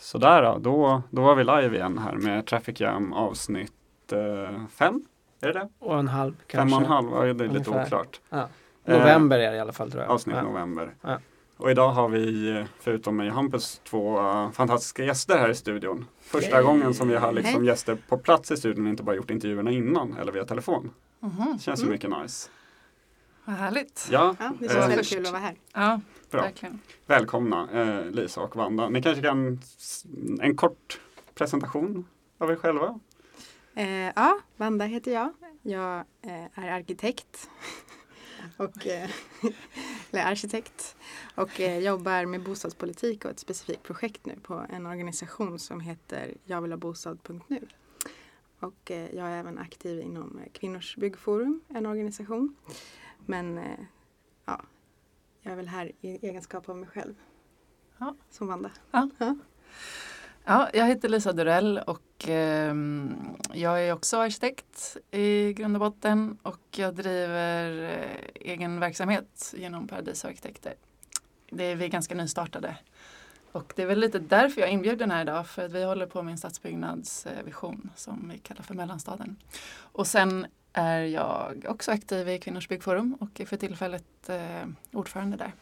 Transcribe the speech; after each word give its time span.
Sådär 0.00 0.42
då, 0.42 0.58
då, 0.58 1.02
då 1.10 1.22
var 1.22 1.34
vi 1.34 1.44
live 1.44 1.76
igen 1.76 1.98
här 1.98 2.12
med 2.14 2.46
Traffic 2.46 2.80
Jam 2.80 3.12
avsnitt 3.12 3.72
eh, 4.12 4.66
fem. 4.74 5.02
Är 5.40 5.46
det 5.46 5.52
det? 5.52 5.68
Och 5.78 5.98
en 5.98 6.08
halv 6.08 6.34
kanske. 6.46 6.56
Fem 6.56 6.72
och 6.72 6.80
en 6.80 6.86
halv, 6.92 7.08
ja, 7.28 7.34
det 7.34 7.44
är 7.44 7.48
lite 7.48 7.70
Ungefär. 7.70 7.84
oklart. 7.86 8.20
Ja. 8.30 8.48
Eh, 8.84 8.98
November 8.98 9.38
är 9.38 9.50
det 9.50 9.56
i 9.56 9.60
alla 9.60 9.72
fall 9.72 9.90
tror 9.90 10.02
jag. 10.02 10.10
Avsnitt 10.12 10.36
ja. 10.36 10.42
november. 10.42 10.94
Ja. 11.02 11.18
Och 11.56 11.70
idag 11.70 11.90
har 11.90 12.08
vi, 12.08 12.50
eh, 12.58 12.64
förutom 12.80 13.16
mig 13.16 13.28
och 13.28 13.34
Hampus, 13.34 13.80
två 13.84 14.18
eh, 14.18 14.50
fantastiska 14.50 15.04
gäster 15.04 15.38
här 15.38 15.48
i 15.48 15.54
studion. 15.54 16.06
Första 16.20 16.50
Yay. 16.56 16.62
gången 16.62 16.94
som 16.94 17.08
vi 17.08 17.16
har 17.16 17.32
liksom 17.32 17.60
Hej. 17.60 17.66
gäster 17.66 17.98
på 18.08 18.18
plats 18.18 18.50
i 18.50 18.56
studion 18.56 18.84
och 18.86 18.90
inte 18.90 19.02
bara 19.02 19.16
gjort 19.16 19.30
intervjuerna 19.30 19.70
innan 19.70 20.16
eller 20.20 20.32
via 20.32 20.44
telefon. 20.44 20.90
Mhm. 21.20 21.58
Känns 21.60 21.80
ju 21.80 21.82
Mm. 21.82 21.92
mycket 21.92 22.10
nice. 22.22 22.50
Vad 23.44 23.56
härligt. 23.56 24.08
Ja, 24.10 24.34
Ja, 24.38 24.52
det 24.58 24.64
Eh, 24.66 24.72
känns 24.72 24.82
väldigt 24.84 24.98
först. 24.98 25.12
kul 25.14 25.26
att 25.26 25.32
vara 25.32 25.42
här. 25.42 25.54
Ja, 25.74 26.00
bra. 26.30 26.42
verkligen. 26.42 26.80
Välkomna 27.06 27.68
eh, 27.72 28.10
Lisa 28.10 28.40
och 28.40 28.56
Vanda. 28.56 28.88
Ni 28.88 29.02
kanske 29.02 29.22
kan 29.22 29.60
en 30.40 30.56
kort 30.56 31.00
presentation 31.34 32.06
av 32.38 32.50
er 32.50 32.56
själva? 32.56 33.00
Eh, 33.74 33.88
ja, 33.88 34.40
Vanda 34.56 34.84
heter 34.84 35.12
jag. 35.12 35.32
Jag 35.62 35.98
eh, 36.22 36.58
är 36.64 36.70
arkitekt. 36.70 37.50
och, 38.56 38.86
eh, 38.86 39.10
eller 40.10 40.24
arkitekt. 40.24 40.96
Och 41.34 41.60
eh, 41.60 41.78
jobbar 41.78 42.26
med 42.26 42.42
bostadspolitik 42.42 43.24
och 43.24 43.30
ett 43.30 43.38
specifikt 43.38 43.82
projekt 43.82 44.26
nu 44.26 44.36
på 44.42 44.66
en 44.70 44.86
organisation 44.86 45.58
som 45.58 45.80
heter 45.80 46.34
Jag 46.44 46.62
vill 46.62 46.72
ha 46.72 46.76
bostad.nu. 46.76 47.60
Och 48.60 48.90
eh, 48.90 49.14
jag 49.14 49.26
är 49.26 49.38
även 49.38 49.58
aktiv 49.58 50.00
inom 50.00 50.38
eh, 50.38 50.52
Kvinnors 50.52 50.96
byggforum, 50.96 51.60
en 51.68 51.86
organisation. 51.86 52.56
Men 53.26 53.58
eh, 53.58 53.80
ja, 54.44 54.60
jag 55.42 55.52
är 55.52 55.56
väl 55.56 55.68
här 55.68 55.92
i 56.00 56.26
egenskap 56.26 56.68
av 56.68 56.76
mig 56.76 56.88
själv. 56.88 57.14
Ja. 57.98 58.14
Som 58.30 58.46
Vanda. 58.46 58.70
Ja, 60.44 60.70
jag 60.72 60.86
heter 60.86 61.08
Lisa 61.08 61.32
Durell 61.32 61.78
och 61.78 62.28
ehm, 62.28 63.14
jag 63.52 63.86
är 63.86 63.92
också 63.92 64.18
arkitekt 64.18 64.96
i 65.10 65.52
grund 65.52 65.76
och 65.76 65.80
botten 65.80 66.38
och 66.42 66.60
jag 66.76 66.94
driver 66.94 67.82
eh, 67.82 68.50
egen 68.52 68.80
verksamhet 68.80 69.54
genom 69.56 69.88
Paradis 69.88 70.24
Arkitekter. 70.24 70.74
Det 71.50 71.64
är 71.64 71.76
vi 71.76 71.88
ganska 71.88 72.14
nystartade. 72.14 72.76
Och 73.52 73.72
det 73.76 73.82
är 73.82 73.86
väl 73.86 74.00
lite 74.00 74.18
därför 74.18 74.60
jag 74.60 74.70
är 74.70 74.74
inbjuden 74.74 75.10
här 75.10 75.22
idag 75.22 75.46
för 75.46 75.64
att 75.64 75.72
vi 75.72 75.84
håller 75.84 76.06
på 76.06 76.22
med 76.22 76.32
en 76.32 76.38
stadsbyggnadsvision 76.38 77.90
som 77.96 78.28
vi 78.32 78.38
kallar 78.38 78.62
för 78.62 78.74
Mellanstaden. 78.74 79.36
Och 79.78 80.06
sen 80.06 80.46
är 80.72 81.00
jag 81.02 81.64
också 81.68 81.90
aktiv 81.90 82.28
i 82.28 82.38
Kvinnors 82.38 82.68
byggforum 82.68 83.14
och 83.20 83.40
är 83.40 83.44
för 83.46 83.56
tillfället 83.56 84.28
eh, 84.28 84.66
ordförande 84.92 85.36
där. 85.36 85.52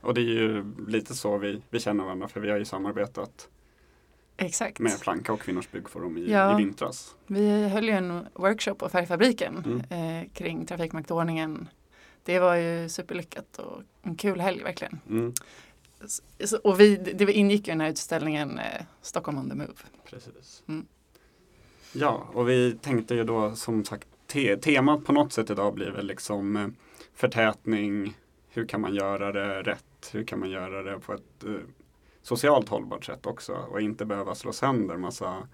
Och 0.00 0.14
det 0.14 0.20
är 0.20 0.24
ju 0.24 0.64
lite 0.88 1.14
så 1.14 1.38
vi, 1.38 1.62
vi 1.70 1.80
känner 1.80 2.04
varandra 2.04 2.28
för 2.28 2.40
vi 2.40 2.50
har 2.50 2.58
ju 2.58 2.64
samarbetat 2.64 3.48
Exakt. 4.36 4.78
med 4.78 5.00
Planka 5.00 5.32
och 5.32 5.40
Kvinnors 5.40 5.70
byggforum 5.70 6.18
i, 6.18 6.30
Ja. 6.32 6.54
i 6.60 6.64
vintras. 6.64 7.14
Vi 7.26 7.68
höll 7.68 7.84
ju 7.84 7.90
en 7.90 8.26
workshop 8.34 8.74
på 8.74 8.88
Färgfabriken 8.88 9.82
Mm. 9.90 10.20
eh, 10.24 10.28
kring 10.32 10.66
trafikmaktordningen. 10.66 11.68
Det 12.22 12.38
var 12.38 12.54
ju 12.54 12.88
superlyckat 12.88 13.58
och 13.58 13.82
en 14.02 14.16
kul 14.16 14.40
helg 14.40 14.62
verkligen. 14.62 15.00
Mm, 15.08 15.32
så- 16.44 16.56
Och 16.58 16.80
vi, 16.80 16.96
det 16.96 17.32
ingick 17.32 17.66
ju 17.66 17.70
i 17.70 17.74
den 17.74 17.80
här 17.80 17.88
utställningen 17.90 18.58
eh, 18.58 18.82
Stockholm 19.02 19.38
on 19.38 19.48
the 19.50 19.56
move. 19.56 19.72
precis. 20.04 20.62
Mm. 20.68 20.86
Ja, 21.98 22.26
och 22.32 22.48
vi 22.48 22.78
tänkte 22.82 23.14
ju 23.14 23.24
då 23.24 23.54
som 23.54 23.84
sagt 23.84 24.08
te 24.26 24.56
temat 24.56 25.04
på 25.04 25.12
något 25.12 25.32
sätt 25.32 25.50
idag 25.50 25.74
blir 25.74 25.90
väl 25.90 26.06
liksom 26.06 26.56
eh, 26.56 26.66
förtätning. 27.14 28.16
Hur 28.48 28.66
kan 28.66 28.80
man 28.80 28.94
göra 28.94 29.32
det 29.32 29.62
rätt? 29.62 30.10
Hur 30.12 30.24
kan 30.24 30.40
man 30.40 30.50
göra 30.50 30.82
det 30.82 31.00
på 31.00 31.12
ett 31.12 31.44
eh, 31.44 31.50
socialt 32.22 32.68
hållbart 32.68 33.04
sätt 33.04 33.26
också 33.26 33.52
och 33.52 33.80
inte 33.80 34.04
behöva 34.04 34.34
slå 34.34 34.52
sönder 34.52 34.96
massa 34.96 35.48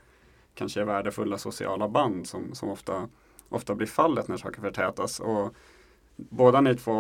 kanske 0.54 0.84
värdefulla 0.84 1.38
sociala 1.38 1.88
band 1.88 2.26
som, 2.26 2.54
som 2.54 2.68
ofta, 2.68 3.08
ofta 3.48 3.74
blir 3.74 3.86
fallet 3.86 4.28
när 4.28 4.36
saker 4.36 4.60
förtätas. 4.60 5.20
Och 5.20 5.54
båda 6.16 6.60
ni 6.60 6.74
två 6.76 6.92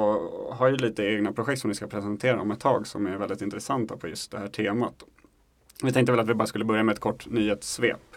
har 0.50 0.68
ju 0.68 0.76
lite 0.76 1.04
egna 1.04 1.32
projekt 1.32 1.60
som 1.60 1.68
ni 1.68 1.74
ska 1.74 1.86
presentera 1.86 2.40
om 2.40 2.50
ett 2.50 2.60
tag 2.60 2.86
som 2.86 3.06
är 3.06 3.16
väldigt 3.16 3.42
intressanta 3.42 3.96
på 3.96 4.08
just 4.08 4.30
det 4.30 4.38
här 4.38 4.48
temat. 4.48 5.04
Vi 5.82 5.92
tänkte 5.92 6.12
väl 6.12 6.20
att 6.20 6.28
vi 6.28 6.34
bara 6.34 6.46
skulle 6.46 6.64
börja 6.64 6.82
med 6.82 6.92
ett 6.92 7.00
kort 7.00 7.26
nyhetssvep. 7.26 8.11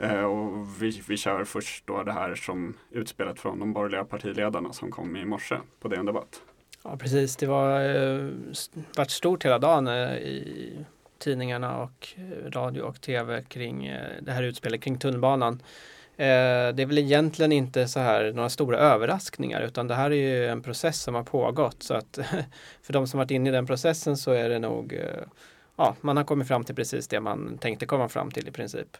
Eh, 0.00 0.24
och 0.24 0.82
vi, 0.82 1.02
vi 1.08 1.16
kör 1.16 1.44
först 1.44 1.86
då 1.86 2.02
det 2.02 2.12
här 2.12 2.34
som 2.34 2.74
utspelet 2.90 3.40
från 3.40 3.58
de 3.58 3.72
borgerliga 3.72 4.04
partiledarna 4.04 4.72
som 4.72 4.90
kom 4.90 5.16
i 5.16 5.24
morse 5.24 5.56
på 5.80 5.88
DN 5.88 6.06
Debatt. 6.06 6.42
Ja 6.84 6.96
precis, 6.96 7.36
det 7.36 7.46
var 7.46 7.80
eh, 7.80 8.28
varit 8.96 9.10
stort 9.10 9.44
hela 9.44 9.58
dagen 9.58 9.86
eh, 9.86 10.14
i 10.14 10.84
tidningarna 11.18 11.82
och 11.82 12.08
eh, 12.16 12.50
radio 12.50 12.82
och 12.82 13.00
tv 13.00 13.42
kring 13.48 13.86
eh, 13.86 14.22
det 14.22 14.32
här 14.32 14.42
utspelet 14.42 14.82
kring 14.82 14.98
tunnelbanan. 14.98 15.62
Eh, 16.16 16.74
det 16.74 16.82
är 16.82 16.86
väl 16.86 16.98
egentligen 16.98 17.52
inte 17.52 17.88
så 17.88 18.00
här 18.00 18.32
några 18.32 18.48
stora 18.48 18.78
överraskningar 18.78 19.60
utan 19.60 19.88
det 19.88 19.94
här 19.94 20.10
är 20.10 20.14
ju 20.14 20.46
en 20.46 20.62
process 20.62 21.02
som 21.02 21.14
har 21.14 21.22
pågått 21.22 21.82
så 21.82 21.94
att 21.94 22.18
för 22.82 22.92
de 22.92 23.06
som 23.06 23.18
varit 23.18 23.30
inne 23.30 23.48
i 23.48 23.52
den 23.52 23.66
processen 23.66 24.16
så 24.16 24.32
är 24.32 24.48
det 24.48 24.58
nog 24.58 24.92
eh, 24.92 25.22
ja, 25.76 25.96
man 26.00 26.16
har 26.16 26.24
kommit 26.24 26.48
fram 26.48 26.64
till 26.64 26.74
precis 26.74 27.08
det 27.08 27.20
man 27.20 27.58
tänkte 27.58 27.86
komma 27.86 28.08
fram 28.08 28.30
till 28.30 28.48
i 28.48 28.50
princip. 28.50 28.96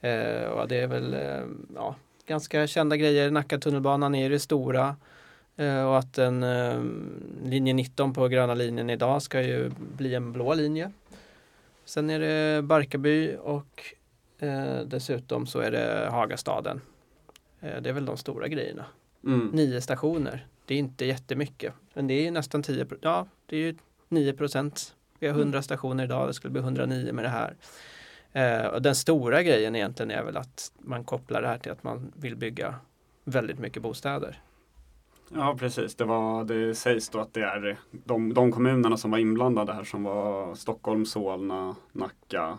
Eh, 0.00 0.42
och 0.48 0.68
det 0.68 0.76
är 0.80 0.86
väl 0.86 1.14
eh, 1.14 1.44
ja, 1.74 1.94
ganska 2.26 2.66
kända 2.66 2.96
grejer. 2.96 3.30
Nacka 3.30 3.58
tunnelbanan 3.58 4.14
är 4.14 4.30
det 4.30 4.38
stora. 4.38 4.96
Eh, 5.56 5.84
Och 5.88 5.98
att 5.98 6.18
en 6.18 6.44
linje 7.44 7.74
19 7.74 8.12
på 8.12 8.28
gröna 8.28 8.54
linjen 8.54 8.90
idag 8.90 9.22
ska 9.22 9.42
ju 9.42 9.70
bli 9.96 10.14
en 10.14 10.32
blå 10.32 10.54
linje. 10.54 10.92
Sen 11.84 12.10
är 12.10 12.20
det 12.20 12.62
Barkarby 12.62 13.36
och 13.42 13.94
eh, 14.38 14.80
dessutom 14.86 15.46
så 15.46 15.58
är 15.60 15.70
det 15.70 16.08
Hagastaden. 16.10 16.80
Eh, 17.60 17.80
det 17.82 17.88
är 17.88 17.92
väl 17.92 18.04
de 18.06 18.16
stora 18.16 18.48
grejerna. 18.48 18.84
Mm. 19.24 19.46
Nio 19.52 19.80
stationer. 19.80 20.46
Det 20.66 20.74
är 20.74 20.78
inte 20.78 21.04
jättemycket. 21.04 21.72
Men 21.94 22.06
det 22.06 22.14
är 22.14 22.22
ju 22.22 22.30
nästan 22.30 22.62
10 22.62 22.84
pro- 22.84 22.98
Ja, 23.00 23.26
det 23.46 23.56
är 23.56 23.60
ju 23.60 23.74
9 24.08 24.32
procent. 24.32 24.94
Vi 25.18 25.26
har 25.28 25.34
100 25.38 25.62
stationer 25.62 26.04
idag. 26.04 26.28
Det 26.28 26.34
skulle 26.34 26.52
bli 26.52 26.60
109 26.62 27.12
med 27.12 27.24
det 27.24 27.28
här. 27.28 27.54
Eh, 28.32 28.66
och 28.66 28.82
den 28.82 28.94
stora 28.94 29.42
grejen 29.42 29.76
egentligen 29.76 30.10
är 30.10 30.24
väl 30.24 30.36
att 30.36 30.72
man 30.78 31.04
kopplar 31.04 31.42
det 31.42 31.48
här 31.48 31.58
till 31.58 31.72
att 31.72 31.84
man 31.84 32.12
vill 32.16 32.36
bygga 32.36 32.74
väldigt 33.24 33.58
mycket 33.58 33.82
bostäder. 33.82 34.40
Ja 35.34 35.56
precis, 35.58 35.94
det, 35.94 36.04
var, 36.04 36.44
det 36.44 36.74
sägs 36.74 37.08
då 37.08 37.18
att 37.18 37.34
det 37.34 37.42
är 37.42 37.76
de, 37.90 38.34
de 38.34 38.52
kommunerna 38.52 38.96
som 38.96 39.10
var 39.10 39.18
inblandade 39.18 39.72
här 39.72 39.84
som 39.84 40.02
var 40.02 40.54
Stockholm, 40.54 41.06
Solna, 41.06 41.76
Nacka 41.92 42.58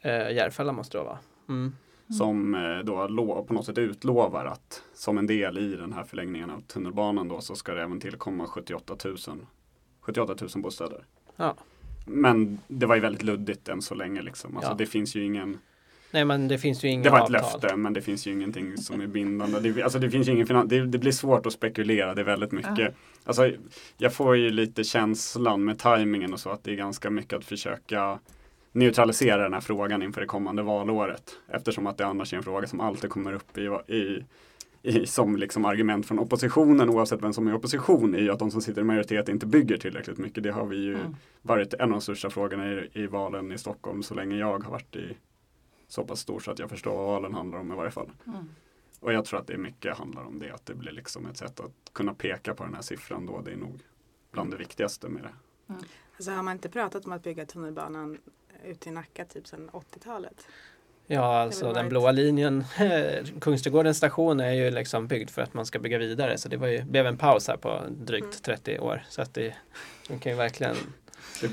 Eh, 0.00 0.32
Järfälla 0.32 0.72
måste 0.72 0.98
det 0.98 1.04
vara. 1.04 1.18
Mm. 1.48 1.72
som 2.18 2.54
eh, 2.54 2.78
då 2.78 3.44
på 3.48 3.54
något 3.54 3.66
sätt 3.66 3.78
utlovar 3.78 4.44
att 4.44 4.82
som 4.94 5.18
en 5.18 5.26
del 5.26 5.58
i 5.58 5.76
den 5.76 5.92
här 5.92 6.04
förlängningen 6.04 6.50
av 6.50 6.60
tunnelbanan 6.60 7.28
då 7.28 7.40
så 7.40 7.54
ska 7.54 7.74
det 7.74 7.82
även 7.82 8.00
tillkomma 8.00 8.46
78 8.46 8.96
000, 9.04 9.16
78 10.00 10.34
000 10.40 10.62
bostäder. 10.62 11.04
Ja. 11.36 11.54
Men 12.08 12.58
det 12.68 12.86
var 12.86 12.94
ju 12.94 13.00
väldigt 13.00 13.22
luddigt 13.22 13.68
än 13.68 13.82
så 13.82 13.94
länge 13.94 14.22
liksom. 14.22 14.56
Alltså 14.56 14.70
Ja. 14.72 14.76
det 14.76 14.86
finns 14.86 15.14
ju 15.16 15.24
ingen 15.24 15.58
Nej 16.10 16.24
men 16.24 16.48
det 16.48 16.58
finns 16.58 16.84
ju 16.84 16.88
inga 16.88 17.02
Det 17.02 17.10
var 17.10 17.18
ett 17.18 17.22
avtal. 17.22 17.42
löfte 17.60 17.76
men 17.76 17.92
det 17.92 18.00
finns 18.02 18.26
ju 18.26 18.32
ingenting 18.32 18.76
som 18.76 19.00
är 19.00 19.06
bindande. 19.06 19.60
Det, 19.60 19.82
alltså 19.82 19.98
det 19.98 20.10
finns 20.10 20.28
ju 20.28 20.32
ingen 20.32 20.46
finan- 20.46 20.68
det, 20.68 20.86
det 20.86 20.98
blir 20.98 21.12
svårt 21.12 21.46
att 21.46 21.52
spekulera, 21.52 22.14
det 22.14 22.20
är 22.20 22.24
väldigt 22.24 22.52
mycket. 22.52 22.94
Alltså, 23.24 23.50
jag 23.98 24.12
får 24.14 24.36
ju 24.36 24.50
lite 24.50 24.84
känslan 24.84 25.64
med 25.64 25.78
tajmingen 25.78 26.32
och 26.32 26.40
så 26.40 26.50
att 26.50 26.64
det 26.64 26.70
är 26.72 26.76
ganska 26.76 27.10
mycket 27.10 27.32
att 27.38 27.44
försöka 27.44 28.18
neutralisera 28.72 29.42
den 29.42 29.52
här 29.52 29.60
frågan 29.60 30.02
inför 30.02 30.20
det 30.20 30.26
kommande 30.26 30.62
valåret. 30.62 31.36
Eftersom 31.48 31.86
att 31.86 31.98
det 31.98 32.06
annars 32.06 32.32
är 32.32 32.36
en 32.36 32.42
fråga 32.42 32.66
som 32.66 32.80
alltid 32.80 33.10
kommer 33.10 33.32
upp 33.32 33.58
i, 33.58 33.62
i, 33.94 34.24
i, 34.82 35.06
som 35.06 35.36
liksom 35.36 35.64
argument 35.64 36.06
från 36.06 36.18
oppositionen 36.18 36.90
oavsett 36.90 37.22
vem 37.22 37.32
som 37.32 37.46
är 37.46 37.50
i 37.50 37.54
opposition 37.54 38.14
är 38.14 38.18
ju 38.18 38.30
att 38.30 38.38
de 38.38 38.50
som 38.50 38.62
sitter 38.62 38.80
i 38.80 38.84
majoritet 38.84 39.28
inte 39.28 39.46
bygger 39.46 39.76
tillräckligt 39.76 40.18
mycket. 40.18 40.42
Det 40.42 40.50
har 40.50 40.66
vi 40.66 40.76
ju 40.76 40.94
Mm. 40.94 41.16
varit 41.42 41.74
en 41.74 41.80
av 41.80 41.88
de 41.90 42.00
största 42.00 42.30
frågorna 42.30 42.72
i, 42.72 42.90
i 42.92 43.06
valen 43.06 43.52
i 43.52 43.58
Stockholm 43.58 44.02
så 44.02 44.14
länge 44.14 44.36
jag 44.36 44.62
har 44.64 44.70
varit 44.70 44.96
i 44.96 45.16
så 45.88 46.04
pass 46.04 46.20
stor 46.20 46.40
så 46.40 46.50
att 46.50 46.58
jag 46.58 46.70
förstår 46.70 46.96
vad 46.96 47.06
valen 47.06 47.34
handlar 47.34 47.58
om 47.58 47.72
i 47.72 47.76
varje 47.76 47.90
fall. 47.90 48.10
Mm. 48.26 48.48
Och 49.00 49.12
jag 49.12 49.24
tror 49.24 49.40
att 49.40 49.46
det 49.46 49.52
är 49.52 49.58
mycket 49.58 49.96
handlar 49.96 50.22
om 50.24 50.38
det, 50.38 50.50
att 50.50 50.66
det 50.66 50.74
blir 50.74 50.92
liksom 50.92 51.26
ett 51.26 51.36
sätt 51.36 51.60
att 51.60 51.72
kunna 51.92 52.14
peka 52.14 52.54
på 52.54 52.64
den 52.64 52.74
här 52.74 52.82
siffran 52.82 53.26
då. 53.26 53.40
Det 53.40 53.52
är 53.52 53.56
nog 53.56 53.80
bland 54.32 54.50
det 54.50 54.56
viktigaste 54.56 55.08
med 55.08 55.22
det. 55.22 55.34
Alltså 56.16 56.30
har 56.30 56.42
man 56.42 56.52
inte 56.52 56.68
pratat 56.68 57.04
om 57.06 57.12
att 57.12 57.22
bygga 57.22 57.46
tunnelbanan 57.46 58.18
ut 58.64 58.86
i 58.86 58.90
Nacka 58.90 59.24
typ 59.24 59.46
sedan 59.46 59.70
80-talet? 59.72 60.46
Ja 61.10 61.38
alltså 61.40 61.72
den 61.72 61.88
blåa 61.88 62.10
linjen 62.12 62.64
Kungsträdgårdens 63.40 63.96
station 63.96 64.40
är 64.40 64.52
ju 64.52 64.70
liksom 64.70 65.06
byggd 65.06 65.30
för 65.30 65.42
att 65.42 65.54
man 65.54 65.66
ska 65.66 65.78
bygga 65.78 65.98
vidare 65.98 66.38
så 66.38 66.48
det 66.48 66.56
var 66.56 66.66
ju, 66.68 66.82
blev 66.82 67.06
en 67.06 67.16
paus 67.16 67.48
här 67.48 67.56
på 67.56 67.80
drygt 67.90 68.24
Mm. 68.24 68.58
30 68.58 68.78
år. 68.78 69.04
Så 69.08 69.22
att 69.22 69.34
det, 69.34 69.54
de 70.08 70.18
kan 70.18 70.32
ju 70.32 70.38
verkligen 70.38 70.76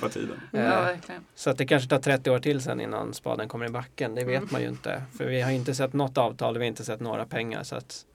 på 0.01 0.09
tiden. 0.09 0.41
Ja, 0.51 0.59
Eh, 0.59 0.69
verkligen. 0.85 1.21
Så 1.35 1.49
att 1.49 1.57
det 1.57 1.65
kanske 1.65 1.89
tar 1.89 1.99
30 1.99 2.29
år 2.31 2.39
till 2.39 2.61
sen 2.61 2.81
innan 2.81 3.13
spaden 3.13 3.47
kommer 3.47 3.65
i 3.65 3.69
backen. 3.69 4.15
Det 4.15 4.23
vet 4.23 4.37
Mm. 4.37 4.49
man 4.51 4.61
ju 4.61 4.67
inte. 4.67 5.03
För 5.17 5.25
vi 5.25 5.41
har 5.41 5.51
inte 5.51 5.75
sett 5.75 5.93
något 5.93 6.17
avtal 6.17 6.55
och 6.55 6.61
vi 6.61 6.65
har 6.65 6.67
inte 6.67 6.85
sett 6.85 6.99
några 6.99 7.25
pengar. 7.25 7.63
Så 7.63 7.75
att 7.75 8.05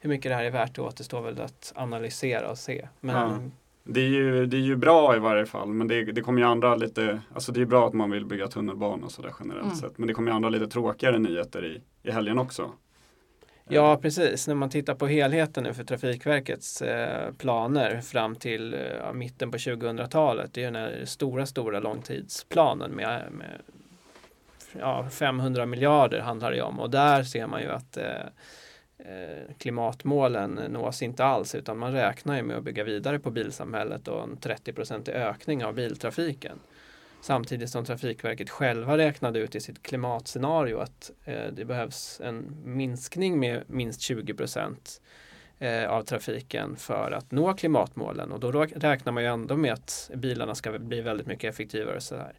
hur 0.00 0.10
mycket 0.10 0.30
det 0.30 0.36
här 0.36 0.44
är 0.44 0.50
värt 0.50 0.74
det 0.74 0.82
återstår 0.82 1.20
väl 1.22 1.40
att 1.40 1.72
analysera 1.76 2.50
och 2.50 2.58
se. 2.58 2.88
Men 3.00 3.16
Ja. 3.16 3.38
Det 3.84 4.00
är, 4.00 4.08
ju, 4.08 4.46
det 4.46 4.56
är 4.56 4.60
ju 4.60 4.76
bra 4.76 5.16
i 5.16 5.18
varje 5.18 5.46
fall 5.46 5.68
men 5.68 5.88
det, 5.88 6.04
det 6.04 6.20
kommer 6.20 6.40
ju 6.40 6.46
andra 6.46 6.74
lite, 6.76 7.20
alltså 7.34 7.52
det 7.52 7.58
är 7.58 7.60
ju 7.60 7.66
bra 7.66 7.86
att 7.86 7.92
man 7.92 8.10
vill 8.10 8.26
bygga 8.26 8.48
tunnelbana 8.48 9.06
och 9.06 9.12
sådär 9.12 9.32
generellt 9.40 9.64
Mm. 9.64 9.76
sett. 9.76 9.98
Men 9.98 10.08
det 10.08 10.14
kommer 10.14 10.30
ju 10.30 10.36
andra 10.36 10.50
lite 10.50 10.66
tråkigare 10.66 11.18
nyheter 11.18 11.64
i, 11.64 11.80
i 12.08 12.12
helgen 12.12 12.38
också. 12.38 12.70
Ja, 13.72 13.96
precis. 14.02 14.48
När 14.48 14.54
man 14.54 14.70
tittar 14.70 14.94
på 14.94 15.06
helheten 15.06 15.64
nu 15.64 15.74
för 15.74 15.84
Trafikverkets 15.84 16.82
eh, 16.82 17.32
planer 17.32 18.00
fram 18.00 18.36
till 18.36 18.74
eh, 18.74 19.12
mitten 19.12 19.50
på 19.50 19.56
2000-talet. 19.56 20.54
Det 20.54 20.60
är 20.60 20.64
den 20.64 20.74
här 20.82 21.04
stora, 21.04 21.46
stora 21.46 21.80
långtidsplanen 21.80 22.90
med, 22.90 23.22
med 23.32 23.60
ja, 24.78 25.08
500 25.10 25.66
miljarder 25.66 26.20
handlar 26.20 26.52
det 26.52 26.62
om. 26.62 26.80
Och 26.80 26.90
där 26.90 27.22
ser 27.22 27.46
man 27.46 27.62
ju 27.62 27.68
att 27.68 27.96
eh, 27.96 28.04
eh, 28.04 28.26
Eh, 29.04 29.54
klimatmålen 29.58 30.50
nås 30.54 31.02
inte 31.02 31.24
alls 31.24 31.54
utan 31.54 31.78
man 31.78 31.92
räknar 31.92 32.36
ju 32.36 32.42
med 32.42 32.56
att 32.56 32.64
bygga 32.64 32.84
vidare 32.84 33.18
på 33.18 33.30
bilsamhället 33.30 34.08
och 34.08 34.22
en 34.22 34.36
30% 34.36 35.08
ökning 35.08 35.64
av 35.64 35.74
biltrafiken. 35.74 36.58
Samtidigt 37.20 37.70
som 37.70 37.84
Trafikverket 37.84 38.50
själva 38.50 38.98
räknade 38.98 39.38
ut 39.38 39.54
i 39.54 39.60
sitt 39.60 39.82
klimatscenario 39.82 40.78
att 40.78 41.10
eh, 41.24 41.52
det 41.52 41.64
behövs 41.64 42.20
en 42.24 42.56
minskning 42.64 43.40
med 43.40 43.62
minst 43.66 44.00
20 44.00 44.34
procent 44.34 45.00
eh, 45.58 45.90
av 45.90 46.02
trafiken 46.02 46.76
för 46.76 47.10
att 47.10 47.30
nå 47.30 47.54
klimatmålen 47.54 48.32
och 48.32 48.40
då 48.40 48.50
räknar 48.52 49.12
man 49.12 49.22
ju 49.22 49.28
ändå 49.28 49.56
med 49.56 49.72
att 49.72 50.10
bilarna 50.14 50.54
ska 50.54 50.78
bli 50.78 51.00
väldigt 51.00 51.26
mycket 51.26 51.54
effektivare. 51.54 51.96
och 51.96 52.02
Så 52.02 52.16
här. 52.16 52.32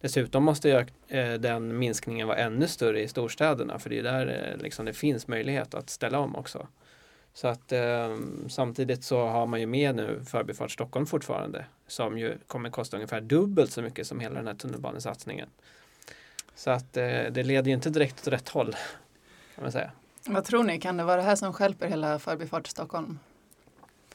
Dessutom 0.00 0.44
måste 0.44 0.86
eh, 1.08 1.32
den 1.32 1.78
minskningen 1.78 2.28
vara 2.28 2.38
ännu 2.38 2.68
större 2.68 3.02
i 3.02 3.08
storstäderna 3.08 3.78
för 3.78 3.90
det 3.90 3.98
är 3.98 4.02
där 4.02 4.52
eh, 4.52 4.62
liksom 4.62 4.86
det 4.86 4.92
finns 4.92 5.28
möjlighet 5.28 5.74
att 5.74 5.90
ställa 5.90 6.18
om 6.18 6.36
också. 6.36 6.66
Så 7.34 7.48
att 7.48 7.72
eh, 7.72 8.16
samtidigt 8.48 9.04
så 9.04 9.26
har 9.26 9.46
man 9.46 9.60
ju 9.60 9.66
med 9.66 9.96
nu 9.96 10.24
Förbifart 10.26 10.70
Stockholm 10.70 11.06
fortfarande 11.06 11.64
som 11.86 12.18
ju 12.18 12.38
kommer 12.46 12.70
kosta 12.70 12.96
ungefär 12.96 13.20
dubbelt 13.20 13.72
så 13.72 13.82
mycket 13.82 14.06
som 14.06 14.20
hela 14.20 14.34
den 14.34 14.46
här 14.46 14.54
tunnelbanesatsningen. 14.54 15.48
Så 16.54 16.70
att 16.70 16.96
eh, 16.96 17.22
det 17.30 17.42
leder 17.42 17.68
ju 17.68 17.74
inte 17.74 17.90
direkt 17.90 18.20
åt 18.20 18.32
rätt 18.32 18.48
håll. 18.48 18.76
Kan 19.54 19.62
man 19.62 19.72
säga. 19.72 19.90
Vad 20.26 20.44
tror 20.44 20.64
ni, 20.64 20.80
kan 20.80 20.96
det 20.96 21.04
vara 21.04 21.16
det 21.16 21.22
här 21.22 21.36
som 21.36 21.52
stjälper 21.52 21.88
hela 21.88 22.18
Förbifart 22.18 22.66
Stockholm? 22.66 23.18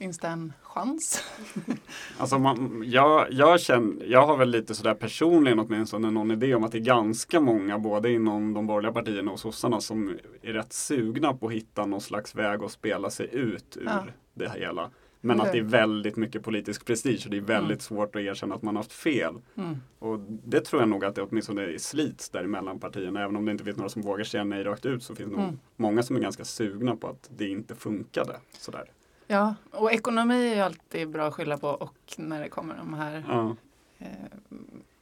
Finns 0.02 0.18
det 0.20 0.28
en 0.28 0.54
chans? 0.62 1.24
Alltså 2.18 2.40
man, 2.40 2.84
jag, 2.86 3.28
jag, 3.32 3.60
känner, 3.60 4.06
jag 4.06 4.28
har 4.28 4.38
väl 4.38 4.50
lite 4.50 4.76
sådär 4.76 4.94
personligen 4.94 5.60
åtminstone 5.60 6.12
någon 6.12 6.32
idé 6.32 6.56
om 6.56 6.64
att 6.64 6.72
det 6.72 6.78
är 6.78 6.80
ganska 6.80 7.40
många 7.40 7.80
både 7.80 8.12
inom 8.12 8.54
de 8.54 8.68
borgerliga 8.68 8.92
partierna 8.94 9.32
och 9.32 9.40
sossarna 9.40 9.82
som 9.82 10.18
är 10.42 10.54
rätt 10.54 10.74
sugna 10.74 11.34
på 11.34 11.48
att 11.48 11.54
hitta 11.54 11.86
någon 11.86 12.02
slags 12.02 12.36
väg 12.36 12.64
att 12.64 12.72
spela 12.72 13.10
sig 13.10 13.30
ut 13.32 13.78
ur 13.78 13.86
Ja. 13.86 14.06
det 14.34 14.52
hela. 14.56 14.90
Men 15.22 15.40
Okej. 15.40 15.48
att 15.48 15.54
det 15.54 15.60
är 15.60 15.64
väldigt 15.64 16.16
mycket 16.16 16.44
politisk 16.44 16.86
prestige 16.86 17.22
och 17.26 17.32
det 17.32 17.38
är 17.38 17.42
väldigt 17.42 17.82
svårt 17.82 18.16
att 18.16 18.22
erkänna 18.22 18.56
att 18.56 18.62
man 18.62 18.76
har 18.76 18.84
haft 18.84 18.94
fel. 18.94 19.36
Mm. 19.56 19.78
Och 20.00 20.20
det 20.46 20.60
tror 20.60 20.82
jag 20.82 20.90
nog 20.90 21.06
att 21.06 21.16
det 21.16 21.22
åtminstone 21.22 21.80
slits 21.80 22.30
där 22.30 22.48
mellan 22.48 22.80
partierna. 22.80 23.24
Även 23.24 23.36
om 23.36 23.46
det 23.46 23.52
inte 23.52 23.64
finns 23.64 23.78
några 23.78 23.90
som 23.90 24.02
vågar 24.02 24.24
säga 24.24 24.44
nej 24.44 24.64
rakt 24.64 24.86
ut 24.86 25.04
så 25.04 25.16
finns 25.16 25.30
det 25.30 25.36
nog 25.36 25.46
Mm. 25.46 25.60
många 25.76 26.04
som 26.04 26.16
är 26.16 26.20
ganska 26.20 26.46
sugna 26.46 26.96
på 26.96 27.08
att 27.08 27.30
det 27.38 27.48
inte 27.48 27.76
funkade. 27.76 28.40
Sådär. 28.52 28.86
Ja, 29.32 29.56
och 29.72 29.92
ekonomi 29.94 30.52
är 30.52 30.56
ju 30.56 30.62
alltid 30.62 31.10
bra 31.10 31.28
att 31.28 31.34
skylla 31.34 31.58
på 31.58 31.68
och 31.68 31.96
när 32.18 32.42
det 32.42 32.50
kommer 32.50 32.76
de 32.76 32.94
här 32.94 33.24
Ja. 33.28 33.56
eh, 34.00 34.08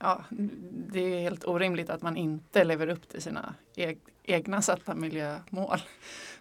Ja, 0.01 0.23
det 0.71 0.99
är 0.99 1.21
helt 1.21 1.45
orimligt 1.47 1.89
att 1.89 2.01
man 2.01 2.17
inte 2.17 2.63
lever 2.63 2.87
upp 2.89 3.09
till 3.09 3.21
sina 3.21 3.53
eg- 3.75 3.97
egna 4.23 4.61
satta 4.61 4.95
miljömål. 4.95 5.79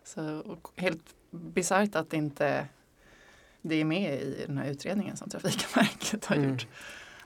Så, 0.04 0.38
och 0.38 0.68
helt 0.76 1.14
bisarrt 1.30 1.94
att 1.94 2.12
inte 2.12 2.66
det 3.62 3.74
är 3.74 3.84
med 3.84 4.20
i 4.22 4.44
den 4.46 4.58
här 4.58 4.70
utredningen 4.70 5.16
som 5.16 5.30
Trafikverket 5.30 6.24
har 6.24 6.36
Mm. 6.36 6.50
gjort. 6.50 6.66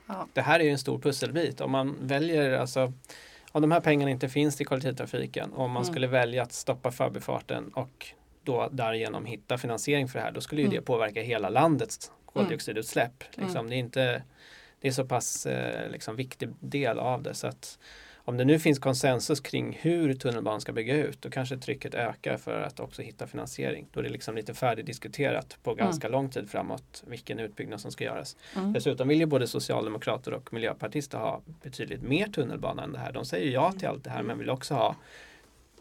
Ja. 0.06 0.26
Det 0.32 0.40
här 0.42 0.60
är 0.60 0.64
ju 0.64 0.70
en 0.70 0.78
stor 0.78 0.98
pusselbit. 0.98 1.60
Om 1.60 1.70
man 1.70 1.96
väljer, 2.00 2.52
alltså 2.58 2.92
om 3.52 3.62
de 3.62 3.70
här 3.72 3.80
pengarna 3.80 4.10
inte 4.10 4.28
finns 4.28 4.56
till 4.56 4.66
kollektivtrafiken, 4.66 5.52
om 5.52 5.70
man 5.70 5.82
Mm. 5.82 5.92
skulle 5.92 6.06
välja 6.06 6.42
att 6.42 6.52
stoppa 6.52 6.90
förbifarten 6.92 7.68
och 7.68 8.06
då 8.44 8.68
därigenom 8.72 9.24
hitta 9.26 9.58
finansiering 9.58 10.08
för 10.08 10.18
det 10.18 10.24
här, 10.24 10.32
då 10.32 10.40
skulle 10.40 10.60
ju 10.60 10.66
Mm. 10.66 10.76
det 10.76 10.82
påverka 10.82 11.22
hela 11.22 11.48
landets 11.48 12.12
koldioxidutsläpp. 12.26 13.24
Liksom. 13.34 13.56
Mm. 13.56 13.70
Det 13.70 13.76
är 13.76 13.78
inte 13.78 14.22
det 14.80 14.88
är 14.88 14.92
så 14.92 15.04
pass 15.04 15.46
eh, 15.46 15.90
liksom, 15.90 16.16
viktig 16.16 16.48
del 16.60 16.98
av 16.98 17.22
det. 17.22 17.34
Så 17.34 17.46
att 17.46 17.78
om 18.24 18.36
det 18.36 18.44
nu 18.44 18.58
finns 18.58 18.78
konsensus 18.78 19.40
kring 19.40 19.78
hur 19.80 20.14
tunnelbanan 20.14 20.60
ska 20.60 20.72
bygga 20.72 20.96
ut, 20.96 21.22
då 21.22 21.30
kanske 21.30 21.56
trycket 21.56 21.94
ökar 21.94 22.36
för 22.36 22.60
att 22.60 22.80
också 22.80 23.02
hitta 23.02 23.26
finansiering. 23.26 23.86
Då 23.92 24.00
är 24.00 24.04
det 24.04 24.10
liksom 24.10 24.34
lite 24.34 24.54
färdigdiskuterat 24.54 25.58
på 25.62 25.74
ganska 25.74 26.08
lång 26.08 26.30
tid 26.30 26.50
framåt 26.50 27.02
vilken 27.06 27.38
utbyggnad 27.38 27.80
som 27.80 27.90
ska 27.90 28.04
göras. 28.04 28.36
Mm. 28.56 28.72
Dessutom 28.72 29.08
vill 29.08 29.20
ju 29.20 29.26
både 29.26 29.46
socialdemokrater 29.46 30.34
och 30.34 30.52
miljöpartister 30.52 31.18
ha 31.18 31.40
betydligt 31.62 32.02
mer 32.02 32.26
tunnelbana 32.26 32.82
än 32.84 32.92
det 32.92 32.98
här. 32.98 33.12
De 33.12 33.24
säger 33.24 33.52
ja 33.52 33.72
till 33.72 33.88
allt 33.88 34.04
det 34.04 34.10
här 34.10 34.22
men 34.22 34.38
vill 34.38 34.50
också 34.50 34.74
ha 34.74 34.96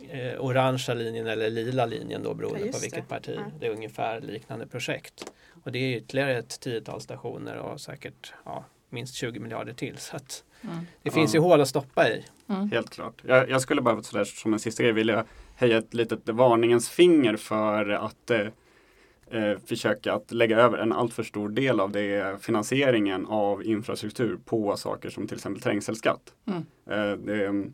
eh, 0.09 0.45
orangea 0.45 0.95
linjen 0.95 1.27
eller 1.27 1.50
lila 1.50 1.86
linjen 1.86 2.24
då 2.24 2.33
beroende 2.33 2.65
Ja, 2.65 2.71
på 2.71 2.77
vilket 2.81 3.00
det. 3.09 3.15
parti. 3.15 3.36
Ja. 3.38 3.44
Det 3.59 3.65
är 3.68 3.71
ungefär 3.71 4.21
liknande 4.21 4.68
projekt. 4.68 5.31
Och 5.63 5.71
det 5.71 5.80
är 5.80 5.98
ytterligare 5.98 6.38
ett 6.38 6.59
tiotal 6.59 7.01
stationer 7.01 7.57
och 7.57 7.81
säkert 7.81 8.33
ja, 8.45 8.65
minst 8.89 9.15
20 9.15 9.39
miljarder 9.39 9.74
till. 9.74 9.98
Så 9.98 10.15
att 10.15 10.44
Mm. 10.63 10.77
det 11.03 11.12
finns 11.12 11.36
ju 11.36 11.39
hål 11.39 11.62
att 11.62 11.68
stoppa 11.68 12.09
i. 12.09 12.25
Mm. 12.50 12.71
Helt 12.71 12.89
klart. 12.89 13.21
Jag, 13.25 13.50
jag 13.50 13.62
skulle 13.62 13.81
bara 13.81 14.03
sådär, 14.03 14.24
som 14.24 14.53
en 14.53 14.59
sista 14.59 14.83
grej 14.83 14.92
vilja 14.92 15.25
höja 15.56 15.77
ett 15.77 15.94
litet 15.94 16.30
varningens 16.30 16.89
finger 16.89 17.36
för 17.36 17.89
att 17.89 18.30
eh, 18.31 18.48
eh, 19.31 19.57
försöka 19.65 20.13
att 20.13 20.31
lägga 20.31 20.57
över 20.59 20.77
en 20.77 20.92
alltför 20.94 21.24
stor 21.24 21.50
del 21.50 21.80
av 21.80 21.92
det 21.92 22.38
finansieringen 22.44 23.25
av 23.25 23.63
infrastruktur 23.65 24.39
på 24.45 24.77
saker 24.77 25.09
som 25.09 25.27
till 25.27 25.36
exempel 25.38 25.62
trängselskatt. 25.62 26.33
Mm. 26.48 26.65
Eh, 26.89 27.18
det, 27.18 27.71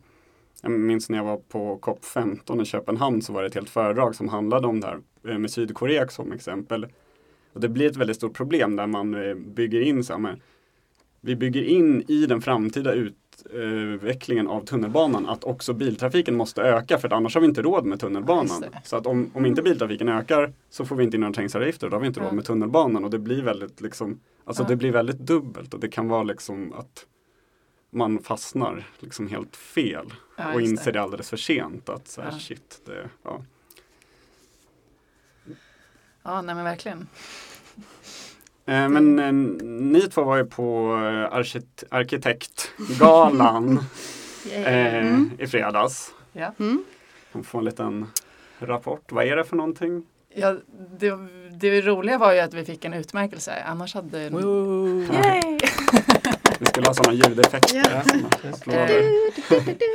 jag 0.62 0.70
minns 0.70 1.10
när 1.10 1.18
jag 1.18 1.24
var 1.24 1.36
på 1.36 1.78
COP15 1.82 2.62
i 2.62 2.64
Köpenhamn 2.64 3.22
så 3.22 3.32
var 3.32 3.40
det 3.42 3.46
ett 3.48 3.54
helt 3.54 3.70
föredrag 3.70 4.14
som 4.14 4.28
handlade 4.28 4.66
om 4.66 4.80
det 4.80 4.86
här 4.86 4.98
eh, 5.28 5.38
med 5.38 5.50
Sydkorea 5.50 6.08
som 6.08 6.32
exempel. 6.32 6.86
Och 7.52 7.60
det 7.60 7.68
blir 7.68 7.86
ett 7.90 7.96
väldigt 7.96 8.16
stort 8.16 8.34
problem 8.36 8.76
där 8.76 8.86
man 8.86 9.14
eh, 9.28 9.34
bygger 9.34 9.80
in 9.80 10.04
så 10.04 10.12
här, 10.12 10.20
men 10.20 10.40
vi 11.20 11.36
bygger 11.36 11.62
in 11.62 12.04
i 12.08 12.26
den 12.26 12.40
framtida 12.40 12.92
utvecklingen 12.92 14.46
av 14.48 14.64
tunnelbanan 14.64 15.26
att 15.26 15.44
också 15.44 15.72
biltrafiken 15.72 16.36
måste 16.36 16.62
öka 16.62 16.98
för 16.98 17.12
annars 17.12 17.34
har 17.34 17.40
vi 17.40 17.46
inte 17.48 17.62
råd 17.62 17.84
med 17.86 18.00
tunnelbanan. 18.00 18.64
så 18.84 18.96
att 18.96 19.06
om, 19.06 19.30
om 19.34 19.46
inte 19.46 19.62
biltrafiken 19.62 20.08
ökar 20.08 20.52
så 20.70 20.84
får 20.84 20.96
vi 20.96 21.04
inte 21.04 21.16
in 21.16 21.20
några 21.20 21.34
trängselavgifter 21.34 21.86
och 21.86 21.90
då 21.90 21.96
har 21.96 22.00
vi 22.00 22.06
inte 22.06 22.20
Ja. 22.20 22.26
råd 22.26 22.34
med 22.34 22.44
tunnelbanan 22.44 23.04
och 23.04 23.10
det 23.10 23.18
blir 23.18 23.42
väldigt 23.42 23.80
liksom 23.80 24.20
Alltså 24.44 24.62
Ja. 24.62 24.68
det 24.68 24.76
blir 24.76 24.92
väldigt 24.92 25.18
dubbelt 25.18 25.74
och 25.74 25.80
det 25.80 25.88
kan 25.88 26.08
vara 26.08 26.22
liksom 26.22 26.72
att 26.72 27.06
man 27.90 28.18
fastnar 28.22 28.86
liksom 28.98 29.28
helt 29.28 29.56
fel 29.56 30.12
Ja, 30.36 30.54
och 30.54 30.60
inser 30.60 30.92
det 30.92 31.02
alldeles 31.02 31.30
för 31.30 31.36
sent 31.36 31.88
att 31.88 32.08
så 32.08 32.20
här, 32.22 32.30
Ja. 32.32 32.38
shit, 32.38 32.80
det, 32.86 33.08
ja. 33.22 33.42
Ja, 36.22 36.42
nej 36.42 36.54
men 36.54 36.64
verkligen. 36.64 37.08
Eh, 38.66 38.88
Men 38.88 39.18
eh, 39.18 39.32
ni 39.64 40.00
två 40.00 40.22
var 40.24 40.36
ju 40.36 40.44
på 40.44 40.94
eh, 40.94 41.36
arkit- 41.38 41.84
arkitektgalan 41.90 43.78
eh, 44.52 44.94
Mm. 44.94 45.30
i 45.38 45.46
fredags. 45.46 46.14
Ja. 46.32 46.52
Mm. 46.58 46.84
Man 47.32 47.44
får 47.44 47.58
en 47.58 47.64
liten 47.64 48.06
rapport. 48.58 49.12
Vad 49.12 49.24
är 49.24 49.36
det 49.36 49.44
för 49.44 49.56
någonting? 49.56 50.06
Ja, 50.34 50.56
det, 50.98 51.18
det 51.60 51.80
roliga 51.82 52.18
var 52.18 52.32
ju 52.32 52.38
att 52.40 52.54
vi 52.54 52.64
fick 52.64 52.84
en 52.84 52.94
utmärkelse, 52.94 53.62
annars 53.66 53.94
hade... 53.94 54.30
Woo! 54.30 55.02
Yay! 55.12 55.47
Vi 56.58 56.66
skulle 56.66 56.86
ha 56.86 56.94
sådana 56.94 57.14
ljudeffekter. 57.14 58.02
Ja. 58.66 58.88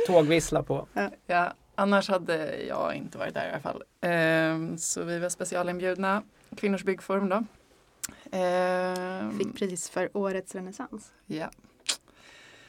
Tågvissla 0.06 0.62
på. 0.62 0.86
Ja, 1.26 1.52
annars 1.74 2.08
hade 2.08 2.56
jag 2.62 2.94
inte 2.94 3.18
varit 3.18 3.34
där 3.34 3.46
i 3.46 3.50
alla 3.50 3.60
fall. 3.60 3.82
Ehm, 4.00 4.78
så 4.78 5.02
vi 5.02 5.18
var 5.18 5.28
specialinbjudna, 5.28 6.22
Kvinnors 6.56 6.84
byggforum 6.84 7.28
då. 7.28 7.42
Ehm, 8.32 9.38
Fick 9.38 9.56
pris 9.58 9.90
för 9.90 10.16
årets 10.16 10.54
renässans. 10.54 11.12
ja. 11.26 11.50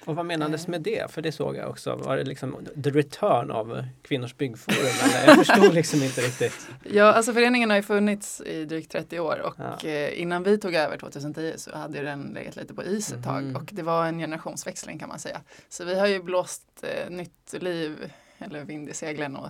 Och 0.05 0.15
vad 0.15 0.25
menades 0.25 0.67
med 0.67 0.81
det? 0.81 1.11
För 1.11 1.21
det 1.21 1.31
såg 1.31 1.55
jag 1.55 1.69
också. 1.69 1.95
Var 1.95 2.17
det 2.17 2.23
liksom 2.23 2.65
the 2.83 2.89
return 2.89 3.51
av 3.51 3.83
Kvinnors 4.01 4.35
byggforum? 4.37 4.77
Eller? 5.03 5.27
Jag 5.27 5.45
förstod 5.45 5.73
liksom 5.73 6.03
inte 6.03 6.21
riktigt. 6.21 6.67
ja, 6.83 7.03
alltså 7.13 7.33
föreningen 7.33 7.69
har 7.69 7.77
ju 7.77 7.83
funnits 7.83 8.41
i 8.41 8.65
drygt 8.65 8.91
30 8.91 9.19
år 9.19 9.39
och 9.45 9.55
Ja. 9.57 9.89
eh, 9.89 10.21
innan 10.21 10.43
vi 10.43 10.57
tog 10.57 10.73
över 10.75 10.97
2010 10.97 11.53
så 11.57 11.77
hade 11.77 12.01
den 12.01 12.21
legat 12.35 12.55
lite 12.55 12.73
på 12.73 12.83
is 12.83 13.11
ett 13.13 13.23
tag 13.23 13.43
Mhm. 13.43 13.55
och 13.55 13.69
det 13.71 13.81
var 13.83 14.05
en 14.05 14.19
generationsväxling 14.19 14.99
kan 14.99 15.09
man 15.09 15.19
säga. 15.19 15.41
Så 15.69 15.85
vi 15.85 15.99
har 15.99 16.07
ju 16.07 16.21
blåst 16.23 16.63
eh, 16.81 17.09
nytt 17.09 17.53
liv 17.59 18.11
eller 18.39 18.63
vind 18.63 18.89
i 18.89 18.93
seglen 18.93 19.35
och, 19.35 19.49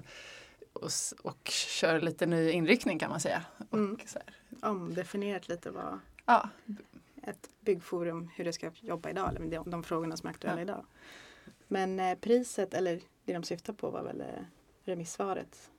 och, 0.73 0.89
och 1.23 1.47
kör 1.49 2.01
lite 2.01 2.25
ny 2.25 2.49
inriktning 2.51 2.99
kan 2.99 3.09
man 3.09 3.19
säga. 3.19 3.41
Och 3.69 3.77
Mm. 3.77 3.97
så 4.05 4.19
här, 4.19 4.69
Omdefinierat 4.69 5.49
lite 5.49 5.69
vad 5.71 5.99
ja, 6.25 6.49
ett 7.27 7.49
byggforum, 7.61 8.29
hur 8.35 8.45
det 8.45 8.53
ska 8.53 8.71
jobba 8.81 9.09
idag, 9.09 9.29
eller 9.29 9.39
de, 9.51 9.69
de 9.71 9.83
frågorna 9.83 10.17
som 10.17 10.27
är 10.27 10.31
aktuella 10.31 10.57
Ja. 10.57 10.61
idag. 10.63 10.85
Men 11.67 11.99
eh, 11.99 12.15
priset, 12.17 12.73
eller 12.73 12.99
det 13.25 13.33
de 13.33 13.43
syftar 13.43 13.73
på 13.73 13.89
var 13.89 14.03
väl 14.03 14.21
eh, 14.21 14.27
remissvaret. 14.85 15.69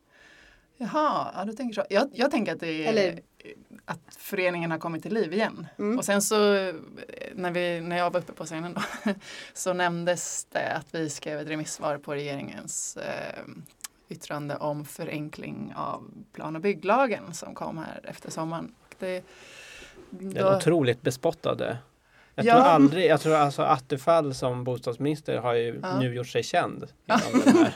Jaha, 0.79 1.33
ja, 1.35 1.45
du 1.45 1.53
tänker 1.53 1.75
så. 1.75 1.87
Jag, 1.91 2.11
jag 2.15 2.31
tänker 2.31 2.53
att 2.55 2.61
det 2.61 2.87
är 2.87 2.89
Eller- 2.89 3.21
att 3.85 4.17
föreningen 4.17 4.71
har 4.71 4.79
kommit 4.79 5.03
till 5.03 5.15
liv 5.15 5.33
igen. 5.33 5.67
Mm. 5.79 5.99
Och 5.99 6.05
sen 6.05 6.23
så 6.23 6.55
eh, 6.55 6.75
när, 7.35 7.51
vi, 7.51 7.81
när 7.81 7.97
jag 7.97 8.11
var 8.13 8.21
uppe 8.21 8.33
på 8.33 8.45
scenen 8.45 8.75
då, 8.75 8.83
så 9.55 9.73
nämndes 9.73 10.45
det 10.45 10.73
att 10.73 10.95
vi 10.95 11.11
skrev 11.11 11.39
ett 11.41 11.49
remissvar 11.49 11.99
på 11.99 12.15
regeringens 12.15 12.97
eh, 12.97 13.45
yttrande 14.09 14.57
om 14.57 14.85
förenkling 14.85 15.73
av 15.77 16.11
plan 16.33 16.57
och 16.57 16.63
bygglagen 16.63 17.35
som 17.35 17.55
kom 17.55 17.79
här 17.79 18.01
efter 18.05 18.31
sommaren. 18.31 18.75
Och 18.89 18.95
Det, 18.99 19.25
Den 20.21 20.35
då, 20.45 20.57
otroligt 20.57 21.03
bespottade. 21.03 21.79
Jag 22.35 22.47
Ja. 22.47 22.55
tror 22.55 22.65
aldrig, 22.65 23.07
jag 23.07 23.21
tror 23.21 23.35
alltså 23.35 23.63
Attefall 23.63 24.35
som 24.35 24.65
bostadsminister 24.65 25.39
har 25.39 25.55
ju 25.55 25.79
Ja. 25.83 25.99
nu 26.01 26.15
gjort 26.15 26.27
sig 26.29 26.43
känd 26.43 26.87
genom 27.07 27.43
den 27.45 27.57
här, 27.57 27.75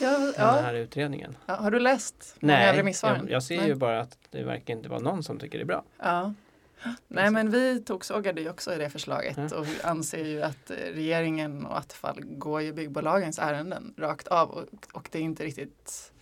ja, 0.00 0.18
den 0.54 0.64
här 0.64 0.74
utredningen. 0.74 1.36
har 1.46 1.70
du 1.70 1.78
läst 1.80 2.36
Nej, 2.40 2.76
remissvaren? 2.78 3.20
jag, 3.22 3.30
jag 3.30 3.42
ser 3.42 3.56
Nej. 3.56 3.66
ju 3.68 3.74
bara 3.74 4.00
att 4.00 4.18
det 4.30 4.42
verkar 4.42 4.74
inte 4.74 4.88
vara 4.88 5.00
någon 5.00 5.22
som 5.22 5.38
tycker 5.38 5.58
det 5.58 5.64
är 5.64 5.66
bra. 5.66 5.84
Ja. 5.98 6.34
Nej 7.08 7.30
men 7.30 7.50
vi 7.50 7.80
toksågade 7.82 8.40
ju 8.40 8.50
också 8.50 8.74
i 8.74 8.78
det 8.78 8.90
förslaget 8.90 9.52
och 9.52 9.66
vi 9.66 9.82
anser 9.82 10.24
ju 10.24 10.42
att 10.42 10.70
eh, 10.70 10.74
regeringen 10.76 11.66
och 11.66 11.78
Attefall 11.78 12.20
går 12.24 12.62
ju 12.62 12.72
byggbolagens 12.72 13.38
ärenden 13.38 13.94
rakt 13.98 14.28
av 14.28 14.50
och, 14.50 14.64
och 14.92 15.08
det 15.12 15.18
är 15.18 15.22
inte 15.22 15.44
riktigt 15.44 16.12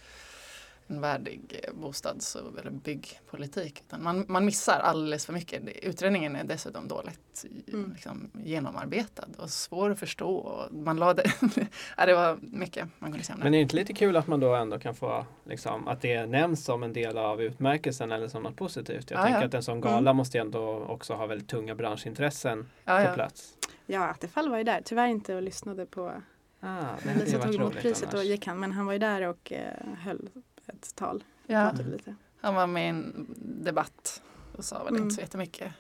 en 0.89 1.01
värdig 1.01 1.61
eh, 1.65 1.75
bostads 1.75 2.37
eller 2.37 2.71
byggpolitik. 2.71 3.81
Utan 3.87 4.03
man, 4.03 4.25
man 4.29 4.45
missar 4.45 4.79
alldeles 4.81 5.27
för 5.27 5.33
mycket. 5.33 5.63
Utredningen 5.83 6.37
är 6.37 6.45
dessutom 6.45 6.89
dåligt 6.89 7.45
i- 7.67 7.73
Mm. 7.73 7.93
liksom, 7.93 8.31
genomarbetad 8.35 9.27
och 9.39 9.51
svår 9.51 9.91
att 9.91 9.99
förstå. 9.99 10.37
Och 10.37 10.75
man 10.75 10.97
lade, 10.97 11.23
ja, 11.97 12.07
det 12.07 12.15
var 12.15 12.39
mycket 12.43 12.89
man 12.99 13.11
kunde 13.13 13.25
säga. 13.25 13.37
Men 13.39 13.47
är 13.47 13.51
det 13.59 13.63
inte 13.63 13.77
lite 13.77 13.93
kul 13.93 14.17
att 14.17 14.27
man 14.27 14.41
då 14.41 14.55
ändå 14.55 14.79
kan 14.79 14.95
få 14.95 15.27
liksom, 15.45 15.89
att 15.89 16.01
det 16.03 16.27
nämns 16.27 16.65
som 16.65 16.83
en 16.83 16.93
del 16.93 17.19
av 17.19 17.43
utmärkelsen 17.43 18.13
eller 18.13 18.29
som 18.29 18.43
något 18.43 18.57
positivt? 18.57 19.11
Jag 19.11 19.19
Ja, 19.21 19.23
tänker 19.25 19.41
ja. 19.41 19.47
att 19.47 19.55
en 19.55 19.63
sån 19.63 19.81
gala 19.81 20.13
måste 20.13 20.39
ju 20.39 20.41
ändå 20.41 20.85
också 20.89 21.15
ha 21.15 21.27
väldigt 21.27 21.49
tunga 21.49 21.75
branschintressen 21.75 22.71
ja, 22.85 22.97
på 22.97 23.03
ja. 23.03 23.15
plats. 23.15 23.53
Ja, 23.87 24.05
Attefall 24.09 24.49
var 24.51 24.59
ju 24.59 24.65
där. 24.65 24.83
Tyvärr 24.85 25.07
inte 25.07 25.35
och 25.35 25.43
lyssnade 25.43 25.87
på 25.87 26.13
Ah, 26.61 26.85
det 27.05 27.25
Lisa 27.25 27.39
tog 27.39 27.55
emot 27.55 27.75
priset. 27.77 28.15
Annars. 28.15 28.25
gick 28.27 28.47
han, 28.47 28.61
men 28.61 28.73
han 28.73 28.87
var 28.87 28.93
ju 28.93 28.99
där 28.99 29.23
och 29.23 29.53
eh, 29.53 29.73
höll 29.99 30.29
ett 30.67 30.95
tal. 30.95 31.25
Ja, 31.47 31.73
lite. 31.93 32.15
han 32.41 32.55
var 32.55 32.67
med 32.67 32.85
i 32.85 32.89
en 32.89 33.27
debatt 33.65 34.23
och 34.57 34.65
sa 34.65 34.79
väl 34.85 34.89
Mm. 34.93 35.03
inte 35.03 35.15
så 35.15 35.21
jättemycket 35.21 35.73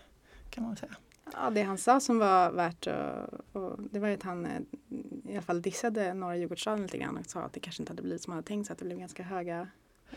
kan 0.50 0.64
man 0.64 0.76
säga. 0.76 0.92
Ja, 1.32 1.50
det 1.50 1.62
han 1.62 1.78
sa 1.78 2.00
som 2.00 2.18
var 2.18 2.50
värt 2.52 2.86
att, 2.86 3.30
och 3.52 3.76
det 3.90 3.98
var 3.98 4.08
ju 4.08 4.14
att 4.14 4.22
han 4.22 4.46
eh, 4.46 4.60
i 5.24 5.32
alla 5.32 5.42
fall 5.42 5.62
dissade 5.62 6.14
norra 6.14 6.36
Djurgårdsstaden 6.36 6.82
lite 6.82 6.98
grann 6.98 7.16
och 7.16 7.26
sa 7.26 7.40
att 7.40 7.52
det 7.52 7.60
kanske 7.60 7.82
inte 7.82 7.92
hade 7.92 8.02
blivit 8.02 8.22
som 8.22 8.30
man 8.30 8.36
hade 8.36 8.46
tänkt 8.48 8.66
sig, 8.66 8.72
att 8.72 8.78
det 8.78 8.84
blev 8.84 8.98
ganska 8.98 9.22
höga 9.22 9.68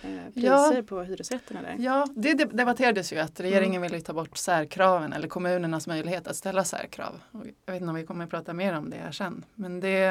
eh, 0.02 0.34
priser 0.34 0.76
Ja. 0.76 0.84
på 0.88 1.02
hyresrätterna 1.02 1.62
där. 1.62 1.76
Ja, 1.80 2.08
det 2.16 2.34
de- 2.34 2.46
debatterades 2.46 3.14
ju 3.14 3.18
att 3.20 3.40
regeringen 3.40 3.82
ville 3.82 4.02
ta 4.02 4.14
bort 4.14 4.38
särkraven 4.38 5.14
eller 5.14 5.28
kommunernas 5.28 5.88
möjlighet 5.88 6.28
att 6.28 6.36
ställa 6.36 6.64
särkrav. 6.64 7.22
Och 7.32 7.46
Jag 7.66 7.74
vet 7.74 7.82
inte 7.82 7.90
om 7.90 7.96
vi 7.96 8.06
kommer 8.06 8.24
att 8.24 8.30
prata 8.30 8.54
mer 8.54 8.74
om 8.78 8.90
det 8.90 8.98
här 8.98 9.12
sen. 9.12 9.46
Men 9.56 9.80
det, 9.80 10.06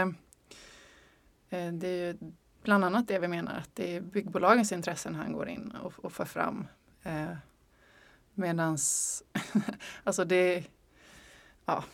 eh, 1.50 1.72
det 1.72 1.88
är 1.88 2.06
ju 2.12 2.18
bland 2.62 2.84
annat 2.84 3.08
det 3.08 3.18
vi 3.18 3.28
menar 3.28 3.56
att 3.56 3.70
det 3.74 3.96
är 3.96 4.00
byggbolagens 4.00 4.72
intressen 4.72 5.14
han 5.14 5.32
går 5.32 5.48
in 5.48 5.74
och, 5.82 5.92
och 6.04 6.12
för 6.12 6.24
fram. 6.24 6.66
Eh, 7.02 7.36
medans, 8.34 9.22
alltså 10.04 10.24
det, 10.24 10.64
ja, 11.66 11.84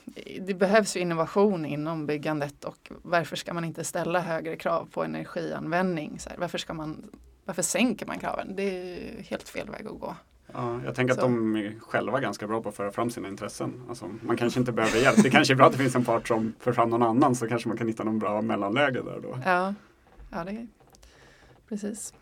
det 0.41 0.55
behövs 0.55 0.97
ju 0.97 1.01
innovation 1.01 1.67
inom 1.67 2.07
byggandet 2.07 2.65
och 2.65 2.93
varför 3.03 3.37
ska 3.37 3.55
man 3.55 3.65
inte 3.65 3.85
ställa 3.85 4.21
högre 4.21 4.57
krav 4.57 4.89
på 4.93 5.05
energianvändning? 5.05 6.19
Så 6.19 6.31
här, 6.31 6.37
varför, 6.39 6.59
ska 6.59 6.75
man, 6.75 7.11
varför 7.45 7.63
sänker 7.63 8.07
man 8.07 8.19
kraven? 8.19 8.57
Det 8.57 8.63
är 8.63 9.23
helt 9.23 9.49
fel 9.49 9.71
väg 9.71 9.87
att 9.87 10.01
gå. 10.01 10.17
Ja, 10.53 10.81
jag 10.85 10.95
tänker 10.95 11.15
att 11.15 11.21
Så. 11.21 11.27
de 11.27 11.57
är 11.57 11.75
själva 11.81 12.21
ganska 12.21 12.47
bra 12.47 12.63
på 12.63 12.69
att 12.69 12.77
föra 12.77 12.91
fram 12.93 13.11
sina 13.11 13.29
intressen. 13.29 13.83
Alltså, 13.89 14.11
man 14.21 14.37
kanske 14.37 14.61
inte 14.61 14.73
behöver 14.73 14.99
hjälp. 14.99 15.23
Det 15.23 15.31
kanske 15.31 15.55
är 15.55 15.57
bra 15.57 15.67
att 15.67 15.73
det 15.73 15.79
finns 15.79 15.95
en 15.95 16.05
part 16.05 16.29
som 16.29 16.55
för 16.59 16.73
fram 16.73 16.91
någon 16.91 17.03
annan 17.03 17.35
så 17.35 17.49
kanske 17.49 17.69
man 17.69 17.79
kan 17.79 17.89
hitta 17.89 18.05
någon 18.05 18.19
bra 18.19 18.43
mellanläge 18.43 19.03
där 19.03 19.21
då. 19.23 19.39
Ja, 19.45 19.75
ja 20.35 20.45
det 20.45 20.51
är 20.51 20.67
precis. 21.69 22.15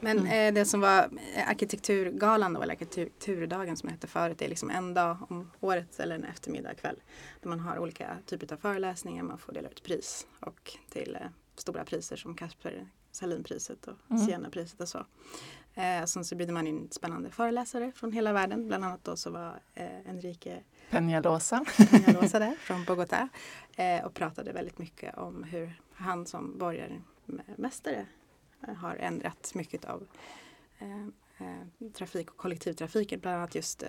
Men 0.00 0.18
Mm. 0.18 0.48
eh, 0.48 0.54
det 0.54 0.64
som 0.64 0.80
var 0.80 1.08
eh, 1.34 1.48
arkitekturgalan 1.48 2.52
då, 2.52 2.62
eller 2.62 2.72
arkitekturdagen 2.74 3.76
som 3.76 3.86
det 3.86 3.92
hette 3.92 4.06
förut, 4.06 4.38
det 4.38 4.44
är 4.44 4.48
liksom 4.48 4.70
en 4.70 4.94
dag 4.94 5.16
om 5.30 5.50
året 5.60 6.00
eller 6.00 6.14
en 6.14 6.24
eftermiddag 6.24 6.74
kväll. 6.74 7.02
Där 7.40 7.48
man 7.48 7.60
har 7.60 7.78
olika 7.78 8.18
typer 8.26 8.52
av 8.54 8.56
föreläsningar, 8.58 9.22
man 9.22 9.38
får 9.38 9.52
dela 9.52 9.68
ut 9.68 9.82
pris 9.82 10.26
och 10.40 10.76
till 10.90 11.14
eh, 11.20 11.26
stora 11.56 11.84
priser 11.84 12.16
som 12.16 12.34
Kasper 12.34 12.88
Sahlin-priset 13.12 13.86
och 13.86 13.94
Mm. 14.10 14.26
Siena-priset 14.26 14.80
och 14.80 14.88
så. 14.88 15.06
Eh, 15.74 16.04
sen 16.04 16.24
så 16.24 16.34
bjuder 16.36 16.52
man 16.52 16.66
in 16.66 16.88
spännande 16.90 17.30
föreläsare 17.30 17.92
från 17.94 18.12
hela 18.12 18.32
världen. 18.32 18.68
Bland 18.68 18.84
annat 18.84 19.04
då 19.04 19.16
så 19.16 19.30
var 19.30 19.60
eh, 19.74 20.08
Enrique 20.10 20.62
Peñalosa. 20.90 21.64
Peñalosa 21.64 22.38
där 22.38 22.54
från 22.58 22.84
Bogotá 22.84 23.28
eh, 23.76 24.04
och 24.04 24.14
pratade 24.14 24.52
väldigt 24.52 24.78
mycket 24.78 25.18
om 25.18 25.42
hur 25.44 25.80
han 25.94 26.26
som 26.26 26.58
borgarmästare 26.58 27.02
eh, 28.68 28.74
har 28.74 28.96
ändrat 28.96 29.54
mycket 29.54 29.84
av 29.84 30.06
eh, 30.78 31.06
eh, 31.38 31.90
trafik 31.94 32.30
och 32.30 32.36
kollektivtrafiken. 32.36 33.20
Bland 33.20 33.36
annat 33.36 33.54
just 33.54 33.84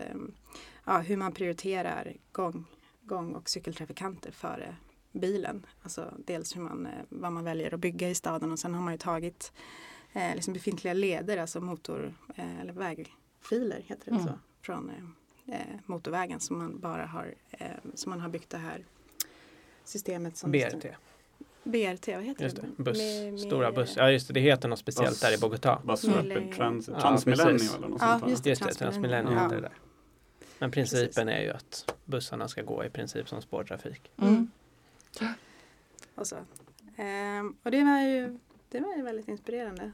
ja, 0.86 0.98
hur 0.98 1.18
man 1.18 1.32
prioriterar 1.32 2.14
gång, 2.32 2.66
gång 3.02 3.36
och 3.36 3.50
cykeltrafikanter 3.50 4.32
före 4.32 4.76
bilen. 5.12 5.66
Alltså 5.82 6.14
dels 6.26 6.56
hur 6.56 6.62
man, 6.62 6.88
vad 7.10 7.32
man 7.32 7.44
väljer 7.44 7.74
att 7.74 7.80
bygga 7.80 8.10
i 8.10 8.16
staden 8.16 8.52
och 8.52 8.60
sen 8.60 8.74
har 8.74 8.82
man 8.82 8.94
ju 8.94 8.98
tagit 8.98 9.54
eh, 10.14 10.36
liksom 10.36 10.54
befintliga 10.54 10.94
leder, 10.94 11.38
alltså 11.38 11.62
motor 11.62 12.14
eh, 12.36 12.60
eller 12.60 12.74
vägfiler 12.74 13.82
heter 13.86 14.12
det 14.12 14.12
Mm. 14.12 14.24
så, 14.26 14.40
från 14.62 14.92
eh, 15.46 15.60
motorvägen 15.86 16.40
som 16.40 16.58
man 16.58 16.80
bara 16.80 17.06
har, 17.06 17.34
som 17.94 18.10
man 18.10 18.20
har 18.20 18.30
byggt 18.30 18.50
det 18.50 18.58
här 18.58 18.86
systemet 19.84 20.38
som 20.38 20.52
BRT, 20.52 20.86
BRT, 21.64 22.08
vad 22.08 22.24
heter 22.24 22.44
just 22.44 22.56
det? 22.56 22.62
det. 22.78 22.84
Buss, 22.84 22.98
Med- 22.98 23.32
med- 23.34 23.40
stora 23.40 23.72
buss. 23.72 23.94
Ja 23.98 24.12
just 24.12 24.28
det, 24.28 24.34
det 24.34 24.40
heter 24.40 24.68
något 24.70 24.80
speciellt 24.80 25.10
Bus. 25.10 25.20
där 25.20 25.34
i 25.34 25.38
Bogotá. 25.38 25.86
Bus 25.88 26.04
Mille- 26.04 26.36
Rapid 26.36 26.54
Trans 26.56 26.88
Ja, 26.88 27.00
Transmillennium 27.02 27.58
precis. 27.58 27.76
eller 27.76 27.88
något 27.88 28.02
Ja, 28.02 28.20
sånt 28.20 28.30
just 28.32 28.44
det. 28.44 28.50
Just 28.50 28.62
det, 28.62 28.74
Transmillennium. 28.74 29.26
Transmillennium 29.26 29.52
Ja. 29.52 29.56
det 29.56 29.62
där. 29.62 29.78
Men 30.60 30.72
principen 30.72 31.30
är 31.30 31.42
ju 31.42 31.50
att 31.50 31.96
bussarna 32.06 32.48
ska 32.48 32.62
gå 32.62 32.86
i 32.86 32.90
princip 32.90 33.30
som 33.30 33.42
spårtrafik. 33.42 34.12
Mm. 34.22 34.52
Och, 36.16 36.28
så. 36.28 36.36
Ehm, 36.98 37.56
och 37.64 37.72
det 37.72 37.84
var 37.84 38.00
ju 38.02 38.40
det 38.70 38.80
var 38.80 38.96
ju 38.96 39.02
väldigt 39.04 39.28
inspirerande. 39.28 39.92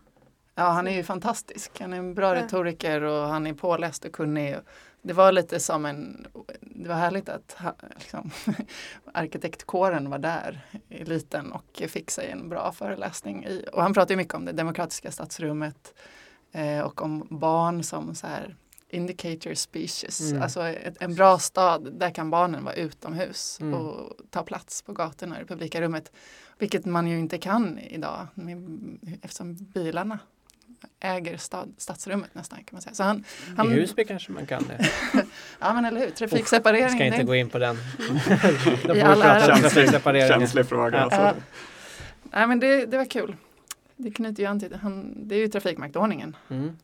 Ja, 0.60 0.70
han 0.70 0.88
är 0.88 0.92
ju 0.92 1.04
fantastisk. 1.04 1.82
Han 1.82 1.94
är 1.94 1.98
en 1.98 2.14
bra 2.14 2.36
Ja. 2.36 2.44
retoriker 2.44 3.02
och 3.02 3.28
han 3.28 3.48
är 3.48 3.54
påläst 3.54 4.06
och 4.06 4.12
kunnig. 4.14 4.56
Det 5.02 5.14
var 5.14 5.32
lite 5.32 5.60
som 5.60 5.86
en, 5.86 6.28
det 6.62 6.90
var 6.90 6.96
härligt 6.96 7.30
att 7.30 7.58
liksom, 8.00 8.32
arkitektkåren 9.14 10.10
var 10.10 10.18
där, 10.20 10.62
eliten, 10.90 11.52
och 11.52 11.82
fick 11.88 12.12
sig 12.12 12.32
en 12.32 12.50
bra 12.50 12.72
föreläsning. 12.72 13.46
I, 13.46 13.66
och 13.74 13.82
han 13.82 13.94
pratar 13.94 14.12
ju 14.14 14.18
mycket 14.18 14.34
om 14.34 14.46
det 14.46 14.52
demokratiska 14.52 15.12
stadsrummet 15.12 15.94
eh, 16.52 16.80
och 16.80 17.02
om 17.02 17.28
barn 17.30 17.84
som 17.84 18.16
så 18.16 18.28
här 18.28 18.56
indicator 18.90 19.54
species. 19.54 20.22
Mm. 20.32 20.44
Alltså 20.44 20.64
ett, 20.68 21.02
en 21.02 21.16
bra 21.16 21.40
stad, 21.40 21.94
där 21.94 22.10
kan 22.12 22.30
barnen 22.30 22.64
vara 22.64 22.76
utomhus 22.76 23.58
Mm. 23.62 23.74
och 23.74 24.14
ta 24.30 24.44
plats 24.44 24.82
på 24.82 24.94
gatorna 24.94 25.38
i 25.38 25.40
det 25.40 25.46
publika 25.48 25.82
rummet. 25.82 26.12
Vilket 26.58 26.86
man 26.86 27.08
ju 27.08 27.20
inte 27.20 27.38
kan 27.38 27.80
idag 27.80 28.28
med, 28.34 28.58
eftersom 29.22 29.54
bilarna 29.56 30.20
äger 31.00 31.38
stad, 31.38 31.74
stadsrummet 31.78 32.36
nästan 32.36 32.58
kan 32.60 32.66
man 32.72 32.82
säga. 32.82 32.94
Så 32.94 33.04
han, 33.04 33.24
han, 33.58 33.72
I 33.72 33.74
Husby 33.74 34.06
kanske 34.06 34.32
man 34.32 34.46
kan 34.46 34.64
det. 34.68 34.90
Ja 35.60 35.74
men 35.74 35.86
eller 35.86 36.00
hur, 36.00 36.10
trafikseparering. 36.10 36.90
Ska 36.90 37.06
inte 37.06 37.18
det- 37.18 37.24
gå 37.24 37.36
in 37.36 37.50
på 37.50 37.60
den. 37.60 37.76
Då 38.84 38.88
får 38.88 38.96
I 38.98 39.02
alla 39.02 39.40
trafiksepareringen. 39.42 40.28
Känslig 40.40 40.66
fråga. 40.66 40.98
Ja. 40.98 41.04
Alltså. 41.04 41.20
Ja. 41.22 41.34
Nej 42.32 42.48
men 42.48 42.60
det, 42.60 42.86
det 42.86 42.98
var 42.98 43.06
kul. 43.06 43.36
Det 43.96 44.12
knyter 44.12 44.44
ju 44.44 44.50
an 44.50 44.60
till, 44.60 44.76
han, 44.82 45.28
det 45.28 45.36
är 45.36 45.40
ju 45.40 45.48
trafikmaktordningen 45.48 46.36
Mm, 46.50 46.78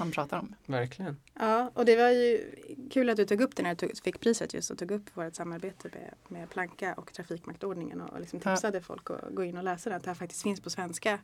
han 0.00 0.10
pratar 0.10 0.38
om. 0.38 0.54
verkligen. 0.66 1.16
Ja, 1.34 1.70
och 1.74 1.84
det 1.84 1.96
var 1.96 2.10
ju 2.10 2.50
kul 2.90 3.10
att 3.10 3.16
du 3.16 3.24
tog 3.24 3.40
upp 3.40 3.56
det 3.56 3.62
när 3.62 3.70
du 3.70 3.76
tog, 3.76 3.98
fick 4.04 4.20
priset 4.20 4.54
just 4.54 4.70
och 4.70 4.78
tog 4.78 4.90
upp 4.90 5.16
vårt 5.16 5.34
samarbete 5.34 5.88
med, 5.92 6.14
med 6.28 6.50
Planka 6.50 6.94
och 6.94 7.12
Trafikmaktordningen 7.12 8.00
och 8.00 8.20
liksom 8.20 8.40
Ja. 8.44 8.50
tipsade 8.54 8.80
folk 8.80 9.10
att 9.10 9.34
gå 9.34 9.44
in 9.44 9.56
och 9.56 9.64
läsa 9.64 9.90
den, 9.90 9.96
att 9.96 10.02
det 10.04 10.10
här 10.10 10.14
faktiskt 10.14 10.42
finns 10.42 10.60
på 10.60 10.70
svenska. 10.70 11.18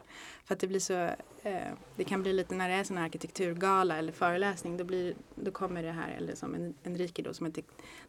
För 0.45 0.54
att 0.54 0.61
det 0.61 0.66
blir 0.66 0.80
så, 0.80 0.95
eh, 1.42 1.73
det 1.97 2.04
kan 2.04 2.23
bli 2.23 2.33
lite 2.33 2.54
när 2.54 2.68
det 2.68 2.75
är 2.75 2.85
sån 2.85 2.97
här 2.97 3.04
arkitekturgala 3.04 3.97
eller 3.97 4.12
föreläsning, 4.12 4.76
då, 4.76 4.85
blir, 4.85 5.14
då 5.35 5.50
kommer 5.50 5.83
det 5.83 5.92
här, 5.92 6.11
eller 6.18 6.35
som 6.35 6.54
en, 6.54 6.75
Enrique 6.85 7.23
då, 7.23 7.35
som 7.35 7.47
ett, 7.47 7.59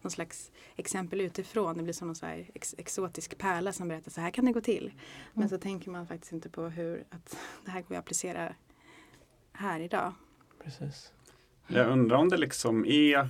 någon 0.01 0.12
slags 0.12 0.51
exempel 0.75 1.21
utifrån, 1.21 1.77
det 1.77 1.83
blir 1.83 1.93
som 1.93 2.07
någon 2.07 2.15
så 2.15 2.25
här 2.25 2.50
ex, 2.53 2.75
exotisk 2.77 3.38
pärla 3.38 3.71
som 3.74 3.88
berättar 3.88 4.12
så 4.12 4.21
här 4.21 4.31
kan 4.31 4.45
det 4.45 4.51
gå 4.51 4.62
till. 4.62 4.91
Men 5.33 5.43
Mm. 5.43 5.50
så 5.50 5.57
tänker 5.57 5.91
man 5.91 6.07
faktiskt 6.07 6.31
inte 6.33 6.50
på 6.50 6.62
hur 6.69 7.03
att 7.09 7.38
det 7.65 7.71
här 7.71 7.81
går 7.81 7.95
att 7.95 8.00
applicera 8.00 8.53
här 9.53 9.79
idag. 9.79 10.13
Precis. 10.67 11.12
Jag 11.67 11.88
undrar 11.88 12.17
om 12.17 12.29
det 12.29 12.38
liksom 12.38 12.86
är 12.86 13.29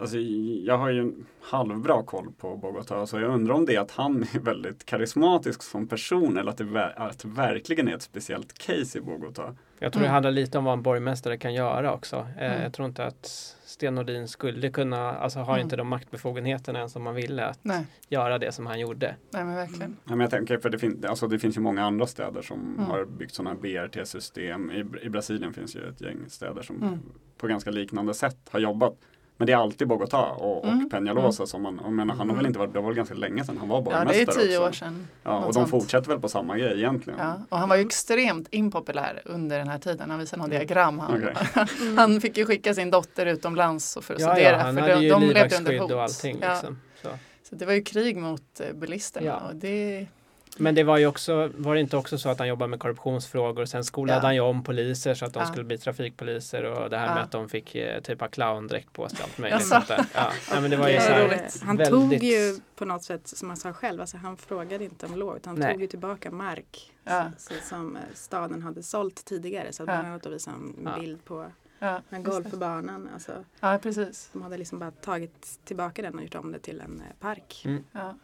Alltså, 0.00 0.18
jag 0.64 0.78
har 0.78 0.90
ju 0.90 1.00
en 1.00 1.26
halvbra 1.40 2.02
koll 2.02 2.32
på 2.38 2.56
Bogotá 2.56 3.06
så 3.06 3.20
jag 3.20 3.34
undrar 3.34 3.54
om 3.54 3.66
det 3.66 3.74
är 3.76 3.80
att 3.80 3.90
han 3.90 4.22
är 4.34 4.38
väldigt 4.38 4.86
karismatisk 4.86 5.62
som 5.62 5.88
person 5.88 6.38
eller 6.38 6.50
att 6.50 6.58
det, 6.58 6.64
ver- 6.64 6.92
att 6.96 7.18
det 7.18 7.28
verkligen 7.28 7.88
är 7.88 7.94
ett 7.94 8.02
speciellt 8.02 8.58
case 8.58 8.98
i 8.98 9.00
Bogotá. 9.00 9.56
Jag 9.78 9.92
tror 9.92 10.00
det 10.00 10.06
Mm. 10.06 10.12
handlar 10.12 10.30
lite 10.30 10.58
om 10.58 10.64
vad 10.64 10.72
en 10.74 10.82
borgmästare 10.82 11.36
kan 11.38 11.54
göra 11.54 11.92
också. 11.94 12.16
Eh, 12.16 12.46
Mm. 12.52 12.62
Jag 12.62 12.72
tror 12.72 12.88
inte 12.88 13.04
att 13.04 13.26
Sten 13.64 13.94
Nordin 13.94 14.28
skulle 14.28 14.70
kunna, 14.70 15.14
alltså 15.14 15.38
har 15.38 15.52
Mm. 15.54 15.64
inte 15.64 15.76
de 15.76 15.88
maktbefogenheterna 15.88 16.78
än 16.78 16.90
som 16.90 17.02
man 17.02 17.14
ville 17.14 17.46
att 17.46 17.58
Nej, 17.62 17.86
göra 18.08 18.38
det 18.38 18.52
som 18.52 18.66
han 18.66 18.80
gjorde. 18.80 19.16
nej 19.30 19.44
men 19.44 19.54
verkligen. 19.56 19.96
Ja, 20.04 20.10
men 20.10 20.20
jag 20.20 20.30
tänker, 20.30 20.58
för 20.58 20.70
det, 20.70 20.78
fin- 20.78 21.04
alltså, 21.08 21.26
det 21.28 21.38
finns 21.38 21.56
ju 21.56 21.60
många 21.60 21.84
andra 21.84 22.06
städer 22.06 22.42
som 22.42 22.60
Mm. 22.60 22.84
har 22.84 23.04
byggt 23.04 23.34
sådana 23.34 23.54
BRT-system. 23.54 24.70
I, 24.70 25.06
I 25.06 25.08
Brasilien 25.08 25.52
finns 25.52 25.76
ju 25.76 25.88
ett 25.88 26.00
gäng 26.00 26.18
städer 26.28 26.62
som 26.62 26.82
Mm. 26.82 26.98
på 27.38 27.46
ganska 27.46 27.70
liknande 27.70 28.14
sätt 28.14 28.38
har 28.50 28.60
jobbat. 28.60 28.94
Men 29.40 29.46
det 29.46 29.52
är 29.52 29.56
alltid 29.56 29.88
Bogotá 29.88 30.28
och, 30.30 30.58
och 30.64 30.68
Mm. 30.68 30.88
Peñalosa 30.90 31.46
som 31.46 31.62
man, 31.62 31.80
jag 31.84 31.92
menar, 31.92 32.14
han 32.14 32.28
har 32.30 32.36
väl 32.36 32.46
inte 32.46 32.58
varit, 32.58 32.72
det 32.72 32.78
var 32.80 32.86
väl 32.86 32.96
ganska 32.96 33.14
länge 33.14 33.44
sedan 33.44 33.56
han 33.58 33.68
var 33.68 33.76
Ja, 33.76 33.80
borgmästare 33.82 34.14
det 34.14 34.22
är 34.22 34.46
tio 34.46 34.58
också. 34.58 34.68
år 34.68 34.72
sedan. 34.72 35.06
Ja, 35.22 35.30
och 35.34 35.40
något 35.40 35.46
de 35.48 35.52
sånt. 35.54 35.70
fortsätter 35.70 36.08
väl 36.08 36.20
på 36.20 36.28
samma 36.28 36.58
grej 36.58 36.78
egentligen. 36.78 37.18
Ja, 37.18 37.34
och 37.48 37.58
han 37.58 37.68
var 37.68 37.76
ju 37.76 37.82
extremt 37.82 38.48
impopulär 38.50 39.22
under 39.24 39.58
den 39.58 39.68
här 39.68 39.78
tiden. 39.78 40.10
Han 40.10 40.18
visade 40.18 40.42
någon 40.42 40.50
diagram. 40.50 40.98
Han, 40.98 41.14
Okej. 41.22 41.34
han 41.96 42.20
fick 42.20 42.36
ju 42.38 42.46
skicka 42.46 42.74
sin 42.74 42.90
dotter 42.90 43.26
utomlands 43.26 43.98
för 44.02 44.14
att 44.14 44.20
Ja, 44.20 44.32
studera. 44.34 44.56
ja, 44.56 44.62
han 44.62 44.74
för 44.74 44.80
hade 44.82 44.94
de, 44.94 45.02
ju 45.02 45.10
de 45.10 45.22
levde 45.22 45.56
under 45.56 45.78
hot. 45.78 45.92
och 45.92 46.02
allting. 46.02 46.38
Ja, 46.42 46.48
Liksom. 46.52 46.78
Så. 47.02 47.08
så 47.48 47.54
det 47.54 47.66
var 47.66 47.72
ju 47.72 47.82
krig 47.82 48.16
mot 48.16 48.60
eh, 48.60 48.72
bilisterna. 48.74 49.26
Ja. 49.26 49.36
Och 49.48 49.56
det, 49.56 50.06
Men 50.58 50.74
det 50.74 50.84
var 50.84 50.98
ju 50.98 51.06
också, 51.06 51.50
var 51.56 51.74
det 51.74 51.80
inte 51.80 51.96
också 51.96 52.18
så 52.18 52.28
att 52.28 52.38
han 52.38 52.48
jobbade 52.48 52.68
med 52.70 52.80
korruptionsfrågor 52.80 53.62
och 53.62 53.68
sen 53.68 53.84
skolade 53.84 54.18
Ja. 54.18 54.22
han 54.22 54.34
ju 54.34 54.40
om 54.40 54.64
poliser 54.64 55.14
så 55.14 55.24
att 55.24 55.32
de 55.34 55.40
Ja. 55.40 55.46
skulle 55.46 55.64
bli 55.64 55.78
trafikpoliser 55.78 56.62
och 56.64 56.90
det 56.90 56.98
här 56.98 57.06
Ja. 57.06 57.14
med 57.14 57.22
att 57.24 57.30
de 57.30 57.48
fick 57.48 57.74
eh, 57.74 58.00
typ 58.00 58.20
ha 58.20 58.28
clowndräkt 58.28 58.92
på 58.92 59.08
sig 59.08 59.18
och 59.18 59.24
allt 59.24 59.38
möjligt 59.38 59.70
där. 59.88 60.06
Ja. 60.14 60.32
Nej, 60.52 60.60
men 60.60 60.70
det 60.70 60.76
var 60.76 60.88
ju 60.88 60.96
så 61.00 61.02
här. 61.02 61.48
Han 61.66 61.76
väldigt- 61.76 61.90
tog 62.10 62.12
ju 62.24 62.56
på 62.76 62.84
något 62.84 63.02
sätt, 63.02 63.28
som 63.28 63.48
han 63.48 63.56
sa 63.56 63.72
själv, 63.72 64.00
alltså 64.00 64.16
han 64.16 64.36
frågade 64.36 64.84
inte 64.84 65.06
om 65.06 65.14
lov 65.16 65.36
utan 65.36 65.50
han 65.50 65.60
Nej. 65.60 65.72
tog 65.72 65.80
ju 65.82 65.86
tillbaka 65.88 66.30
mark 66.30 66.92
Ja. 67.04 67.30
så, 67.38 67.54
så, 67.54 67.60
som 67.68 67.96
eh, 67.96 68.02
staden 68.14 68.62
hade 68.62 68.82
sålt 68.82 69.24
tidigare. 69.24 69.72
Så 69.72 69.82
att 69.82 69.88
Ja. 69.88 69.94
bland 69.94 70.06
annat 70.08 70.22
då 70.22 70.30
visade 70.30 70.56
han 70.56 70.74
en 70.78 70.92
Ja. 70.94 71.00
bild 71.00 71.24
på 71.24 71.46
ja, 71.78 71.88
en 71.88 71.94
just 71.98 72.12
det. 72.12 72.18
golfbanan. 72.50 73.08
Alltså, 73.14 73.32
ja, 73.60 73.78
precis. 73.82 74.30
de 74.32 74.42
hade 74.42 74.56
liksom 74.58 74.78
bara 74.78 74.90
tagit 74.90 75.58
tillbaka 75.64 76.02
den 76.02 76.14
och 76.14 76.22
gjort 76.22 76.34
om 76.34 76.52
det 76.52 76.58
till 76.58 76.80
en 76.80 77.00
eh, 77.08 77.14
park. 77.20 77.62
Mm. 77.64 77.84
Ja. 77.92 78.14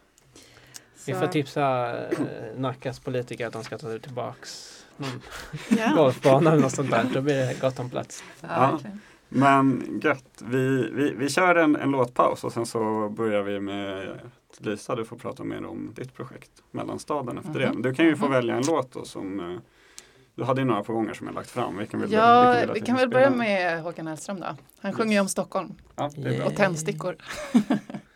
Vi 1.06 1.12
Så- 1.12 1.20
får 1.20 1.26
tipsa 1.26 1.96
eh, 2.08 2.08
Nackas 2.56 3.00
politiker 3.00 3.46
att 3.46 3.52
de 3.52 3.64
ska 3.64 3.78
ta 3.78 3.98
tillbaks 3.98 4.80
någon 4.96 5.22
Ja. 5.78 5.92
golfbana 5.96 6.52
eller 6.52 6.62
något 6.62 6.72
sånt 6.72 6.90
där. 6.90 7.04
Då 7.14 7.20
blir 7.20 7.34
det 7.34 7.60
gott 7.60 7.78
om 7.78 7.90
plats. 7.90 8.24
Ja, 8.40 8.48
Ja. 8.48 8.90
Men 9.28 10.00
gött, 10.04 10.42
vi, 10.44 10.90
vi, 10.92 11.14
vi 11.16 11.28
kör 11.28 11.54
en, 11.54 11.76
en 11.76 11.90
låtpaus 11.90 12.44
och 12.44 12.52
sen 12.52 12.66
så 12.66 13.08
börjar 13.08 13.42
vi 13.42 13.60
med 13.60 14.18
Lisa, 14.58 14.94
du 14.94 15.04
får 15.04 15.16
prata 15.16 15.44
mer 15.44 15.66
om 15.66 15.92
ditt 15.96 16.14
projekt 16.14 16.50
Mellanstaden 16.70 17.38
efter 17.38 17.50
Mhm. 17.66 17.82
det. 17.82 17.88
Du 17.88 17.94
kan 17.94 18.04
ju 18.06 18.16
få 18.16 18.24
Mhm. 18.24 18.32
välja 18.32 18.56
en 18.56 18.66
låt 18.66 18.92
då 18.92 19.04
som 19.04 19.40
eh, 19.40 19.60
du 20.34 20.44
hade 20.44 20.60
ju 20.60 20.66
några 20.66 20.82
på 20.82 20.92
gånger 20.92 21.14
som 21.14 21.26
jag 21.26 21.34
lagt 21.34 21.50
fram. 21.50 21.76
Vilken 21.78 22.00
vill 22.00 22.12
Ja, 22.12 22.50
vilken 22.52 22.72
vill 22.74 22.80
vi 22.82 22.86
kan 22.86 22.96
väl 22.96 23.08
börja 23.08 23.30
med 23.30 23.82
Håkan 23.82 24.06
Hellström 24.06 24.40
då. 24.40 24.56
Han 24.80 24.92
sjunger 24.92 25.12
ju 25.14 25.20
om 25.20 25.28
Stockholm 25.28 25.74
Ja, 25.96 26.10
det 26.14 26.20
är 26.20 26.22
bra. 26.24 26.32
Yeah. 26.32 26.46
och 26.46 26.56
tändstickor. 26.56 27.16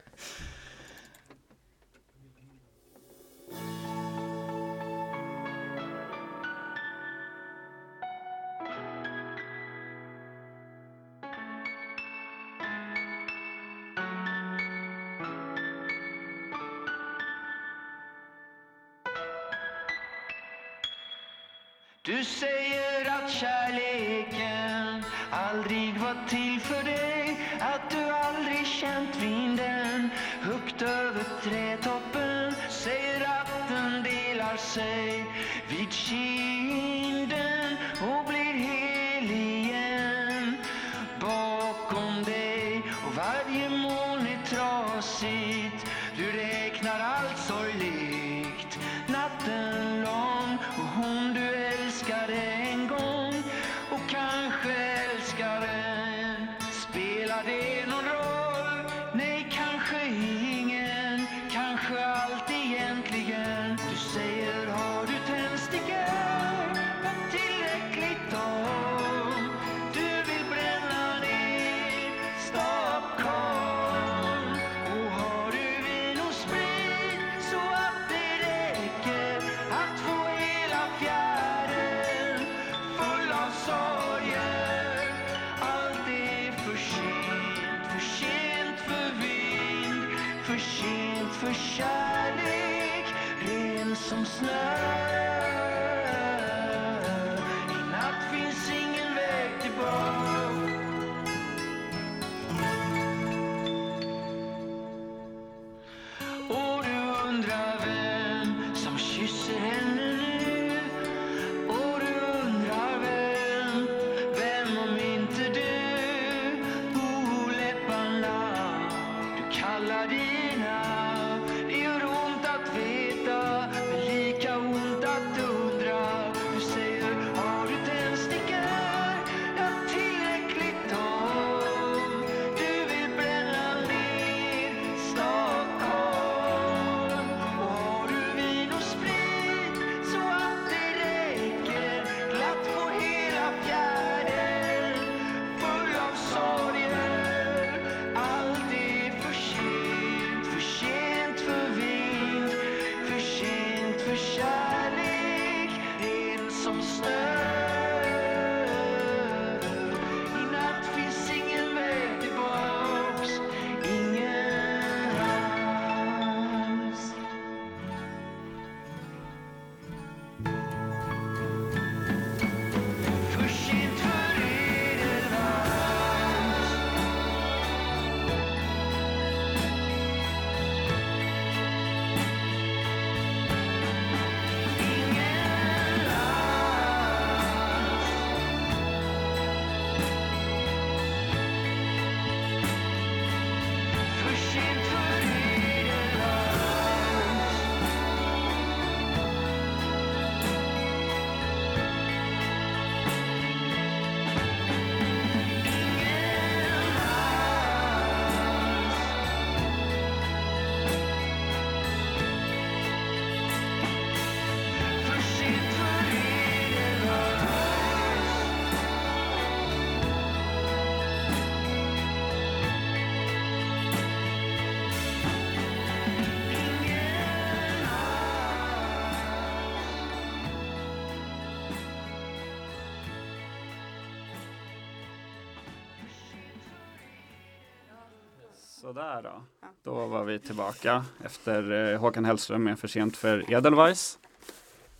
Sådär 238.88 239.22
då. 239.22 239.42
Ja. 239.60 239.68
Då 239.82 240.06
var 240.06 240.24
vi 240.24 240.38
tillbaka 240.38 241.04
efter 241.24 241.92
eh, 241.92 242.00
Håkan 242.00 242.24
Hellström 242.24 242.64
med 242.64 242.78
För 242.78 242.88
sent 242.88 243.16
för 243.16 243.52
Edelweiss. 243.52 244.18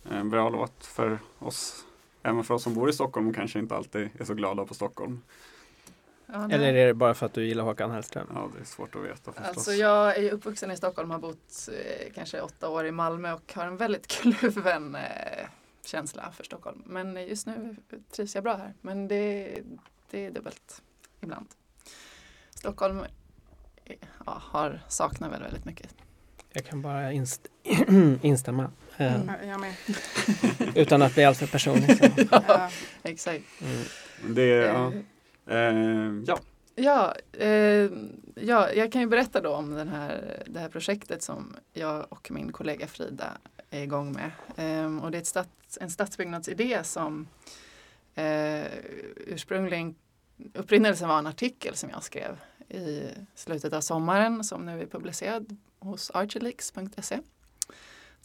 En 0.09 0.29
bra 0.29 0.49
låt 0.49 0.85
för 0.85 1.19
oss, 1.39 1.85
även 2.23 2.43
för 2.43 2.53
oss 2.53 2.63
som 2.63 2.73
bor 2.73 2.89
i 2.89 2.93
Stockholm 2.93 3.27
och 3.27 3.35
kanske 3.35 3.59
inte 3.59 3.75
alltid 3.75 4.09
är 4.19 4.25
så 4.25 4.33
glada 4.33 4.65
på 4.65 4.73
Stockholm. 4.73 5.21
Ja. 6.25 6.51
Eller 6.51 6.73
är 6.73 6.87
det 6.87 6.93
bara 6.93 7.13
för 7.13 7.25
att 7.25 7.33
du 7.33 7.45
gillar 7.45 7.63
Håkan 7.63 7.91
Hellström? 7.91 8.27
Ja, 8.33 8.49
det 8.55 8.61
är 8.61 8.65
svårt 8.65 8.95
att 8.95 9.03
veta 9.03 9.31
förstås. 9.31 9.57
Alltså 9.57 9.71
jag 9.71 10.17
är 10.17 10.31
uppvuxen 10.31 10.71
i 10.71 10.77
Stockholm, 10.77 11.11
har 11.11 11.19
bott 11.19 11.69
eh, 11.71 12.13
kanske 12.15 12.41
åtta 12.41 12.69
år 12.69 12.85
i 12.85 12.91
Malmö 12.91 13.33
och 13.33 13.53
har 13.55 13.65
en 13.65 13.77
väldigt 13.77 14.07
kluven 14.21 14.95
eh, 14.95 15.01
känsla 15.85 16.31
för 16.31 16.43
Stockholm. 16.43 16.83
Men 16.85 17.27
just 17.27 17.47
nu 17.47 17.75
trivs 18.11 18.35
jag 18.35 18.43
bra 18.43 18.55
här. 18.55 18.73
Men 18.81 19.07
det, 19.07 19.57
det 20.11 20.25
är 20.25 20.31
dubbelt 20.31 20.81
ibland. 21.21 21.47
Stockholm 22.49 22.99
eh, 22.99 23.05
ja, 24.25 24.41
har, 24.45 24.79
saknar 24.87 25.29
väl 25.29 25.41
väldigt 25.41 25.65
mycket. 25.65 25.95
Jag 26.53 26.65
kan 26.65 26.81
bara 26.81 27.11
inst 27.11 27.47
instämma. 28.21 28.63
Eh, 28.97 29.15
Mm. 29.15 29.31
Ja, 29.41 29.47
jag 29.47 29.59
med. 29.59 29.73
Utan 30.75 31.01
att 31.01 31.13
bli 31.13 31.23
alltför 31.23 31.47
personlig. 31.47 31.97
Så. 31.97 32.05
Ja. 32.47 32.69
Exakt. 33.03 33.43
Mm. 33.61 33.83
Det, 34.35 34.45
ja. 34.45 34.87
Eh, 34.87 34.99
Eh, 35.57 36.23
ja, 36.27 36.39
Ja, 36.75 37.15
eh, 37.33 37.89
ja, 38.35 38.71
jag 38.73 38.91
kan 38.91 39.01
ju 39.01 39.07
berätta 39.07 39.41
då 39.41 39.53
om 39.53 39.73
den 39.73 39.87
här, 39.87 40.43
det 40.47 40.59
här 40.59 40.69
projektet 40.69 41.23
som 41.23 41.55
jag 41.73 42.05
och 42.09 42.31
min 42.31 42.51
kollega 42.51 42.87
Frida 42.87 43.37
är 43.69 43.81
igång 43.83 44.11
med. 44.11 44.31
Ehm, 44.57 44.99
och 44.99 45.11
det 45.11 45.17
är 45.17 45.21
ett 45.21 45.27
stats, 45.27 45.77
en 45.81 45.89
stadsbyggnadsidé 45.89 46.83
som 46.83 47.27
eh, 48.15 48.63
ursprungligen 49.27 49.95
upprinnelsen 50.53 51.09
var 51.09 51.19
en 51.19 51.27
artikel 51.27 51.75
som 51.75 51.89
jag 51.89 52.03
skrev 52.03 52.37
i 52.69 53.13
slutet 53.35 53.73
av 53.73 53.81
sommaren 53.81 54.43
som 54.43 54.65
nu 54.65 54.81
är 54.81 54.85
publicerad 54.85 55.57
hos 55.79 56.11
archelix.se. 56.11 57.19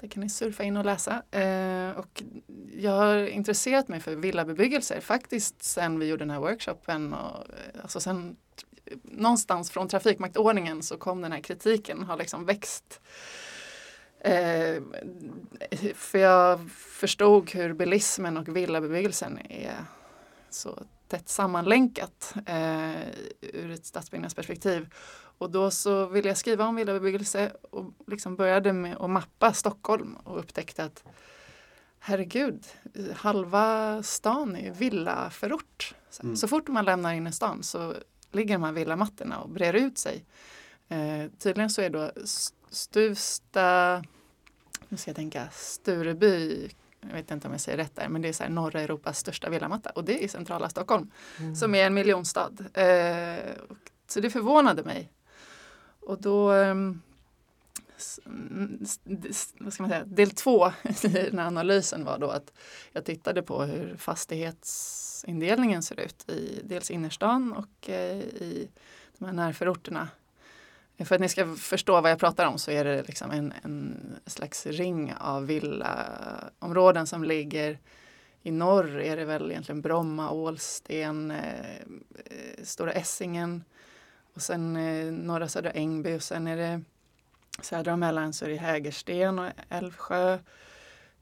Där 0.00 0.08
kan 0.08 0.22
ni 0.22 0.28
surfa 0.28 0.62
in 0.62 0.76
och 0.76 0.84
läsa. 0.84 1.22
Eh, 1.30 1.90
och 1.90 2.22
jag 2.72 2.90
har 2.90 3.26
intresserat 3.26 3.88
mig 3.88 4.00
för 4.00 4.16
villabebyggelser 4.16 5.00
faktiskt 5.00 5.62
sen 5.62 5.98
vi 5.98 6.06
gjorde 6.06 6.24
den 6.24 6.30
här 6.30 6.40
workshopen. 6.40 7.14
Och, 7.14 7.36
eh, 7.48 7.82
alltså 7.82 8.00
sen, 8.00 8.36
någonstans 9.02 9.70
från 9.70 9.88
trafikmaktordningen 9.88 10.82
så 10.82 10.96
kom 10.96 11.20
den 11.20 11.32
här 11.32 11.40
kritiken, 11.40 12.02
har 12.02 12.16
liksom 12.16 12.44
växt. 12.44 13.00
Eh, 14.20 14.82
för 15.94 16.18
jag 16.18 16.70
förstod 16.70 17.50
hur 17.50 17.72
bilismen 17.72 18.36
och 18.36 18.56
villabebyggelsen 18.56 19.38
är 19.48 19.84
så 20.50 20.82
tätt 21.14 21.28
sammanlänkat 21.28 22.34
eh, 22.46 23.08
ur 23.40 23.70
ett 23.70 23.86
stadsbyggnadsperspektiv. 23.86 24.94
Och 25.38 25.50
då 25.50 25.70
så 25.70 26.06
ville 26.06 26.28
jag 26.28 26.36
skriva 26.36 26.66
om 26.66 26.76
villabebyggelse 26.76 27.52
och 27.70 27.92
liksom 28.06 28.36
började 28.36 28.72
med 28.72 28.96
att 28.96 29.10
mappa 29.10 29.52
Stockholm 29.52 30.16
och 30.16 30.38
upptäckte 30.38 30.84
att 30.84 31.04
herregud, 31.98 32.66
halva 33.14 34.02
stan 34.02 34.56
är 34.56 34.70
villaförort. 34.70 35.94
Så, 36.10 36.22
Mm. 36.22 36.36
så 36.36 36.48
fort 36.48 36.68
man 36.68 36.84
lämnar 36.84 37.12
in 37.14 37.26
i 37.26 37.32
stan 37.32 37.62
så 37.62 37.94
ligger 38.32 38.54
de 38.54 38.62
här 38.62 38.72
villamattorna 38.72 39.40
och 39.40 39.50
brer 39.50 39.72
ut 39.74 39.98
sig. 39.98 40.24
Eh, 40.88 41.30
tydligen 41.38 41.70
så 41.70 41.82
är 41.82 41.90
då 41.90 42.10
Stuvsta, 42.70 44.02
nu 44.88 44.96
ska 44.96 45.08
jag 45.10 45.16
tänka, 45.16 45.48
Stureby, 45.52 46.70
jag 47.08 47.14
vet 47.16 47.30
inte 47.30 47.46
om 47.48 47.52
jag 47.52 47.60
säger 47.60 47.78
rätt 47.78 47.96
där, 47.96 48.08
men 48.08 48.22
det 48.22 48.28
är 48.28 48.32
så 48.32 48.42
här 48.42 48.50
norra 48.50 48.80
Europas 48.80 49.18
största 49.18 49.50
villamatta 49.50 49.90
och 49.90 50.04
det 50.04 50.18
är 50.18 50.24
i 50.24 50.28
centrala 50.28 50.68
Stockholm 50.68 51.10
som 51.56 51.74
är 51.74 51.86
en 51.86 51.94
miljonstad. 51.94 52.52
Eh, 52.74 53.54
så 54.06 54.20
det 54.20 54.30
förvånade 54.30 54.82
mig. 54.82 55.10
Och 56.00 56.20
då, 56.20 56.50
ehm, 56.50 57.02
mm, 58.26 58.86
vad 59.58 59.72
ska 59.72 59.82
man 59.82 59.90
säga, 59.90 60.04
del 60.04 60.30
två 60.30 60.66
i 61.02 61.08
den 61.08 61.38
här 61.38 61.46
analysen 61.46 62.04
var 62.04 62.18
då 62.18 62.30
att 62.30 62.52
jag 62.92 63.04
tittade 63.04 63.42
på 63.42 63.62
hur 63.62 63.96
fastighetsindelningen 63.96 65.82
ser 65.82 66.00
ut 66.00 66.30
i 66.30 66.60
dels 66.64 66.90
innerstan 66.90 67.52
och 67.52 67.90
eh, 67.90 68.18
i 68.18 68.68
de 69.18 69.24
här 69.24 69.32
närförorterna. 69.32 70.08
För 70.98 71.14
att 71.14 71.20
ni 71.20 71.28
ska 71.28 71.54
förstå 71.56 72.00
vad 72.00 72.10
jag 72.10 72.18
pratar 72.18 72.46
om 72.46 72.58
så 72.58 72.70
är 72.70 72.84
det 72.84 73.02
liksom 73.02 73.30
en, 73.30 73.52
en 73.62 74.16
slags 74.26 74.66
ring 74.66 75.14
av 75.20 75.46
villaområden 75.46 77.06
som 77.06 77.24
ligger 77.24 77.78
i 78.42 78.50
norr 78.50 79.00
är 79.00 79.16
det 79.16 79.24
väl 79.24 79.50
egentligen 79.50 79.80
Bromma, 79.80 80.30
Ålsten, 80.30 81.30
eh, 81.30 81.74
eh 82.24 82.62
Stora 82.62 82.92
Essingen 82.92 83.64
och 84.34 84.42
sen 84.42 84.76
eh, 84.76 85.12
norra 85.12 85.48
södra 85.48 85.70
Ängby 85.70 86.16
och 86.16 86.22
sen 86.22 86.46
är 86.46 86.56
det 86.56 86.82
södra 87.60 87.92
och 87.92 87.98
mellan 87.98 88.32
så 88.32 88.44
är 88.44 88.48
det 88.48 88.56
Hägersten 88.56 89.38
och 89.38 89.50
Älvsjö, 89.68 90.38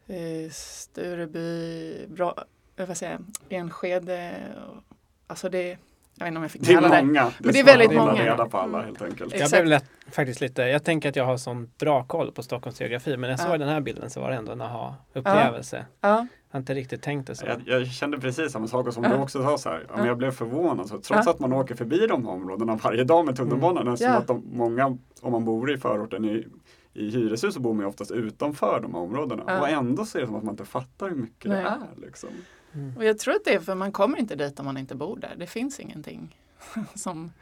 eh, 0.07 0.51
Stureby, 0.51 2.07
Bra, 2.07 2.45
eh, 2.77 2.87
vad 2.87 2.97
säger 2.97 3.13
jag, 3.13 3.59
Enskede. 3.59 4.43
Och, 4.69 4.97
alltså 5.27 5.49
det, 5.49 5.79
jag 6.15 6.25
vet 6.25 6.29
inte 6.29 6.37
om 6.39 6.43
jag 6.43 6.51
fick 6.51 6.63
det 6.63 6.77
alla 6.77 6.99
är 6.99 7.03
många. 7.05 7.33
Men 7.39 7.53
det 7.53 7.61
är 7.61 7.65
väldigt 7.65 7.93
många. 7.93 8.13
reda 8.25 8.47
på 8.49 8.59
alla 8.59 8.79
Mm. 8.79 8.87
helt 8.87 9.03
enkelt. 9.03 9.33
Jag 9.33 9.43
Exakt. 9.43 9.53
blev 9.53 9.67
lätt, 9.67 9.85
faktiskt 10.11 10.41
lite, 10.41 10.63
jag 10.63 10.85
tänker 10.85 11.09
att 11.09 11.17
jag 11.17 11.25
har 11.25 11.37
sån 11.37 11.71
bra 11.79 12.05
koll 12.05 12.33
på 12.33 12.43
Stockholms 12.43 12.81
geografi 12.81 13.11
men 13.11 13.21
när 13.21 13.29
jag 13.29 13.41
Ja. 13.41 13.45
såg 13.45 13.59
den 13.61 13.69
här 13.69 13.81
bilden 13.81 14.11
så 14.11 14.21
var 14.21 14.31
det 14.31 14.37
ändå 14.37 14.53
en 14.53 14.61
aha-upplevelse. 14.61 15.87
Ja, 16.01 16.09
Jag 16.09 16.27
har 16.57 16.61
inte 16.61 16.75
riktigt 16.75 17.03
tänkt 17.03 17.27
det 17.27 17.35
så. 17.35 17.47
Jag, 17.47 17.63
jag 17.67 17.87
kände 17.87 18.19
precis 18.19 18.53
samma 18.53 18.67
sak 18.67 18.93
som 18.93 19.05
Ja. 19.05 19.11
du 19.11 19.17
också 19.17 19.43
sa 19.43 19.59
så 19.59 19.69
här. 19.69 19.85
Ja, 19.89 19.93
men 19.97 20.01
Ja. 20.05 20.07
jag 20.07 20.19
blev 20.19 20.31
förvånad. 20.31 20.87
Så 20.89 20.99
trots 21.01 21.27
Ja. 21.27 21.31
att 21.33 21.39
man 21.41 21.53
åker 21.53 21.75
förbi 21.75 22.07
de 22.07 22.25
här 22.27 22.33
områdena 22.33 22.75
varje 22.83 23.05
dag 23.05 23.27
med 23.27 23.37
tunnelbanan. 23.37 23.83
Mm. 23.87 23.97
Ja. 24.01 24.11
att 24.11 24.27
de, 24.27 24.43
många, 24.53 24.87
om 25.21 25.33
man 25.33 25.45
bor 25.45 25.73
i 25.73 25.77
förorten 25.79 26.25
i, 26.25 26.47
i 26.95 27.11
hyreshus 27.11 27.55
så 27.55 27.61
bor 27.61 27.75
man 27.75 27.83
ju 27.83 27.89
oftast 27.89 28.11
utanför 28.11 28.81
de 28.83 28.95
här 28.95 29.01
områdena. 29.01 29.43
Ja. 29.47 29.61
Och 29.61 29.69
ändå 29.69 30.05
så 30.05 30.19
är 30.19 30.23
det 30.23 30.27
som 30.27 30.37
att 30.37 30.43
man 30.45 30.53
inte 30.53 30.65
fattar 30.65 31.09
hur 31.09 31.17
mycket 31.17 31.51
Nej. 31.51 31.63
det 31.63 31.69
är. 31.69 32.07
Liksom. 32.07 32.29
Mm. 32.75 32.97
Och 32.97 33.05
jag 33.05 33.19
tror 33.19 33.35
att 33.35 33.45
det 33.45 33.55
är 33.55 33.61
för 33.61 33.75
man 33.75 33.93
kommer 33.93 34.19
inte 34.19 34.37
dit 34.37 34.61
om 34.61 34.67
man 34.67 34.77
inte 34.77 34.95
bor 34.95 35.17
där. 35.17 35.35
Det 35.39 35.47
finns 35.47 35.81
ingenting 35.81 36.37
som, 36.95 37.33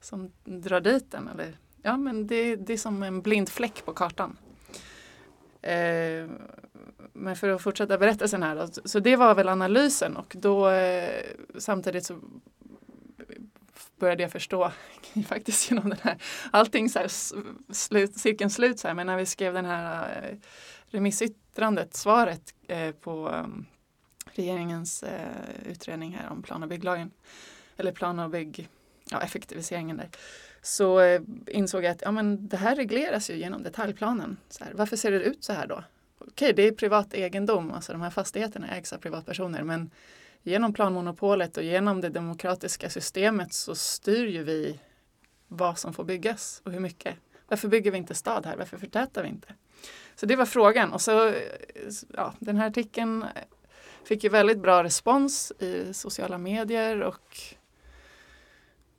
som 0.00 0.30
drar 0.44 0.80
dit 0.80 1.14
en. 1.14 1.28
Eller, 1.28 1.56
ja, 1.82 1.96
men 1.96 2.26
det, 2.26 2.56
det 2.56 2.72
är 2.72 2.76
som 2.76 3.02
en 3.02 3.22
blind 3.22 3.48
fläck 3.48 3.84
på 3.84 3.92
kartan. 3.92 4.36
Eh, 5.62 6.26
men 7.12 7.36
för 7.36 7.48
att 7.48 7.62
fortsätta 7.62 7.98
berättelsen 7.98 8.42
här. 8.42 8.56
Då, 8.56 8.68
så 8.84 9.00
det 9.00 9.16
var 9.16 9.34
väl 9.34 9.48
analysen 9.48 10.16
och 10.16 10.36
då 10.38 10.68
eh, 10.68 11.24
samtidigt 11.58 12.06
så 12.06 12.20
började 13.98 14.22
jag 14.22 14.32
förstå 14.32 14.72
faktiskt 15.26 15.70
genom 15.70 15.88
den 15.88 15.98
här 16.02 16.22
allting 16.50 16.88
så 16.88 16.98
här 16.98 17.08
slut, 17.72 18.18
cirkeln 18.18 18.50
slut 18.50 18.80
så 18.80 18.88
här 18.88 18.94
men 18.94 19.06
när 19.06 19.16
vi 19.16 19.26
skrev 19.26 19.54
den 19.54 19.64
här 19.64 20.28
eh, 20.30 20.36
remissyttrandet, 20.90 21.94
svaret 21.94 22.54
eh, 22.68 22.90
på 22.90 23.44
regeringens 24.38 25.02
eh, 25.02 25.70
utredning 25.70 26.12
här 26.12 26.30
om 26.30 26.42
plan 26.42 26.62
och 26.62 26.68
bygglagen 26.68 27.10
eller 27.76 27.92
plan 27.92 28.18
och 28.18 28.30
bygg, 28.30 28.68
ja, 29.10 29.22
effektiviseringen 29.22 29.96
där 29.96 30.08
så 30.62 31.00
eh, 31.00 31.20
insåg 31.46 31.84
jag 31.84 31.90
att 31.90 32.02
ja, 32.02 32.10
men 32.10 32.48
det 32.48 32.56
här 32.56 32.76
regleras 32.76 33.30
ju 33.30 33.36
genom 33.36 33.62
detaljplanen. 33.62 34.36
Så 34.48 34.64
här, 34.64 34.72
varför 34.74 34.96
ser 34.96 35.10
det 35.10 35.20
ut 35.20 35.44
så 35.44 35.52
här 35.52 35.66
då? 35.66 35.84
Okej, 36.18 36.52
det 36.52 36.62
är 36.62 36.72
privat 36.72 37.14
egendom, 37.14 37.72
alltså 37.72 37.92
de 37.92 38.00
här 38.02 38.10
fastigheterna 38.10 38.68
ägs 38.68 38.92
av 38.92 38.98
privatpersoner 38.98 39.62
men 39.62 39.90
genom 40.42 40.72
planmonopolet 40.72 41.56
och 41.56 41.62
genom 41.62 42.00
det 42.00 42.08
demokratiska 42.08 42.90
systemet 42.90 43.52
så 43.52 43.74
styr 43.74 44.26
ju 44.26 44.42
vi 44.42 44.80
vad 45.48 45.78
som 45.78 45.92
får 45.92 46.04
byggas 46.04 46.62
och 46.64 46.72
hur 46.72 46.80
mycket. 46.80 47.14
Varför 47.48 47.68
bygger 47.68 47.90
vi 47.90 47.98
inte 47.98 48.14
stad 48.14 48.46
här? 48.46 48.56
Varför 48.56 48.76
förtätar 48.76 49.22
vi 49.22 49.28
inte? 49.28 49.54
Så 50.16 50.26
det 50.26 50.36
var 50.36 50.46
frågan 50.46 50.92
och 50.92 51.00
så 51.00 51.28
eh, 51.28 51.34
ja, 52.14 52.34
den 52.38 52.56
här 52.56 52.66
artikeln 52.66 53.24
fick 54.08 54.24
ju 54.24 54.30
väldigt 54.30 54.58
bra 54.58 54.84
respons 54.84 55.52
i 55.58 55.94
sociala 55.94 56.38
medier 56.38 57.02
och 57.02 57.38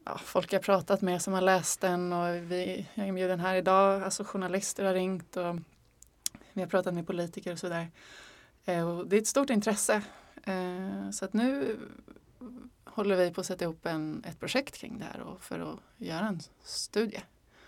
ja, 0.06 0.18
folk 0.18 0.54
jag 0.54 0.62
pratat 0.62 1.02
med 1.02 1.22
som 1.22 1.34
har 1.34 1.42
läst 1.42 1.82
den 1.82 2.14
och 2.14 2.36
vi, 2.36 2.88
jag 2.94 3.04
är 3.04 3.08
inbjuden 3.08 3.40
här 3.40 3.56
idag, 3.56 4.04
alltså 4.04 4.24
journalister 4.24 4.86
har 4.86 4.94
ringt 4.94 5.38
och 5.38 5.56
vi 6.54 6.62
har 6.62 6.68
pratat 6.68 6.94
med 6.94 7.08
politiker 7.08 7.52
och 7.52 7.60
sådär. 7.60 7.92
Eh, 8.66 9.00
det 9.00 9.16
är 9.16 9.22
ett 9.22 9.28
stort 9.28 9.50
intresse. 9.50 10.02
Eh, 10.44 11.10
så 11.12 11.26
att 11.26 11.34
nu 11.34 11.78
håller 12.84 13.16
vi 13.16 13.32
på 13.32 13.42
att 13.42 13.48
sätta 13.48 13.64
ihop 13.64 13.86
en, 13.86 14.24
ett 14.28 14.40
projekt 14.40 14.78
kring 14.78 15.00
det 15.00 15.06
här 15.06 15.22
och 15.22 15.44
för 15.44 15.60
att 15.60 15.80
göra 15.98 16.28
en 16.28 16.40
studie 16.64 17.22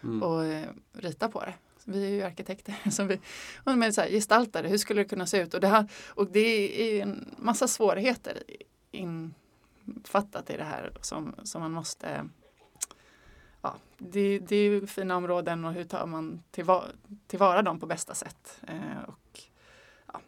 Mm. 0.03 0.23
och 0.23 0.45
eh, 0.45 0.69
rita 0.93 1.29
på 1.29 1.39
det. 1.39 1.53
Vi 1.85 2.05
är 2.05 2.09
ju 2.09 2.21
arkitekter 2.21 2.75
som 2.91 3.07
vi 3.07 3.19
och 3.63 3.77
men 3.77 3.93
så 3.93 4.01
här, 4.01 4.09
gestaltar 4.09 4.63
det. 4.63 4.69
Hur 4.69 4.77
skulle 4.77 5.01
det 5.01 5.09
kunna 5.09 5.25
se 5.25 5.41
ut? 5.41 5.53
Och 5.53 5.59
det, 5.59 5.67
här, 5.67 5.87
och 6.07 6.31
det 6.31 6.99
är 6.99 7.01
en 7.01 7.35
massa 7.37 7.67
svårigheter 7.67 8.43
infattat 8.91 10.49
i 10.49 10.57
det 10.57 10.63
här 10.63 10.91
som, 11.01 11.35
som 11.43 11.61
man 11.61 11.71
måste 11.71 12.29
Ja, 13.61 13.75
det, 13.97 14.39
det 14.39 14.55
är 14.55 14.63
ju 14.63 14.87
fina 14.87 15.15
områden 15.15 15.65
och 15.65 15.73
hur 15.73 15.83
tar 15.83 16.05
man 16.05 16.43
tillvara, 16.51 16.83
tillvara 17.27 17.61
dem 17.61 17.79
på 17.79 17.85
bästa 17.85 18.13
sätt? 18.13 18.61
Eh, 18.67 19.03
och 19.07 19.39
ja, 20.13 20.21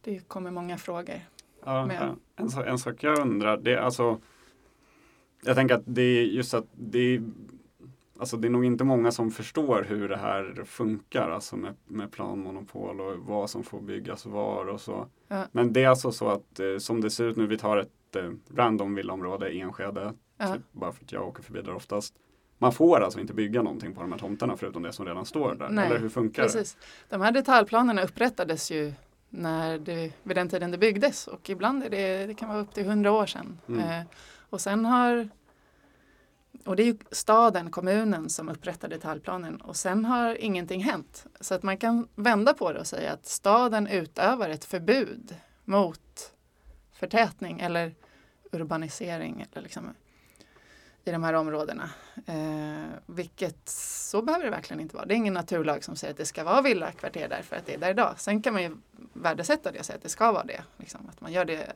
Det 0.00 0.28
kommer 0.28 0.50
många 0.50 0.78
frågor. 0.78 1.20
Ja, 1.64 1.90
en, 2.36 2.48
en 2.66 2.78
sak 2.78 3.02
jag 3.02 3.18
undrar, 3.18 3.56
det 3.56 3.74
är 3.74 3.78
alltså 3.78 4.20
Jag 5.44 5.56
tänker 5.56 5.74
att 5.74 5.82
det 5.84 6.02
är 6.02 6.24
just 6.24 6.54
att 6.54 6.66
det 6.72 6.98
är, 6.98 7.22
alltså 8.18 8.36
det 8.36 8.48
är 8.48 8.50
nog 8.50 8.64
inte 8.64 8.84
många 8.84 9.10
som 9.12 9.30
förstår 9.30 9.82
hur 9.88 10.08
det 10.08 10.16
här 10.16 10.64
funkar, 10.64 11.30
alltså 11.30 11.56
med, 11.56 11.74
med 11.86 12.12
planmonopol 12.12 13.00
och 13.00 13.18
vad 13.18 13.50
som 13.50 13.62
får 13.64 13.80
byggas 13.80 14.26
var 14.26 14.66
och 14.66 14.80
så. 14.80 15.06
Ja. 15.28 15.44
Men 15.52 15.72
det 15.72 15.84
är 15.84 15.88
alltså 15.88 16.12
så 16.12 16.28
att 16.28 16.60
eh, 16.60 16.78
som 16.78 17.00
det 17.00 17.10
ser 17.10 17.24
ut 17.24 17.36
nu, 17.36 17.46
vi 17.46 17.58
tar 17.58 17.76
ett 17.76 18.16
eh, 18.16 18.30
random 18.56 18.94
villaområde 18.94 19.48
Enskede, 19.50 20.12
Ja. 20.40 20.54
typ, 20.54 20.62
bara 20.72 20.92
för 20.92 21.04
att 21.04 21.12
jag 21.12 21.28
åker 21.28 21.42
förbi 21.42 21.62
där 21.62 21.74
oftast. 21.74 22.14
Man 22.58 22.72
får 22.72 23.00
alltså 23.00 23.20
inte 23.20 23.34
bygga 23.34 23.62
någonting 23.62 23.94
på 23.94 24.00
de 24.00 24.12
här 24.12 24.18
tomterna 24.18 24.56
förutom 24.56 24.82
det 24.82 24.92
som 24.92 25.06
redan 25.06 25.24
står 25.26 25.54
där, 25.54 25.68
Nej, 25.68 25.86
eller 25.86 25.98
hur 25.98 26.08
funkar 26.08 26.42
det? 26.42 26.48
Precis. 26.48 26.76
De 27.08 27.20
här 27.20 27.32
detaljplanerna 27.32 28.02
upprättades 28.02 28.70
ju 28.70 28.92
när 29.28 29.78
det, 29.78 30.12
vid 30.22 30.36
den 30.36 30.48
tiden 30.48 30.70
det 30.70 30.78
byggdes 30.78 31.26
och 31.26 31.50
ibland 31.50 31.84
är 31.84 31.90
det, 31.90 32.26
det 32.26 32.34
kan 32.34 32.48
vara 32.48 32.58
upp 32.58 32.74
till 32.74 32.86
hundra 32.86 33.12
år 33.12 33.26
sedan. 33.26 33.58
Mm. 33.68 33.80
Eh, 33.80 34.06
och 34.50 34.60
sen 34.60 34.84
har 34.84 35.28
och 36.68 36.76
det 36.76 36.82
är 36.82 36.86
ju 36.86 36.98
staden, 37.10 37.70
kommunen 37.70 38.30
som 38.30 38.48
upprättar 38.48 38.88
detaljplanen 38.88 39.60
och 39.60 39.76
sen 39.76 40.04
har 40.04 40.34
ingenting 40.34 40.80
hänt. 40.80 41.26
Så 41.40 41.54
att 41.54 41.62
man 41.62 41.78
kan 41.78 42.08
vända 42.14 42.54
på 42.54 42.72
det 42.72 42.80
och 42.80 42.86
säga 42.86 43.12
att 43.12 43.26
staden 43.26 43.86
utövar 43.86 44.48
ett 44.48 44.64
förbud 44.64 45.36
mot 45.64 46.32
förtätning 46.92 47.60
eller 47.60 47.94
urbanisering 48.52 49.46
eller 49.52 49.62
liksom 49.62 49.94
i 51.04 51.10
de 51.10 51.24
här 51.24 51.32
områdena. 51.32 51.90
Eh, 52.26 52.86
vilket 53.06 53.68
så 53.68 54.22
behöver 54.22 54.44
det 54.44 54.50
verkligen 54.50 54.80
inte 54.80 54.96
vara. 54.96 55.06
Det 55.06 55.14
är 55.14 55.16
ingen 55.16 55.34
naturlag 55.34 55.84
som 55.84 55.96
säger 55.96 56.12
att 56.12 56.18
det 56.18 56.26
ska 56.26 56.44
vara 56.44 56.62
villakvarter 56.62 57.28
där 57.28 57.42
för 57.42 57.56
att 57.56 57.66
det 57.66 57.74
är 57.74 57.78
där 57.78 57.90
idag. 57.90 58.14
Sen 58.16 58.42
kan 58.42 58.52
man 58.52 58.62
ju 58.62 58.76
värdesätta 59.12 59.72
det 59.72 59.78
och 59.78 59.86
säga 59.86 59.96
att 59.96 60.02
det 60.02 60.08
ska 60.08 60.32
vara 60.32 60.44
det. 60.44 60.62
Liksom, 60.76 61.08
att 61.12 61.20
man 61.20 61.32
gör 61.32 61.44
det 61.44 61.72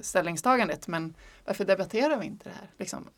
ställningstagandet. 0.00 0.88
Men 0.88 1.14
varför 1.44 1.64
debatterar 1.64 2.18
vi 2.18 2.26
inte 2.26 2.44
det 2.44 2.54
här? 2.54 2.70
Liksom, 2.76 3.08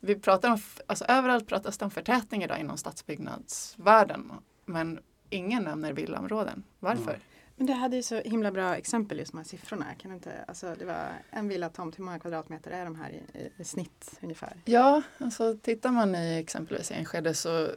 vi 0.00 0.14
pratar 0.14 0.50
om, 0.50 0.58
alltså 0.86 1.04
överallt 1.04 1.46
pratas 1.46 1.78
det 1.78 1.84
om 1.84 1.90
förtätning 1.90 2.42
idag 2.42 2.60
inom 2.60 2.76
stadsbyggnadsvärlden. 2.76 4.32
Men 4.64 5.00
ingen 5.30 5.62
nämner 5.62 5.92
villaområden. 5.92 6.62
Varför? 6.78 7.10
Mm. 7.10 7.20
Men 7.56 7.66
du 7.66 7.72
hade 7.72 7.96
ju 7.96 8.02
så 8.02 8.20
himla 8.20 8.50
bra 8.50 8.76
exempel 8.76 9.18
just 9.18 9.34
här 9.34 9.44
siffrorna. 9.44 9.86
Kan 9.98 10.12
inte, 10.12 10.44
alltså 10.48 10.74
det 10.78 10.84
var 10.84 11.08
en 11.30 11.48
villatomt, 11.48 11.98
hur 11.98 12.04
många 12.04 12.18
kvadratmeter 12.18 12.70
är 12.70 12.84
de 12.84 12.94
här 12.94 13.10
i, 13.10 13.38
i, 13.38 13.50
i 13.56 13.64
snitt 13.64 14.18
ungefär? 14.22 14.52
Ja, 14.64 15.02
alltså 15.18 15.56
tittar 15.62 15.90
man 15.90 16.14
i 16.14 16.38
exempelvis 16.38 16.90
Enskede 16.90 17.34
så 17.34 17.68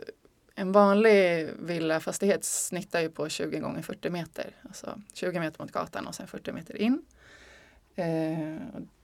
en 0.55 0.71
vanlig 0.71 1.49
villafastighet 1.59 2.45
snittar 2.45 3.01
ju 3.01 3.09
på 3.09 3.29
20 3.29 3.59
gånger 3.59 3.81
40 3.81 4.09
meter. 4.09 4.55
Alltså 4.62 5.01
20 5.13 5.39
meter 5.39 5.63
mot 5.63 5.71
gatan 5.71 6.07
och 6.07 6.15
sen 6.15 6.27
40 6.27 6.51
meter 6.51 6.81
in. 6.81 7.05
Eh, 7.95 8.57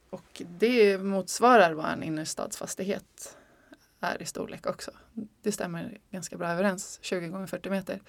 och 0.10 0.42
det 0.60 0.98
motsvarar 0.98 1.74
vad 1.74 1.86
en 1.86 2.04
innerstadsfastighet 2.04 3.38
är 4.00 4.22
i 4.22 4.26
storlek 4.26 4.68
också. 4.68 4.92
Det 5.42 5.52
stämmer 5.52 5.98
ganska 6.10 6.38
bra 6.38 6.48
överens, 6.48 7.00
20 7.02 7.28
gånger 7.28 7.48
40 7.48 7.70
meter. 7.70 8.02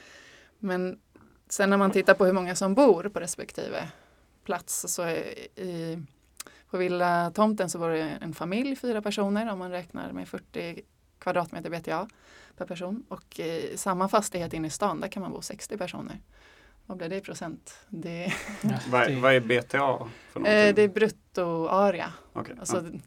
Men 0.59 1.01
sen 1.49 1.71
när 1.71 1.77
man 1.77 1.91
tittar 1.91 2.15
på 2.15 2.27
hur 2.27 2.33
många 2.33 2.55
som 2.55 2.75
bor 2.75 3.09
på 3.09 3.21
respektive 3.21 3.89
plats 4.45 4.85
så 4.89 5.09
i, 5.09 6.03
på 6.71 6.79
villatomten 6.79 7.71
så 7.71 7.79
var 7.79 7.91
det 7.91 8.01
en 8.01 8.35
familj, 8.35 8.77
fyra 8.77 9.03
personer 9.03 9.53
om 9.53 9.59
man 9.59 9.71
räknar 9.71 10.13
med 10.13 10.29
40 10.29 10.83
kvadratmeter 11.19 11.71
BTA 11.71 12.09
per 12.57 12.67
person. 12.67 13.05
Och 13.09 13.41
i 13.41 13.77
samma 13.77 14.09
fastighet 14.09 14.53
inne 14.53 14.69
i 14.69 14.71
stan 14.71 15.01
där 15.01 15.09
kan 15.09 15.23
man 15.23 15.33
bo 15.33 15.43
60 15.43 15.77
personer. 15.77 16.21
Vad 16.91 16.99
blir 16.99 17.09
det 17.09 17.17
i 17.17 17.21
procent? 17.21 17.75
Det, 17.89 18.33
Vad, 18.91 19.09
det- 19.09 19.17
vad 19.21 19.35
är 19.35 19.41
BTA 19.41 20.09
för 20.33 20.41
någonting? 20.41 20.55
eh, 20.55 20.75
det 20.75 20.83
är 20.83 20.89
bruttoarea. 20.89 22.13
Okej, 22.33 22.57
Alltså, 22.61 22.85
ja. 22.93 22.99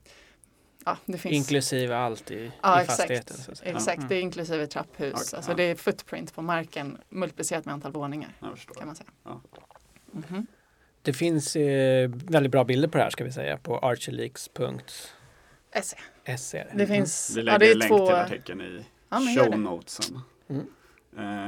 ja, 0.85 0.97
det 1.05 1.17
finns, 1.17 1.33
Inklusive 1.35 1.95
allt 1.95 2.31
i, 2.31 2.51
Ja, 2.61 2.79
i 2.79 2.83
exakt. 2.83 2.99
fastigheten. 2.99 3.37
Så 3.37 3.51
att 3.51 3.57
säga. 3.57 3.75
Exakt, 3.75 3.97
Mm. 3.97 4.07
det 4.09 4.15
är 4.15 4.21
inklusive 4.21 4.67
trapphus. 4.67 5.13
Okej, 5.13 5.37
alltså 5.37 5.51
ja. 5.51 5.55
det 5.57 5.63
är 5.63 5.75
footprint 5.75 6.35
på 6.35 6.41
marken 6.41 6.97
multiplicerat 7.09 7.65
med 7.65 7.73
antal 7.73 7.91
våningar 7.91 8.33
kan 8.77 8.87
man 8.87 8.95
säga. 8.95 9.09
Ja. 9.23 9.41
Mhm. 10.11 10.47
Det 11.01 11.13
finns 11.13 11.55
eh, 11.55 12.09
väldigt 12.09 12.51
bra 12.51 12.63
bilder 12.63 12.87
på 12.87 12.97
det 12.97 13.03
här 13.03 13.11
ska 13.11 13.23
vi 13.23 13.31
säga 13.31 13.57
på 13.57 13.79
archerleaks.se. 13.79 15.97
SE. 16.37 16.57
är 16.59 16.77
Det 16.77 16.87
finns, 16.87 17.33
Vi 17.35 17.39
ja, 17.41 17.45
lägger 17.45 17.59
det 17.59 17.71
är 17.71 17.75
länk 17.75 17.89
två, 17.91 18.07
till 18.07 18.15
artikeln 18.15 18.61
i 18.61 18.85
Ja, 19.09 19.17
show 19.17 19.51
det. 19.51 19.57
notesen. 19.57 20.19
Mm. 20.49 20.65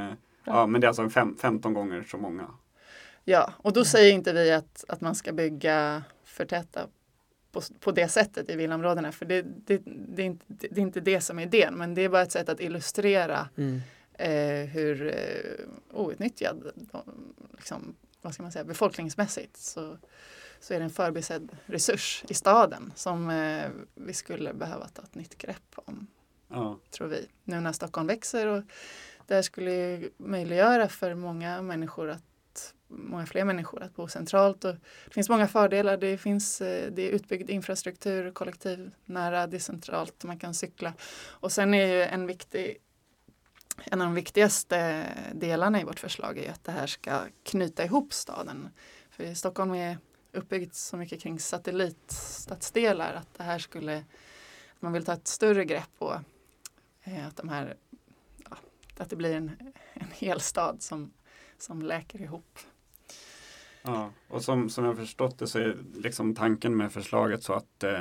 Eh, 0.09 0.13
ja, 0.45 0.67
men 0.67 0.81
det 0.81 0.85
är 0.85 0.89
alltså 0.89 1.09
fem, 1.09 1.37
15 1.41 1.73
gånger 1.73 2.03
så 2.03 2.17
många. 2.17 2.47
Ja, 3.23 3.53
och 3.57 3.73
då 3.73 3.85
säger 3.85 4.13
inte 4.13 4.33
vi 4.33 4.51
att, 4.51 4.85
att 4.87 5.01
man 5.01 5.15
ska 5.15 5.33
bygga 5.33 6.03
förtäta 6.23 6.87
på, 7.51 7.61
på 7.79 7.91
det 7.91 8.07
sättet 8.07 8.49
i 8.49 8.55
villaområdena. 8.55 9.11
För 9.11 9.25
det, 9.25 9.41
det, 9.41 9.81
det, 9.85 10.21
är 10.21 10.25
inte, 10.25 10.45
det 10.47 10.77
är 10.77 10.79
inte 10.79 10.99
det 10.99 11.21
som 11.21 11.39
är 11.39 11.43
idén, 11.43 11.73
men 11.73 11.93
det 11.93 12.01
är 12.01 12.09
bara 12.09 12.21
ett 12.21 12.31
sätt 12.31 12.49
att 12.49 12.59
illustrera 12.59 13.49
Mm. 13.57 13.81
eh, 14.13 14.69
hur 14.69 15.07
eh, 15.07 15.99
outnyttjad, 15.99 16.71
de, 16.75 17.01
liksom, 17.51 17.95
vad 18.21 18.33
ska 18.33 18.43
man 18.43 18.51
säga, 18.51 18.65
befolkningsmässigt 18.65 19.57
så, 19.57 19.97
så 20.59 20.73
är 20.73 20.77
det 20.79 20.83
en 20.83 20.89
förbisedd 20.89 21.57
resurs 21.65 22.23
i 22.27 22.33
staden 22.33 22.91
som 22.95 23.29
eh, 23.29 23.69
vi 23.95 24.13
skulle 24.13 24.53
behöva 24.53 24.87
ta 24.87 25.01
ett 25.01 25.15
nytt 25.15 25.37
grepp 25.37 25.73
om 25.75 26.07
Ja, 26.49 26.79
tror 26.91 27.07
vi. 27.07 27.27
Nu 27.43 27.59
när 27.59 27.71
Stockholm 27.71 28.07
växer 28.07 28.47
och 28.47 28.63
det 29.27 29.35
här 29.35 29.41
skulle 29.41 30.09
möjliggöra 30.17 30.89
för 30.89 31.15
många 31.15 31.61
människor 31.61 32.09
att 32.09 32.23
många 32.87 33.25
fler 33.25 33.43
människor 33.43 33.83
att 33.83 33.95
bo 33.95 34.07
centralt. 34.07 34.65
Och 34.65 34.73
det 35.05 35.13
finns 35.13 35.29
många 35.29 35.47
fördelar. 35.47 35.97
Det 35.97 36.17
finns 36.17 36.61
eh, 36.61 36.91
det 36.91 37.01
är 37.01 37.09
utbyggd 37.09 37.49
infrastruktur, 37.49 38.31
kollektiv, 38.31 38.91
nära, 39.05 39.47
det 39.47 39.57
är 39.57 39.59
centralt, 39.59 40.23
man 40.23 40.39
kan 40.39 40.53
cykla. 40.53 40.93
Och 41.25 41.51
sen 41.51 41.73
är 41.73 41.87
ju 41.87 42.03
en 42.03 42.27
viktig 42.27 42.77
en 43.83 44.01
av 44.01 44.07
de 44.07 44.15
viktigaste 44.15 45.05
delarna 45.33 45.81
i 45.81 45.83
vårt 45.83 45.99
förslag 45.99 46.37
är 46.37 46.43
ju 46.43 46.49
att 46.49 46.63
det 46.63 46.71
här 46.71 46.87
ska 46.87 47.19
knyta 47.43 47.83
ihop 47.83 48.13
staden. 48.13 48.69
För 49.09 49.33
Stockholm 49.33 49.73
är 49.73 49.97
uppbyggt 50.31 50.75
så 50.75 50.97
mycket 50.97 51.21
kring 51.21 51.39
satellitstadsdelar 51.39 53.13
att 53.13 53.33
det 53.37 53.43
här 53.43 53.59
skulle 53.59 54.03
man 54.79 54.93
vill 54.93 55.05
ta 55.05 55.13
ett 55.13 55.27
större 55.27 55.65
grepp 55.65 55.89
på 55.99 56.21
eh, 57.03 57.27
att 57.27 57.37
de 57.37 57.49
här 57.49 57.75
ja, 58.97 59.03
att 59.03 59.09
det 59.09 59.15
blir 59.15 59.35
en, 59.35 59.51
en 59.93 60.11
hel 60.13 60.39
stad 60.39 60.81
som, 60.81 61.13
som 61.57 61.81
läker 61.81 62.21
ihop. 62.21 62.59
ja. 63.81 64.11
och 64.27 64.43
som, 64.43 64.69
som 64.69 64.85
jag 64.85 64.95
förstått 64.95 65.39
det 65.39 65.47
så 65.47 65.59
är 65.59 65.77
liksom 65.95 66.35
tanken 66.35 66.77
med 66.77 66.91
förslaget 66.91 67.43
så 67.43 67.53
att 67.53 67.83
eh, 67.83 67.99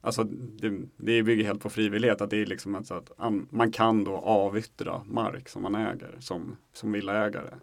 Alltså 0.00 0.24
det, 0.24 0.70
det 0.96 1.22
bygger 1.22 1.44
helt 1.44 1.60
på 1.60 1.70
frivillighet, 1.70 2.20
att 2.20 2.30
det 2.30 2.36
är 2.36 2.46
liksom 2.46 2.74
att, 2.74 2.86
så 2.86 2.94
att 2.94 3.10
an, 3.16 3.48
man 3.50 3.72
kan 3.72 4.04
då 4.04 4.16
avyttra 4.16 5.04
mark 5.04 5.48
som 5.48 5.62
man 5.62 5.74
äger 5.74 6.16
som, 6.20 6.56
som 6.72 6.92
villaägare 6.92 7.54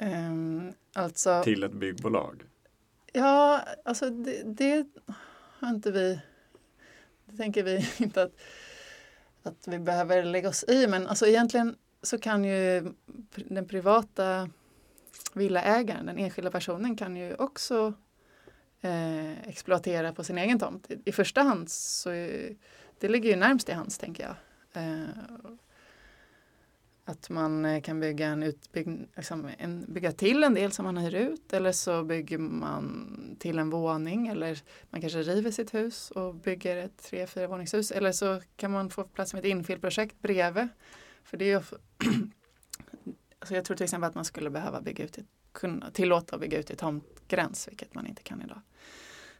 Ehm, 0.00 0.72
alltså, 0.94 1.42
till 1.44 1.62
ett 1.62 1.72
byggbolag. 1.72 2.42
ja, 3.12 3.64
alltså 3.84 4.10
det, 4.10 4.42
det 4.44 4.86
har 5.58 5.68
inte 5.68 5.90
vi, 5.90 6.20
det 7.24 7.36
tänker 7.36 7.62
vi 7.62 7.88
inte 8.04 8.22
att, 8.22 8.32
att 9.48 9.68
vi 9.68 9.78
behöver 9.78 10.22
lägga 10.22 10.48
oss 10.48 10.64
i, 10.68 10.86
men 10.86 11.06
alltså 11.06 11.26
egentligen 11.26 11.76
så 12.02 12.18
kan 12.18 12.44
ju 12.44 12.92
den 13.34 13.68
privata 13.68 14.50
villaägaren, 15.32 16.06
den 16.06 16.18
enskilda 16.18 16.50
personen 16.50 16.96
kan 16.96 17.16
ju 17.16 17.34
också 17.34 17.92
eh, 18.80 19.48
exploatera 19.48 20.12
på 20.12 20.24
sin 20.24 20.38
egen 20.38 20.58
tomt. 20.58 20.90
I, 20.90 20.98
i 21.04 21.12
första 21.12 21.42
hand 21.42 21.70
så 21.70 22.10
det 23.00 23.08
ligger 23.08 23.30
ju 23.30 23.36
närmst 23.36 23.68
i 23.68 23.72
hands 23.72 23.98
tänker 23.98 24.22
jag. 24.22 24.34
Eh, 24.82 25.08
att 27.08 27.30
man 27.30 27.64
eh, 27.64 27.80
kan 27.82 28.00
bygga 28.00 28.26
en 28.26 28.42
utbygg, 28.42 29.08
liksom 29.16 29.50
en, 29.58 29.84
bygga 29.92 30.12
till 30.12 30.44
en 30.44 30.54
del 30.54 30.72
som 30.72 30.84
man 30.84 30.96
hyr 30.96 31.14
ut 31.14 31.52
eller 31.52 31.72
så 31.72 32.04
bygger 32.04 32.38
man 32.38 33.36
till 33.38 33.58
en 33.58 33.70
våning 33.70 34.28
eller 34.28 34.62
man 34.90 35.00
kanske 35.00 35.22
river 35.22 35.50
sitt 35.50 35.74
hus 35.74 36.10
och 36.10 36.34
bygger 36.34 36.76
ett 36.76 37.02
tre, 37.02 37.26
fyra 37.26 37.46
våningshus 37.46 37.90
eller 37.90 38.12
så 38.12 38.42
kan 38.56 38.70
man 38.70 38.90
få 38.90 39.04
plats 39.04 39.34
med 39.34 39.40
ett 39.40 39.50
infillprojekt 39.50 40.22
bredvid. 40.22 40.68
För 41.24 41.36
det 41.36 41.44
är 41.44 41.48
ju, 41.48 41.54
alltså 43.38 43.54
jag 43.54 43.64
tror 43.64 43.76
till 43.76 43.84
exempel 43.84 44.08
att 44.08 44.14
man 44.14 44.24
skulle 44.24 44.50
behöva 44.50 44.80
bygga 44.80 45.04
ut, 45.04 45.18
ett, 45.18 45.26
kunna 45.52 45.90
tillåta 45.90 46.34
att 46.34 46.40
bygga 46.40 46.58
ut 46.58 46.70
i 46.70 46.76
tomtgräns 46.76 47.68
vilket 47.68 47.94
man 47.94 48.06
inte 48.06 48.22
kan 48.22 48.42
idag. 48.42 48.60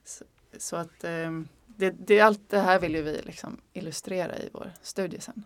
Så, 0.05 0.25
så 0.59 0.77
att 0.77 1.05
ehm, 1.05 1.49
det, 1.67 1.91
det, 1.91 2.21
allt 2.21 2.51
det 2.51 2.59
här 2.59 2.81
vill 2.81 2.95
ju 2.95 3.03
vi 3.03 3.23
liksom 3.23 3.61
illustrera 3.73 4.39
i 4.39 4.51
vår 4.53 4.73
studie 4.83 5.21
sen. 5.21 5.45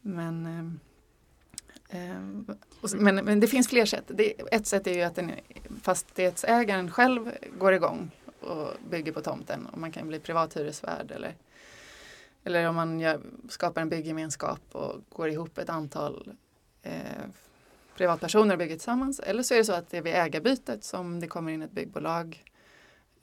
Men 0.00 0.46
ehm, 0.46 0.48
eh, 0.48 0.60
Ehm, 0.60 0.80
och 1.60 1.76
så- 1.76 1.79
men, 2.94 3.14
men 3.16 3.40
det 3.40 3.46
finns 3.46 3.68
fler 3.68 3.84
sätt. 3.86 4.04
Det, 4.06 4.32
ett 4.52 4.66
sätt 4.66 4.86
är 4.86 4.94
ju 4.94 5.02
att 5.02 5.14
den 5.14 5.30
fastighetsägaren 5.82 6.90
själv 6.90 7.32
går 7.58 7.72
igång 7.72 8.10
och 8.40 8.68
bygger 8.90 9.12
på 9.12 9.20
tomten 9.20 9.66
och 9.66 9.78
man 9.78 9.92
kan 9.92 10.08
bli 10.08 10.20
privat 10.20 10.56
hyresvärd 10.56 11.10
eller, 11.10 11.34
eller 12.44 12.68
om 12.68 12.74
man 12.74 13.00
gör, 13.00 13.20
skapar 13.48 13.82
en 13.82 13.88
byggemenskap 13.88 14.60
och 14.72 14.96
går 15.08 15.28
ihop 15.28 15.58
ett 15.58 15.68
antal 15.70 16.32
eh, 16.82 16.92
privatpersoner 17.96 18.54
och 18.54 18.58
bygger 18.58 18.74
tillsammans. 18.74 19.20
Eller 19.20 19.42
så 19.42 19.54
är 19.54 19.58
det 19.58 19.64
så 19.64 19.72
att 19.72 19.90
det 19.90 19.96
är 19.98 20.02
vid 20.02 20.14
ägarbytet 20.14 20.84
som 20.84 21.20
det 21.20 21.26
kommer 21.26 21.52
in 21.52 21.62
ett 21.62 21.72
byggbolag 21.72 22.44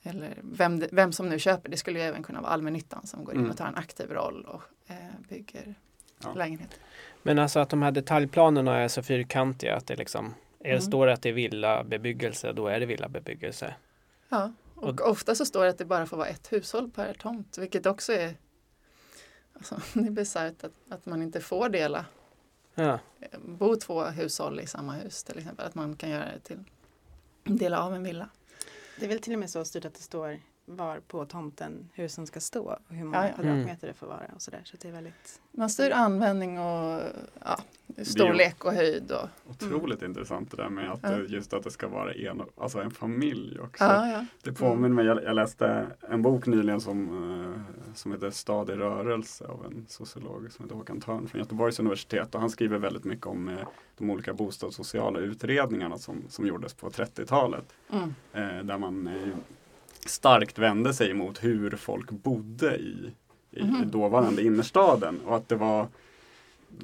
eller 0.02 0.38
vem, 0.42 0.82
vem 0.92 1.12
som 1.12 1.28
nu 1.28 1.38
köper. 1.38 1.68
Det 1.70 1.76
skulle 1.76 1.98
ju 1.98 2.04
även 2.04 2.22
kunna 2.22 2.40
vara 2.40 2.52
allmännyttan 2.52 3.06
som 3.06 3.24
går 3.24 3.34
in 3.34 3.40
Mm. 3.40 3.50
och 3.50 3.56
tar 3.56 3.66
en 3.66 3.76
aktiv 3.76 4.10
roll 4.10 4.44
och 4.44 4.62
eh, 4.86 4.96
bygger 5.28 5.74
Ja. 6.24 6.34
lägenheter. 6.34 6.78
Men 7.22 7.38
alltså 7.38 7.60
att 7.60 7.70
de 7.70 7.82
här 7.82 7.90
detaljplanerna 7.90 8.76
är 8.76 8.88
så 8.88 9.02
fyrkantiga 9.02 9.76
att 9.76 9.86
det 9.86 9.96
liksom 9.96 10.34
är, 10.60 10.70
Mm. 10.70 10.80
står 10.80 11.06
det 11.06 11.12
att 11.12 11.22
det 11.22 11.28
är 11.28 11.32
villabebyggelse, 11.32 12.52
då 12.52 12.66
är 12.66 12.80
det 12.80 12.86
villabebyggelse. 12.86 13.74
Ja, 14.28 14.52
och 14.74 15.00
ofta 15.10 15.34
så 15.34 15.44
står 15.44 15.64
det 15.64 15.70
att 15.70 15.78
det 15.78 15.84
bara 15.84 16.06
får 16.06 16.16
vara 16.16 16.28
ett 16.28 16.52
hushåll 16.52 16.90
per 16.90 17.14
tomt, 17.14 17.58
vilket 17.58 17.86
också 17.86 18.12
är 18.12 18.34
alltså, 19.54 19.80
det 19.94 20.06
är 20.06 20.10
bisarrt 20.10 20.64
att, 20.64 20.72
att 20.88 21.06
man 21.06 21.22
inte 21.22 21.40
får 21.40 21.68
dela, 21.68 22.04
Ja. 22.74 22.98
bo 23.44 23.76
två 23.76 24.04
hushåll 24.04 24.60
i 24.60 24.66
samma 24.66 24.92
hus 24.92 25.24
till 25.24 25.38
exempel, 25.38 25.66
att 25.66 25.74
man 25.74 25.96
kan 25.96 26.10
göra 26.10 26.24
det 26.34 26.40
till 26.40 26.64
dela 27.44 27.82
av 27.82 27.94
en 27.94 28.02
villa. 28.02 28.28
Det 28.98 29.04
är 29.04 29.08
väl 29.08 29.18
till 29.20 29.32
och 29.32 29.38
med 29.38 29.50
så 29.50 29.64
styrt 29.64 29.84
att 29.84 29.94
det 29.94 30.02
står 30.02 30.38
var 30.76 31.00
på 31.00 31.24
tomten 31.24 31.88
husen 31.94 32.26
ska 32.26 32.40
stå 32.40 32.62
och 32.88 32.94
hur 32.94 33.04
många 33.04 33.16
Ja, 33.22 33.28
ja. 33.28 33.34
kvadratmeter 33.34 33.86
det 33.86 33.94
får 33.94 34.06
vara 34.06 34.22
och 34.34 34.42
sådär. 34.42 34.60
Så 34.64 34.76
det 34.80 34.88
är 34.88 34.92
väldigt 34.92 35.40
Man 35.52 35.70
styr 35.70 35.90
användning 35.90 36.58
och 36.58 37.00
ja, 37.44 37.58
storlek 38.04 38.64
och 38.64 38.72
höjd. 38.72 39.12
Och, 39.12 39.28
Otroligt 39.50 40.02
intressant 40.02 40.50
det 40.50 40.56
där 40.56 40.68
med 40.68 40.90
att 40.92 41.00
Ja. 41.02 41.12
eh, 41.12 41.20
just 41.28 41.52
att 41.52 41.62
det 41.64 41.70
ska 41.70 41.88
vara 41.88 42.12
en, 42.14 42.42
alltså 42.56 42.80
en 42.80 42.90
familj 42.90 43.60
också. 43.60 43.84
ja, 43.84 44.08
ja. 44.10 44.26
Det 44.42 44.52
påminner 44.52 44.88
mig, 44.94 45.06
jag, 45.06 45.24
jag 45.24 45.34
läste 45.34 45.86
en 46.10 46.22
bok 46.22 46.46
nyligen 46.46 46.80
som, 46.80 47.08
eh, 47.44 47.94
som 47.94 48.12
heter 48.12 48.30
Stad 48.30 48.70
i 48.70 48.72
rörelse 48.72 49.46
av 49.46 49.64
en 49.66 49.86
sociolog 49.88 50.52
som 50.52 50.64
heter 50.64 50.76
Håkan 50.76 51.00
Törn 51.00 51.28
från 51.28 51.40
Göteborgs 51.40 51.80
universitet 51.80 52.34
och 52.34 52.40
han 52.40 52.50
skriver 52.50 52.78
väldigt 52.78 53.04
mycket 53.04 53.26
om 53.26 53.48
eh, 53.48 53.58
de 53.98 54.10
olika 54.10 54.32
bostadssociala 54.34 55.18
utredningarna 55.18 55.98
som, 55.98 56.22
som 56.28 56.46
gjordes 56.46 56.74
på 56.74 56.90
30-talet. 56.90 57.64
Mm. 57.92 58.14
Eh, 58.32 58.64
där 58.64 58.78
man 58.78 59.08
starkt 60.06 60.58
vände 60.58 60.94
sig 60.94 61.14
mot 61.14 61.44
hur 61.44 61.70
folk 61.70 62.10
bodde 62.10 62.76
i, 62.76 63.12
i 63.50 63.62
Mhm. 63.62 63.90
dåvarande 63.90 64.42
innerstaden 64.42 65.20
och 65.26 65.36
att 65.36 65.48
det 65.48 65.56
var 65.56 65.88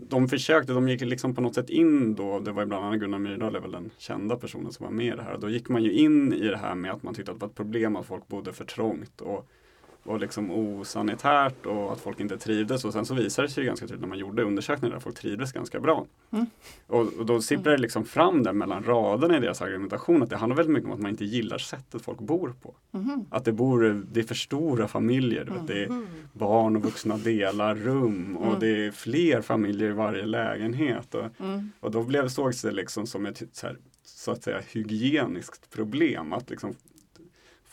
de 0.08 0.28
försökte, 0.28 0.72
de 0.72 0.88
gick 0.88 1.00
liksom 1.00 1.34
på 1.34 1.40
något 1.40 1.54
sätt 1.54 1.70
in 1.70 2.14
då, 2.14 2.38
det 2.40 2.52
var 2.52 2.62
ju 2.62 2.66
bland 2.68 2.84
annat 2.84 3.00
Gunnar 3.00 3.18
Myrdal 3.18 3.56
är 3.56 3.60
väl 3.60 3.72
den 3.72 3.90
kända 3.98 4.36
personen 4.36 4.72
som 4.72 4.84
var 4.84 4.92
med 4.92 5.06
i 5.06 5.16
det 5.16 5.22
här. 5.22 5.38
Då 5.38 5.48
gick 5.48 5.68
man 5.68 5.82
ju 5.82 5.92
in 5.92 6.32
i 6.32 6.48
det 6.48 6.56
här 6.56 6.74
med 6.74 6.90
att 6.92 7.02
man 7.02 7.14
tyckte 7.14 7.32
att 7.32 7.38
det 7.38 7.42
var 7.46 7.48
ett 7.48 7.54
problem 7.56 7.96
att 7.96 8.06
folk 8.06 8.28
bodde 8.28 8.52
för 8.52 8.64
trångt 8.64 9.20
och, 9.20 9.48
och 10.04 10.20
liksom 10.20 10.50
osanitärt 10.50 11.66
och 11.66 11.92
att 11.92 12.00
folk 12.00 12.20
inte 12.20 12.38
trivdes. 12.38 12.84
Och 12.84 12.92
sen 12.92 13.06
så 13.06 13.14
visade 13.14 13.48
det 13.48 13.52
sig 13.52 13.64
ganska 13.64 13.86
tydligt 13.86 14.00
när 14.00 14.08
man 14.08 14.18
gjorde 14.18 14.42
undersökningar 14.42 14.96
att 14.96 15.02
folk 15.02 15.16
trivdes 15.16 15.52
ganska 15.52 15.80
bra. 15.80 16.06
Mm. 16.30 16.46
Och, 16.86 17.12
och 17.18 17.26
då 17.26 17.40
sipprar 17.40 17.72
det 17.72 17.78
liksom 17.78 18.04
fram 18.04 18.42
där 18.42 18.52
mellan 18.52 18.84
raderna 18.84 19.36
i 19.36 19.40
deras 19.40 19.62
argumentation 19.62 20.22
att 20.22 20.30
det 20.30 20.36
handlar 20.36 20.56
väldigt 20.56 20.74
mycket 20.74 20.86
om 20.86 20.92
att 20.92 21.00
man 21.00 21.10
inte 21.10 21.24
gillar 21.24 21.58
sättet 21.58 22.02
folk 22.02 22.18
bor 22.18 22.54
på. 22.62 22.74
Mhm. 22.90 23.26
Att 23.30 23.44
det 23.44 23.52
bor, 23.52 24.04
det 24.12 24.20
är 24.20 24.24
för 24.24 24.34
stora 24.34 24.88
familjer. 24.88 25.44
Vet, 25.44 25.66
det 25.66 25.82
är 25.82 25.86
mm. 25.86 26.06
barn 26.32 26.76
och 26.76 26.82
vuxna 26.82 27.16
delar 27.16 27.74
rum 27.74 28.36
och 28.36 28.46
Mm. 28.46 28.60
det 28.60 28.86
är 28.86 28.90
fler 28.90 29.40
familjer 29.42 29.88
i 29.90 29.92
varje 29.92 30.26
lägenhet. 30.26 31.14
Och, 31.14 31.24
Mm. 31.40 31.72
och 31.80 31.90
då 31.90 32.02
blev, 32.02 32.28
sågs 32.28 32.62
det 32.62 32.70
liksom 32.70 33.06
som 33.06 33.26
ett 33.26 33.42
så, 33.52 33.66
här, 33.66 33.76
så 34.04 34.30
att 34.30 34.42
säga 34.42 34.60
hygieniskt 34.72 35.70
problem. 35.70 36.32
Att 36.32 36.50
liksom 36.50 36.74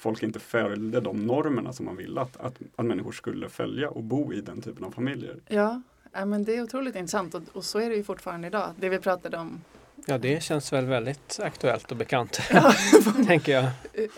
folk 0.02 0.24
inte 0.24 0.40
följde 0.40 1.00
de 1.00 1.26
normerna 1.26 1.74
som 1.74 1.86
man 1.86 1.96
ville 1.98 2.22
att, 2.22 2.38
att, 2.38 2.60
att 2.76 2.86
människor 2.86 3.12
skulle 3.12 3.50
följa 3.50 3.90
och 3.90 4.04
bo 4.04 4.34
i 4.34 4.42
den 4.42 4.62
typen 4.62 4.84
av 4.84 4.92
familjer. 4.92 5.40
Ja, 5.48 5.82
ja, 6.12 6.26
men 6.26 6.44
det 6.44 6.56
är 6.56 6.62
otroligt 6.64 6.96
intressant 6.96 7.36
och, 7.36 7.42
och 7.54 7.66
så 7.66 7.80
är 7.80 7.90
det 7.90 7.96
ju 7.96 8.04
fortfarande 8.04 8.48
idag. 8.48 8.74
Det 8.80 8.90
vi 8.90 9.00
pratade 9.00 9.38
om, 9.38 9.62
ja, 10.06 10.18
det 10.18 10.44
känns 10.44 10.74
väl 10.74 10.86
väldigt 10.86 11.40
aktuellt 11.44 11.92
och 11.92 11.98
bekant, 11.98 12.40
Ja. 12.52 12.74
tänker 13.28 13.52
jag. 13.52 13.66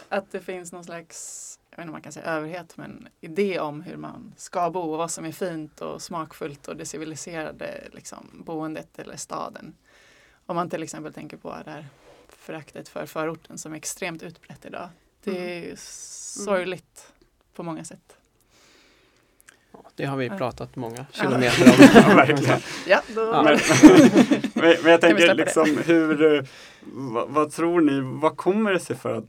att 0.10 0.32
det 0.32 0.40
finns 0.40 0.72
någon 0.72 0.84
slags, 0.84 1.60
jag 1.70 1.78
vet 1.78 1.82
inte 1.84 1.90
om 1.90 1.92
man 1.92 2.02
kan 2.02 2.12
säga 2.12 2.26
överhet, 2.26 2.78
men 2.78 3.08
idé 3.22 3.60
om 3.60 3.82
hur 3.82 3.98
man 3.98 4.34
ska 4.38 4.70
bo 4.70 4.80
och 4.80 4.98
vad 4.98 5.12
som 5.12 5.26
är 5.26 5.32
fint 5.32 5.82
och 5.82 6.02
smakfullt 6.02 6.68
och 6.68 6.76
det 6.76 6.86
civiliserade 6.86 7.88
liksom, 7.92 8.44
boendet 8.46 9.00
eller 9.00 9.16
staden. 9.16 9.76
Om 10.46 10.56
man 10.56 10.70
till 10.70 10.84
exempel 10.84 11.14
tänker 11.14 11.38
på 11.38 11.50
det 11.66 11.72
här 11.72 11.88
föraktet 12.30 12.90
för 12.90 13.06
förorten 13.06 13.58
som 13.58 13.74
är 13.74 13.78
extremt 13.78 14.24
utbrett 14.24 14.66
idag. 14.66 14.90
Det 15.24 15.70
är 15.72 15.76
sorgligt 16.46 17.14
på 17.56 17.64
många 17.64 17.84
sätt. 17.84 18.18
Det 19.96 20.06
har 20.06 20.18
vi 20.18 20.30
pratat 20.30 20.76
många 20.76 21.06
kilometer 21.12 21.70
om. 21.70 21.76
Ja, 22.10 22.16
verkligen. 22.16 22.60
Ja, 22.88 23.02
då, 23.16 23.22
Ja. 23.22 23.44
Men, 23.44 23.60
men, 24.84 24.92
jag 24.92 25.02
tänker 25.02 25.36
liksom 25.36 25.78
hur, 25.86 26.36
eh, 26.36 26.44
vad, 26.94 27.30
vad 27.30 27.52
tror 27.52 27.82
ni, 27.82 28.20
vad 28.22 28.38
kommer 28.38 28.72
det 28.74 28.80
sig 28.80 28.96
för 28.96 29.14
att 29.18 29.26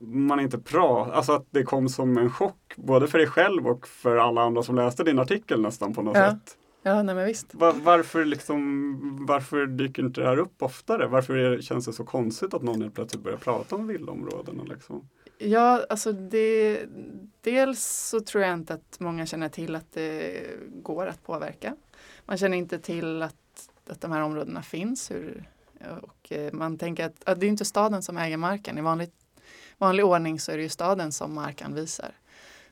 man 0.00 0.40
inte 0.40 0.58
pratar, 0.58 1.12
alltså 1.12 1.32
att 1.32 1.46
det 1.50 1.62
kom 1.62 1.88
som 1.88 2.18
en 2.18 2.30
chock 2.30 2.72
både 2.76 3.08
för 3.08 3.18
dig 3.18 3.26
själv 3.26 3.66
och 3.68 3.88
för 3.88 4.16
alla 4.16 4.40
andra 4.42 4.62
som 4.62 4.76
läste 4.76 5.04
din 5.04 5.18
artikel 5.18 5.60
nästan 5.60 5.94
på 5.94 6.02
något 6.02 6.16
Ja. 6.16 6.30
sätt. 6.30 6.56
ja, 6.82 7.02
nej 7.02 7.14
men 7.14 7.26
visst. 7.26 7.54
Va- 7.54 7.74
varför, 7.82 8.24
liksom, 8.24 9.26
varför 9.26 9.66
dyker 9.66 10.02
inte 10.02 10.20
det 10.20 10.26
här 10.26 10.38
upp 10.38 10.62
oftare? 10.62 11.06
Varför 11.06 11.36
är, 11.36 11.50
det- 11.56 11.62
känns 11.62 11.86
det 11.86 11.92
så 11.92 12.04
konstigt 12.04 12.54
att 12.54 12.62
någon 12.62 12.82
helt 12.82 12.94
plötsligt 12.94 13.22
börjar 13.24 13.38
prata 13.38 13.76
om 13.76 13.86
villaområdena? 13.86 14.62
Liksom? 14.62 15.08
Ja, 15.38 15.86
alltså 15.88 16.12
det, 16.12 16.80
dels 17.40 17.84
så 17.84 18.20
tror 18.20 18.44
jag 18.44 18.52
inte 18.52 18.74
att 18.74 19.00
många 19.00 19.26
känner 19.26 19.48
till 19.48 19.74
att 19.74 19.92
det 19.92 20.42
går 20.66 21.06
att 21.06 21.22
påverka. 21.22 21.76
Man 22.24 22.38
känner 22.38 22.56
inte 22.56 22.78
till 22.78 23.22
att, 23.22 23.70
att 23.88 24.00
de 24.00 24.12
här 24.12 24.20
områdena 24.20 24.62
finns. 24.62 25.10
Hur, 25.10 25.48
och 26.02 26.32
eh, 26.32 26.52
man 26.52 26.78
tänker 26.78 27.06
att, 27.06 27.28
att 27.28 27.40
det 27.40 27.46
är 27.46 27.48
inte 27.48 27.64
staden 27.64 28.02
som 28.02 28.16
äger 28.16 28.36
marken. 28.36 28.78
I 28.78 28.80
vanlig, 28.80 29.10
vanlig 29.78 30.04
ordning 30.04 30.40
så 30.40 30.52
är 30.52 30.56
det 30.56 30.62
ju 30.62 30.68
staden 30.68 31.12
som 31.12 31.34
markanvisar. 31.34 32.12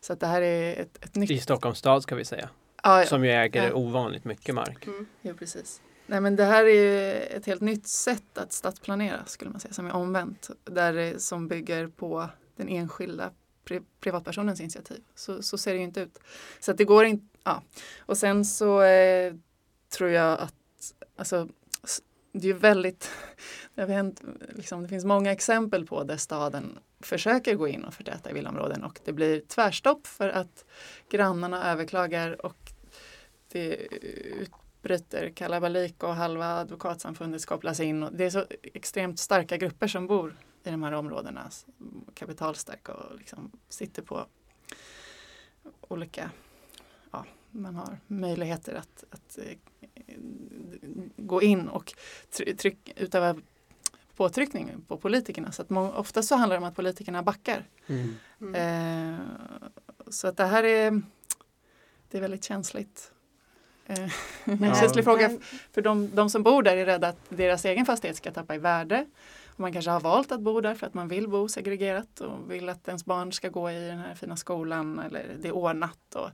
Så 0.01 0.13
att 0.13 0.21
det 0.21 0.27
här 0.27 0.43
är 0.43 0.81
ett, 0.81 1.05
ett 1.05 1.15
nytt... 1.15 1.31
I 1.31 1.39
Stockholms 1.39 1.79
stad 1.79 2.03
ska 2.03 2.15
vi 2.15 2.25
säga. 2.25 2.49
Ja, 2.83 3.01
ja. 3.01 3.07
Som 3.07 3.25
ju 3.25 3.31
äger 3.31 3.69
Ja. 3.69 3.75
ovanligt 3.75 4.25
mycket 4.25 4.55
mark. 4.55 4.87
Mm. 4.87 5.07
Jo, 5.23 5.35
precis. 5.35 5.81
Nej, 6.07 6.21
men 6.21 6.37
det 6.37 6.45
här 6.45 6.65
är 6.65 6.83
ju 6.83 7.13
ett 7.13 7.47
helt 7.47 7.61
nytt 7.61 7.87
sätt 7.87 8.39
att 8.39 8.53
stadsplanera 8.53 9.25
skulle 9.27 9.51
man 9.51 9.61
säga, 9.61 9.75
som 9.75 9.87
är 9.87 9.95
omvänt. 9.95 10.51
Där 10.65 11.19
som 11.19 11.49
bygger 11.49 11.87
på 11.87 12.29
den 12.57 12.69
enskilda 12.69 13.33
pri 13.65 13.81
privatpersonens 14.01 14.61
initiativ. 14.61 15.03
Så, 15.15 15.43
så 15.43 15.59
ser 15.59 15.73
det 15.73 15.79
ju 15.79 15.85
inte 15.85 16.01
ut. 16.01 16.19
Så 16.61 16.71
att 16.71 16.79
det 16.79 16.85
går 16.85 17.05
inte, 17.05 17.27
ja. 17.45 17.63
Och 17.99 18.19
sen 18.19 18.45
så 18.45 18.83
eh, 18.83 19.35
tror 19.89 20.11
jag 20.11 20.41
att, 20.41 20.55
alltså, 21.17 21.49
det 22.33 22.49
är 22.49 22.55
väldigt, 22.55 23.11
det 23.75 23.81
har 23.81 23.89
hänt, 23.89 24.23
liksom, 24.51 24.83
det 24.83 24.89
finns 24.89 25.05
många 25.05 25.33
exempel 25.33 25.87
på 25.87 26.05
där 26.05 26.17
staden 26.17 26.79
försöker 27.01 27.55
gå 27.55 27.69
in 27.69 27.85
och 27.85 27.95
förtäta 27.95 28.31
i 28.31 28.33
villaområden 28.33 28.85
och 28.85 29.01
det 29.05 29.13
blir 29.13 29.41
tvärstopp 29.41 30.07
för 30.07 30.29
att 30.29 30.65
grannarna 31.11 31.73
överklagar 31.73 32.47
och 32.47 32.73
det 33.53 33.75
utbryter 34.87 35.31
kalabalik 35.31 36.03
och 36.03 36.15
halva 36.15 36.47
advokatsamfundet 36.47 37.47
kopplas 37.47 37.81
in. 37.81 38.03
Och 38.03 38.13
det 38.13 38.25
är 38.25 38.31
så 38.31 38.45
extremt 38.63 39.19
starka 39.19 39.57
grupper 39.57 39.87
som 39.87 40.07
bor 40.07 40.37
i 40.67 40.71
de 40.71 40.83
här 40.83 40.93
områdena. 40.93 41.51
Kapitalstarka 42.15 42.95
och 42.95 43.19
liksom 43.19 43.51
sitter 43.69 44.03
på 44.03 44.27
olika, 45.89 46.31
ja, 47.11 47.25
man 47.51 47.75
har 47.75 47.99
möjligheter 48.07 48.75
att, 48.75 49.05
att 49.11 49.39
eh, 49.39 49.57
gå 51.17 51.43
in 51.43 51.69
och 51.69 51.95
try- 52.31 52.57
tryck, 52.57 52.93
utöva 52.97 53.37
påtryckning 54.17 54.71
på 54.89 54.97
politikerna. 54.97 55.53
Så 55.53 55.63
att 55.63 55.71
må, 55.71 55.93
ofta 55.93 56.23
så 56.23 56.37
handlar 56.37 56.57
det 56.57 56.63
om 56.63 56.69
att 56.69 56.77
politikerna 56.77 57.23
backar. 57.23 57.65
Mm. 57.87 58.15
Mm. 58.41 58.55
Eh, 59.15 59.21
så 60.09 60.29
att 60.29 60.37
det 60.37 60.45
här 60.45 60.65
är, 60.65 61.03
det 62.11 62.17
är 62.19 62.21
väldigt 62.23 62.45
känsligt. 62.45 63.13
Eh, 63.87 63.99
en 64.45 64.59
Men- 64.59 64.75
känslig 64.75 65.05
fråga 65.05 65.39
för 65.73 65.83
de, 65.83 66.11
de 66.15 66.31
som 66.31 66.43
bor 66.43 66.63
där 66.63 66.77
är 66.77 66.87
rädda 66.87 67.09
att 67.09 67.19
deras 67.29 67.65
egen 67.65 67.87
fastighet 67.87 68.17
ska 68.17 68.31
tappa 68.31 68.55
i 68.55 68.59
värde. 68.59 69.07
Man 69.57 69.73
kanske 69.73 69.91
har 69.91 70.01
valt 70.01 70.33
att 70.33 70.41
bo 70.41 70.61
där 70.61 70.75
för 70.75 70.87
att 70.87 70.95
man 70.95 71.09
vill 71.09 71.29
bo 71.29 71.49
segregerat 71.49 72.21
och 72.21 72.51
vill 72.51 72.69
att 72.69 72.89
ens 72.89 73.05
barn 73.05 73.33
ska 73.33 73.49
gå 73.49 73.71
i 73.71 73.89
den 73.89 73.99
här 73.99 74.15
fina 74.15 74.37
skolan 74.37 74.99
eller 74.99 75.37
det 75.41 75.49
är 75.49 75.53
ordnat. 75.53 76.15
Och, 76.15 76.31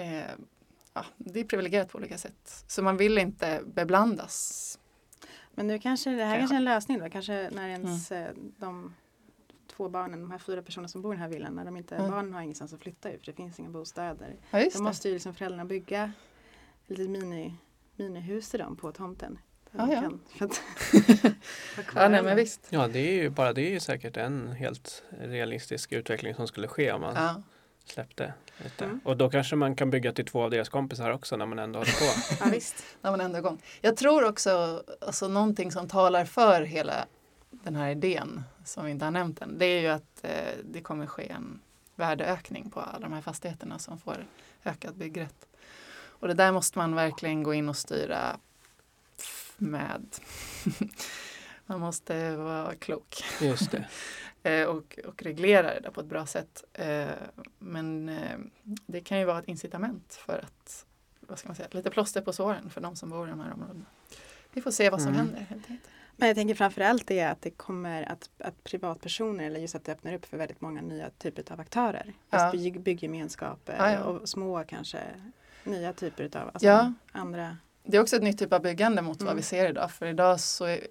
eh, 0.00 0.30
ja, 0.94 1.04
det 1.16 1.40
är 1.40 1.44
privilegierat 1.44 1.88
på 1.88 1.98
olika 1.98 2.18
sätt. 2.18 2.64
Så 2.66 2.82
man 2.82 2.96
vill 2.96 3.18
inte 3.18 3.60
beblandas. 3.66 4.78
Men 5.54 5.66
nu 5.66 5.78
kanske 5.78 6.10
det 6.10 6.24
här 6.24 6.34
Ja. 6.34 6.38
kanske 6.38 6.54
är 6.54 6.58
en 6.58 6.64
lösning 6.64 6.98
då. 6.98 7.10
Kanske 7.10 7.50
när 7.52 7.68
ens 7.68 8.12
eh, 8.12 8.30
de 8.58 8.94
två 9.66 9.88
barnen, 9.88 10.20
de 10.20 10.30
här 10.30 10.38
fyra 10.38 10.62
personerna 10.62 10.88
som 10.88 11.02
bor 11.02 11.12
i 11.12 11.16
den 11.16 11.22
här 11.22 11.28
villan, 11.28 11.54
när 11.54 11.64
de 11.64 11.76
inte, 11.76 11.96
Mm. 11.96 12.10
barnen 12.10 12.34
har 12.34 12.40
ingenstans 12.42 12.72
att 12.72 12.80
flytta 12.80 13.10
ut 13.12 13.20
för 13.20 13.26
det 13.26 13.36
finns 13.36 13.58
inga 13.58 13.68
bostäder. 13.68 14.36
Ja, 14.50 14.68
Då 14.74 14.82
måste 14.82 15.08
ju 15.08 15.14
liksom 15.14 15.34
föräldrarna 15.34 15.64
bygga 15.64 16.12
ett 16.82 16.98
litet 16.98 17.10
mini, 17.10 17.54
minihus 17.96 18.50
till 18.50 18.60
dem 18.60 18.76
på 18.76 18.92
tomten. 18.92 19.38
Ja, 19.72 19.92
ja. 19.92 20.00
kan- 20.38 20.50
Ja, 21.94 22.08
nej, 22.08 22.22
men 22.22 22.36
visst. 22.36 22.66
Ja, 22.70 22.88
det 22.88 22.98
är 22.98 23.12
ju 23.12 23.30
bara 23.30 23.52
det 23.52 23.62
är 23.62 23.70
ju 23.70 23.80
säkert 23.80 24.16
en 24.16 24.52
helt 24.52 25.02
realistisk 25.20 25.92
utveckling 25.92 26.34
som 26.34 26.46
skulle 26.46 26.68
ske 26.68 26.92
om 26.92 27.00
man 27.00 27.14
Ja. 27.16 27.42
släppte 27.84 28.32
lite. 28.64 28.84
Mm. 28.84 29.00
Och 29.04 29.16
då 29.16 29.30
kanske 29.30 29.56
man 29.56 29.76
kan 29.76 29.90
bygga 29.90 30.12
till 30.12 30.24
två 30.26 30.42
av 30.42 30.50
deras 30.50 30.68
kompisar 30.68 31.10
också 31.10 31.36
när 31.36 31.46
man 31.46 31.58
ändå 31.58 31.78
håller 31.78 31.92
på. 31.92 32.34
Ja, 32.44 32.50
visst. 32.52 32.84
när 33.02 33.10
man 33.10 33.20
ändå 33.20 33.36
är 33.36 33.40
igång. 33.40 33.62
Jag 33.80 33.96
tror 33.96 34.24
också, 34.28 34.82
alltså 35.00 35.28
någonting 35.28 35.72
som 35.72 35.88
talar 35.88 36.24
för 36.24 36.62
hela 36.62 37.06
den 37.50 37.76
här 37.76 37.90
idén, 37.90 38.42
som 38.64 38.84
vi 38.84 38.90
inte 38.90 39.04
har 39.04 39.12
nämnt 39.12 39.42
än, 39.42 39.58
det 39.58 39.66
är 39.66 39.80
ju 39.80 39.88
att 39.88 40.20
eh, 40.22 40.30
det 40.64 40.80
kommer 40.80 41.06
ske 41.06 41.28
en 41.28 41.60
värdeökning 41.94 42.70
på 42.70 42.80
alla 42.80 42.98
de 42.98 43.12
här 43.12 43.20
fastigheterna 43.22 43.78
som 43.78 43.98
får 43.98 44.26
ökad 44.64 44.94
byggrätt. 44.96 45.46
Och 46.20 46.28
det 46.28 46.34
där 46.34 46.52
måste 46.52 46.78
man 46.78 46.94
verkligen 46.94 47.42
gå 47.42 47.54
in 47.54 47.68
och 47.68 47.76
styra 47.76 48.36
med. 49.60 50.06
man 51.66 51.80
måste 51.80 52.36
vara 52.36 52.74
klok 52.74 53.24
Just 53.40 53.70
det. 53.70 53.88
eh, 54.50 54.64
och, 54.68 54.98
och 55.06 55.22
reglera 55.22 55.74
det 55.74 55.80
där 55.80 55.90
på 55.90 56.00
ett 56.00 56.06
bra 56.06 56.26
sätt. 56.26 56.64
Eh, 56.72 57.06
men 57.58 58.08
eh, 58.08 58.38
det 58.86 59.00
kan 59.00 59.18
ju 59.18 59.24
vara 59.24 59.38
ett 59.38 59.48
incitament 59.48 60.14
för 60.26 60.38
att, 60.38 60.86
vad 61.20 61.38
ska 61.38 61.48
man 61.48 61.56
säga, 61.56 61.68
lite 61.70 61.90
plåster 61.90 62.20
på 62.20 62.32
såren 62.32 62.70
för 62.70 62.80
de 62.80 62.96
som 62.96 63.10
bor 63.10 63.26
i 63.26 63.30
de 63.30 63.40
här 63.40 63.52
områdena. 63.52 63.84
Vi 64.52 64.60
får 64.60 64.70
se 64.70 64.90
vad 64.90 65.02
som 65.02 65.08
Mm. 65.14 65.20
händer 65.26 65.40
helt 65.40 65.70
enkelt. 65.70 65.90
Men 66.16 66.28
jag 66.28 66.36
tänker 66.36 66.54
framförallt 66.54 67.06
det 67.06 67.22
att 67.22 67.42
det 67.42 67.50
kommer 67.50 68.02
att, 68.12 68.30
att 68.38 68.64
privatpersoner 68.64 69.44
eller 69.44 69.60
just 69.60 69.74
att 69.74 69.84
det 69.84 69.92
öppnar 69.92 70.12
upp 70.14 70.24
för 70.26 70.36
väldigt 70.36 70.60
många 70.60 70.80
nya 70.82 71.10
typer 71.10 71.52
av 71.52 71.60
aktörer. 71.60 72.12
Ja. 72.30 72.50
Bygg, 72.52 72.80
byggemenskaper 72.80 73.76
Ja, 73.78 73.92
ja. 73.92 74.00
och 74.04 74.28
små 74.28 74.64
kanske 74.64 74.98
nya 75.64 75.92
typer 75.92 76.36
av 76.36 76.48
alltså 76.48 76.66
Ja. 76.66 76.92
andra. 77.12 77.56
Det 77.90 77.96
är 77.96 78.00
också 78.00 78.16
ett 78.16 78.22
nytt 78.22 78.38
typ 78.38 78.52
av 78.52 78.62
byggande 78.62 79.02
mot 79.02 79.18
vad 79.22 79.28
Mm. 79.28 79.36
vi 79.36 79.42
ser 79.42 79.68
idag. 79.70 79.90
För 79.90 80.06
idag 80.06 80.40
så 80.40 80.64
är, 80.64 80.86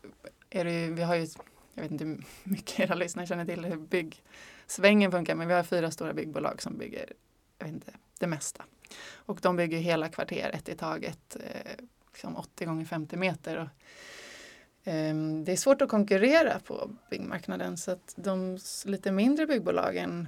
är 0.49 0.65
det 0.65 0.71
ju, 0.71 0.93
vi 0.93 1.03
har 1.03 1.15
ju, 1.15 1.27
jag 1.73 1.81
vet 1.83 1.91
inte 1.91 2.05
hur 2.05 2.23
mycket 2.43 2.79
era 2.79 2.95
lyssnare 2.95 3.27
känner 3.27 3.45
till 3.45 3.65
hur 3.65 3.77
byggsvängen 3.77 5.11
funkar, 5.11 5.35
men 5.35 5.47
vi 5.47 5.53
har 5.53 5.63
fyra 5.63 5.91
stora 5.91 6.13
byggbolag 6.13 6.61
som 6.61 6.77
bygger, 6.77 7.13
jag 7.57 7.65
vet 7.65 7.73
inte, 7.73 7.91
det 8.19 8.27
mesta. 8.27 8.63
Och 9.15 9.39
de 9.41 9.55
bygger 9.55 9.77
hela 9.77 10.09
kvarter, 10.09 10.51
ett 10.53 10.69
i 10.69 10.75
taget, 10.75 11.35
eh, 11.35 11.85
liksom 12.13 12.35
80 12.37 12.65
gånger 12.65 12.85
50 12.85 13.17
meter. 13.17 13.57
Och, 13.57 13.67
ehm, 14.83 15.45
det 15.45 15.51
är 15.51 15.55
svårt 15.57 15.81
att 15.81 15.89
konkurrera 15.89 16.59
på 16.59 16.89
byggmarknaden 17.09 17.77
så 17.77 17.91
att 17.91 18.13
de 18.17 18.57
lite 18.85 19.11
mindre 19.11 19.45
byggbolagen, 19.47 20.27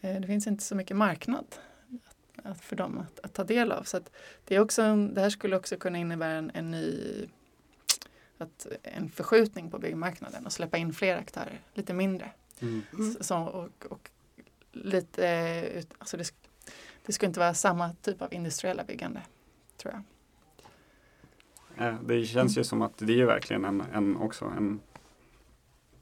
eh, 0.00 0.20
det 0.20 0.26
finns 0.26 0.46
inte 0.46 0.64
så 0.64 0.74
mycket 0.74 0.96
marknad 0.96 1.46
att, 2.44 2.60
för 2.60 2.76
dem 2.76 2.98
att, 2.98 3.20
att 3.24 3.32
ta 3.34 3.44
del 3.44 3.72
av. 3.72 3.82
Så 3.82 3.96
att 3.96 4.10
det, 4.44 4.54
är 4.56 4.60
också, 4.60 4.82
en- 4.82 5.14
det 5.14 5.20
här 5.20 5.30
skulle 5.30 5.56
också 5.56 5.76
kunna 5.76 5.98
innebära 5.98 6.32
en, 6.32 6.50
en 6.54 6.70
ny 6.70 7.26
att, 8.38 8.66
en 8.82 9.08
förskjutning 9.10 9.70
på 9.70 9.78
byggmarknaden 9.78 10.46
och 10.46 10.52
släppa 10.52 10.76
in 10.78 10.92
fler 10.92 11.16
aktörer, 11.16 11.60
lite 11.74 11.94
mindre. 11.94 12.30
Mm. 12.60 12.82
Mm. 12.92 13.14
Så, 13.20 13.38
och, 13.38 13.86
och 13.92 14.10
lite, 14.72 15.24
ut- 15.74 15.94
alltså 15.98 16.16
det, 16.16 16.34
det 17.06 17.12
ska 17.12 17.26
inte 17.26 17.40
vara 17.40 17.54
samma 17.54 17.94
typ 18.02 18.22
av 18.22 18.34
industriella 18.34 18.84
byggande, 18.84 19.22
tror 19.76 19.94
jag. 19.94 20.02
Eh, 21.88 21.94
Det 22.02 22.24
känns 22.26 22.58
ju 22.58 22.64
som 22.64 22.82
att 22.82 22.98
det 22.98 23.12
är 23.12 23.16
ju 23.16 23.26
verkligen 23.26 23.64
en, 23.64 23.80
en 23.92 24.16
också 24.16 24.44
en 24.44 24.80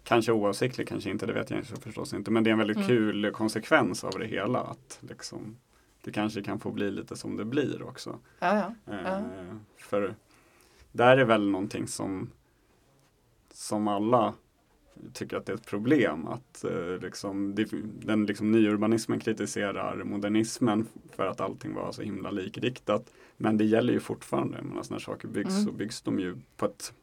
Kanske 0.05 0.33
oavsiktlig, 0.33 0.89
kanske 0.89 1.11
inte, 1.11 1.27
det 1.27 1.33
vet 1.33 1.51
jag 1.51 1.59
inte, 1.61 1.77
förstås 1.81 2.15
inte. 2.15 2.31
Men 2.31 2.45
det 2.45 2.51
är 2.51 2.53
en 2.53 2.59
väldigt 2.59 2.77
Mm. 2.77 2.89
kul 2.89 3.31
konsekvens 3.33 4.05
av 4.05 4.19
det 4.19 4.27
hela. 4.27 4.61
Att 4.61 4.99
liksom, 5.01 5.57
det 6.07 6.13
kanske 6.13 6.43
kan 6.43 6.61
få 6.61 6.71
bli 6.71 6.91
lite 6.91 7.17
som 7.17 7.37
det 7.37 7.45
blir 7.45 7.83
också. 7.83 8.19
Ja, 8.39 8.73
ja. 8.87 8.93
Eh. 8.95 9.23
För 9.77 10.15
där 10.93 11.17
är 11.17 11.25
väl 11.25 11.51
någonting 11.51 11.87
som 11.87 12.31
som 13.53 13.89
alla 13.89 14.35
tycker 15.13 15.37
att 15.37 15.47
det 15.47 15.53
är 15.53 15.57
ett 15.57 15.67
problem. 15.67 16.27
Att 16.27 16.65
eh, 16.65 16.99
liksom, 17.03 17.55
den 17.85 18.27
liksom, 18.27 18.53
nyurbanismen 18.53 19.21
kritiserar 19.21 20.05
modernismen 20.05 20.87
för 21.11 21.27
att 21.27 21.41
allting 21.41 21.75
var 21.75 21.93
så 21.93 22.03
himla 22.03 22.31
likriktat. 22.31 23.13
Men 23.37 23.57
det 23.59 23.65
gäller 23.65 23.93
ju 23.93 24.01
fortfarande. 24.01 24.57
Jag 24.57 24.65
menar, 24.65 24.85
när 24.91 24.99
saker 24.99 25.29
byggs 25.29 25.55
Mm. 25.55 25.65
så 25.67 25.73
byggs 25.73 26.03
de 26.03 26.21
ju 26.21 26.37
på 26.57 26.67
ett 26.67 26.95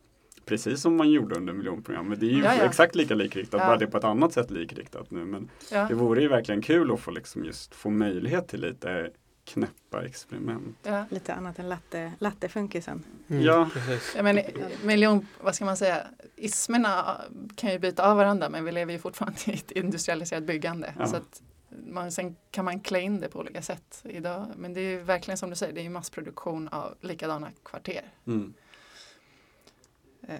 Precis 0.46 0.82
som 0.82 0.96
man 0.98 1.12
gjorde 1.12 1.36
under 1.36 1.54
miljonprogrammet. 1.54 2.20
Det 2.20 2.26
är 2.26 2.30
ju 2.30 2.44
Ja, 2.44 2.56
ja. 2.56 2.64
exakt 2.64 2.96
lika 2.96 3.16
likriktat, 3.16 3.60
Ja. 3.62 3.68
bara 3.68 3.78
det 3.78 3.86
är 3.86 3.90
på 3.90 3.98
ett 3.98 4.04
annat 4.04 4.34
sätt 4.34 4.52
likriktat 4.52 5.12
nu. 5.12 5.26
Men 5.26 5.50
ja. 5.72 5.86
det 5.88 5.94
vore 5.94 6.22
ju 6.22 6.28
verkligen 6.28 6.62
kul 6.62 6.92
att 6.92 7.00
få 7.00 7.12
liksom 7.12 7.46
just 7.46 7.76
få 7.76 7.90
möjlighet 7.90 8.48
till 8.48 8.62
lite 8.62 9.10
knäppa 9.46 10.06
experiment. 10.06 10.78
ja. 10.84 11.06
Lite 11.10 11.34
annat 11.34 11.60
än 11.60 11.70
latte, 11.70 12.12
lattefunkisen. 12.20 13.04
Mm, 13.28 13.42
Ja. 13.44 13.70
Precis. 13.74 14.14
Jag 14.16 14.24
menar, 14.24 14.44
miljon, 14.86 15.28
vad 15.44 15.56
ska 15.56 15.66
man 15.66 15.78
säga, 15.78 16.08
ismerna 16.36 17.22
kan 17.56 17.72
ju 17.72 17.80
byta 17.80 18.12
av 18.12 18.18
varandra 18.18 18.50
men 18.50 18.66
vi 18.66 18.72
lever 18.72 18.94
ju 18.94 19.00
fortfarande 19.00 19.40
i 19.46 19.54
ett 19.54 19.72
industrialiserat 19.72 20.44
byggande. 20.44 20.94
Ja. 21.00 21.08
Så 21.08 21.16
att 21.16 21.42
man, 21.88 22.12
sen 22.12 22.36
kan 22.52 22.66
man 22.66 22.80
klä 22.80 23.02
in 23.02 23.20
det 23.20 23.28
på 23.30 23.40
olika 23.40 23.62
sätt 23.62 24.02
idag. 24.04 24.46
Men 24.58 24.74
det 24.74 24.82
är 24.82 24.90
ju 24.92 25.00
verkligen 25.00 25.38
som 25.38 25.50
du 25.50 25.56
säger, 25.56 25.74
det 25.74 25.82
är 25.82 25.84
ju 25.84 25.90
massproduktion 25.90 26.68
av 26.68 26.96
likadana 27.02 27.50
kvarter. 27.66 28.02
Mm. 28.28 28.54
Eh, 30.28 30.36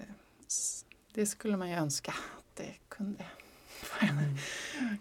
Det 1.14 1.26
skulle 1.26 1.56
man 1.56 1.68
ju 1.70 1.74
önska 1.76 2.10
att 2.10 2.56
det 2.56 2.74
kunde 2.88 3.24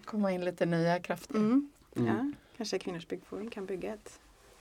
komma 0.06 0.32
in 0.32 0.46
lite 0.46 0.66
nya 0.66 1.00
krafter. 1.00 1.36
Mm. 1.36 1.70
Mm. 1.96 2.08
Ja, 2.08 2.32
kanske 2.58 2.80
Kvinnors 2.80 3.08
byggforum 3.08 3.50
kan 3.50 3.66
bygga 3.66 3.94
ett 3.94 4.20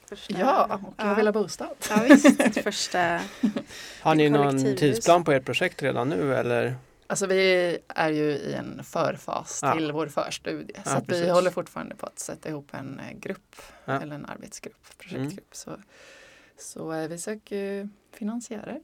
första. 0.09 0.39
Ja, 0.41 0.81
och 0.85 0.95
jag 0.97 1.15
vill 1.15 1.27
ha 1.27 1.33
bostad. 1.33 1.77
Ja, 1.91 2.03
visst, 2.09 2.41
ett 2.41 2.63
första. 2.65 3.21
Har 4.01 4.15
ni 4.15 4.31
någon 4.31 4.59
tidsplan 4.77 5.25
på 5.25 5.33
ert 5.33 5.45
projekt 5.45 5.83
redan 5.83 6.09
nu 6.09 6.35
eller? 6.35 6.77
Alltså 7.07 7.27
vi 7.27 7.79
är 7.89 8.09
ju 8.11 8.31
i 8.31 8.53
en 8.55 8.85
förfas 8.85 9.59
Ja. 9.63 9.75
till 9.75 9.93
vår 9.93 10.07
förstudie. 10.07 10.73
Ja, 10.77 10.83
så 10.91 10.97
att 10.97 11.09
vi 11.09 11.31
håller 11.31 11.51
fortfarande 11.51 11.95
på 11.97 12.07
att 12.07 12.19
sätta 12.19 12.49
ihop 12.49 12.69
en 12.75 13.01
eh, 13.01 13.13
grupp 13.19 13.57
Ja. 13.85 14.01
eller 14.01 14.15
en 14.15 14.27
arbetsgrupp, 14.27 14.99
projektgrupp. 14.99 15.57
Så, 15.57 15.77
så 16.59 16.93
eh, 16.93 17.09
vi 17.09 17.19
söker 17.19 17.89
finansiärer. 18.15 18.81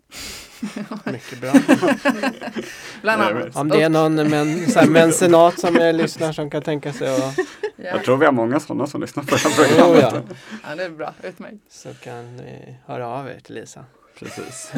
Mycket 1.13 1.41
bra. 1.41 1.53
Bland 3.03 3.23
annat. 3.23 3.57
Om 3.57 3.69
det 3.69 3.83
är 3.83 3.89
någon 3.89 4.15
men, 4.15 4.71
så 4.71 4.79
här, 4.79 4.87
mencenat 4.87 5.61
som 5.61 5.77
är 5.77 5.93
lyssnar 5.93 6.33
som 6.33 6.51
kan 6.51 6.63
tänka 6.63 6.93
sig 6.93 7.09
att 7.09 7.39
ja. 7.39 7.45
Jag 7.77 8.05
tror 8.05 8.17
vi 8.17 8.25
har 8.25 8.33
många 8.33 8.61
sådana 8.61 8.87
som 8.87 9.01
lyssnar 9.01 9.25
på 9.25 9.31
det 9.31 9.41
här 9.41 9.51
programmet. 9.51 10.15
oh, 10.15 10.21
ja, 10.31 10.37
ja, 10.69 10.75
det 10.75 10.85
är 10.85 10.91
bra. 10.91 11.15
Utmärkt. 11.23 11.57
så 11.69 11.95
kan 11.95 12.37
ni 12.37 12.77
höra 12.87 13.09
av 13.09 13.29
er 13.29 13.41
till 13.41 13.55
Lisa. 13.55 13.85
Precis. 14.19 14.73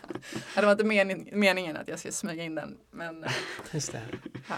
Det 0.54 0.62
var 0.62 0.72
inte 0.72 0.84
mening, 0.84 1.28
meningen 1.32 1.76
att 1.76 1.88
jag 1.88 1.98
skulle 1.98 2.12
smyga 2.12 2.42
in 2.42 2.54
den. 2.54 2.76
Men 2.90 3.24
Just 3.70 3.92
det. 3.92 4.00
ja, 4.48 4.54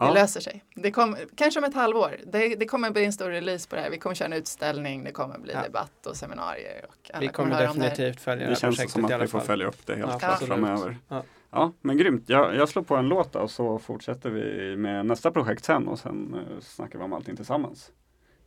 det 0.00 0.06
Ja. 0.06 0.14
löser 0.14 0.40
sig. 0.40 0.64
Det 0.74 0.90
kom, 0.90 1.16
kanske 1.34 1.60
om 1.60 1.64
ett 1.64 1.74
halvår. 1.74 2.16
Det, 2.26 2.54
det 2.54 2.66
kommer 2.66 2.90
bli 2.90 3.04
en 3.04 3.12
stor 3.12 3.30
release 3.30 3.68
på 3.68 3.76
det 3.76 3.82
här. 3.82 3.90
Vi 3.90 3.98
kommer 3.98 4.14
köra 4.14 4.26
en 4.26 4.32
utställning. 4.32 5.04
Det 5.04 5.12
kommer 5.12 5.38
bli 5.38 5.52
Ja. 5.52 5.62
debatt 5.62 6.06
och 6.06 6.16
seminarier. 6.16 6.84
Och 6.88 7.10
alla 7.12 7.20
Vi 7.20 7.28
kommer 7.28 7.50
höra 7.54 7.70
om 7.70 7.78
det 7.78 7.88
definitivt 7.88 8.20
följa 8.20 8.36
det 8.36 8.44
Det 8.44 8.48
här 8.48 8.54
känns 8.60 8.76
projektet 8.76 8.92
som 8.92 9.04
att 9.14 9.22
vi 9.22 9.26
får 9.26 9.40
följa 9.40 9.66
upp 9.66 9.86
det 9.86 9.96
helt 9.96 10.10
Ja, 10.12 10.18
klart 10.18 10.42
framöver. 10.42 10.96
Ja. 11.08 11.22
Ja, 11.50 11.72
men 11.80 11.96
grymt. 11.96 12.24
Jag, 12.28 12.54
jag 12.56 12.68
slår 12.68 12.82
på 12.82 12.96
en 12.96 13.08
låt 13.08 13.36
och 13.36 13.50
så 13.50 13.78
fortsätter 13.78 14.30
vi 14.30 14.76
med 14.76 15.06
nästa 15.06 15.30
projekt 15.30 15.64
sen 15.64 15.88
och 15.88 15.98
sen 15.98 16.34
eh, 16.34 16.60
snackar 16.60 16.98
vi 16.98 17.04
om 17.04 17.12
allting 17.12 17.36
tillsammans. 17.36 17.92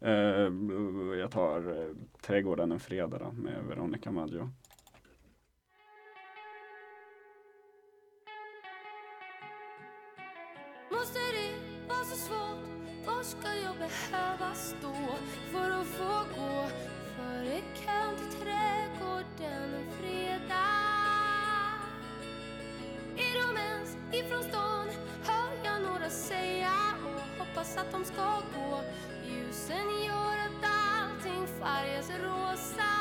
Eh, 0.02 0.12
jag 1.20 1.32
tar 1.32 1.58
eh, 1.82 1.88
Trädgården 2.22 2.72
en 2.72 2.80
fredag 2.80 3.18
då, 3.18 3.32
med 3.32 3.64
Veronica 3.70 4.12
Maggio. 4.12 4.50
Måste 10.92 11.20
det 11.20 11.23
så 12.14 12.20
svårt? 12.20 12.58
Var 13.06 13.24
ska 13.24 13.56
jag 13.56 13.76
behöva 13.78 14.54
stå 14.54 14.96
för 15.52 15.72
att 15.72 15.88
få 15.88 16.42
gå 16.42 16.68
före 17.16 17.62
kön 17.86 18.16
till 18.18 18.40
trädgården 18.40 19.74
en 19.74 19.92
fredag? 20.00 20.74
Är 23.18 23.34
de 23.48 23.58
ens 23.58 23.98
ifrån 24.12 24.44
stan? 24.44 24.88
Hör 25.24 25.52
jag 25.64 25.82
några 25.82 26.10
säga 26.10 26.74
och 27.06 27.40
hoppas 27.40 27.78
att 27.78 27.92
de 27.92 28.06
ska 28.06 28.42
gå. 28.56 28.82
Ljusen 29.28 30.04
gör 30.06 30.38
att 30.46 30.70
allting 30.70 31.48
färgas 31.48 32.10
rosa. 32.10 32.94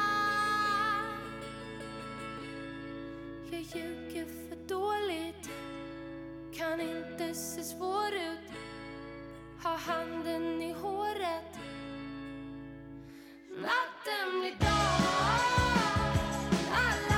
Jag 3.50 3.60
ljuger 3.60 4.26
för 4.48 4.56
dåligt 4.68 5.50
kan 6.54 6.80
inte 6.80 7.34
se 7.34 7.62
svår 7.62 8.14
ut 8.14 8.61
ha 9.62 9.76
handen 9.76 10.62
i 10.62 10.72
håret. 10.72 11.52
Natten 13.64 14.40
blir 14.40 14.56
dag. 14.60 15.02
Alla 16.86 17.11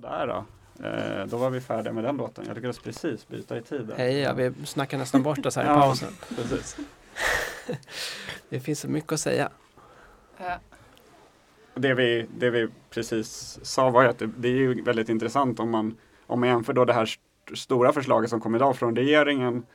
Sådär 0.00 0.26
då. 0.26 0.44
Eh, 0.86 1.26
då 1.26 1.36
var 1.36 1.50
vi 1.50 1.60
färdiga 1.60 1.92
med 1.92 2.04
den 2.04 2.16
låten. 2.16 2.44
Jag 2.46 2.54
lyckades 2.54 2.78
precis 2.78 3.28
byta 3.28 3.58
i 3.58 3.62
tiden. 3.62 3.92
Hej, 3.96 4.18
ja, 4.18 4.32
vi 4.32 4.52
snackar 4.66 4.98
nästan 4.98 5.22
bort 5.22 5.46
oss 5.46 5.56
här 5.56 5.64
i 5.64 5.66
Ja. 5.66 5.74
pausen. 5.80 6.08
Precis. 6.36 6.76
Det 8.48 8.60
finns 8.60 8.80
så 8.80 8.88
mycket 8.88 9.12
att 9.12 9.20
säga. 9.20 9.48
Ja. 10.38 10.58
Det 11.74 11.94
vi, 11.94 12.26
det 12.38 12.50
vi 12.50 12.68
precis 12.90 13.58
sa 13.62 13.90
var 13.90 14.02
ju 14.02 14.08
att 14.08 14.18
det, 14.18 14.26
det 14.36 14.48
är 14.48 14.52
ju 14.52 14.82
väldigt 14.82 15.08
intressant 15.08 15.60
om 15.60 15.70
man, 15.70 15.96
om 16.26 16.40
man 16.40 16.48
jämför 16.48 16.72
då 16.72 16.84
det 16.84 16.92
här 16.92 17.02
st- 17.02 17.22
stora 17.56 17.92
förslaget 17.92 18.30
som 18.30 18.40
kom 18.40 18.54
idag 18.54 18.76
från 18.76 18.96
regeringen 18.96 19.66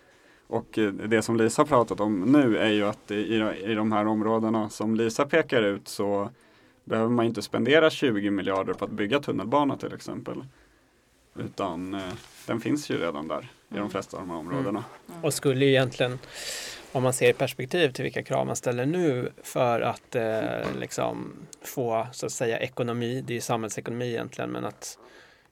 och 0.47 0.78
eh, 0.78 0.91
det 0.93 1.21
som 1.21 1.38
Lisa 1.38 1.65
pratat 1.65 1.99
om 1.99 2.19
nu 2.19 2.57
är 2.57 2.69
ju 2.69 2.84
att 2.88 3.11
i, 3.11 3.36
i 3.63 3.76
de 3.76 3.91
här 3.91 4.05
områdena 4.07 4.69
som 4.69 4.95
Lisa 4.95 5.26
pekar 5.26 5.61
ut 5.61 5.88
så 5.88 6.30
behöver 6.84 7.09
man 7.09 7.25
inte 7.25 7.41
spendera 7.41 7.89
20 7.89 8.29
miljarder 8.29 8.73
på 8.73 8.86
att 8.86 8.91
bygga 8.91 9.19
tunnelbana 9.19 9.77
till 9.77 9.93
exempel. 9.93 10.45
Utan 11.36 11.93
eh, 11.93 12.01
den 12.47 12.61
finns 12.61 12.89
ju 12.89 12.97
redan 12.97 13.27
där 13.27 13.41
i 13.41 13.45
de 13.69 13.77
Mm. 13.77 13.89
flesta 13.89 14.17
av 14.17 14.23
de 14.23 14.29
här 14.29 14.38
områdena. 14.38 14.84
Och 15.21 15.34
skulle 15.34 15.65
ju 15.65 15.71
egentligen, 15.71 16.19
om 16.91 17.03
man 17.03 17.13
ser 17.13 17.29
i 17.29 17.34
perspektiv 17.34 17.91
till 17.91 18.03
vilka 18.03 18.23
krav 18.23 18.45
man 18.47 18.55
ställer 18.55 18.86
nu 18.86 19.29
för 19.43 19.81
att 19.81 20.15
eh, 20.15 20.75
liksom 20.79 21.34
få 21.61 22.07
så 22.11 22.25
att 22.25 22.31
säga 22.31 22.59
ekonomi, 22.59 23.21
det 23.21 23.34
är 23.34 23.36
ju 23.36 23.41
samhällsekonomi 23.41 24.09
egentligen, 24.09 24.49
men 24.51 24.65
att 24.65 24.97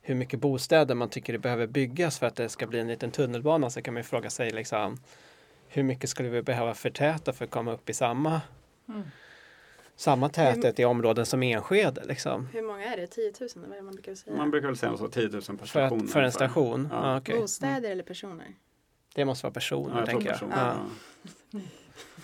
hur 0.01 0.15
mycket 0.15 0.39
bostäder 0.39 0.95
man 0.95 1.09
tycker 1.09 1.34
det 1.34 1.39
behöver 1.39 1.67
byggas 1.67 2.19
för 2.19 2.27
att 2.27 2.36
det 2.36 2.49
ska 2.49 2.67
bli 2.67 2.79
en 2.79 2.88
liten 2.88 3.11
tunnelbana 3.11 3.69
så 3.69 3.82
kan 3.82 3.93
man 3.93 3.99
ju 4.03 4.07
fråga 4.07 4.29
sig 4.29 4.51
liksom 4.51 4.97
hur 5.67 5.84
mycket 5.84 6.09
skulle 6.09 6.29
vi 6.29 6.41
behöva 6.41 6.73
förtäta 6.73 7.34
för 7.34 7.45
att 7.45 7.51
komma 7.51 7.71
upp 7.73 7.89
i 7.89 7.93
samma, 7.93 8.41
Mm. 8.89 9.03
Samma 9.95 10.29
täthet 10.29 10.79
i 10.79 10.85
områden 10.85 11.25
som 11.25 11.43
Enskede 11.43 12.03
liksom. 12.05 12.45
Hur 12.53 12.61
många 12.61 12.83
är 12.93 12.97
det? 12.97 13.07
10 13.07 13.33
000? 13.39 13.49
Vad 13.67 13.77
är 13.77 13.81
man 13.81 13.93
brukar 13.93 14.15
säga? 14.15 14.35
Man 14.37 14.51
brukar 14.51 14.67
väl 14.67 14.77
säga 14.77 14.97
så 14.97 15.07
10 15.07 15.27
000 15.29 15.31
per 15.31 15.41
För, 15.41 15.65
station. 15.65 16.01
att, 16.05 16.11
för 16.11 16.21
en 16.21 16.31
station? 16.31 16.87
Ja. 16.91 17.11
Ja. 17.11 17.17
okej. 17.17 17.39
Bostäder 17.39 17.91
eller 17.91 18.03
personer? 18.03 18.55
Det 19.15 19.25
måste 19.25 19.45
vara 19.45 19.53
personer 19.53 19.93
Ja, 19.93 19.99
jag 19.99 20.05
tänker 20.09 20.25
jag. 20.25 20.33
personer, 20.33 20.75
Ja. 21.51 21.59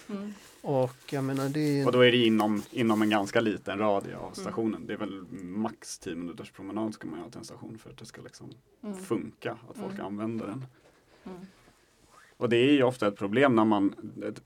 Mm. 0.09 0.33
Och 0.61 0.95
jag 1.13 1.23
menar 1.23 1.49
det 1.49 1.59
är 1.79 1.85
Och 1.85 1.91
då 1.91 2.01
är 2.01 2.11
det 2.11 2.17
inom, 2.25 2.63
inom 2.71 3.01
en 3.01 3.09
ganska 3.09 3.41
liten 3.41 3.79
radie 3.79 4.13
Mm. 4.13 4.25
av 4.25 4.31
stationen. 4.31 4.87
Det 4.87 4.93
är 4.93 4.97
väl 4.97 5.25
max 5.31 5.99
10 5.99 6.15
minuters 6.15 6.51
promenad 6.51 6.93
ska 6.93 7.07
man 7.07 7.19
ha 7.19 7.29
till 7.29 7.37
en 7.37 7.43
station 7.45 7.77
för 7.77 7.89
att 7.89 7.97
det 7.97 8.05
ska 8.05 8.21
liksom 8.21 8.49
Mm. 8.83 8.97
funka, 8.99 9.51
att 9.69 9.77
folk 9.77 9.93
Mm. 9.93 10.05
använder 10.05 10.45
den. 10.47 10.65
Och 12.37 12.49
det 12.49 12.57
är 12.57 12.71
ju 12.71 12.83
ofta 12.83 13.07
ett 13.07 13.15
problem 13.15 13.55
när 13.55 13.65
man, 13.65 13.95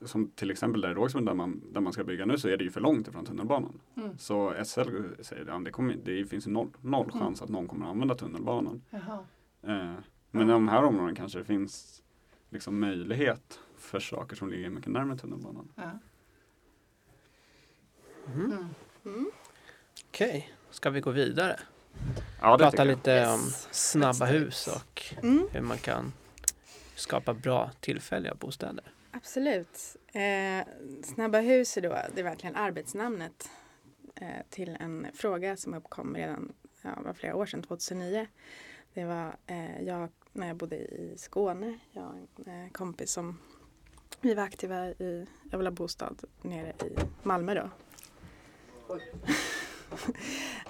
som 0.00 0.30
till 0.30 0.50
exempel 0.50 0.80
där 0.80 0.90
i 0.90 0.94
Rågsved 0.94 1.24
där 1.24 1.34
man, 1.34 1.62
där 1.72 1.80
man 1.80 1.92
ska 1.92 2.04
bygga 2.04 2.26
nu 2.26 2.38
så 2.38 2.48
är 2.48 2.56
det 2.56 2.64
ju 2.64 2.70
för 2.70 2.80
långt 2.80 3.08
ifrån 3.08 3.24
tunnelbanan. 3.26 3.80
Mm. 3.96 4.18
Så 4.18 4.54
SL 4.64 4.80
säger 5.20 5.46
att 5.50 5.64
det, 5.64 5.70
kommer, 5.70 5.96
det 6.04 6.24
finns 6.24 6.46
noll, 6.46 6.68
noll 6.80 7.08
Mm. 7.10 7.20
chans 7.20 7.42
att 7.42 7.48
någon 7.48 7.68
kommer 7.68 7.86
att 7.86 7.90
använda 7.92 8.14
tunnelbanan. 8.14 8.82
Jaha. 8.90 9.18
Eh, 9.62 9.94
men 10.30 10.48
i 10.48 10.52
de 10.52 10.68
här 10.68 10.82
områdena 10.84 11.14
kanske 11.14 11.38
det 11.38 11.44
finns 11.44 12.02
liksom 12.50 12.80
möjlighet 12.80 13.60
för 13.78 14.00
saker 14.00 14.36
som 14.36 14.50
ligger 14.50 14.70
mycket 14.70 14.90
närmare 14.92 15.18
tunnelbanan. 15.18 15.68
Ja. 15.74 15.82
Mm. 18.34 18.52
Mm. 18.52 18.66
Mm. 19.04 19.30
Okej, 20.08 20.52
ska 20.70 20.90
vi 20.90 21.00
gå 21.00 21.10
vidare? 21.10 21.60
Ja, 22.40 22.56
det 22.56 22.64
Prata 22.64 22.84
lite 22.84 23.10
Yes. 23.10 23.28
om 23.34 23.40
snabba 23.70 24.26
hus 24.26 24.66
och 24.68 25.02
Mm. 25.22 25.46
hur 25.50 25.60
man 25.60 25.78
kan 25.78 26.12
skapa 27.02 27.34
bra 27.34 27.70
tillfälliga 27.80 28.34
bostäder. 28.34 28.92
Absolut. 29.10 29.96
Eh, 30.12 30.66
snabba 31.04 31.40
hus 31.40 31.76
är 31.76 31.80
då 31.80 31.88
det 31.88 32.20
är 32.20 32.24
verkligen 32.24 32.56
arbetsnamnet 32.56 33.50
eh, 34.14 34.28
till 34.50 34.76
en 34.80 35.06
fråga 35.14 35.56
som 35.56 35.74
uppkom 35.74 36.16
redan 36.16 36.52
ja, 36.82 36.90
var 37.04 37.12
flera 37.12 37.36
år 37.36 37.46
sedan, 37.46 37.62
2009. 37.62 38.26
Det 38.94 39.04
var 39.04 39.36
eh, 39.46 39.82
jag 39.82 40.08
när 40.32 40.46
jag 40.46 40.56
bodde 40.56 40.76
i 40.76 41.14
Skåne, 41.16 41.78
jag 41.90 42.26
och 42.34 42.48
en 42.48 42.64
eh, 42.64 42.70
kompis 42.70 43.12
som 43.12 43.38
vi 44.20 44.34
var 44.34 44.42
aktiva 44.42 44.88
i, 44.88 45.26
jag 45.50 45.58
ville 45.58 45.70
ha 45.70 45.74
bostad 45.74 46.24
nere 46.42 46.68
i 46.68 46.96
Malmö 47.22 47.54
då. 47.54 47.70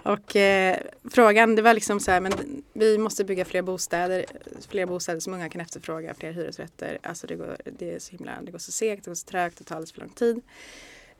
Och 0.03 0.36
eh, 0.36 0.78
frågan, 1.11 1.55
det 1.55 1.62
var 1.62 1.74
liksom 1.74 2.00
så 2.00 2.11
här, 2.11 2.20
men 2.20 2.62
vi 2.72 2.98
måste 2.98 3.24
bygga 3.24 3.44
fler 3.44 3.62
bostäder, 3.62 4.24
fler 4.68 4.86
bostäder 4.86 5.20
som 5.20 5.34
unga 5.34 5.48
kan 5.48 5.61
efterfråga, 5.61 6.14
fler 6.14 6.32
hyresrätter. 6.32 6.98
Alltså 7.03 7.26
det 7.26 7.36
går, 7.36 7.57
det 7.64 7.94
är 7.94 7.98
så 7.98 8.11
himla, 8.11 8.42
det 8.42 8.50
går 8.50 8.59
så 8.59 8.72
segt, 8.72 9.05
det 9.05 9.11
går 9.11 9.14
så 9.14 9.26
trögt, 9.26 9.59
det 9.59 9.64
tar 9.64 9.76
alldeles 9.76 9.92
för 9.92 10.00
lång 10.00 10.11
tid. 10.11 10.42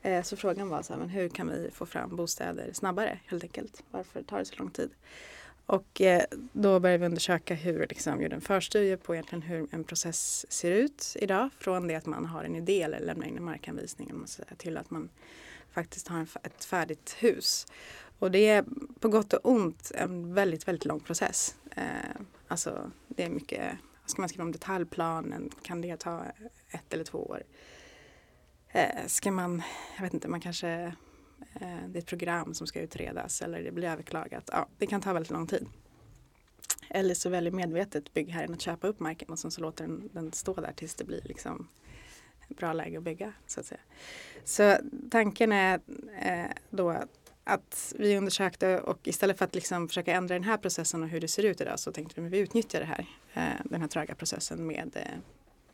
Eh, 0.01 0.23
så 0.23 0.35
frågan 0.37 0.69
var 0.69 0.81
så 0.81 0.93
här, 0.93 0.99
men 0.99 1.09
hur 1.09 1.29
kan 1.29 1.49
vi 1.49 1.69
få 1.73 1.85
fram 1.85 2.15
bostäder 2.15 2.73
snabbare 2.73 3.19
helt 3.25 3.43
enkelt? 3.43 3.83
Varför 3.91 4.23
tar 4.23 4.39
det 4.39 4.45
så 4.45 4.55
lång 4.55 4.69
tid? 4.69 4.89
Och 5.65 6.01
eh, 6.01 6.23
då 6.53 6.79
började 6.79 6.97
vi 6.97 7.05
undersöka 7.05 7.53
hur, 7.53 7.87
liksom, 7.89 8.21
gjorde 8.21 8.35
en 8.35 8.41
förstudie 8.41 8.97
på 8.97 9.15
egentligen 9.15 9.41
hur 9.41 9.67
en 9.71 9.83
process 9.83 10.45
ser 10.49 10.71
ut 10.71 11.17
idag. 11.19 11.49
Från 11.59 11.87
det 11.87 11.95
att 11.95 12.05
man 12.05 12.25
har 12.25 12.43
en 12.43 12.55
idé 12.55 12.81
eller 12.81 12.99
lämnar 12.99 13.27
in 13.27 13.37
en 13.37 13.43
markanvisning 13.43 14.25
till 14.57 14.77
att 14.77 14.89
man 14.91 15.09
faktiskt 15.71 16.07
har 16.07 16.17
en, 16.17 16.27
ett 16.43 16.65
färdigt 16.65 17.15
hus. 17.19 17.67
Och 18.23 18.31
det 18.31 18.47
är 18.49 18.65
på 18.99 19.09
gott 19.09 19.33
och 19.33 19.51
ont 19.51 19.91
en 19.95 20.33
väldigt, 20.33 20.67
väldigt 20.67 20.85
lång 20.85 20.99
process. 20.99 21.55
Eh, 21.75 22.21
alltså 22.47 22.91
det 23.07 23.23
är 23.23 23.29
mycket, 23.29 23.77
ska 24.05 24.21
man 24.21 24.29
skriva 24.29 24.43
om 24.43 24.51
detaljplanen 24.51 25.49
kan 25.61 25.81
det 25.81 25.99
ta 25.99 26.25
ett 26.69 26.93
eller 26.93 27.03
två 27.03 27.17
år. 27.17 27.43
Eh, 28.69 29.05
ska 29.07 29.31
man, 29.31 29.61
jag 29.95 30.03
vet 30.03 30.13
inte, 30.13 30.27
man 30.27 30.41
kanske, 30.41 30.69
eh, 31.53 31.77
det 31.87 31.97
är 31.97 32.01
ett 32.01 32.05
program 32.05 32.53
som 32.53 32.67
ska 32.67 32.79
utredas 32.81 33.41
eller 33.41 33.63
det 33.63 33.71
blir 33.71 33.87
överklagat. 33.87 34.49
Ja, 34.51 34.67
det 34.77 34.87
kan 34.87 35.01
ta 35.01 35.13
väldigt 35.13 35.31
lång 35.31 35.47
tid. 35.47 35.67
Eller 36.89 37.13
så 37.13 37.29
väljer 37.29 37.51
medvetet 37.51 38.13
byggherren 38.13 38.53
att 38.53 38.61
köpa 38.61 38.87
upp 38.87 38.99
marken 38.99 39.29
och 39.29 39.39
sen 39.39 39.51
så 39.51 39.61
låter 39.61 39.87
den, 39.87 40.09
den 40.13 40.31
stå 40.31 40.53
där 40.53 40.73
tills 40.73 40.95
det 40.95 41.03
blir 41.03 41.21
liksom 41.23 41.67
bra 42.47 42.73
läge 42.73 42.97
att 42.97 43.03
bygga. 43.03 43.33
Så, 43.47 43.59
att 43.59 43.65
säga. 43.65 43.81
så 44.43 44.77
tanken 45.11 45.51
är 45.51 45.79
eh, 46.21 46.51
då 46.69 46.89
att 46.89 47.22
att 47.43 47.93
vi 47.99 48.17
undersökte 48.17 48.79
och 48.79 49.07
istället 49.07 49.37
för 49.37 49.45
att 49.45 49.55
liksom 49.55 49.87
försöka 49.87 50.13
ändra 50.13 50.35
den 50.35 50.43
här 50.43 50.57
processen 50.57 51.03
och 51.03 51.09
hur 51.09 51.19
det 51.19 51.27
ser 51.27 51.43
ut 51.43 51.61
idag 51.61 51.79
så 51.79 51.91
tänkte 51.91 52.21
vi 52.21 52.27
att 52.27 52.33
vi 52.33 52.39
utnyttjar 52.39 52.79
det 52.79 52.85
här, 52.85 53.05
eh, 53.33 53.61
den 53.65 53.81
här 53.81 53.87
tröga 53.87 54.15
processen 54.15 54.67
med, 54.67 54.91
eh, 54.95 55.19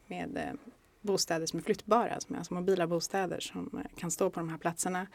med 0.08 0.38
eh, 0.38 0.54
bostäder 1.02 1.46
som 1.46 1.60
är 1.60 1.64
flyttbara, 1.64 2.20
som 2.20 2.36
är 2.36 2.40
alltså 2.40 2.54
mobila 2.54 2.88
bostäder 2.88 3.40
som 3.40 3.84
kan 3.98 4.12
stå 4.12 4.30
på 4.30 4.40
de 4.40 4.50
här 4.50 4.58
platserna 4.58 5.08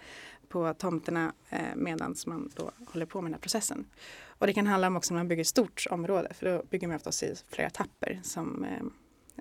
på 0.49 0.75
tomterna 0.75 1.33
medan 1.75 2.15
man 2.27 2.51
då 2.55 2.71
håller 2.87 3.07
på 3.07 3.21
med 3.21 3.31
den 3.31 3.35
här 3.35 3.41
processen. 3.41 3.87
Och 4.27 4.47
det 4.47 4.53
kan 4.53 4.67
handla 4.67 4.87
om 4.87 4.97
också 4.97 5.15
när 5.15 5.21
man 5.21 5.29
bygger 5.29 5.41
ett 5.41 5.47
stort 5.47 5.87
område 5.91 6.35
för 6.35 6.47
då 6.47 6.63
bygger 6.71 6.89
man 6.89 6.97
oftast 6.97 7.23
i 7.23 7.35
flera 7.49 7.69
etapper 7.69 8.21
som 8.23 8.67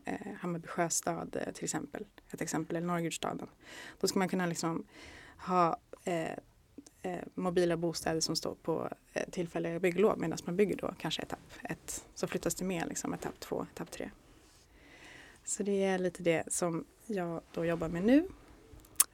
eh, 0.05 0.15
Hammarby 0.39 0.67
sjöstad 0.67 1.37
till 1.53 1.63
exempel, 1.63 2.05
ett 2.31 2.41
exempel, 2.41 2.75
eller 2.75 2.87
Norrgårdsstaden. 2.87 3.47
Då 3.99 4.07
ska 4.07 4.19
man 4.19 4.29
kunna 4.29 4.45
liksom 4.45 4.85
ha 5.37 5.77
eh, 7.03 7.19
mobila 7.35 7.77
bostäder 7.77 8.19
som 8.19 8.35
står 8.35 8.55
på 8.55 8.89
eh, 9.13 9.29
tillfälliga 9.31 9.79
bygglov 9.79 10.19
medan 10.19 10.37
man 10.45 10.55
bygger 10.55 10.75
då 10.77 10.93
kanske 10.99 11.21
etapp 11.21 11.39
ett. 11.63 12.05
Så 12.15 12.27
flyttas 12.27 12.55
det 12.55 12.65
med 12.65 12.87
liksom 12.87 13.13
etapp 13.13 13.39
två, 13.39 13.65
etapp 13.73 13.91
tre. 13.91 14.09
Så 15.45 15.63
det 15.63 15.83
är 15.83 15.99
lite 15.99 16.23
det 16.23 16.43
som 16.47 16.85
jag 17.05 17.41
då 17.53 17.65
jobbar 17.65 17.87
med 17.87 18.03
nu. 18.03 18.27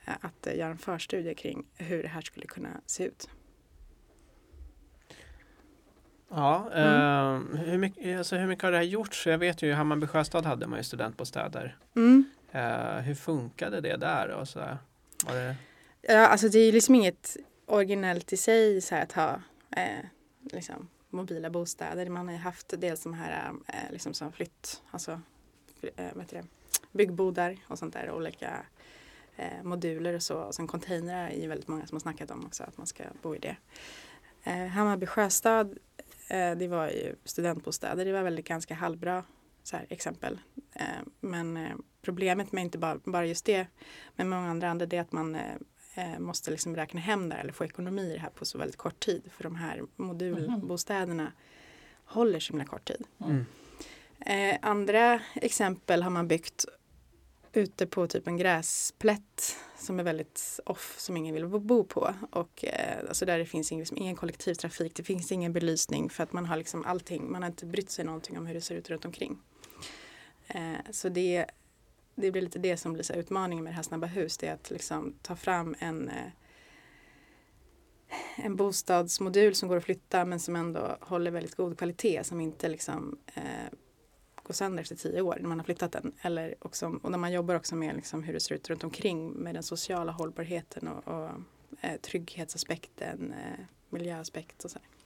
eh, 0.05 0.13
Att 0.21 0.47
göra 0.55 0.69
en 0.71 0.77
förstudie 0.77 1.33
kring 1.33 1.65
hur 1.75 2.03
det 2.03 2.09
här 2.09 2.21
skulle 2.21 2.45
kunna 2.45 2.69
se 2.85 3.03
ut. 3.03 3.29
Ja, 6.31 6.69
Mm. 6.73 7.53
eh, 7.53 7.59
hur, 7.59 7.77
mycket, 7.77 8.17
alltså 8.17 8.35
hur 8.35 8.47
mycket 8.47 8.63
har 8.63 8.71
det 8.71 8.77
här 8.77 8.83
gjorts? 8.83 9.27
Jag 9.27 9.37
vet 9.37 9.61
ju 9.61 9.67
i 9.67 9.71
Hammarby 9.73 10.07
sjöstad 10.07 10.45
hade 10.45 10.67
man 10.67 10.79
ju 10.79 10.83
studentbostäder. 10.83 11.77
Mm. 11.95 12.23
Eh, 12.51 12.95
hur 12.97 13.15
funkade 13.15 13.81
det 13.81 13.97
där? 13.97 14.29
Och 14.29 14.47
så, 14.47 14.59
var 15.25 15.35
det, 15.35 15.55
Ja, 16.01 16.27
alltså 16.27 16.49
det 16.49 16.59
är 16.59 16.65
ju 16.65 16.71
liksom 16.71 16.95
inget 16.95 17.37
originellt 17.69 18.33
i 18.33 18.37
sig 18.37 18.81
så 18.81 18.95
här 18.95 19.03
att 19.03 19.11
ha 19.11 19.41
eh, 19.75 20.05
liksom, 20.41 20.87
mobila 21.09 21.49
bostäder. 21.49 22.09
Man 22.09 22.27
har 22.27 22.33
ju 22.33 22.39
haft 22.39 22.73
dels 22.77 23.03
de 23.03 23.13
här 23.13 23.53
eh, 23.67 23.91
liksom 23.91 24.13
som 24.13 24.31
flytt, 24.31 24.81
alltså 24.91 25.21
eh, 25.95 26.09
vad 26.13 26.25
det? 26.29 26.43
byggbodar 26.91 27.57
och 27.67 27.79
sånt 27.79 27.93
där, 27.93 28.11
olika 28.11 28.65
eh, 29.35 29.63
moduler 29.63 30.13
och 30.13 30.23
så. 30.23 30.37
Och 30.37 30.55
sen 30.55 30.67
containrar 30.67 31.29
är 31.29 31.41
ju 31.41 31.47
väldigt 31.47 31.67
många 31.67 31.87
som 31.87 31.95
har 31.95 31.99
snackat 31.99 32.31
om 32.31 32.45
också 32.45 32.63
att 32.63 32.77
man 32.77 32.87
ska 32.87 33.03
bo 33.21 33.35
i 33.35 33.39
det. 33.39 33.55
Eh, 34.43 34.67
Hammarby 34.67 35.05
sjöstad, 35.05 35.77
eh, 36.27 36.55
det 36.55 36.67
var 36.67 36.87
ju 36.87 37.15
studentbostäder. 37.23 38.05
Det 38.05 38.11
var 38.11 38.23
väldigt 38.23 38.47
ganska 38.47 38.73
halvbra 38.73 39.23
så 39.63 39.77
här, 39.77 39.85
exempel. 39.89 40.39
Eh, 40.73 40.85
men 41.19 41.57
eh, 41.57 41.75
problemet 42.01 42.51
med 42.51 42.63
inte 42.63 42.77
bara, 42.77 42.99
bara 43.03 43.25
just 43.25 43.45
det, 43.45 43.67
men 44.15 44.29
många 44.29 44.49
andra, 44.49 44.69
andra 44.69 44.85
det 44.85 44.97
är 44.97 45.01
att 45.01 45.11
man 45.11 45.35
eh, 45.35 45.55
måste 46.19 46.51
liksom 46.51 46.75
räkna 46.75 46.99
hem 46.99 47.29
det 47.29 47.35
eller 47.35 47.53
få 47.53 47.65
ekonomi 47.65 48.01
i 48.01 48.13
det 48.13 48.19
här 48.19 48.29
på 48.29 48.45
så 48.45 48.57
väldigt 48.57 48.77
kort 48.77 48.99
tid. 48.99 49.31
För 49.31 49.43
de 49.43 49.55
här 49.55 49.81
modulbostäderna 49.95 51.31
håller 52.05 52.39
så 52.39 52.53
himla 52.53 52.65
kort 52.65 52.85
tid. 52.87 53.03
mm. 53.25 53.45
Eh, 54.25 54.57
andra 54.61 55.21
exempel 55.35 56.03
har 56.03 56.09
man 56.09 56.27
byggt 56.27 56.65
ute 57.53 57.87
på 57.87 58.07
typ 58.07 58.27
en 58.27 58.37
gräsplätt 58.37 59.57
som 59.77 59.99
är 59.99 60.03
väldigt 60.03 60.59
off 60.65 60.95
som 60.99 61.17
ingen 61.17 61.35
vill 61.35 61.47
bo- 61.47 61.59
bo 61.59 61.83
på. 61.83 62.13
Och 62.31 62.65
eh, 62.65 62.99
alltså 63.07 63.25
där 63.25 63.37
det 63.39 63.45
finns 63.45 63.71
ingen, 63.71 63.79
liksom, 63.81 63.97
ingen 63.97 64.15
kollektivtrafik, 64.15 64.95
det 64.95 65.03
finns 65.03 65.31
ingen 65.31 65.53
belysning 65.53 66.09
för 66.09 66.23
att 66.23 66.33
man 66.33 66.45
har 66.45 66.57
liksom 66.57 66.85
allting, 66.85 67.31
man 67.31 67.41
har 67.43 67.49
inte 67.49 67.65
brytt 67.65 67.89
sig 67.89 68.05
någonting 68.05 68.37
om 68.37 68.45
hur 68.45 68.53
det 68.53 68.61
ser 68.61 68.75
ut 68.75 68.89
runt 68.89 69.05
omkring. 69.05 69.37
Eh, 70.47 70.91
så 70.91 71.09
det, 71.09 71.45
det 72.21 72.31
blir 72.31 72.41
lite 72.41 72.59
det 72.59 72.77
som 72.77 72.93
blir 72.93 73.03
så 73.03 73.13
här 73.13 73.19
utmaningen 73.19 73.63
med 73.63 73.73
det 73.73 73.75
här 73.75 73.83
snabba 73.83 74.07
hus, 74.07 74.37
det 74.37 74.47
är 74.47 74.53
att 74.53 74.71
liksom 74.71 75.13
ta 75.21 75.35
fram 75.35 75.75
en 75.79 76.09
eh, 76.09 76.31
en 78.35 78.55
bostadsmodul 78.55 79.55
som 79.55 79.69
går 79.69 79.77
att 79.77 79.83
flytta 79.83 80.25
men 80.25 80.39
som 80.39 80.55
ändå 80.55 80.97
håller 81.01 81.31
väldigt 81.31 81.55
god 81.55 81.77
kvalitet 81.77 82.23
som 82.23 82.41
inte 82.41 82.69
liksom 82.69 83.17
eh, 83.33 83.73
går 84.43 84.53
sönder 84.53 84.81
efter 84.81 84.95
tio 84.95 85.21
år 85.21 85.37
när 85.41 85.49
man 85.49 85.59
har 85.59 85.65
flyttat 85.65 85.91
den. 85.91 86.11
Eller 86.21 86.55
också, 86.59 86.99
och 87.03 87.11
när 87.11 87.17
man 87.17 87.31
jobbar 87.31 87.55
också 87.55 87.75
med 87.75 87.95
liksom 87.95 88.23
hur 88.23 88.33
det 88.33 88.39
ser 88.39 88.55
ut 88.55 88.69
runt 88.69 88.83
omkring 88.83 89.31
med 89.31 89.55
den 89.55 89.63
sociala 89.63 90.11
hållbarheten 90.11 90.87
och, 90.87 91.07
och 91.07 91.29
eh, 91.81 91.99
trygghetsaspekten, 92.01 93.33
eh, 93.33 93.65
miljöaspekt 93.89 94.63
och 94.63 94.71
så. 94.71 94.79
här. 94.79 94.98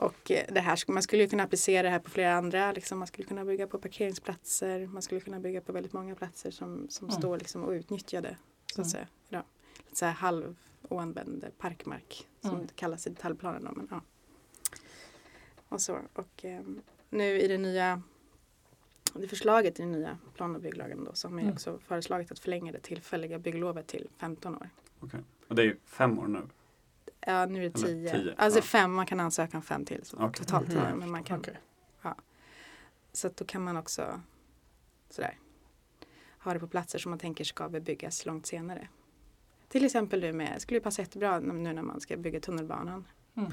Och 0.00 0.30
eh, 0.30 0.44
det 0.52 0.60
här, 0.60 0.92
man 0.92 1.02
skulle 1.02 1.22
ju 1.22 1.28
kunna 1.28 1.42
applicera 1.42 1.82
det 1.82 1.88
här 1.90 1.98
på 1.98 2.10
flera 2.10 2.34
andra, 2.34 2.72
liksom, 2.72 2.98
man 2.98 3.08
skulle 3.08 3.28
kunna 3.28 3.44
bygga 3.44 3.66
på 3.66 3.78
parkeringsplatser, 3.78 4.86
man 4.86 5.02
skulle 5.02 5.20
kunna 5.20 5.40
bygga 5.40 5.60
på 5.60 5.72
väldigt 5.72 5.92
många 5.92 6.14
platser 6.14 6.50
som, 6.50 6.86
som 6.88 7.08
Mm. 7.08 7.18
står 7.20 7.38
liksom 7.38 7.64
outnyttjade. 7.64 8.36
Så 8.66 8.80
att 8.80 8.86
Mm. 8.86 8.90
säga, 8.90 9.06
idag. 9.28 9.42
Lite 9.78 9.96
så 9.96 10.04
här 10.04 10.12
halv 10.12 10.56
oanvänd 10.88 11.46
parkmark 11.58 12.28
som 12.40 12.50
Mm. 12.50 12.66
det 12.66 12.74
kallas 12.74 13.06
i 13.06 13.10
detaljplanen. 13.10 13.74
Men, 13.76 13.88
ja. 13.90 14.00
Och 15.68 15.80
så. 15.80 15.98
Och 16.14 16.44
ehm, 16.44 16.82
nu 17.10 17.40
i 17.40 17.48
det 17.48 17.58
nya 17.58 18.02
det 19.14 19.28
förslaget 19.28 19.78
i 19.80 19.82
den 19.82 19.92
nya 19.92 20.18
plan 20.34 20.54
och 20.56 20.60
bygglagen 20.62 21.04
då, 21.04 21.14
så 21.14 21.28
har 21.28 21.32
man 21.32 21.38
ju 21.38 21.44
Mm. 21.44 21.54
också 21.54 21.78
föreslagit 21.78 22.32
att 22.32 22.38
förlänga 22.38 22.72
det 22.72 22.80
tillfälliga 22.80 23.38
bygglovet 23.38 23.86
till 23.86 24.08
15 24.18 24.54
år. 24.56 24.70
Och 25.48 25.54
det 25.54 25.62
är 25.62 25.76
fem 25.86 26.18
år 26.18 26.26
nu. 26.26 26.42
Ja, 27.26 27.46
nu 27.46 27.58
är 27.64 27.70
det 27.70 27.78
10. 27.78 28.10
tio, 28.10 28.34
Alltså 28.38 28.58
ja. 28.58 28.62
fem, 28.62 28.92
man 28.92 29.06
kan 29.06 29.20
ansöka 29.20 29.56
om 29.56 29.62
fem 29.62 29.84
till. 29.84 30.04
Så 30.04 30.16
Okej. 30.16 30.32
Totalt 30.44 30.68
Mhm. 30.68 30.76
tio, 30.76 30.94
men 30.94 31.10
man 31.10 31.24
kan, 31.24 31.38
Okej. 31.40 31.56
Så 33.12 33.26
att 33.26 33.36
då 33.36 33.44
kan 33.44 33.62
man 33.64 33.76
också 33.76 34.20
sådär, 35.10 35.38
ha 36.38 36.52
det 36.54 36.60
på 36.60 36.66
platser 36.66 36.98
som 36.98 37.10
man 37.10 37.18
tänker 37.18 37.44
ska 37.44 37.68
bebyggas 37.68 38.26
långt 38.26 38.46
senare. 38.46 38.88
Till 39.68 39.84
exempel 39.84 40.20
nu 40.20 40.32
med, 40.32 40.62
skulle 40.62 40.80
passa 40.80 41.02
jättebra 41.02 41.40
nu 41.40 41.72
när 41.72 41.82
man 41.82 42.00
ska 42.00 42.16
bygga 42.16 42.40
tunnelbanan. 42.40 43.04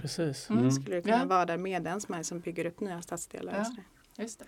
Precis. 0.02 0.50
Mm. 0.50 0.72
Skulle 0.72 0.96
det 0.96 1.02
kunna 1.02 1.18
Ja. 1.20 1.26
vara 1.26 1.46
där 1.46 1.58
medan 1.58 2.02
som, 2.02 2.16
är- 2.16 2.24
som 2.24 2.40
bygger 2.40 2.66
upp 2.66 2.80
nya 2.80 3.02
stadsdelar. 3.02 3.54
Ja. 3.58 3.84
Just 4.24 4.40
det. 4.40 4.46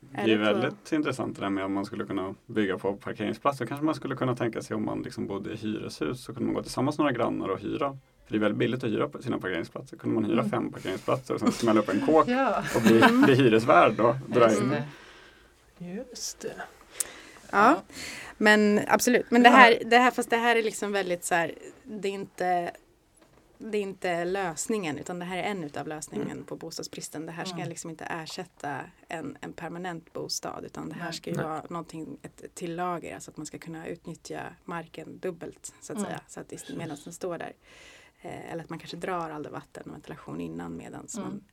Det 0.00 0.18
är 0.20 0.26
ju 0.26 0.32
Eller 0.34 0.54
på- 0.54 0.60
väldigt 0.60 0.92
intressant 0.92 1.36
det 1.36 1.42
där 1.42 1.50
med 1.50 1.64
om 1.64 1.72
man 1.72 1.84
skulle 1.84 2.04
kunna 2.06 2.34
bygga 2.46 2.78
på 2.78 2.96
parkeringsplatser. 2.96 3.66
Kanske 3.66 3.84
man 3.84 3.94
skulle 3.94 4.16
kunna 4.16 4.36
tänka 4.36 4.62
sig 4.62 4.76
om 4.76 4.84
man 4.84 5.02
liksom 5.02 5.26
bodde 5.26 5.52
i 5.52 5.56
hyreshus 5.56 6.24
så 6.24 6.32
kunde 6.34 6.46
man 6.46 6.54
gå 6.54 6.62
tillsammans 6.62 6.98
med 6.98 7.04
några 7.04 7.12
grannar 7.18 7.48
och 7.48 7.58
hyra. 7.60 7.98
För 8.30 8.34
det 8.34 8.38
är 8.38 8.40
väldigt 8.40 8.58
billigt 8.58 8.84
att 8.84 8.90
hyra 8.90 9.08
på 9.08 9.22
sina 9.22 9.38
parkeringsplatser. 9.38 9.96
Kunde 9.96 10.14
man 10.14 10.24
hyra 10.24 10.38
Mm. 10.38 10.50
fem 10.50 10.72
parkeringsplatser 10.72 11.34
och 11.34 11.40
sen 11.40 11.52
smälla 11.52 11.80
upp 11.80 11.88
en 11.88 12.06
kåk 12.06 12.28
Ja, 12.28 12.64
och 12.76 12.82
bli, 12.82 13.00
Mm. 13.02 13.22
bli 13.22 13.34
hyresvärd 13.34 13.92
då. 13.96 14.16
Dra 14.26 14.48
just 14.50 14.62
in. 14.62 14.68
det. 14.70 14.84
Just 15.94 16.40
det. 16.40 16.52
Ja, 17.50 17.82
men 18.38 18.80
absolut. 18.88 19.30
Men 19.30 19.42
det 19.42 19.48
här, 19.48 19.78
det 19.86 19.98
här, 19.98 20.10
fast 20.10 20.30
det 20.30 20.36
här 20.36 20.56
är 20.56 20.62
liksom 20.62 20.92
väldigt 20.92 21.24
så 21.24 21.34
här, 21.34 21.54
det 21.84 22.08
är 22.08 22.12
inte 22.12 22.70
det 23.58 23.78
är 23.78 23.82
inte 23.82 24.24
lösningen 24.24 24.98
utan 24.98 25.18
det 25.18 25.24
här 25.24 25.38
är 25.38 25.42
en 25.42 25.64
utav 25.64 25.88
lösningen 25.88 26.44
på 26.44 26.56
bostadsbristen. 26.56 27.26
Det 27.26 27.32
här 27.32 27.44
ska 27.44 27.56
Mm. 27.56 27.68
liksom 27.68 27.90
inte 27.90 28.04
ersätta 28.04 28.80
en, 29.08 29.36
en 29.40 29.52
permanent 29.52 30.12
bostad 30.12 30.64
utan 30.64 30.88
det 30.88 30.94
här 30.94 31.04
Nej. 31.04 31.12
ska 31.12 31.30
ju 31.30 31.36
Nej. 31.36 31.44
vara 31.46 31.62
någonting, 31.70 32.18
ett 32.22 32.54
tillager, 32.54 33.14
alltså 33.14 33.30
att 33.30 33.36
man 33.36 33.46
ska 33.46 33.58
kunna 33.58 33.86
utnyttja 33.86 34.40
marken 34.64 35.18
dubbelt 35.18 35.72
så 35.80 35.92
att 35.92 35.98
Mm. 35.98 36.06
säga. 36.10 36.20
Så 36.28 36.40
att 36.40 36.52
medan 36.76 36.96
den 37.04 37.12
står 37.12 37.38
där. 37.38 37.52
Eh, 38.22 38.52
eller 38.52 38.64
att 38.64 38.70
man 38.70 38.78
kanske 38.78 38.96
drar 38.96 39.30
all 39.30 39.42
det 39.42 39.48
vatten 39.50 39.82
och 39.86 39.94
ventilation 39.94 40.40
innan 40.40 40.76
medan 40.76 41.06
Mm. 41.16 41.28
man 41.28 41.44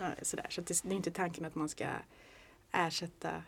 ja, 0.00 0.24
sådär. 0.24 0.46
Så 0.50 0.60
det, 0.60 0.82
det 0.82 0.88
är 0.90 0.96
inte 0.96 1.10
tanken 1.10 1.44
att 1.44 1.54
man 1.54 1.68
ska 1.68 1.86
ersätta 2.72 3.42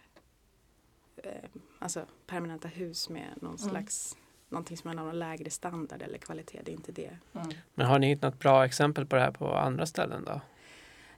eh, 1.17 1.33
alltså 1.79 2.05
permanenta 2.27 2.69
hus 2.69 3.09
med 3.09 3.29
någon 3.43 3.57
Mm. 3.57 3.71
slags 3.71 4.17
någonting 4.49 4.77
som 4.77 4.91
är 4.91 4.95
av 4.99 5.07
någon 5.07 5.19
lägre 5.19 5.51
standard 5.51 6.03
eller 6.03 6.19
kvalitet. 6.19 6.61
Det 6.65 6.71
är 6.71 6.75
inte 6.77 6.93
det. 6.93 7.17
Mm. 7.35 7.49
Men 7.75 7.87
har 7.87 7.99
ni 7.99 8.07
hittat 8.09 8.39
bra 8.39 8.65
exempel 8.65 9.07
på 9.07 9.17
det 9.17 9.23
här 9.23 9.31
på 9.31 9.55
andra 9.55 9.87
ställen 9.87 10.25
då? 10.25 10.41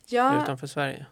Ja, 0.07 0.43
Utanför 0.43 0.67
Sverige? 0.67 1.07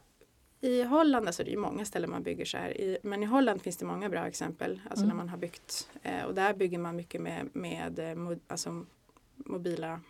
i 0.61 0.82
Holland, 0.82 1.26
alltså 1.26 1.45
det 1.45 1.51
är 1.51 1.53
ju 1.53 1.59
många 1.59 1.84
ställen 1.84 2.11
man 2.11 2.22
bygger 2.22 2.45
så 2.45 2.57
här. 2.59 2.80
I, 2.80 2.99
men 3.03 3.22
i 3.22 3.26
Holland 3.26 3.62
finns 3.62 3.76
det 3.76 3.84
många 3.84 4.09
bra 4.09 4.26
exempel. 4.26 4.80
Alltså 4.91 5.05
Mm. 5.05 5.09
när 5.09 5.14
man 5.14 5.28
har 5.28 5.36
byggt. 5.39 5.91
Eh, 6.03 6.22
och 6.24 6.34
där 6.34 6.55
bygger 6.55 6.78
man 6.78 6.97
mycket 6.97 7.20
med, 7.20 7.49
med 7.57 7.99
eh, 7.99 8.36
alltså, 8.49 8.86
mobila 9.39 10.01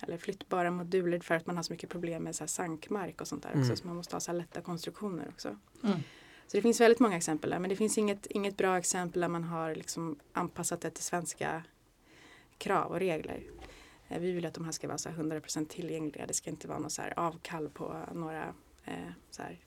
eller 0.00 0.18
flyttbara 0.18 0.70
moduler 0.70 1.20
för 1.20 1.34
att 1.34 1.46
man 1.46 1.56
har 1.56 1.62
så 1.62 1.72
mycket 1.72 1.90
problem 1.90 2.22
med 2.22 2.36
så 2.36 2.42
här 2.42 2.48
sankmark 2.48 3.20
och 3.20 3.28
sånt 3.28 3.42
där 3.42 3.50
också. 3.50 3.60
Mm. 3.64 3.76
Så 3.76 3.86
man 3.86 3.96
måste 3.96 4.16
ha 4.16 4.20
så 4.20 4.30
här 4.30 4.38
lätta 4.38 4.60
konstruktioner 4.60 5.28
också. 5.28 5.56
Mm. 5.84 5.98
Så 6.46 6.56
det 6.56 6.62
finns 6.62 6.80
väldigt 6.80 7.00
många 7.00 7.16
exempel 7.16 7.50
där. 7.50 7.58
Men 7.58 7.70
det 7.70 7.76
finns 7.76 7.98
inget, 7.98 8.26
inget 8.26 8.56
bra 8.56 8.78
exempel 8.78 9.20
där 9.20 9.28
man 9.28 9.44
har 9.44 9.74
liksom 9.74 10.18
anpassat 10.32 10.80
det 10.80 10.90
till 10.90 11.04
svenska 11.04 11.62
krav 12.58 12.90
och 12.90 12.98
regler. 12.98 13.42
Eh, 14.08 14.20
Vi 14.20 14.32
vill 14.32 14.46
att 14.46 14.54
de 14.54 14.64
här 14.64 14.72
ska 14.72 14.88
vara 14.88 14.98
så 14.98 15.08
här 15.08 15.16
100% 15.16 15.66
tillgängliga. 15.68 16.26
Det 16.26 16.34
ska 16.34 16.50
inte 16.50 16.68
vara 16.68 16.78
något 16.78 16.92
så 16.92 17.02
här 17.02 17.18
avkall 17.18 17.68
på 17.68 17.96
några 18.14 18.54
eh, 18.84 18.94
så 19.30 19.42
här 19.42 19.60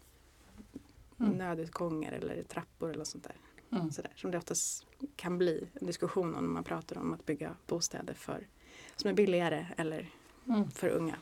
Mm. 1.21 1.31
nödutgångar 1.37 2.11
eller 2.11 2.43
trappor 2.43 2.91
eller 2.91 3.03
sånt 3.03 3.23
där. 3.23 3.35
Mm. 3.77 3.91
Så 3.91 4.01
där. 4.01 4.11
Som 4.15 4.31
det 4.31 4.37
oftast 4.37 4.85
kan 5.15 5.37
bli 5.37 5.67
en 5.81 5.87
diskussion 5.87 6.35
om 6.35 6.43
när 6.43 6.49
man 6.49 6.63
pratar 6.63 6.97
om 6.97 7.13
att 7.13 7.25
bygga 7.25 7.55
bostäder 7.67 8.13
för, 8.13 8.47
som 8.95 9.09
är 9.09 9.13
billigare 9.13 9.65
eller 9.77 10.09
Mm. 10.47 10.71
för 10.71 10.89
unga. 10.89 11.15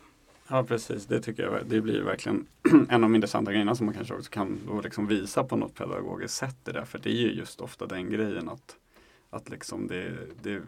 Ja 0.47 0.63
precis, 0.63 1.05
det 1.05 1.21
tycker 1.21 1.43
jag 1.43 1.65
det 1.65 1.81
blir 1.81 2.01
verkligen 2.01 2.47
en 2.89 2.95
av 2.95 3.01
de 3.01 3.15
intressanta 3.15 3.51
grejerna 3.51 3.75
som 3.75 3.85
man 3.85 3.95
kanske 3.95 4.13
också 4.13 4.31
kan 4.31 4.59
då 4.67 4.81
liksom 4.81 5.07
visa 5.07 5.43
på 5.43 5.55
något 5.55 5.73
pedagogiskt 5.75 6.33
sätt 6.37 6.67
i 6.67 6.71
det. 6.71 6.85
För 6.85 6.99
det 6.99 7.09
är 7.09 7.13
ju 7.13 7.31
just 7.31 7.61
ofta 7.61 7.85
den 7.85 8.09
grejen 8.09 8.49
att, 8.49 8.75
att 9.29 9.49
liksom 9.49 9.87
det, 9.87 10.11
det 10.41 10.61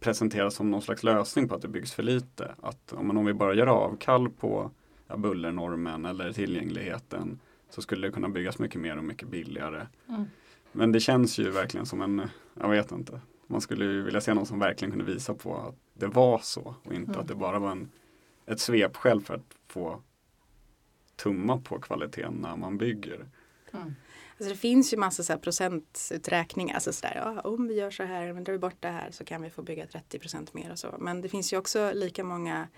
presenteras 0.00 0.54
som 0.54 0.70
någon 0.70 0.82
slags 0.82 1.02
lösning 1.02 1.48
på 1.48 1.54
att 1.54 1.62
det 1.62 1.68
byggs 1.68 1.92
för 1.92 2.02
lite. 2.02 2.54
Att 2.62 2.92
om, 2.92 3.06
man, 3.06 3.16
om 3.16 3.24
vi 3.26 3.32
bara 3.34 3.54
gör 3.54 3.66
avkall 3.66 4.30
på 4.30 4.70
ja, 5.06 5.16
bullernormen 5.16 6.04
eller 6.04 6.32
tillgängligheten 6.32 7.40
så 7.70 7.82
skulle 7.82 8.06
det 8.06 8.12
kunna 8.12 8.28
byggas 8.28 8.58
mycket 8.58 8.80
mer 8.80 8.96
och 8.98 9.04
mycket 9.04 9.28
billigare. 9.28 9.86
Mm. 10.08 10.24
Men 10.76 10.92
det 10.92 11.00
känns 11.00 11.38
ju 11.38 11.50
verkligen 11.50 11.86
som 11.86 12.02
en, 12.02 12.28
jag 12.60 12.68
vet 12.68 12.92
inte, 12.92 13.20
man 13.46 13.60
skulle 13.60 13.84
ju 13.84 14.02
vilja 14.02 14.20
se 14.20 14.34
någon 14.34 14.46
som 14.46 14.58
verkligen 14.58 14.92
kunde 14.92 15.12
visa 15.12 15.34
på 15.34 15.56
att 15.56 15.74
det 15.94 16.06
var 16.06 16.38
så 16.38 16.74
och 16.84 16.94
inte 16.94 17.10
Mm. 17.10 17.20
att 17.20 17.28
det 17.28 17.34
bara 17.34 17.58
var 17.58 17.70
en, 17.70 17.90
ett 18.46 18.60
svepskäl 18.60 19.20
för 19.20 19.34
att 19.34 19.56
få 19.68 20.02
tumma 21.16 21.60
på 21.60 21.78
kvaliteten 21.80 22.34
när 22.34 22.56
man 22.56 22.78
bygger. 22.78 23.26
Mm. 23.72 23.94
Alltså 24.38 24.48
det 24.48 24.56
finns 24.56 24.92
ju 24.92 24.96
massa 24.96 25.22
så 25.22 25.38
procentuträkningar. 25.38 26.74
Alltså 26.74 26.92
så 26.92 27.06
där, 27.06 27.14
ja, 27.16 27.40
om 27.40 27.68
vi 27.68 27.74
gör 27.74 27.90
så 27.90 28.02
här, 28.02 28.32
men 28.32 28.44
drar 28.44 28.52
vi 28.52 28.58
bort 28.58 28.76
det 28.80 28.88
här 28.88 29.10
så 29.10 29.24
kan 29.24 29.42
vi 29.42 29.50
få 29.50 29.62
bygga 29.62 29.86
30% 29.86 30.48
mer 30.52 30.72
och 30.72 30.78
så. 30.78 30.94
Men 30.98 31.20
det 31.20 31.28
finns 31.28 31.52
ju 31.52 31.56
också 31.56 31.92
lika 31.94 32.24
många 32.24 32.68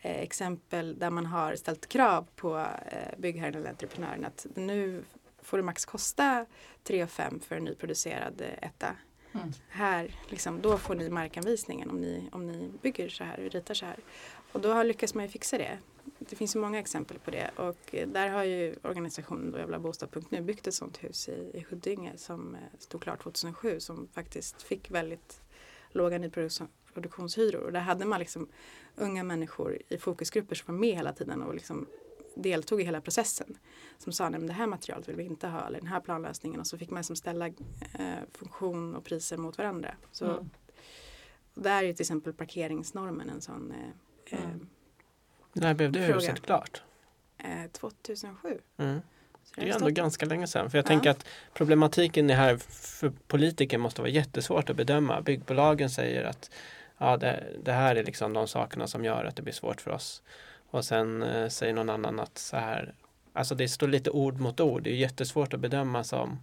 eh, 0.00 0.20
exempel 0.20 0.98
där 0.98 1.10
man 1.10 1.26
har 1.26 1.54
ställt 1.54 1.88
krav 1.88 2.26
på 2.36 2.58
eh, 2.58 3.18
byggherren 3.18 3.54
eller 3.54 3.70
entreprenören 3.70 4.24
att 4.24 4.46
nu 4.54 5.04
får 5.42 5.56
det 5.56 5.62
max 5.62 5.84
kosta 5.84 6.46
3 6.84 7.06
5 7.06 7.40
för 7.40 7.56
en 7.56 7.64
nyproducerad 7.64 8.40
eh, 8.40 8.68
etta. 8.68 8.96
Mm. 9.32 9.52
Här, 9.68 10.14
liksom, 10.28 10.62
då 10.62 10.78
får 10.78 10.94
ni 10.94 11.10
markanvisningen 11.10 11.90
om 11.90 12.00
ni, 12.00 12.28
om 12.32 12.46
ni 12.46 12.70
bygger 12.82 13.08
så 13.08 13.24
här 13.24 13.46
och 13.46 13.52
ritar 13.52 13.74
så 13.74 13.86
här. 13.86 13.96
Och 14.52 14.60
då 14.60 14.72
har 14.72 14.84
lyckas 14.84 15.14
man 15.14 15.24
ju 15.24 15.30
fixa 15.30 15.58
det. 15.58 15.78
Det 16.18 16.36
finns 16.36 16.56
ju 16.56 16.60
många 16.60 16.78
exempel 16.78 17.18
på 17.18 17.30
det 17.30 17.50
och 17.56 17.94
eh, 17.94 18.08
där 18.08 18.28
har 18.28 18.44
ju 18.44 18.76
organisationen 18.82 19.50
då 19.50 19.58
Jävla 19.58 19.78
Bostad.nu 19.78 20.40
byggt 20.40 20.66
ett 20.66 20.74
sånt 20.74 21.04
hus 21.04 21.28
i, 21.28 21.50
i 21.54 21.66
Huddinge 21.70 22.12
som 22.16 22.54
eh, 22.54 22.60
stod 22.78 23.02
klart 23.02 23.22
2007 23.22 23.80
som 23.80 24.08
faktiskt 24.12 24.62
fick 24.62 24.90
väldigt 24.90 25.40
låga 25.90 26.18
nyproduktionshyror 26.18 27.62
och 27.62 27.72
där 27.72 27.80
hade 27.80 28.04
man 28.04 28.18
liksom 28.18 28.48
unga 28.96 29.24
människor 29.24 29.78
i 29.88 29.98
fokusgrupper 29.98 30.54
som 30.54 30.74
var 30.74 30.80
med 30.80 30.96
hela 30.96 31.12
tiden 31.12 31.42
och 31.42 31.54
liksom 31.54 31.86
deltog 32.36 32.80
i 32.80 32.84
hela 32.84 33.00
processen. 33.00 33.58
Som 33.98 34.12
sa, 34.12 34.28
nej 34.28 34.40
men 34.40 34.46
det 34.46 34.52
här 34.52 34.66
materialet 34.66 35.08
vill 35.08 35.16
vi 35.16 35.24
inte 35.24 35.48
ha 35.48 35.66
eller 35.66 35.78
den 35.78 35.88
här 35.88 36.00
planlösningen 36.00 36.60
och 36.60 36.66
så 36.66 36.78
fick 36.78 36.90
man 36.90 37.04
som 37.04 37.16
ställa 37.16 37.46
eh, 37.46 37.52
funktion 38.32 38.96
och 38.96 39.04
priser 39.04 39.36
mot 39.36 39.58
varandra. 39.58 39.94
Så 40.12 40.24
Mm. 40.24 40.50
där 41.54 41.82
är 41.82 41.86
ju 41.86 41.92
till 41.92 42.02
exempel 42.02 42.32
parkeringsnormen 42.32 43.30
en 43.30 43.40
sån 43.40 43.72
eh, 43.72 44.38
eh, 44.38 44.44
Mm. 44.44 44.68
När 45.52 45.74
blev 45.74 45.92
det 45.92 45.98
Fråga. 46.06 46.14
huset 46.14 46.42
klart? 46.42 46.82
eh, 47.38 47.70
2007. 47.72 48.58
Mm. 48.76 49.00
Det 49.54 49.60
är 49.60 49.66
har 49.66 49.72
ändå 49.74 49.78
stått- 49.78 49.94
ganska 49.94 50.26
länge 50.26 50.46
sedan. 50.46 50.70
För 50.70 50.78
jag 50.78 50.84
Ja. 50.84 50.88
tänker 50.88 51.10
att 51.10 51.26
problematiken 51.54 52.30
är 52.30 52.34
här 52.34 52.56
för 52.68 53.12
politiker 53.26 53.78
måste 53.78 54.00
vara 54.02 54.10
jättesvårt 54.10 54.70
att 54.70 54.76
bedöma. 54.76 55.20
Byggbolagen 55.20 55.90
säger 55.90 56.24
att 56.24 56.50
ja, 56.98 57.16
det, 57.16 57.46
det 57.64 57.72
här 57.72 57.96
är 57.96 58.04
liksom 58.04 58.32
de 58.32 58.48
sakerna 58.48 58.86
som 58.86 59.04
gör 59.04 59.24
att 59.24 59.36
det 59.36 59.42
blir 59.42 59.52
svårt 59.54 59.80
för 59.80 59.90
oss. 59.90 60.22
Och 60.70 60.84
sen 60.84 61.22
eh, 61.22 61.48
säger 61.48 61.72
någon 61.74 61.90
annan 61.90 62.20
att 62.20 62.38
så 62.38 62.56
här, 62.56 62.94
alltså 63.32 63.54
det 63.54 63.68
står 63.68 63.88
lite 63.88 64.10
ord 64.10 64.40
mot 64.40 64.60
ord. 64.60 64.82
Det 64.82 64.90
är 64.90 64.94
jättesvårt 64.94 65.54
att 65.54 65.60
bedöma 65.60 66.04
som 66.04 66.38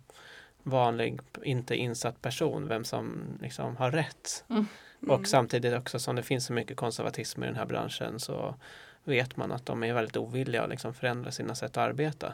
vanlig, 0.64 1.20
inte 1.44 1.76
insatt 1.76 2.22
person, 2.22 2.68
vem 2.68 2.84
som 2.86 3.22
liksom 3.42 3.78
har 3.78 3.92
rätt. 3.92 4.44
Mm. 4.50 4.66
Och 5.08 5.28
samtidigt 5.28 5.74
också 5.74 6.00
som 6.00 6.16
det 6.16 6.24
finns 6.24 6.46
så 6.46 6.54
mycket 6.54 6.78
konservatism 6.78 7.44
i 7.44 7.46
den 7.48 7.56
här 7.56 7.66
branschen 7.66 8.20
så 8.20 8.56
vet 9.04 9.38
man 9.38 9.52
att 9.52 9.66
de 9.66 9.84
är 9.84 9.94
väldigt 9.94 10.18
ovilliga 10.18 10.64
att 10.64 10.70
liksom 10.70 10.94
förändra 10.94 11.32
sina 11.32 11.56
sätt 11.56 11.72
att 11.72 11.90
arbeta. 11.90 12.34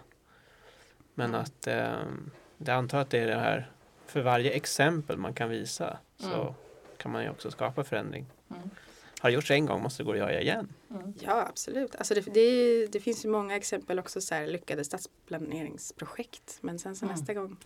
Men 1.13 1.29
Mm. 1.29 1.41
att 1.41 1.67
eh, 1.67 1.93
jag 2.57 2.69
antar 2.75 2.99
att 2.99 3.09
det 3.09 3.19
är 3.19 3.27
det 3.27 3.39
här, 3.39 3.71
för 4.05 4.21
varje 4.21 4.51
exempel 4.51 5.17
man 5.17 5.33
kan 5.33 5.49
visa 5.49 5.97
så 6.19 6.41
Mm. 6.41 6.53
kan 6.97 7.11
man 7.11 7.23
ju 7.23 7.29
också 7.29 7.51
skapa 7.51 7.83
förändring. 7.83 8.25
Mm. 9.23 9.25
Har 9.25 9.29
det 9.29 9.35
gjorts 9.35 9.51
en 9.51 9.65
gång 9.65 9.81
måste 9.81 10.03
det 10.03 10.05
gå 10.05 10.11
att 10.11 10.17
göra 10.17 10.41
igen. 10.41 10.67
Mm. 10.91 11.13
Ja, 11.19 11.45
absolut. 11.49 11.95
Alltså 11.95 12.13
det, 12.13 12.33
det, 12.33 12.87
det 12.87 12.99
finns 12.99 13.25
ju 13.25 13.29
många 13.29 13.55
exempel 13.55 13.99
också 13.99 14.21
så 14.21 14.35
här 14.35 14.47
lyckade 14.47 14.83
stadsplaneringsprojekt. 14.83 16.57
Men 16.61 16.79
sen 16.79 16.95
så 16.95 17.05
Mm. 17.05 17.15
nästa 17.15 17.33
gång. 17.33 17.57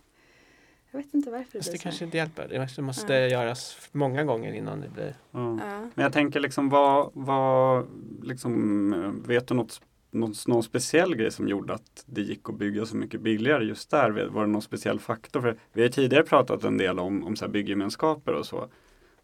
Jag 0.90 0.98
vet 0.98 1.14
inte 1.14 1.30
varför 1.30 1.52
det 1.52 1.58
det 1.58 1.70
blir 1.70 1.78
så. 1.78 1.82
kanske 1.82 2.04
inte 2.04 2.16
hjälper. 2.16 2.48
Det 2.48 2.58
måste- 2.60 2.82
måste 2.82 3.12
Ja. 3.14 3.28
göras 3.28 3.88
många 3.92 4.24
gånger 4.24 4.52
innan 4.52 4.80
det 4.80 4.88
blir 4.88 5.14
Ja. 5.30 5.58
Ja. 5.64 5.80
Men 5.94 6.02
jag 6.02 6.12
tänker 6.12 6.40
liksom 6.40 6.68
vad, 6.68 7.10
vad 7.14 7.86
liksom, 8.22 9.22
vet 9.26 9.48
du 9.48 9.54
något, 9.54 9.80
något, 10.10 10.46
någon 10.46 10.62
speciell 10.62 11.14
grej 11.16 11.30
som 11.30 11.48
gjorde 11.48 11.74
att 11.74 12.04
det 12.06 12.20
gick 12.22 12.48
att 12.48 12.54
bygga 12.58 12.86
så 12.86 12.96
mycket 12.96 13.20
billigare 13.20 13.64
just 13.64 13.90
där? 13.90 14.10
Var 14.10 14.40
det 14.40 14.50
någon 14.52 14.62
speciell 14.62 15.00
faktor? 15.00 15.40
För 15.40 15.56
vi 15.72 15.82
har 15.82 15.88
tidigare 15.88 16.24
pratat 16.24 16.64
en 16.64 16.76
del 16.78 16.98
om, 16.98 17.24
om 17.24 17.36
så 17.36 17.44
här 17.44 17.52
bygggemenskaper 17.52 18.32
och 18.32 18.46
så. 18.46 18.68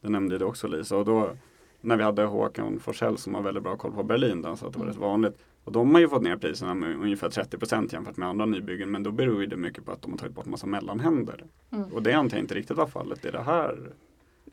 Det 0.01 0.09
nämnde 0.09 0.39
du 0.39 0.45
också 0.45 0.69
Lisa. 0.69 0.97
Och 0.97 1.05
då 1.05 1.37
när 1.85 1.97
vi 1.97 2.03
hade 2.03 2.23
Håkan 2.25 2.81
Forsell 2.81 3.19
som 3.19 3.35
har 3.35 3.43
väldigt 3.43 3.63
bra 3.63 3.77
koll 3.77 3.93
på 3.93 4.03
Berlin, 4.03 4.43
där, 4.43 4.55
så 4.57 4.67
att 4.67 4.73
det 4.73 4.79
var 4.79 4.85
Mm. 4.87 4.95
rätt 4.95 5.01
vanligt. 5.03 5.39
Och 5.65 5.73
de 5.73 5.95
har 5.95 6.01
ju 6.01 6.09
fått 6.09 6.23
ner 6.23 6.37
priserna 6.37 6.75
med 6.75 6.97
ungefär 6.97 7.29
30 7.31 7.59
procent 7.59 7.93
jämfört 7.93 8.17
med 8.17 8.29
andra 8.29 8.47
nybyggen. 8.47 8.91
Men 8.91 9.03
då 9.03 9.11
beror 9.11 9.47
det 9.47 9.57
mycket 9.57 9.85
på 9.85 9.93
att 9.93 10.03
de 10.03 10.11
har 10.11 10.19
tagit 10.19 10.35
bort 10.35 10.47
massa 10.47 10.67
mellanhänder. 10.67 11.45
Mm. 11.73 11.93
Och 11.93 12.03
det 12.03 12.13
antar 12.13 12.37
jag 12.37 12.45
inte 12.45 12.55
riktigt 12.55 12.77
var 12.77 12.87
fallet 12.87 13.25
i 13.25 13.31
det 13.31 13.43
här. 13.43 13.93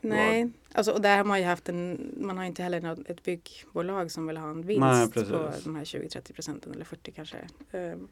Nej, 0.00 0.50
alltså, 0.72 0.92
och 0.92 1.00
där 1.00 1.16
har 1.16 1.24
man 1.24 1.38
ju 1.40 1.44
haft 1.46 1.68
en, 1.68 2.12
man 2.16 2.36
har 2.38 2.44
inte 2.44 2.62
heller 2.62 2.80
något, 2.80 2.98
ett 3.10 3.22
byggbolag 3.24 4.10
som 4.10 4.26
vill 4.26 4.36
ha 4.36 4.50
en 4.50 4.62
vinst 4.62 4.80
Nej, 4.80 5.10
på 5.12 5.20
de 5.64 5.76
här 5.76 5.84
20-30 5.84 6.32
procenten 6.32 6.72
eller 6.72 6.84
40 6.84 7.12
kanske. 7.12 7.36
Ehm, 7.72 8.08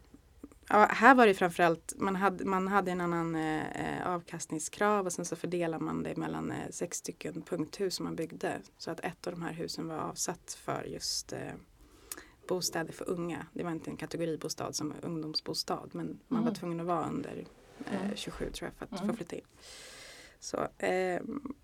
ja, 0.70 0.86
här 0.90 1.14
var 1.14 1.26
det 1.26 1.34
framförallt, 1.34 1.94
man 1.96 2.16
hade, 2.16 2.44
man 2.44 2.68
hade 2.68 2.90
en 2.90 3.00
annan 3.00 3.34
eh, 3.34 4.06
avkastningskrav 4.06 5.06
och 5.06 5.12
sen 5.12 5.24
så 5.24 5.36
fördelar 5.36 5.78
man 5.78 6.02
det 6.02 6.16
mellan 6.16 6.50
eh, 6.50 6.70
sex 6.70 6.96
stycken 6.98 7.42
punkthus 7.42 7.94
som 7.94 8.04
man 8.04 8.16
byggde. 8.16 8.60
Så 8.78 8.90
att 8.90 9.00
ett 9.00 9.26
av 9.26 9.32
de 9.32 9.42
här 9.42 9.52
husen 9.52 9.88
var 9.88 9.98
avsatt 9.98 10.58
för 10.64 10.84
just 10.84 11.32
eh, 11.32 11.38
bostäder 12.48 12.92
för 12.92 13.08
unga. 13.10 13.46
Det 13.54 13.64
var 13.64 13.70
inte 13.70 13.90
en 13.90 13.96
kategoribostad 13.96 14.72
som 14.72 14.94
ungdomsbostad 15.02 15.88
men 15.92 16.20
man 16.28 16.40
var 16.42 16.48
Mm. 16.50 16.54
tvungen 16.54 16.80
att 16.80 16.86
vara 16.86 17.08
under 17.08 17.44
eh, 17.86 18.02
Mm. 18.04 18.16
27 18.16 18.50
tror 18.50 18.66
jag 18.70 18.74
för 18.88 18.94
att 18.96 19.02
Mm. 19.02 19.10
få 19.12 19.16
flytta 19.16 19.36
in. 19.36 19.44
Så, 20.40 20.68
ehm, 20.78 21.54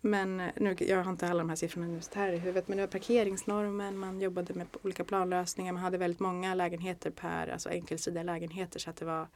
men 0.00 0.36
nu, 0.56 0.76
jag 0.78 1.02
har 1.04 1.10
inte 1.10 1.28
alla 1.28 1.38
de 1.38 1.48
här 1.48 1.56
siffrorna 1.56 1.92
just 1.94 2.14
här 2.14 2.32
i 2.32 2.38
huvudet 2.38 2.68
men 2.68 2.76
det 2.76 2.82
var 2.82 2.88
parkeringsnormen, 2.88 3.98
man 3.98 4.20
jobbade 4.20 4.54
med 4.54 4.66
olika 4.82 5.04
planlösningar, 5.04 5.72
man 5.72 5.82
hade 5.82 5.98
väldigt 5.98 6.20
många 6.20 6.54
lägenheter 6.54 7.10
per, 7.10 7.48
alltså 7.48 7.68
enkelsidiga 7.68 8.22
lägenheter 8.22 8.78
så 8.80 8.90
att 8.90 8.96
det 8.96 9.04
var 9.04 9.26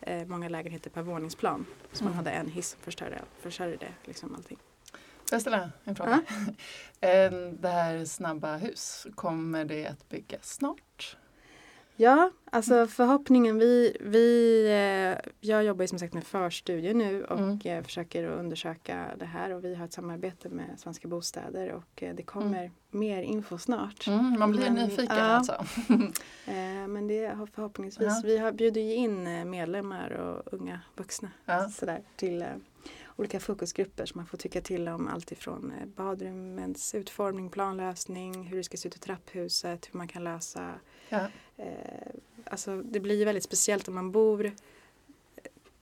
eh, 0.00 0.26
många 0.26 0.48
lägenheter 0.48 0.90
per 0.90 1.02
våningsplan. 1.02 1.66
Så 1.92 2.04
man 2.04 2.12
Mm. 2.12 2.16
hade 2.24 2.30
en 2.30 2.48
hiss 2.50 2.68
som 2.70 2.80
förstörde, 2.80 3.20
försörjde 3.40 3.86
liksom 4.04 4.34
allting. 4.34 4.58
Får 4.92 5.34
jag 5.36 5.40
ställa 5.40 5.70
en 5.84 5.96
fråga? 5.96 6.22
Eh, 7.00 7.32
Det 7.52 7.68
här 7.68 8.04
snabba 8.04 8.56
hus, 8.56 9.06
kommer 9.14 9.64
det 9.64 9.86
att 9.86 10.08
byggas 10.08 10.54
snart? 10.54 11.16
Ja, 11.96 12.30
alltså 12.44 12.86
förhoppningen, 12.86 13.58
vi, 13.58 13.96
vi, 14.00 14.60
eh, 14.66 15.30
jag 15.40 15.64
jobbar 15.64 15.82
ju 15.84 15.88
som 15.88 15.98
sagt 15.98 16.14
med 16.14 16.24
förstudier 16.24 16.94
nu 16.94 17.24
och 17.24 17.38
Mm. 17.38 17.58
eh, 17.64 17.82
försöker 17.82 18.24
undersöka 18.24 19.06
det 19.18 19.24
här 19.24 19.50
och 19.54 19.64
vi 19.64 19.74
har 19.74 19.84
ett 19.84 19.92
samarbete 19.92 20.48
med 20.48 20.66
Svenska 20.80 21.08
Bostäder 21.08 21.72
och 21.72 22.02
eh, 22.02 22.14
det 22.14 22.22
kommer 22.22 22.70
mer 22.90 23.22
info 23.22 23.58
snart. 23.58 24.06
Mm, 24.06 24.38
man 24.38 24.50
blir 24.52 24.60
Men, 24.70 24.74
nyfiken 24.74 25.16
ja. 25.16 25.22
alltså. 25.22 25.64
Men 26.88 27.06
det 27.08 27.26
har 27.26 27.46
förhoppningsvis, 27.46 28.08
Ja. 28.08 28.22
vi 28.24 28.38
har 28.38 28.52
bjuder 28.52 28.80
ju 28.80 28.94
in 28.94 29.50
medlemmar 29.50 30.10
och 30.10 30.54
unga 30.54 30.80
vuxna 30.96 31.30
Ja. 31.44 31.68
sådär, 31.68 32.02
till 32.16 32.44
olika 33.16 33.40
fokusgrupper 33.40 34.06
så 34.06 34.18
man 34.18 34.26
får 34.26 34.38
tycka 34.38 34.60
till 34.60 34.88
om 34.88 35.08
allt 35.08 35.32
ifrån 35.32 35.72
badrummens 35.96 36.94
utformning, 36.94 37.50
planlösning, 37.50 38.42
hur 38.44 38.56
det 38.56 38.64
ska 38.64 38.76
se 38.76 38.88
ut 38.88 38.96
i 38.96 38.98
trapphuset, 38.98 39.88
hur 39.92 39.98
man 39.98 40.08
kan 40.08 40.24
lösa 40.24 40.70
Ja. 41.08 41.26
Eh, 41.56 42.10
alltså 42.44 42.82
det 42.82 43.00
blir 43.00 43.24
väldigt 43.24 43.44
speciellt 43.44 43.88
om 43.88 43.94
man 43.94 44.12
bor 44.12 44.52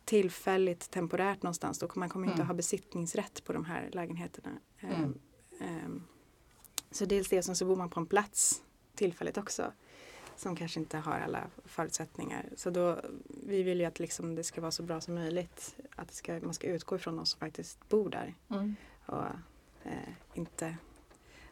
tillfälligt, 0.04 0.90
temporärt 0.90 1.42
någonstans. 1.42 1.78
Då 1.78 1.88
man 1.94 2.08
kommer 2.08 2.26
inte 2.26 2.34
Mm. 2.34 2.42
att 2.42 2.48
ha 2.48 2.54
besittningsrätt 2.54 3.44
på 3.44 3.52
de 3.52 3.64
här 3.64 3.88
lägenheterna. 3.92 4.50
Eh, 4.80 5.00
Mm. 5.00 5.18
ehm, 5.60 6.02
så 6.90 7.04
dels 7.04 7.28
det, 7.28 7.42
som 7.42 7.56
så 7.56 7.64
bor 7.64 7.76
man 7.76 7.90
på 7.90 8.00
en 8.00 8.06
plats 8.06 8.62
tillfälligt 8.94 9.38
också. 9.38 9.72
Som 10.36 10.56
kanske 10.56 10.80
inte 10.80 10.98
har 10.98 11.12
alla 11.20 11.46
förutsättningar. 11.64 12.48
Så 12.56 12.70
då, 12.70 13.00
vi 13.46 13.62
vill 13.62 13.80
ju 13.80 13.86
att 13.86 13.98
liksom 13.98 14.34
det 14.34 14.44
ska 14.44 14.60
vara 14.60 14.70
så 14.70 14.82
bra 14.82 15.00
som 15.00 15.14
möjligt. 15.14 15.76
Att 15.96 16.14
ska, 16.14 16.40
man 16.42 16.54
ska 16.54 16.66
utgå 16.66 16.96
ifrån 16.96 17.16
de 17.16 17.26
som 17.26 17.40
faktiskt 17.40 17.88
bor 17.88 18.10
där. 18.10 18.34
Mm. 18.50 18.76
Och 19.06 19.24
eh, 19.84 20.12
inte 20.34 20.76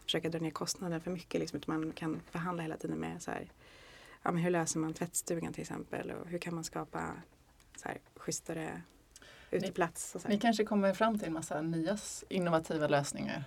försöka 0.03 0.29
dra 0.29 0.39
ner 0.39 0.51
kostnaden 0.51 1.01
för 1.01 1.11
mycket. 1.11 1.39
Liksom, 1.41 1.57
utan 1.59 1.79
man 1.79 1.91
kan 1.91 2.19
förhandla 2.31 2.63
hela 2.63 2.77
tiden 2.77 2.97
med 2.97 3.21
så 3.21 3.31
här, 3.31 3.51
ja, 4.23 4.31
men 4.31 4.43
hur 4.43 4.51
löser 4.51 4.79
man 4.79 4.93
tvättstugan 4.93 5.53
till 5.53 5.61
exempel 5.61 6.11
och 6.11 6.27
hur 6.27 6.37
kan 6.37 6.55
man 6.55 6.63
skapa 6.63 7.13
så 7.75 7.87
här, 7.87 7.97
schysstare 8.15 8.81
uteplats. 9.51 10.15
Och 10.15 10.21
så 10.21 10.27
Ni 10.27 10.33
här. 10.33 10.41
kanske 10.41 10.63
kommer 10.63 10.93
fram 10.93 11.17
till 11.19 11.27
en 11.27 11.33
massa 11.33 11.61
nya 11.61 11.97
innovativa 12.29 12.87
lösningar 12.87 13.43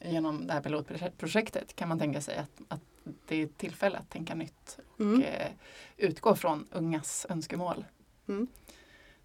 genom 0.00 0.46
det 0.46 0.52
här 0.52 0.60
pilotprojektet. 0.60 1.76
Kan 1.76 1.88
man 1.88 1.98
tänka 1.98 2.20
sig 2.20 2.36
att, 2.36 2.60
att 2.68 2.80
det 3.28 3.36
är 3.36 3.44
ett 3.44 3.58
tillfälle 3.58 3.98
att 3.98 4.10
tänka 4.10 4.34
nytt 4.34 4.78
och 4.94 5.00
Mm. 5.00 5.22
eh, 5.22 5.50
utgå 5.96 6.34
från 6.36 6.66
ungas 6.72 7.26
önskemål. 7.28 7.84
Mm. 8.28 8.46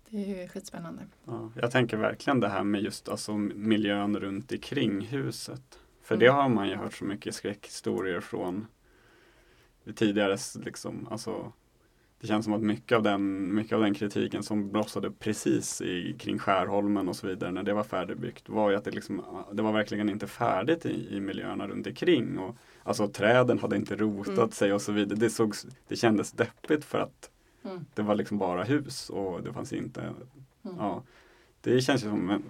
Det 0.10 0.18
är 0.18 0.41
ju 0.41 0.47
skitspännande. 0.47 1.04
Ja, 1.26 1.51
jag 1.56 1.72
tänker 1.72 1.97
verkligen 1.97 2.39
det 2.39 2.49
här 2.49 2.64
med 2.64 2.82
just 2.82 3.10
alltså, 3.10 3.34
miljön 3.38 4.20
runt 4.20 4.51
omkring 4.51 5.01
huset. 5.01 5.80
För 6.01 6.16
Mm. 6.16 6.20
det 6.26 6.32
har 6.32 6.49
man 6.49 6.68
ju 6.70 6.76
hört 6.76 6.93
så 6.93 7.06
mycket 7.06 7.36
skräckhistorier 7.36 8.20
från 8.22 8.68
tidigare. 9.95 10.38
Liksom, 10.65 11.07
alltså, 11.11 11.51
det 12.21 12.27
känns 12.27 12.45
som 12.45 12.53
att 12.53 12.61
mycket 12.61 12.95
av, 12.95 13.03
den, 13.03 13.55
mycket 13.55 13.73
av 13.73 13.81
den 13.81 13.93
kritiken 13.93 14.43
som 14.43 14.71
blossade 14.71 15.11
precis 15.11 15.81
i, 15.81 16.15
kring 16.19 16.39
Skärholmen 16.39 17.09
och 17.09 17.15
så 17.15 17.27
vidare 17.27 17.51
när 17.51 17.63
det 17.63 17.73
var 17.73 17.84
färdigbyggt 17.84 18.49
var 18.49 18.69
ju 18.69 18.75
att 18.75 18.84
det, 18.86 18.91
liksom, 18.91 19.21
det 19.53 19.61
var 19.61 19.71
verkligen 19.71 20.09
inte 20.09 20.27
färdigt 20.27 20.86
i, 20.86 21.15
i 21.15 21.19
miljöerna 21.19 21.67
runt 21.67 21.88
omkring. 21.88 22.39
Och, 22.39 22.55
alltså 22.84 23.07
träden 23.07 23.59
hade 23.59 23.75
inte 23.75 23.95
rotat 23.95 24.38
Mm. 24.38 24.51
sig 24.51 24.73
och 24.73 24.81
så 24.81 24.91
vidare. 24.91 25.19
Det, 25.19 25.29
såg, 25.29 25.53
det 25.88 25.95
kändes 25.95 26.31
deppigt 26.31 26.86
för 26.86 26.99
att 26.99 27.29
Mm. 27.65 27.86
det 27.93 28.01
var 28.01 28.15
liksom 28.15 28.38
bara 28.38 28.63
hus 28.63 29.09
och 29.09 29.43
det 29.43 29.53
fanns 29.53 29.73
inte 29.73 30.01
Mm. 30.01 30.75
Ja, 30.79 31.03
det 31.61 31.81
känns 31.81 32.03
ju 32.03 32.09
som, 32.09 32.43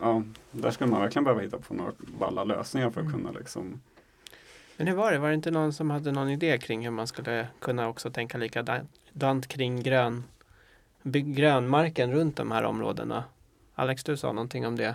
ja, 0.00 0.22
där 0.50 0.70
skulle 0.70 0.90
man 0.90 1.00
verkligen 1.00 1.24
behöva 1.24 1.42
hitta 1.42 1.58
på 1.58 1.74
några 1.74 1.92
balla 2.18 2.44
lösningar 2.44 2.90
för 2.90 3.00
att 3.00 3.06
Mm. 3.06 3.18
kunna 3.20 3.38
liksom 3.38 3.80
Men 4.76 4.86
hur 4.86 4.94
var 4.94 5.12
det? 5.12 5.18
Var 5.18 5.28
det 5.28 5.34
inte 5.34 5.50
någon 5.50 5.72
som 5.72 5.90
hade 5.90 6.12
någon 6.12 6.28
idé 6.30 6.58
kring 6.58 6.84
hur 6.84 6.90
man 6.90 7.06
skulle 7.06 7.46
kunna 7.60 7.88
också 7.88 8.10
tänka 8.10 8.38
likadant 8.38 9.48
kring 9.48 9.82
grön, 9.82 10.24
grönmarken 11.34 12.12
runt 12.12 12.36
de 12.36 12.50
här 12.50 12.62
områdena? 12.64 13.24
Alex, 13.74 14.04
du 14.04 14.16
sa 14.16 14.32
någonting 14.32 14.66
om 14.66 14.76
det. 14.76 14.94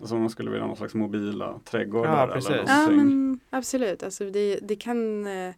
Alltså 0.00 0.16
man 0.16 0.30
skulle 0.30 0.50
vilja 0.50 0.62
ha 0.62 0.68
någon 0.68 0.76
slags 0.76 0.94
mobila 0.94 1.60
trädgårdar 1.64 2.12
Ja, 2.16 2.22
eller 2.22 2.34
precis. 2.34 2.50
Ja 2.66 2.76
någonting. 2.76 2.96
men 2.96 3.40
absolut, 3.50 4.02
alltså 4.02 4.30
det, 4.30 4.58
det 4.62 4.76
kan 4.76 5.26
eh, 5.26 5.54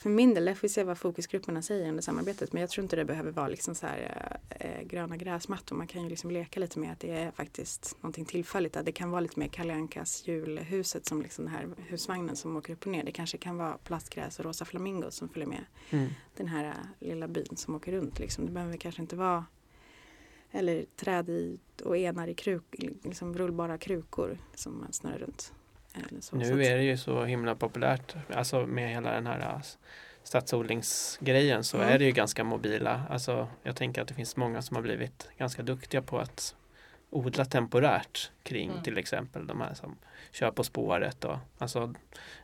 för 0.00 0.10
min 0.10 0.34
del, 0.34 0.46
jag 0.46 0.58
får 0.58 0.68
se 0.68 0.84
vad 0.84 0.98
fokusgrupperna 0.98 1.62
säger 1.62 1.88
under 1.88 2.02
samarbetet 2.02 2.52
men 2.52 2.60
jag 2.60 2.70
tror 2.70 2.82
inte 2.82 2.96
det 2.96 3.04
behöver 3.04 3.30
vara 3.30 3.48
liksom 3.48 3.74
så 3.74 3.86
här 3.86 4.38
eh, 4.50 4.82
gröna 4.82 5.16
gräsmattor. 5.16 5.76
Man 5.76 5.86
kan 5.86 6.02
ju 6.02 6.08
liksom 6.08 6.30
leka 6.30 6.60
lite 6.60 6.78
med 6.78 6.92
att 6.92 7.00
det 7.00 7.10
är 7.10 7.30
faktiskt 7.30 7.96
någonting 8.00 8.24
tillfälligt. 8.24 8.76
Att 8.76 8.84
det 8.86 8.92
kan 8.92 9.10
vara 9.10 9.20
lite 9.20 9.38
mer 9.38 9.48
Kalle 9.48 9.74
Ankas 9.74 10.28
julhuset 10.28 11.06
som 11.06 11.22
liksom 11.22 11.44
den 11.44 11.54
här 11.54 11.68
husvagnen 11.88 12.36
som 12.36 12.56
åker 12.56 12.72
upp 12.72 12.86
och 12.86 12.92
ner. 12.92 13.04
Det 13.04 13.12
kanske 13.12 13.38
kan 13.38 13.56
vara 13.56 13.78
plastgräs 13.84 14.38
och 14.38 14.44
rosa 14.44 14.64
flamingos 14.64 15.14
som 15.14 15.28
följer 15.28 15.48
med 15.48 15.64
Mm. 15.90 16.08
den 16.36 16.48
här 16.48 16.64
eh, 16.64 17.08
lilla 17.08 17.28
byn 17.28 17.56
som 17.56 17.74
åker 17.74 17.92
runt. 17.92 18.18
Liksom. 18.18 18.46
Det 18.46 18.52
behöver 18.52 18.76
kanske 18.76 19.02
inte 19.02 19.16
vara 19.16 19.44
eller 20.50 20.84
träd 20.96 21.28
i 21.28 21.58
och 21.84 21.96
enar 21.96 22.28
i 22.28 22.34
kruk, 22.34 22.64
liksom 23.02 23.38
rullbara 23.38 23.78
krukor 23.78 24.38
som 24.54 24.78
man 24.78 24.92
snurrar 24.92 25.18
runt. 25.18 25.52
Så. 25.94 26.20
Så 26.20 26.36
att- 26.36 26.42
Nu 26.42 26.64
är 26.64 26.76
det 26.76 26.82
ju 26.82 26.96
så 26.96 27.24
himla 27.24 27.54
populärt, 27.54 28.14
alltså 28.34 28.66
med 28.66 28.90
hela 28.90 29.12
den 29.12 29.26
här 29.26 29.40
äh, 29.40 29.60
stadsodlingsgrejen 30.22 31.64
så 31.64 31.76
Mm. 31.76 31.88
är 31.88 31.98
det 31.98 32.04
ju 32.04 32.12
ganska 32.12 32.44
mobila. 32.44 33.02
Alltså 33.10 33.48
jag 33.62 33.76
tänker 33.76 34.02
att 34.02 34.08
det 34.08 34.14
finns 34.14 34.36
många 34.36 34.62
som 34.62 34.74
har 34.76 34.82
blivit 34.82 35.28
ganska 35.38 35.62
duktiga 35.62 36.02
på 36.02 36.18
att 36.18 36.54
odla 37.10 37.44
temporärt 37.44 38.30
kring 38.42 38.70
Mm. 38.70 38.82
till 38.82 38.98
exempel 38.98 39.46
de 39.46 39.60
här 39.60 39.74
som 39.74 39.96
kör 40.32 40.50
på 40.50 40.64
spåret 40.64 41.24
och 41.24 41.36
alltså 41.58 41.94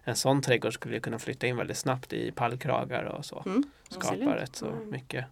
en 0.05 0.17
sån 0.17 0.43
trädgård 0.43 0.75
skulle 0.75 1.01
kunna 1.01 1.19
flytta 1.19 1.47
in 1.47 1.57
väldigt 1.57 1.77
snabbt 1.77 2.13
i 2.13 2.31
pallkragar 2.33 3.03
och 3.05 3.25
så. 3.25 3.43
Mm, 3.47 3.63
Skapa 3.89 4.37
rätt 4.37 4.57
så 4.57 4.67
Mm. 4.67 4.91
mycket. 4.91 5.25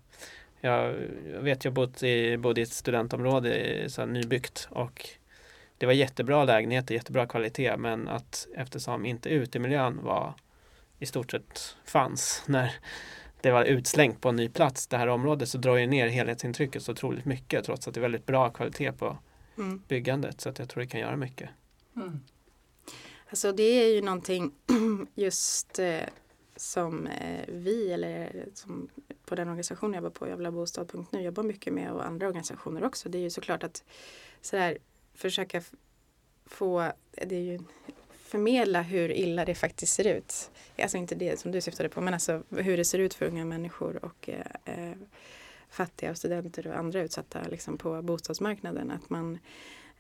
Jag, 0.61 0.95
jag 1.33 1.41
vet 1.41 1.65
jag 1.65 1.75
bott 1.75 2.03
i, 2.03 2.37
bodde 2.37 2.61
i 2.61 2.65
ett 2.65 2.73
studentområde 2.73 3.85
så 3.89 4.07
nybyggt 4.07 4.69
och 4.71 5.09
det 5.79 5.87
var 5.87 5.93
jättebra 5.93 6.45
lägenheter, 6.45 6.95
jättebra 6.95 7.27
kvalitet 7.27 7.77
men 7.77 8.09
att 8.09 8.47
eftersom 8.57 9.07
inte 9.07 9.29
utemiljön 9.29 10.01
var 10.03 10.35
i 10.99 11.07
stort 11.07 11.31
sett 11.31 11.77
fanns 11.85 12.43
när 12.47 12.73
det 13.41 13.51
var 13.51 13.65
utslängt 13.65 14.21
på 14.21 14.29
en 14.29 14.37
ny 14.37 14.49
plats 14.49 14.87
det 14.87 14.97
här 14.97 15.07
området 15.07 15.49
så 15.49 15.59
drar 15.59 15.77
ju 15.77 15.87
ner 15.87 16.09
helhetsintrycket 16.09 16.83
så 16.83 16.93
otroligt 16.93 17.25
mycket 17.25 17.65
trots 17.65 17.89
att 17.89 17.95
det 17.95 18.01
är 18.01 18.03
väldigt 18.03 18.27
bra 18.27 18.51
kvalitet 18.51 18.93
på 18.93 19.19
Mm. 19.57 19.83
byggandet 19.89 20.41
så 20.41 20.49
att 20.49 20.59
jag 20.59 20.69
tror 20.69 20.81
det 20.81 20.87
kan 20.87 21.01
göra 21.01 21.17
mycket. 21.17 21.51
Mm. 21.97 22.21
Alltså 23.29 23.53
det 23.53 23.63
är 23.63 23.95
ju 23.95 24.03
någonting 24.03 24.53
just 25.15 25.79
eh, 25.79 26.01
som 26.57 27.07
eh, 27.07 27.45
vi 27.49 27.93
eller 27.93 28.47
som 28.55 28.89
på 29.27 29.35
den 29.35 29.49
organisation 29.49 29.93
jag 29.93 30.05
jobbar 30.05 30.15
på, 30.15 30.29
jobblabostad.nu, 30.29 31.21
jobbar 31.23 31.43
mycket 31.43 31.73
med 31.73 31.91
och 31.91 32.07
andra 32.07 32.27
organisationer 32.27 32.85
också. 32.85 33.09
Det 33.09 33.19
är 33.19 33.23
ju 33.23 33.31
såklart 33.31 33.63
att 33.63 33.85
sådär, 34.41 34.79
försöka 35.15 35.63
få, 36.47 36.93
det 37.11 37.37
är 37.37 37.41
ju 37.41 37.59
förmedla 38.13 38.83
hur 38.83 39.13
illa 39.13 39.45
det 39.45 39.55
faktiskt 39.55 39.95
ser 39.95 40.17
ut. 40.17 40.51
Alltså 40.79 40.97
inte 40.97 41.15
det 41.15 41.41
som 41.41 41.53
du 41.53 41.61
syftade 41.61 41.89
på 41.89 42.01
men 42.01 42.15
alltså 42.15 42.43
hur 42.51 42.77
det 42.77 42.85
ser 42.85 42.99
ut 42.99 43.15
för 43.15 43.27
unga 43.27 43.45
människor 43.45 44.05
och 44.05 44.29
eh, 44.29 44.47
eh 44.65 44.97
fattiga 45.69 46.11
och 46.11 46.17
studenter 46.17 46.67
och 46.67 46.79
andra 46.79 47.01
utsatta 47.01 47.43
liksom, 47.51 47.79
på 47.79 48.03
bostadsmarknaden. 48.03 48.91
Att 48.91 49.11
man 49.11 49.39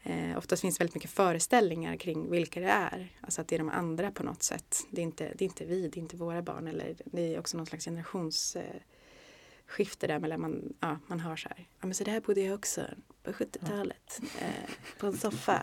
Eh, 0.06 0.38
oftast 0.38 0.62
finns 0.62 0.80
väldigt 0.80 0.94
mycket 0.94 1.10
föreställningar 1.10 1.96
kring 1.96 2.30
vilka 2.30 2.60
det 2.60 2.68
är. 2.68 3.12
Alltså 3.20 3.40
att 3.40 3.48
det 3.48 3.56
är 3.56 3.58
de 3.58 3.68
andra 3.68 4.10
på 4.10 4.22
något 4.22 4.42
sätt. 4.42 4.86
Det 4.90 5.00
är 5.00 5.02
inte, 5.02 5.32
det 5.34 5.44
är 5.44 5.46
inte 5.46 5.64
vi, 5.64 5.88
det 5.88 5.98
är 5.98 6.02
inte 6.02 6.16
våra 6.16 6.42
barn. 6.42 6.68
Eller 6.68 6.96
det 7.04 7.34
är 7.34 7.38
också 7.38 7.56
någon 7.56 7.66
slags 7.66 7.84
generationsskifte 7.84 8.68
eh, 8.74 8.82
skifte 9.66 10.06
där 10.06 10.18
mellan 10.18 10.40
man, 10.40 10.74
ja, 10.80 10.98
man 11.06 11.20
hör 11.20 11.36
så 11.36 11.48
här. 11.48 11.66
Ja 11.80 11.86
men 11.86 11.94
så 11.94 12.04
där 12.04 12.20
bodde 12.20 12.40
jag 12.40 12.54
också 12.54 12.80
på 13.24 13.32
70-talet. 13.32 14.20
Eh, 14.40 14.70
på 15.00 15.06
en 15.06 15.12
soffa. 15.16 15.62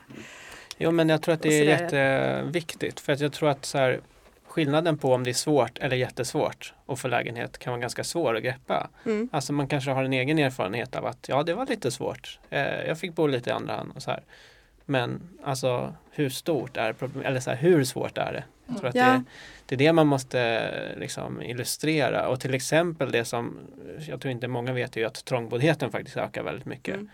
Jo 0.78 0.91
men 0.91 1.09
jag 1.09 1.22
tror 1.22 1.34
att 1.34 1.41
det 1.41 1.59
är 1.59 1.64
jätteviktigt 1.64 2.99
för 2.99 3.14
att 3.14 3.20
jag 3.20 3.34
tror 3.34 3.49
att 3.49 3.66
så 3.66 3.78
här, 3.78 4.01
skillnaden 4.47 4.97
på 4.97 5.14
om 5.14 5.24
det 5.24 5.30
är 5.32 5.34
svårt 5.34 5.78
eller 5.80 5.95
jättesvårt 5.95 6.74
att 6.86 6.99
få 6.99 7.07
lägenhet 7.07 7.57
kan 7.57 7.72
vara 7.72 7.82
ganska 7.82 8.03
svår 8.03 8.36
att 8.36 8.43
greppa. 8.43 8.89
Mm. 9.05 9.30
Alltså 9.32 9.53
man 9.53 9.68
kanske 9.68 9.91
har 9.91 10.03
en 10.03 10.14
egen 10.14 10.39
erfarenhet 10.39 10.95
av 10.95 11.05
att 11.05 11.26
ja 11.30 11.43
det 11.43 11.53
var 11.53 11.66
lite 11.66 11.91
svårt. 11.91 12.39
Eh, 12.49 12.62
jag 12.88 12.99
fick 12.99 13.14
bo 13.16 13.28
lite 13.28 13.49
i 13.49 13.53
andra 13.53 13.76
hand 13.76 13.91
och 13.95 14.03
så 14.03 14.12
här. 14.12 14.24
Men 14.86 15.22
alltså 15.43 15.95
hur 16.12 16.30
stort 16.30 16.78
är 16.78 16.93
problemet? 16.93 17.28
Eller 17.28 17.39
så 17.39 17.49
här, 17.49 17.57
hur 17.57 17.84
svårt 17.84 18.18
är 18.18 18.34
det? 18.34 18.43
Jag 18.68 18.78
tror 18.78 18.89
att 18.89 18.95
Ja. 18.95 19.05
det, 19.05 19.24
det 19.66 19.76
är 19.76 19.78
det 19.88 19.93
man 19.93 20.07
måste 20.07 20.72
liksom 20.97 21.41
illustrera 21.41 22.28
och 22.28 22.39
till 22.39 22.53
exempel 22.53 23.12
det 23.12 23.26
som 23.26 23.59
jag 24.07 24.22
tror 24.22 24.32
inte 24.32 24.47
många 24.47 24.74
vet 24.74 24.95
är 24.97 25.01
ju 25.01 25.07
att 25.07 25.26
trångboddheten 25.26 25.91
faktiskt 25.91 26.18
ökar 26.18 26.43
väldigt 26.43 26.66
mycket. 26.66 26.93
Mm. 26.95 27.09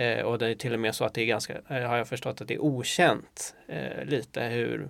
Eh, 0.00 0.24
och 0.24 0.38
det 0.38 0.46
är 0.48 0.54
till 0.54 0.74
och 0.74 0.80
med 0.80 0.94
så 0.94 1.04
att 1.04 1.14
det 1.14 1.22
är 1.22 1.26
ganska, 1.26 1.52
eh, 1.68 1.88
har 1.88 1.96
jag 1.96 2.08
förstått 2.08 2.40
att 2.40 2.48
det 2.48 2.54
är 2.54 2.62
okänt 2.62 3.54
eh, 3.66 4.04
lite 4.04 4.42
hur 4.42 4.88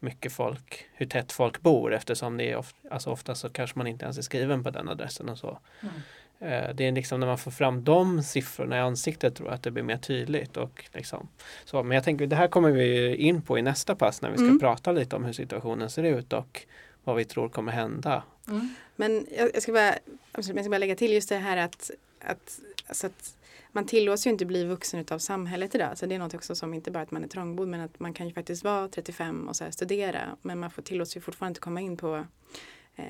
mycket 0.00 0.32
folk, 0.32 0.86
hur 0.92 1.06
tätt 1.06 1.32
folk 1.32 1.60
bor 1.60 1.94
eftersom 1.94 2.36
det 2.36 2.50
är 2.50 2.56
of, 2.56 2.74
alltså 2.90 3.10
ofta 3.10 3.34
så 3.34 3.48
kanske 3.48 3.78
man 3.78 3.86
inte 3.86 4.04
ens 4.04 4.18
är 4.18 4.22
skriven 4.22 4.64
på 4.64 4.70
den 4.70 4.88
adressen 4.88 5.28
och 5.28 5.38
så. 5.38 5.58
Mm. 5.80 5.94
Eh, 6.38 6.74
det 6.74 6.86
är 6.86 6.92
liksom 6.92 7.20
när 7.20 7.26
man 7.26 7.38
får 7.38 7.50
fram 7.50 7.84
de 7.84 8.22
siffrorna 8.22 8.76
i 8.76 8.80
ansiktet 8.80 9.34
tror 9.34 9.48
jag 9.48 9.54
att 9.54 9.62
det 9.62 9.70
blir 9.70 9.82
mer 9.82 9.96
tydligt. 9.96 10.56
Och 10.56 10.84
liksom, 10.92 11.28
så, 11.64 11.82
men 11.82 11.94
jag 11.94 12.04
tänker 12.04 12.26
det 12.26 12.36
här 12.36 12.48
kommer 12.48 12.70
vi 12.70 13.16
in 13.16 13.42
på 13.42 13.58
i 13.58 13.62
nästa 13.62 13.94
pass 13.94 14.22
när 14.22 14.30
vi 14.30 14.36
ska 14.36 14.44
Mm. 14.44 14.60
prata 14.60 14.92
lite 14.92 15.16
om 15.16 15.24
hur 15.24 15.32
situationen 15.32 15.90
ser 15.90 16.02
ut 16.02 16.32
och 16.32 16.66
vad 17.04 17.16
vi 17.16 17.24
tror 17.24 17.48
kommer 17.48 17.72
hända. 17.72 18.22
Mm. 18.48 18.74
Men 18.96 19.26
jag, 19.38 19.50
jag, 19.54 19.62
ska 19.62 19.72
bara, 19.72 19.94
jag 20.34 20.44
ska 20.44 20.54
bara 20.54 20.78
lägga 20.78 20.96
till 20.96 21.12
just 21.12 21.28
det 21.28 21.36
här 21.36 21.56
att, 21.56 21.90
att, 22.20 22.60
alltså 22.88 23.06
att 23.06 23.33
man 23.74 23.86
tillåts 23.86 24.26
ju 24.26 24.30
inte 24.30 24.44
bli 24.46 24.64
vuxen 24.64 25.00
utav 25.00 25.18
samhället 25.18 25.74
idag. 25.74 25.98
Så 25.98 26.06
det 26.06 26.14
är 26.14 26.18
något 26.18 26.34
också 26.34 26.54
som 26.54 26.74
inte 26.74 26.90
bara 26.90 27.02
att 27.02 27.10
man 27.10 27.24
är 27.24 27.28
trångbodd 27.28 27.68
men 27.68 27.80
att 27.80 28.00
man 28.00 28.14
kan 28.14 28.28
ju 28.28 28.32
faktiskt 28.34 28.64
vara 28.64 28.88
35 28.88 29.48
och 29.48 29.56
så 29.56 29.72
studera. 29.72 30.36
Men 30.42 30.58
man 30.58 30.70
får 30.70 30.82
tillåts 30.82 31.16
ju 31.16 31.20
fortfarande 31.20 31.50
inte 31.50 31.60
komma 31.60 31.80
in 31.80 31.96
på, 31.96 32.26
eh, 32.96 33.04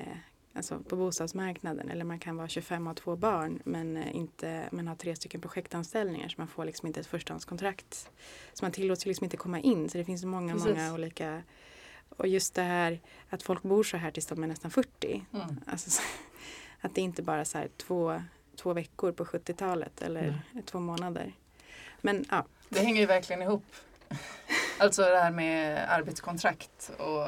alltså 0.53 0.79
på 0.79 0.95
bostadsmarknaden. 0.95 1.89
Eller 1.89 2.05
man 2.05 2.19
kan 2.19 2.37
vara 2.37 2.47
25 2.47 2.81
och 2.87 2.89
ha 2.89 2.95
två 2.95 3.15
barn 3.15 3.61
men, 3.65 3.97
eh, 3.97 4.15
inte, 4.15 4.69
men 4.71 4.87
ha 4.87 4.95
tre 4.95 5.15
stycken 5.15 5.41
projektanställningar. 5.41 6.29
Så 6.29 6.35
man 6.37 6.47
får 6.47 6.65
liksom 6.65 6.87
inte 6.87 6.99
ett 6.99 7.07
förstahandskontrakt. 7.07 8.09
Så 8.53 8.65
man 8.65 8.71
tillåts 8.71 9.05
ju 9.05 9.09
liksom 9.09 9.23
inte 9.23 9.37
komma 9.37 9.59
in. 9.59 9.89
Så 9.89 9.97
det 9.97 10.05
finns 10.05 10.25
många, 10.25 10.53
Precis. 10.53 10.69
många 10.69 10.93
olika 10.93 11.43
och 12.09 12.27
just 12.27 12.53
det 12.55 12.61
här 12.61 12.99
att 13.29 13.43
folk 13.43 13.63
bor 13.63 13.83
så 13.83 13.97
här 13.97 14.11
tills 14.11 14.25
de 14.25 14.43
är 14.43 14.47
nästan 14.47 14.71
40. 14.71 15.25
Mm. 15.33 15.45
Alltså, 15.65 15.89
så- 15.89 16.01
att 16.81 16.95
det 16.95 17.01
inte 17.01 17.21
bara 17.23 17.45
så 17.45 17.57
här 17.57 17.69
två, 17.77 18.21
två 18.57 18.73
veckor 18.73 19.11
på 19.11 19.25
70-talet 19.25 20.01
eller 20.01 20.41
två 20.65 20.79
månader. 20.79 21.31
Men 22.01 22.25
ja, 22.31 22.45
Det 22.69 22.79
hänger 22.79 23.01
ju 23.01 23.05
verkligen 23.07 23.41
ihop. 23.41 23.65
Alltså 24.77 25.01
det 25.01 25.17
här 25.19 25.31
med 25.31 25.85
arbetskontrakt 25.89 26.91
och 26.97 27.27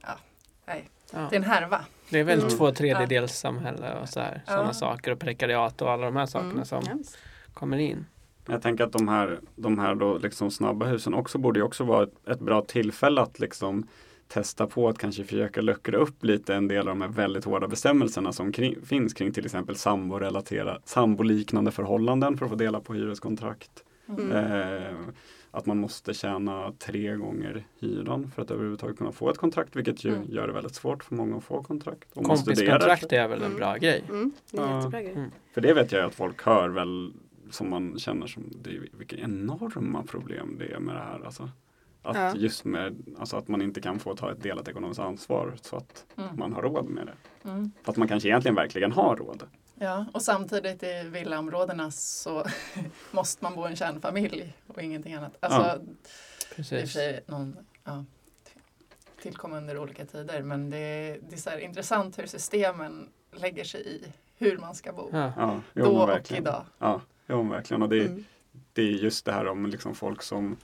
ja, 0.00 0.18
nej, 0.66 0.88
Ja. 1.12 1.18
det 1.30 1.36
är 1.36 1.40
en 1.40 1.44
härva. 1.44 1.84
Det 2.10 2.18
är 2.18 2.24
väl 2.24 2.38
Mm. 2.38 2.50
två 2.50 2.72
tredjedels 2.72 3.38
samhälle 3.38 3.94
och 3.98 4.08
så 4.08 4.20
här, 4.20 4.42
Ja. 4.46 4.52
sådana 4.52 4.72
saker 4.74 5.10
och 5.12 5.18
prekariat 5.18 5.82
och 5.82 5.90
alla 5.90 6.04
de 6.04 6.16
här 6.16 6.26
sakerna 6.26 6.52
mm, 6.52 6.64
som 6.64 6.84
visst. 6.98 7.18
kommer 7.54 7.78
in. 7.78 8.06
Jag 8.46 8.62
tänker 8.62 8.84
att 8.84 8.92
de 8.92 9.08
här, 9.08 9.40
de 9.56 9.78
här 9.78 9.94
då 9.94 10.18
liksom 10.18 10.50
snabba 10.50 10.86
husen 10.86 11.14
också 11.14 11.38
borde 11.38 11.58
ju 11.58 11.64
också 11.64 11.84
vara 11.84 12.02
ett, 12.02 12.28
ett 12.28 12.40
bra 12.40 12.62
tillfälle 12.62 13.20
att 13.20 13.38
liksom 13.38 13.86
testa 14.30 14.66
på 14.66 14.88
att 14.88 14.98
kanske 14.98 15.24
försöka 15.24 15.60
luckra 15.60 15.98
upp 15.98 16.24
lite 16.24 16.54
en 16.54 16.68
del 16.68 16.78
av 16.78 16.86
de 16.86 17.00
här 17.00 17.08
väldigt 17.08 17.44
hårda 17.44 17.68
bestämmelserna 17.68 18.32
som 18.32 18.52
kring, 18.52 18.82
finns 18.82 19.14
kring 19.14 19.32
till 19.32 19.44
exempel 19.44 19.76
samborelaterade, 19.76 20.80
samboliknande 20.84 21.70
förhållanden 21.70 22.38
för 22.38 22.44
att 22.44 22.50
få 22.50 22.56
dela 22.56 22.80
på 22.80 22.94
hyreskontrakt. 22.94 23.84
Mm. 24.08 24.32
Eh, 24.32 24.92
att 25.50 25.66
man 25.66 25.78
måste 25.78 26.14
tjäna 26.14 26.72
tre 26.78 27.16
gånger 27.16 27.66
hyran 27.80 28.30
för 28.34 28.42
att 28.42 28.50
överhuvudtaget 28.50 28.98
kunna 28.98 29.12
få 29.12 29.30
ett 29.30 29.38
kontrakt 29.38 29.76
vilket 29.76 30.04
ju 30.04 30.14
Mm. 30.14 30.30
gör 30.30 30.46
det 30.46 30.52
väldigt 30.52 30.74
svårt 30.74 31.04
för 31.04 31.14
många 31.14 31.36
att 31.36 31.44
få 31.44 31.62
kontrakt. 31.62 32.08
Om. 32.14 32.24
Kompiskontrakt 32.24 33.12
är 33.12 33.28
väl 33.28 33.38
en 33.38 33.44
Mm. 33.44 33.58
bra 33.58 33.76
grej. 33.76 34.04
Mm, 34.08 34.32
det 34.50 34.58
är 34.58 34.66
en 34.66 34.76
jättebra 34.76 35.02
grej. 35.02 35.12
Mm. 35.12 35.30
För 35.54 35.60
det 35.60 35.74
vet 35.74 35.92
jag 35.92 36.04
att 36.04 36.14
folk 36.14 36.42
hör 36.42 36.68
väl 36.68 37.12
som 37.50 37.70
man 37.70 37.98
känner 37.98 38.26
som 38.26 38.42
det 38.62 38.70
är, 38.70 38.84
vilka 38.98 39.16
enorma 39.16 40.02
problem 40.02 40.56
det 40.58 40.72
är 40.72 40.78
med 40.80 40.94
det 40.94 41.00
här. 41.00 41.20
Alltså. 41.24 41.48
Att 42.02 42.16
Ja. 42.16 42.34
just 42.34 42.64
med 42.64 42.96
alltså 43.18 43.36
att 43.36 43.48
man 43.48 43.62
inte 43.62 43.80
kan 43.80 43.98
få 43.98 44.16
ta 44.16 44.32
ett 44.32 44.42
delat 44.42 44.68
ekonomiskt 44.68 45.00
ansvar 45.00 45.54
så 45.62 45.76
att 45.76 46.04
Mm. 46.16 46.36
man 46.38 46.52
har 46.52 46.62
råd 46.62 46.84
med 46.88 47.06
det. 47.06 47.48
Mm. 47.48 47.72
Fast 47.82 47.98
man 47.98 48.08
kanske 48.08 48.28
egentligen 48.28 48.54
verkligen 48.54 48.92
har 48.92 49.16
råd. 49.16 49.42
Ja, 49.74 50.06
och 50.14 50.22
samtidigt 50.22 50.82
i 50.82 51.02
villaområdena 51.08 51.90
så 51.90 52.44
måste 53.10 53.44
man 53.44 53.54
bo 53.54 53.66
i 53.66 53.70
en 53.70 53.76
kärnfamilj 53.76 54.56
och 54.66 54.82
ingenting 54.82 55.14
annat. 55.14 55.36
Alltså, 55.40 55.60
Ja. 55.60 55.76
i 55.76 55.84
för 56.48 56.54
Precis. 56.54 56.92
sig 56.92 57.20
någon, 57.26 57.56
ja, 57.84 58.04
tillkom 59.22 59.52
under 59.52 59.78
olika 59.78 60.06
tider 60.06 60.42
men 60.42 60.70
det, 60.70 61.18
det 61.28 61.34
är 61.34 61.40
så 61.40 61.50
här 61.50 61.58
intressant 61.58 62.18
hur 62.18 62.26
systemen 62.26 63.08
lägger 63.32 63.64
sig 63.64 63.80
i 63.86 64.12
hur 64.36 64.58
man 64.58 64.74
ska 64.74 64.92
bo. 64.92 65.08
Ja. 65.12 65.32
Ja, 65.36 65.60
jo, 65.74 65.84
Då 65.84 65.90
och 65.90 66.08
verkligen. 66.08 66.42
idag. 66.42 66.64
Ja, 66.78 67.00
jo, 67.26 67.42
verkligen. 67.42 67.82
Och 67.82 67.88
det, 67.88 67.96
är- 67.98 68.06
Mm. 68.06 68.24
det 68.72 68.82
är 68.82 68.86
just 68.86 69.24
det 69.24 69.32
här 69.32 69.46
om 69.48 69.66
liksom 69.66 69.94
folk 69.94 70.22
som 70.22 70.56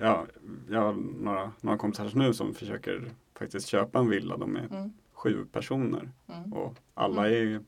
Ja, 0.00 0.26
jag 0.70 0.80
har 0.80 0.92
några, 0.92 1.52
några 1.60 1.78
kompisar 1.78 2.10
nu 2.14 2.34
som 2.34 2.54
försöker 2.54 3.10
faktiskt 3.34 3.66
köpa 3.68 3.98
en 3.98 4.08
villa. 4.10 4.36
De 4.36 4.56
är 4.56 4.66
Mm. 4.70 4.92
sju 5.12 5.46
personer 5.52 6.10
Mm. 6.28 6.52
och 6.52 6.74
alla 6.94 7.28
är 7.30 7.60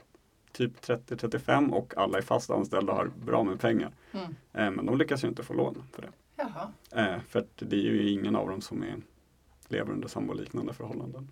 typ 0.52 0.80
30-35 0.80 1.70
och 1.72 1.94
alla 1.96 2.18
är 2.18 2.22
fast 2.22 2.50
anställda 2.50 2.92
och 2.92 2.98
har 2.98 3.10
bra 3.26 3.44
med 3.44 3.60
pengar. 3.60 3.92
Mm. 4.12 4.24
Eh, 4.52 4.70
men 4.70 4.86
de 4.86 4.98
lyckas 4.98 5.24
ju 5.24 5.28
inte 5.28 5.42
få 5.42 5.54
lån 5.54 5.82
för 5.92 6.02
det. 6.02 6.08
Eh, 7.00 7.20
för 7.28 7.46
det 7.56 7.76
är 7.76 7.80
ju 7.92 8.10
ingen 8.10 8.36
av 8.36 8.48
dem 8.48 8.60
som 8.60 8.82
är, 8.82 8.94
lever 9.68 9.92
under 9.92 10.08
samboliknande 10.08 10.72
förhållanden. 10.72 11.28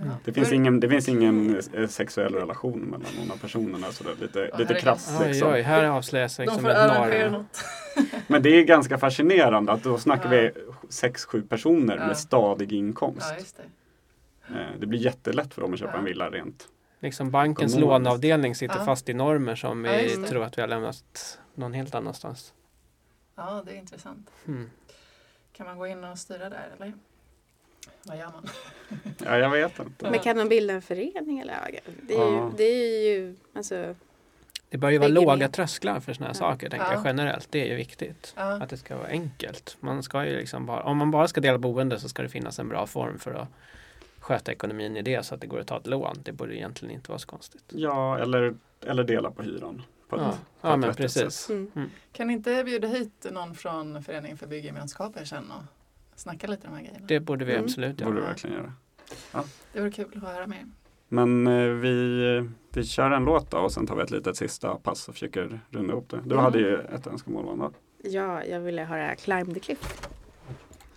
Ja. 0.00 0.04
Det 0.24 0.32
finns 0.32 0.52
ingen, 0.52 0.80
det 0.80 0.88
finns 0.88 1.08
ingen 1.08 1.60
eh, 1.74 1.88
sexuell 1.88 2.34
relation 2.34 2.80
mellan 2.80 3.06
någon 3.18 3.30
av 3.30 3.36
personerna. 3.36 3.86
Så 3.92 4.04
det 4.04 4.10
är 4.10 4.16
lite, 4.16 4.48
Ja, 4.52 4.58
lite 4.58 4.74
krasst 4.74 5.20
liksom. 5.24 5.52
oj, 5.52 5.60
här 5.62 5.84
avslöjas 5.84 6.36
De 6.36 6.42
liksom 6.42 6.60
får 6.62 6.70
ett 6.70 7.32
något. 7.32 7.64
Men 8.26 8.42
det 8.42 8.48
är 8.50 8.64
ganska 8.64 8.98
fascinerande 8.98 9.72
att 9.72 9.82
då 9.82 9.98
snackar 9.98 10.32
Ja. 10.34 10.40
vi 10.40 10.50
sex, 10.88 11.24
sju 11.24 11.42
personer 11.42 11.96
Ja. 11.96 12.06
med 12.06 12.18
stadig 12.18 12.72
inkomst. 12.72 13.26
Ja, 13.30 13.38
just 13.38 13.56
det. 13.56 14.54
Eh, 14.54 14.66
det 14.80 14.86
blir 14.86 15.00
jättelätt 15.00 15.54
för 15.54 15.62
dem 15.62 15.72
att 15.72 15.78
köpa 15.78 15.92
Ja. 15.92 15.98
en 15.98 16.04
villa 16.04 16.30
rent. 16.30 16.68
Liksom 17.00 17.30
bankens 17.30 17.72
Ekonomiskt. 17.72 17.90
låneavdelning 18.04 18.54
sitter 18.54 18.78
Ja. 18.78 18.84
fast 18.84 19.08
i 19.08 19.14
normer 19.14 19.54
som 19.54 19.82
vi 19.82 20.24
tror 20.28 20.44
att 20.44 20.58
vi 20.58 20.62
har 20.62 20.68
lämnat 20.68 21.38
någon 21.54 21.72
helt 21.72 21.94
annanstans. 21.94 22.52
Ja, 23.36 23.62
det 23.66 23.72
är 23.72 23.76
intressant. 23.76 24.30
Mm. 24.46 24.70
Kan 25.52 25.66
man 25.66 25.78
gå 25.78 25.86
in 25.86 26.04
och 26.04 26.18
styra 26.18 26.48
där 26.50 26.68
eller? 26.76 26.92
Vad 28.02 28.18
gör 28.18 28.24
man? 28.26 28.48
Ja, 29.24 29.38
jag 29.38 29.50
vet 29.50 29.78
inte. 29.78 30.10
Men 30.10 30.20
kan 30.20 30.36
man 30.36 30.48
bilda 30.48 30.74
en 30.74 30.82
förening 30.82 31.38
eller? 31.38 31.80
Det 32.02 32.14
är 32.14 32.18
ju, 32.30 32.36
Ja. 32.36 32.52
det 32.56 32.64
är 32.64 33.10
ju 33.14 33.36
alltså, 33.54 33.94
Det 34.68 34.78
bör 34.78 34.90
ju 34.90 34.98
vara 34.98 35.08
låga 35.08 35.48
trösklar 35.48 36.00
för 36.00 36.12
sådana 36.12 36.26
här 36.26 36.34
Ja. 36.34 36.38
saker, 36.52 36.70
tänker 36.70 36.86
Ja. 36.86 36.92
jag 36.94 37.04
generellt. 37.04 37.46
Det 37.50 37.60
är 37.60 37.66
ju 37.66 37.74
viktigt. 37.74 38.32
Ja. 38.36 38.62
Att 38.62 38.68
det 38.68 38.76
ska 38.76 38.96
vara 38.96 39.08
enkelt. 39.08 39.76
Man 39.80 40.02
ska 40.02 40.26
ju 40.26 40.36
liksom 40.36 40.66
bara, 40.66 40.82
om 40.82 40.96
man 40.96 41.10
bara 41.10 41.28
ska 41.28 41.40
dela 41.40 41.58
boende 41.58 42.00
så 42.00 42.08
ska 42.08 42.22
det 42.22 42.28
finnas 42.28 42.58
en 42.58 42.68
bra 42.68 42.86
form 42.86 43.18
för 43.18 43.34
att 43.34 43.48
sköta 44.20 44.52
ekonomin 44.52 44.96
i 44.96 45.02
det 45.02 45.26
så 45.26 45.34
att 45.34 45.40
det 45.40 45.46
går 45.46 45.60
att 45.60 45.66
ta 45.66 45.76
ett 45.78 45.86
lån. 45.86 46.16
Det 46.22 46.32
borde 46.32 46.56
egentligen 46.56 46.94
inte 46.94 47.10
vara 47.10 47.18
så 47.18 47.26
konstigt. 47.28 47.64
Ja, 47.68 48.18
eller, 48.18 48.54
eller 48.86 49.04
dela 49.04 49.30
på 49.30 49.42
hyran. 49.42 49.82
På 50.08 50.16
Ja, 50.16 50.28
ett, 50.28 50.34
på 50.60 50.68
ja 50.68 50.74
ett 50.74 50.80
men 50.80 50.94
precis. 50.94 51.34
sätt. 51.34 51.50
Mm. 51.50 51.90
Kan 52.12 52.26
ni 52.26 52.32
inte 52.32 52.64
bjuda 52.64 52.88
hit 52.88 53.26
någon 53.30 53.54
från 53.54 54.02
Föreningen 54.02 54.38
för 54.38 54.46
byggemenskaper 54.46 55.24
sen 55.24 55.50
och 55.50 55.62
snacka 56.16 56.46
lite 56.46 56.66
om 56.68 56.72
de 56.74 56.78
här 56.78 56.84
grejerna? 56.86 57.06
Det 57.08 57.20
borde 57.20 57.44
vi 57.44 57.52
Mm. 57.52 57.64
absolut 57.64 57.98
Det 57.98 58.04
borde 58.04 58.16
göra. 58.16 58.26
du 58.26 58.32
verkligen 58.32 58.56
göra. 58.56 58.72
Det 59.72 59.80
vore 59.80 59.90
kul 59.90 60.06
att 60.16 60.22
höra 60.34 60.46
mer. 60.46 60.66
Men 61.08 61.46
eh, 61.46 61.68
vi, 61.68 62.48
vi 62.72 62.84
kör 62.84 63.10
en 63.10 63.24
låt 63.24 63.50
då 63.50 63.58
och 63.58 63.72
sen 63.72 63.86
tar 63.86 63.96
vi 63.96 64.02
ett 64.02 64.10
litet 64.10 64.36
sista 64.36 64.74
pass 64.74 65.08
och 65.08 65.14
försöker 65.14 65.60
runda 65.70 65.92
ihop 65.92 66.08
det. 66.10 66.16
Du 66.24 66.30
Mm. 66.32 66.44
hade 66.44 66.58
ju 66.58 66.80
ett 66.80 67.06
önskemål 67.06 67.44
Wanda. 67.46 67.70
Ja, 68.04 68.44
jag 68.44 68.60
ville 68.60 68.84
höra 68.84 69.14
Climb 69.14 69.54
the 69.54 69.60
Cliff. 69.60 70.08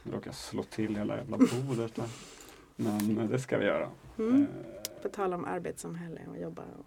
Jag 0.03 0.13
råkar 0.13 0.31
slå 0.31 0.63
till 0.63 0.95
hela 0.95 1.17
jävla 1.17 1.37
bordet 1.37 1.95
där. 1.95 2.05
Men 2.75 3.17
eh, 3.19 3.29
det 3.29 3.39
ska 3.39 3.57
vi 3.57 3.65
göra. 3.65 3.89
Mm. 4.17 4.41
Eh, 4.41 5.01
På 5.01 5.09
tal 5.09 5.33
om 5.33 5.45
arbetssamhälle 5.45 6.21
och 6.29 6.37
jobba. 6.37 6.61
Och... 6.61 6.85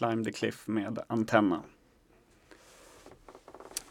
climb 0.00 0.24
the 0.24 0.32
cliff 0.32 0.66
med 0.66 0.98
antenna. 1.06 1.62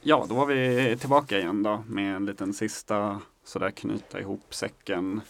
Ja, 0.01 0.25
då 0.29 0.35
var 0.35 0.45
vi 0.45 0.97
tillbaka 0.97 1.39
igen 1.39 1.63
då 1.63 1.83
med 1.87 2.15
en 2.15 2.25
liten 2.25 2.53
sista 2.53 3.21
sådär 3.43 3.71
knyta 3.71 4.19
ihop 4.19 4.53
säcken 4.53 5.21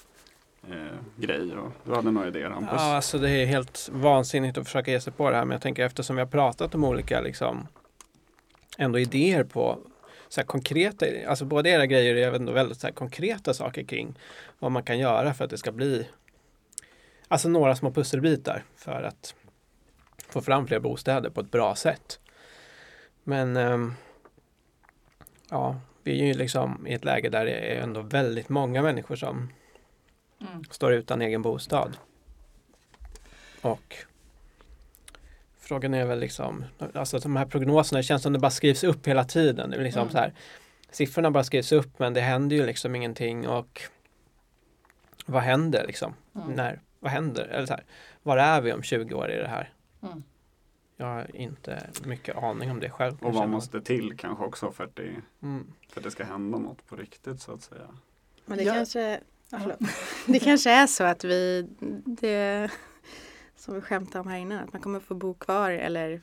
eh, 0.70 0.98
grej. 1.16 1.58
Och 1.58 1.72
du 1.84 1.96
hade 1.96 2.12
några 2.12 2.28
idéer 2.28 2.50
Hampus? 2.50 2.74
Ja, 2.78 2.96
alltså 2.96 3.18
det 3.18 3.30
är 3.30 3.46
helt 3.46 3.90
vansinnigt 3.92 4.58
att 4.58 4.66
försöka 4.66 4.92
ge 4.92 5.02
sig 5.02 5.14
på 5.14 5.30
det 5.30 5.36
här. 5.36 5.46
Men 5.46 5.52
jag 5.52 5.62
tänker 5.62 5.86
eftersom 5.86 6.16
vi 6.16 6.22
har 6.22 6.30
pratat 6.30 6.76
om 6.76 6.84
olika 6.84 7.22
liksom 7.22 7.68
ändå 8.78 9.00
idéer 9.00 9.44
på 9.44 9.80
så 10.30 10.42
här 10.42 10.48
konkreta, 10.48 11.06
alltså 11.28 11.46
båda 11.46 11.70
era 11.70 11.86
grejer 11.86 12.16
är 12.16 12.34
ändå 12.34 12.52
väldigt 12.52 12.80
så 12.80 12.88
här 12.88 12.94
konkreta 12.94 13.54
saker 13.54 13.84
kring 13.84 14.16
vad 14.60 14.72
man 14.72 14.84
kan 14.84 15.00
göra 15.00 15.34
för 15.34 15.46
att 15.46 15.52
det 15.52 15.58
ska 15.58 15.72
bli 15.72 16.08
alltså 17.28 17.50
några 17.50 17.76
små 17.76 17.92
pusselbitar 17.92 18.64
för 18.76 19.04
att 19.04 19.36
få 20.30 20.42
fram 20.42 20.68
fler 20.68 20.80
bostäder 20.80 21.30
på 21.30 21.42
ett 21.42 21.52
bra 21.52 21.76
sätt. 21.76 22.20
Men 23.24 23.58
ehm, 23.58 23.94
ja, 25.50 25.80
vi 26.04 26.22
är 26.22 26.26
ju 26.26 26.34
liksom 26.34 26.88
i 26.88 26.94
ett 26.94 27.06
läge 27.06 27.30
där 27.30 27.46
det 27.46 27.52
är 27.52 27.82
ändå 27.82 28.02
väldigt 28.02 28.50
många 28.50 28.82
människor 28.82 29.16
som 29.16 29.50
Mm. 30.42 30.64
står 30.72 30.94
utan 30.94 31.22
egen 31.22 31.42
bostad. 31.42 31.98
Och 33.62 33.96
Frågan 35.60 35.94
är 35.94 36.06
väl 36.06 36.20
liksom, 36.20 36.66
alltså 36.94 37.20
de 37.20 37.36
här 37.36 37.46
prognoserna, 37.46 37.98
det 38.00 38.04
känns 38.04 38.24
som 38.24 38.34
det 38.34 38.40
bara 38.40 38.52
skrivs 38.52 38.84
upp 38.84 39.08
hela 39.08 39.24
tiden. 39.24 39.70
Det 39.70 39.78
är 39.78 39.84
liksom 39.84 40.02
Mm. 40.02 40.12
så 40.12 40.18
här, 40.18 40.34
siffrorna 40.92 41.32
bara 41.32 41.44
skrivs 41.44 41.72
upp 41.72 42.00
men 42.00 42.14
det 42.14 42.22
händer 42.22 42.56
ju 42.56 42.66
liksom 42.66 42.96
ingenting 42.96 43.48
och 43.48 43.82
vad 45.26 45.42
händer 45.44 45.88
liksom? 45.88 46.14
Mm. 46.36 46.48
När, 46.52 46.80
vad 47.00 47.12
händer? 47.12 47.44
Eller 47.48 47.66
så 47.66 47.74
här, 47.74 47.84
var 48.24 48.38
är 48.38 48.62
vi 48.62 48.74
om 48.74 48.84
20 48.84 49.14
år 49.16 49.32
i 49.32 49.36
det 49.38 49.48
här? 49.48 49.74
Mm. 50.02 50.24
Jag 50.98 51.06
har 51.06 51.36
inte 51.36 51.90
mycket 52.06 52.38
aning 52.38 52.72
om 52.72 52.80
det 52.80 52.90
själv. 52.90 53.18
Och 53.24 53.34
vad 53.34 53.50
måste 53.50 53.82
till 53.82 54.18
kanske 54.18 54.44
också 54.46 54.72
för 54.72 54.84
att 54.84 54.96
det, 54.96 55.16
Mm. 55.42 55.74
för 55.90 56.00
att 56.00 56.04
det 56.04 56.12
ska 56.12 56.24
hända 56.24 56.58
något 56.58 56.86
på 56.88 56.96
riktigt 56.96 57.42
så 57.42 57.52
att 57.54 57.62
säga. 57.62 57.88
Men 58.46 58.58
det 58.58 58.64
Ja. 58.64 58.74
kanske. 58.74 59.20
Det 60.28 60.40
kanske 60.40 60.72
är 60.72 60.88
så 60.88 61.04
att 61.04 61.24
vi, 61.24 61.68
det 62.06 62.72
som 63.56 63.76
vi 63.76 63.82
skämtade 63.82 64.20
om 64.20 64.28
här 64.28 64.38
innan, 64.38 64.64
att 64.64 64.74
man 64.74 64.82
kommer 64.82 65.00
få 65.00 65.16
bo 65.16 65.34
kvar 65.34 65.72
eller 65.72 66.22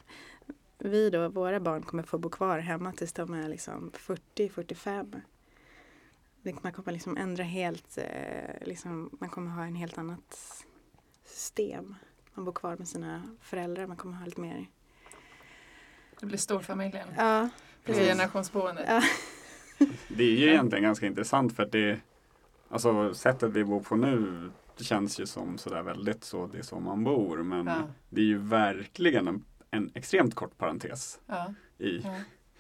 vi 0.79 1.11
då, 1.11 1.29
våra 1.29 1.61
barn 1.61 1.83
kommer 1.83 2.03
få 2.03 2.19
bo 2.19 2.29
kvar 2.31 2.59
hemma 2.59 2.93
tills 2.93 3.13
de 3.13 3.35
är 3.35 3.49
liksom 3.49 3.91
40-45. 4.35 5.21
Man 6.63 6.73
kommer 6.73 6.93
liksom 6.93 7.17
ändra 7.17 7.43
helt, 7.45 7.99
eh, 7.99 8.67
liksom, 8.67 9.17
man 9.21 9.31
kommer 9.31 9.51
ha 9.51 9.65
en 9.65 9.75
helt 9.75 9.99
annat 9.99 10.37
system. 11.25 11.95
Man 12.37 12.45
bor 12.45 12.53
kvar 12.53 12.77
med 12.77 12.89
sina 12.89 13.23
föräldrar, 13.41 13.87
man 13.87 13.97
kommer 13.97 14.17
ha 14.17 14.25
lite 14.25 14.41
mer. 14.41 14.67
Det 16.21 16.27
blir 16.27 16.39
storfamiljen. 16.39 17.09
Ja, 17.17 17.49
Precis. 17.85 17.99
precis. 18.01 18.09
Generationsboende. 18.13 18.85
Ja. 18.89 19.03
Det 20.09 20.25
är 20.25 20.31
ju 20.37 20.49
egentligen 20.49 20.83
ganska 20.85 21.07
intressant 21.07 21.57
för 21.57 21.63
att 21.63 21.73
det 21.73 22.01
Alltså 22.69 23.15
sättet 23.15 23.51
vi 23.53 23.65
bor 23.65 23.81
på 23.81 23.97
nu 23.97 24.51
Det 24.79 24.85
känns 24.85 25.21
ju 25.21 25.27
som 25.27 25.59
sådär 25.59 25.83
väldigt 25.83 26.25
så 26.25 26.47
det 26.47 26.59
är 26.59 26.63
så 26.63 26.81
man 26.81 27.05
bor 27.05 27.37
men 27.43 27.67
Ja. 27.67 27.83
det 28.11 28.21
är 28.21 28.25
ju 28.25 28.39
verkligen 28.39 29.29
en, 29.29 29.45
en 29.71 29.91
extremt 29.95 30.35
kort 30.35 30.59
parentes 30.59 31.21
Ja. 31.27 31.55
i, 31.79 32.03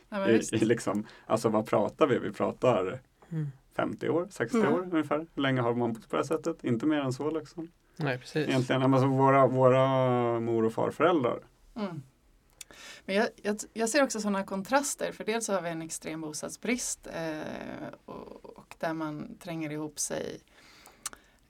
Ja. 0.08 0.28
I, 0.28 0.40
i 0.52 0.64
liksom 0.64 1.06
Alltså 1.26 1.48
vad 1.48 1.66
pratar 1.66 2.06
vi? 2.06 2.18
Vi 2.18 2.32
pratar 2.32 3.00
Mm. 3.30 3.46
50 3.76 4.08
år, 4.08 4.28
60 4.30 4.56
Mm. 4.58 4.72
år 4.74 4.80
ungefär. 4.92 5.26
Hur 5.34 5.42
länge 5.42 5.60
har 5.60 5.74
man 5.74 5.92
bott 5.92 6.02
på 6.10 6.16
det 6.16 6.22
här 6.22 6.24
sättet? 6.36 6.64
Inte 6.64 6.86
mer 6.86 7.00
än 7.00 7.12
så 7.12 7.30
liksom. 7.30 7.68
Nej, 7.96 8.18
precis. 8.18 8.48
Egentligen, 8.48 8.94
alltså 8.94 9.08
våra, 9.08 9.46
våra 9.46 9.86
mor 10.40 10.64
och 10.64 10.72
farföräldrar. 10.72 11.38
Mm. 11.76 12.02
Men 13.04 13.16
jag, 13.16 13.28
jag, 13.42 13.56
jag 13.72 13.88
ser 13.88 14.02
också 14.02 14.20
sådana 14.20 14.42
kontraster. 14.42 15.12
För 15.12 15.24
dels 15.24 15.46
så 15.46 15.52
har 15.52 15.62
vi 15.62 15.68
en 15.68 15.82
extrem 15.82 16.20
bostadsbrist 16.20 17.06
eh, 17.06 17.88
och, 18.04 18.58
och 18.58 18.74
där 18.78 18.92
man 18.92 19.38
tränger 19.38 19.72
ihop 19.72 19.98
sig 19.98 20.40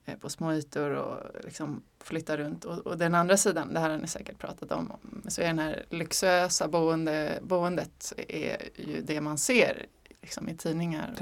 eh, 0.05 0.15
på 0.17 0.29
små 0.29 0.53
ytor 0.53 0.89
och 0.89 1.17
liksom 1.43 1.83
flyttar 2.03 2.37
runt. 2.37 2.65
Och, 2.65 2.77
och 2.77 2.97
den 2.97 3.15
andra 3.15 3.37
sidan, 3.37 3.73
det 3.73 3.79
här 3.79 3.89
har 3.89 3.97
ni 3.97 4.07
säkert 4.07 4.37
pratat 4.37 4.71
om, 4.71 4.93
så 5.27 5.41
är 5.41 5.47
den 5.47 5.59
här 5.59 5.85
lyxösa 5.89 6.67
boende, 6.67 7.39
boendet 7.41 8.13
är 8.27 8.69
ju 8.75 9.01
det 9.01 9.21
man 9.21 9.37
ser 9.37 9.85
liksom, 10.21 10.49
i 10.49 10.57
tidningar. 10.57 11.15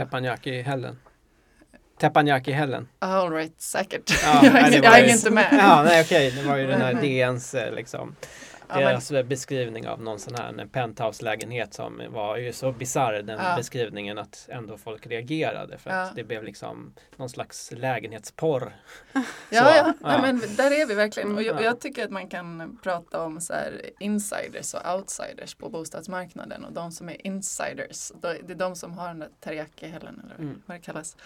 Teppanyaki-hällen. 1.97 2.87
Teppanyaki-hällen. 2.87 2.87
All 2.99 3.31
right, 3.31 3.61
säkert. 3.61 4.11
Ja, 4.23 4.39
jag 4.43 4.51
hänger- 4.51 4.83
jag 4.83 5.07
inte 5.09 5.29
med. 5.31 5.47
Ja, 5.51 5.83
nej 5.83 6.01
okej, 6.01 6.31
det 6.31 6.43
var 6.43 6.57
ju 6.57 6.67
den 6.67 6.81
här 6.81 6.93
DNs 7.01 7.53
eh, 7.53 7.73
liksom. 7.73 8.15
Ja, 8.67 8.75
men- 8.75 8.83
Deras 8.83 9.11
beskrivning 9.27 9.87
av 9.87 10.01
någon 10.01 10.19
sån 10.19 10.35
här 10.35 10.53
en 10.59 10.69
penthouse-lägenhet 10.69 11.73
som 11.73 12.01
var 12.09 12.37
ju 12.37 12.53
så 12.53 12.71
bisarr 12.71 13.13
den 13.13 13.39
Ja. 13.43 13.55
beskrivningen 13.57 14.17
att 14.17 14.45
ändå 14.51 14.77
folk 14.77 15.07
reagerade 15.07 15.77
för 15.77 15.89
att 15.89 16.07
Ja. 16.07 16.13
det 16.15 16.23
blev 16.23 16.43
liksom 16.43 16.93
någon 17.15 17.29
slags 17.29 17.71
lägenhetsporr. 17.75 18.75
Ja, 19.13 19.23
ja. 19.49 19.93
ja. 20.01 20.21
men 20.21 20.41
där 20.57 20.71
är 20.81 20.85
vi 20.85 20.93
verkligen. 20.95 21.35
Och 21.35 21.43
jag, 21.43 21.51
Mm. 21.51 21.63
jag 21.63 21.79
tycker 21.81 22.05
att 22.05 22.11
man 22.11 22.27
kan 22.27 22.77
prata 22.83 23.21
om 23.21 23.41
så 23.41 23.53
här 23.53 23.81
insiders 23.99 24.73
och 24.73 24.95
outsiders 24.95 25.55
på 25.55 25.69
bostadsmarknaden. 25.69 26.65
Och 26.65 26.73
de 26.73 26.91
som 26.91 27.09
är 27.09 27.27
insiders, 27.27 28.11
det 28.21 28.51
är 28.51 28.55
de 28.55 28.75
som 28.75 28.97
har 28.97 29.07
den 29.07 29.19
där 29.19 29.29
teriyaki-hällen 29.43 30.21
eller 30.25 30.35
Mm. 30.35 30.61
vad 30.65 30.77
det 30.77 30.81
kallas. 30.81 31.17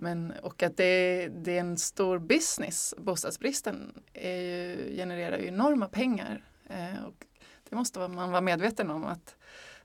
Men, 0.00 0.32
och 0.42 0.62
att 0.62 0.76
det, 0.76 1.28
det 1.28 1.56
är 1.56 1.60
en 1.60 1.78
stor 1.78 2.18
business. 2.18 2.94
Bostadsbristen 2.98 4.02
är 4.12 4.36
ju, 4.36 4.96
genererar 4.96 5.38
ju 5.38 5.46
enorma 5.46 5.88
pengar. 5.88 6.44
Eh, 6.68 7.04
och 7.06 7.26
det 7.68 7.76
måste 7.76 8.08
man 8.08 8.30
vara 8.30 8.40
medveten 8.40 8.90
om 8.90 9.04
att 9.04 9.36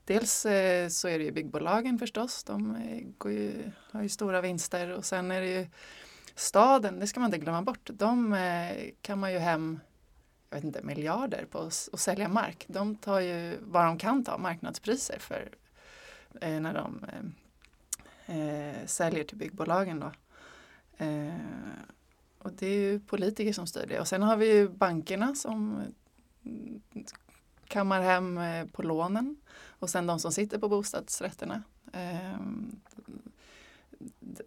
Dels 0.04 0.46
eh, 0.46 0.88
så 0.88 1.08
är 1.08 1.18
det 1.18 1.24
ju 1.24 1.32
byggbolagen 1.32 1.98
förstås. 1.98 2.44
De 2.44 2.76
eh, 2.76 3.02
går 3.18 3.32
ju, 3.32 3.70
har 3.92 4.02
ju 4.02 4.08
stora 4.08 4.40
vinster 4.40 4.90
och 4.90 5.04
sen 5.04 5.30
är 5.30 5.40
det 5.40 5.48
ju 5.48 5.66
staden, 6.34 7.00
det 7.00 7.06
ska 7.06 7.20
man 7.20 7.28
inte 7.28 7.38
glömma 7.38 7.62
bort. 7.62 7.90
De 7.92 8.32
eh, 8.32 8.90
kan 9.02 9.18
man 9.18 9.32
ju 9.32 9.38
hem 9.38 9.80
jag 10.50 10.56
vet 10.56 10.64
inte, 10.64 10.82
miljarder 10.82 11.46
på 11.50 11.58
att 11.58 12.00
sälja 12.00 12.28
mark. 12.28 12.64
De 12.68 12.96
tar 12.96 13.20
ju 13.20 13.58
vad 13.60 13.84
de 13.84 13.98
kan 13.98 14.24
ta 14.24 14.38
marknadspriser 14.38 15.18
för 15.18 15.48
eh, 16.40 16.60
när 16.60 16.74
de 16.74 17.04
eh, 17.04 17.45
eh, 18.26 18.86
säljer 18.86 19.24
till 19.24 19.36
byggbolagen. 19.36 20.00
Då. 20.00 20.12
Eh, 21.04 21.34
och 22.38 22.52
det 22.52 22.66
är 22.66 22.78
ju 22.78 23.00
politiker 23.00 23.52
som 23.52 23.66
styr 23.66 23.86
det. 23.88 24.00
Och 24.00 24.08
sen 24.08 24.22
har 24.22 24.36
vi 24.36 24.52
ju 24.52 24.68
bankerna 24.68 25.34
som 25.34 25.82
kammar 27.68 28.00
hem 28.00 28.38
eh, 28.38 28.66
på 28.66 28.82
lånen. 28.82 29.36
Och 29.78 29.90
sen 29.90 30.06
de 30.06 30.18
som 30.18 30.32
sitter 30.32 30.58
på 30.58 30.68
bostadsrätterna. 30.68 31.62
Eh, 31.92 32.40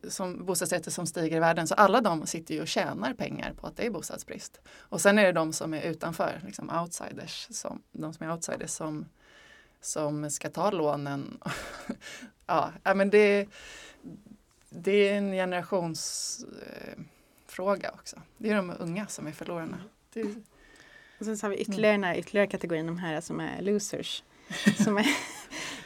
som 0.08 0.46
bostadsrätter 0.46 0.92
som 0.92 1.06
stiger 1.06 1.38
i 1.38 1.40
världen. 1.40 1.68
Så 1.68 1.76
alla 1.76 2.02
de 2.02 2.28
sitter 2.28 2.54
ju 2.54 2.62
och 2.62 2.68
tjänar 2.68 3.14
pengar 3.14 3.54
på 3.54 3.68
att 3.68 3.78
det 3.78 3.86
är 3.86 3.90
bostadsbrist. 3.90 4.62
Och 4.68 5.02
sen 5.02 5.18
är 5.18 5.26
det 5.26 5.32
de 5.32 5.54
som 5.54 5.74
är 5.74 5.82
utanför, 5.82 6.42
liksom 6.46 6.70
outsiders, 6.70 7.48
som, 7.52 7.82
de 7.92 8.14
som 8.14 8.28
är 8.28 8.32
outsiders 8.32 8.72
som, 8.72 9.06
som 9.82 10.30
ska 10.32 10.50
ta 10.50 10.72
lånen. 10.72 11.40
ja, 12.46 12.72
men 12.96 13.10
det, 13.10 13.48
det 14.70 15.10
är 15.10 15.18
en 15.18 15.32
generationsfråga 15.32 17.88
eh, 17.88 17.94
också. 17.94 18.22
Det 18.38 18.50
är 18.50 18.56
de 18.56 18.74
unga 18.80 19.08
som 19.08 19.28
är 19.28 19.32
förlorarna. 19.32 19.78
Det, 20.14 20.24
Och 21.20 21.26
sen 21.26 21.38
så 21.38 21.46
har 21.46 21.52
vi 21.52 21.58
ytterligare 21.58 21.94
den 21.94 22.04
här 22.04 22.18
ytterligare 22.18 22.48
kategorin, 22.48 22.86
de 22.88 22.98
här 22.98 23.22
som 23.22 23.40
är 23.40 23.62
losers. 23.62 24.24
Som 24.84 24.98
är 24.98 25.08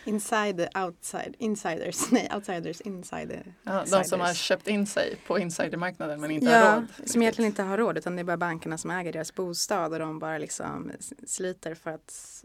inside, 0.05 0.67
outside, 0.75 1.35
insiders, 1.39 2.11
nej 2.11 2.29
outsiders, 2.35 2.81
insider. 2.81 3.53
ja, 3.63 3.85
de 3.91 4.03
som 4.03 4.19
har 4.19 4.33
köpt 4.33 4.67
in 4.67 4.87
sig 4.87 5.15
på 5.27 5.39
insidermarknaden 5.39 6.21
men 6.21 6.31
inte 6.31 6.49
har 6.51 6.57
Ja, 6.59 6.75
råd. 6.75 6.85
som 7.09 7.21
egentligen 7.21 7.47
inte 7.51 7.63
har 7.63 7.77
råd 7.77 7.97
utan 7.97 8.15
det 8.15 8.21
är 8.21 8.23
bara 8.23 8.37
bankerna 8.37 8.77
som 8.77 8.91
äger 8.91 9.13
deras 9.13 9.35
bostad 9.35 9.93
och 9.93 9.99
de 9.99 10.19
bara 10.19 10.37
liksom 10.37 10.91
sliter 11.27 11.75
för 11.75 11.91
att 11.91 12.43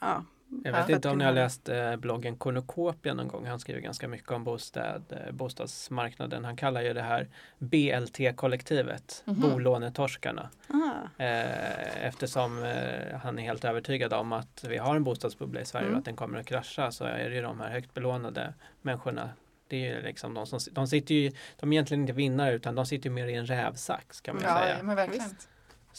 ja, 0.00 0.24
Jag 0.64 0.72
vet 0.72 0.88
Ja. 0.88 0.94
inte 0.96 1.08
om 1.08 1.18
ni 1.18 1.24
har 1.24 1.32
läst 1.32 1.68
eh, 1.68 1.96
bloggen 1.96 2.36
Cornucopia 2.36 3.14
någon 3.14 3.28
gång. 3.28 3.46
Han 3.46 3.60
skriver 3.60 3.80
ganska 3.80 4.08
mycket 4.08 4.30
om 4.30 4.44
bostad, 4.44 5.02
eh, 5.26 5.32
bostadsmarknaden. 5.32 6.44
Han 6.44 6.56
kallar 6.56 6.82
ju 6.82 6.92
det 6.92 7.02
här 7.02 7.28
BLT-kollektivet, 7.58 9.22
Mhm. 9.26 9.40
bolånetorskarna. 9.40 10.50
ah, 10.68 11.22
Eh, 11.24 12.06
eftersom 12.06 12.64
eh, 12.64 13.18
han 13.22 13.38
är 13.38 13.42
helt 13.42 13.64
övertygad 13.64 14.12
om 14.12 14.32
att 14.32 14.64
vi 14.68 14.76
har 14.78 14.96
en 14.96 15.04
bostadsbubbla 15.04 15.60
i 15.60 15.64
Sverige 15.64 15.84
Mm. 15.86 15.94
och 15.94 15.98
att 15.98 16.04
den 16.04 16.16
kommer 16.16 16.38
att 16.38 16.46
krascha 16.46 16.92
så 16.92 17.04
är 17.04 17.28
det 17.28 17.34
ju 17.34 17.42
de 17.42 17.60
här 17.60 17.70
högt 17.70 17.94
belånade 17.94 18.54
människorna. 18.82 19.30
Det 19.68 19.76
är 19.88 19.96
ju 19.96 20.02
liksom 20.02 20.34
de 20.34 20.46
som 20.46 20.58
de 20.72 20.86
sitter 20.86 21.14
ju, 21.14 21.32
de 21.60 21.72
är 21.72 21.74
egentligen 21.76 22.00
inte 22.00 22.12
vinnare 22.12 22.52
utan 22.54 22.74
de 22.74 22.86
sitter 22.86 23.08
ju 23.08 23.14
mer 23.14 23.26
i 23.26 23.34
en 23.34 23.46
rävsax 23.46 24.20
kan 24.20 24.34
man 24.34 24.44
Ja, 24.44 24.58
säga. 24.58 24.76
ja, 24.76 24.82
men 24.82 24.96
verkligen. 24.96 25.30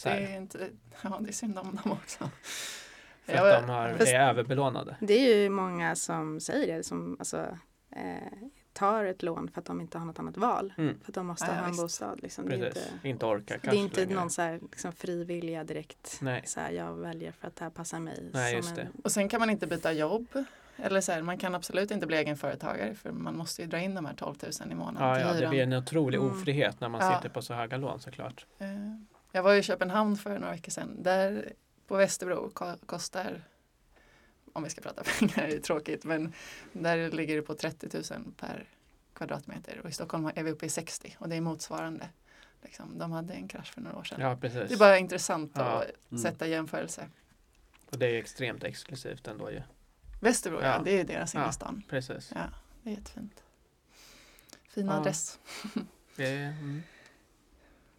Det 0.04 0.08
är, 0.10 0.36
inte, 0.36 0.58
ja, 1.02 1.18
det 1.20 1.28
är 1.28 1.32
synd 1.32 1.58
om 1.58 1.78
dem 1.82 1.92
också. 1.92 2.30
För 3.22 3.32
Jag- 3.32 3.50
att 3.50 3.66
de 3.66 3.72
har, 3.72 3.94
Fast- 3.94 4.12
är 4.12 4.20
överbelånade. 4.20 4.96
det 5.00 5.14
är 5.14 5.36
ju 5.42 5.48
många 5.50 5.94
som 5.96 6.40
säger 6.40 6.76
det 6.76 6.82
som 6.82 7.16
alltså, 7.18 7.58
eh, 7.96 8.32
tar 8.72 9.04
ett 9.04 9.22
lån 9.22 9.48
för 9.50 9.60
att 9.60 9.66
de 9.66 9.80
inte 9.80 9.98
har 9.98 10.06
något 10.06 10.18
annat 10.18 10.36
val. 10.36 10.72
Mm. 10.78 11.00
För 11.00 11.10
att 11.10 11.14
de 11.14 11.26
måste 11.26 11.46
Ja, 11.46 11.52
ha 11.54 11.62
en 11.64 11.70
visst. 11.70 11.82
bostad. 11.82 12.22
Liksom. 12.22 12.48
Det 12.48 12.54
är 12.56 12.66
inte, 12.66 12.80
inte, 13.02 13.26
orkar 13.26 13.58
det 13.62 13.68
är 13.68 13.74
inte 13.74 14.00
längre. 14.00 14.14
någon 14.14 14.30
så 14.30 14.42
här, 14.42 14.60
liksom, 14.62 14.92
frivilliga 14.92 15.64
direkt. 15.64 16.18
Nej. 16.20 16.42
Så 16.46 16.60
här, 16.60 16.70
jag 16.70 16.94
väljer 16.94 17.32
för 17.32 17.46
att 17.48 17.56
det 17.56 17.64
här 17.64 17.70
passar 17.70 18.00
mig. 18.00 18.30
Nej, 18.32 18.50
som 18.50 18.56
just 18.56 18.78
en. 18.78 18.86
Och 19.04 19.12
sen 19.12 19.28
kan 19.28 19.40
man 19.40 19.50
inte 19.50 19.66
byta 19.66 19.92
jobb. 19.92 20.26
Eller 20.76 21.00
så 21.00 21.12
här, 21.12 21.22
man 21.22 21.38
kan 21.38 21.54
absolut 21.54 21.90
inte 21.90 22.06
bli 22.06 22.16
egenföretagare 22.16 22.94
för 22.94 23.12
man 23.12 23.36
måste 23.36 23.62
ju 23.62 23.68
dra 23.68 23.78
in 23.78 23.94
de 23.94 24.04
här 24.04 24.14
12 24.14 24.34
000 24.60 24.72
i 24.72 24.74
månaden 24.74 25.08
Ja, 25.08 25.14
till 25.14 25.26
ja, 25.34 25.40
det 25.40 25.48
blir 25.48 25.62
en 25.62 25.72
otrolig 25.72 26.18
Mm. 26.18 26.30
ofrihet 26.30 26.80
när 26.80 26.88
man 26.88 27.00
Ja. 27.00 27.16
sitter 27.16 27.28
på 27.28 27.42
så 27.42 27.54
höga 27.54 27.76
lån 27.76 28.00
såklart. 28.00 28.46
Eh, 28.58 28.66
Jag 29.32 29.42
var 29.42 29.54
i 29.54 29.62
Köpenhamn 29.62 30.16
för 30.16 30.38
några 30.38 30.52
veckor 30.52 30.70
sedan. 30.70 31.02
Där 31.02 31.52
på 31.92 31.96
Västerbro 31.98 32.50
ko- 32.50 32.76
kostar, 32.86 33.42
om 34.52 34.62
vi 34.64 34.70
ska 34.70 34.80
prata 34.80 35.02
pengar, 35.18 35.48
det 35.48 35.54
är 35.56 35.60
tråkigt, 35.60 36.04
men 36.04 36.32
där 36.72 37.10
ligger 37.10 37.36
det 37.36 37.42
på 37.42 37.54
30 37.54 37.88
000 38.14 38.32
per 38.36 38.68
kvadratmeter 39.14 39.80
och 39.84 39.88
i 39.88 39.92
Stockholm 39.92 40.30
är 40.34 40.42
vi 40.42 40.50
uppe 40.50 40.66
i 40.66 40.68
60 40.68 41.16
och 41.18 41.28
det 41.28 41.36
är 41.36 41.40
motsvarande. 41.40 42.08
Liksom, 42.62 42.98
de 42.98 43.12
hade 43.12 43.34
en 43.34 43.48
krasch 43.48 43.72
för 43.74 43.80
några 43.80 43.96
år 43.98 44.04
sedan. 44.04 44.20
Ja. 44.20 44.38
Det 44.40 44.72
är 44.72 44.76
bara 44.76 44.98
intressant 44.98 45.52
Ja. 45.54 45.62
att 45.62 45.90
Mm. 46.10 46.22
sätta 46.22 46.46
jämförelse. 46.46 47.08
Och 47.90 47.98
det 47.98 48.06
är 48.06 48.14
extremt 48.18 48.64
exklusivt 48.64 49.26
ändå 49.28 49.50
ju. 49.50 49.62
Västerbro, 50.20 50.60
ja. 50.60 50.66
Ja. 50.66 50.82
det 50.84 51.00
är 51.00 51.04
deras 51.04 51.34
innerstan. 51.34 51.82
Precis. 51.88 52.32
Ja, 52.34 52.40
det 52.82 52.90
är 52.90 52.94
jättefint. 52.94 53.42
Fin 54.68 54.88
adress. 54.88 55.38
Är, 56.16 56.32
mm. 56.32 56.82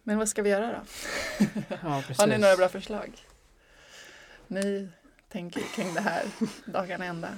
Men 0.02 0.18
vad 0.18 0.28
ska 0.28 0.42
vi 0.42 0.50
göra 0.50 0.66
då? 0.72 0.84
Har 1.76 2.26
ni 2.26 2.38
några 2.38 2.56
bra 2.56 2.68
förslag? 2.68 3.24
Ni 4.54 4.88
tänker 5.28 5.60
kring 5.74 5.94
det 5.94 6.00
här 6.00 6.22
dagarna 6.66 7.04
ända? 7.04 7.28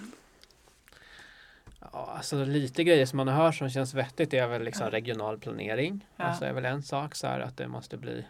Ja, 1.81 2.13
alltså 2.17 2.45
lite 2.45 2.85
grejer 2.85 3.07
som 3.07 3.17
man 3.17 3.29
har 3.29 3.35
hört 3.45 3.55
som 3.55 3.71
känns 3.71 3.95
vettigt 3.95 4.35
är 4.35 4.47
väl 4.47 4.63
liksom 4.63 4.91
regional 4.91 5.39
planering. 5.39 6.07
Ja. 6.17 6.25
Alltså 6.25 6.45
är 6.45 6.53
väl 6.53 6.65
en 6.65 6.83
sak 6.83 7.15
så 7.15 7.27
här 7.27 7.41
att 7.41 7.57
det 7.57 7.69
måste 7.69 7.97
bli 7.97 8.27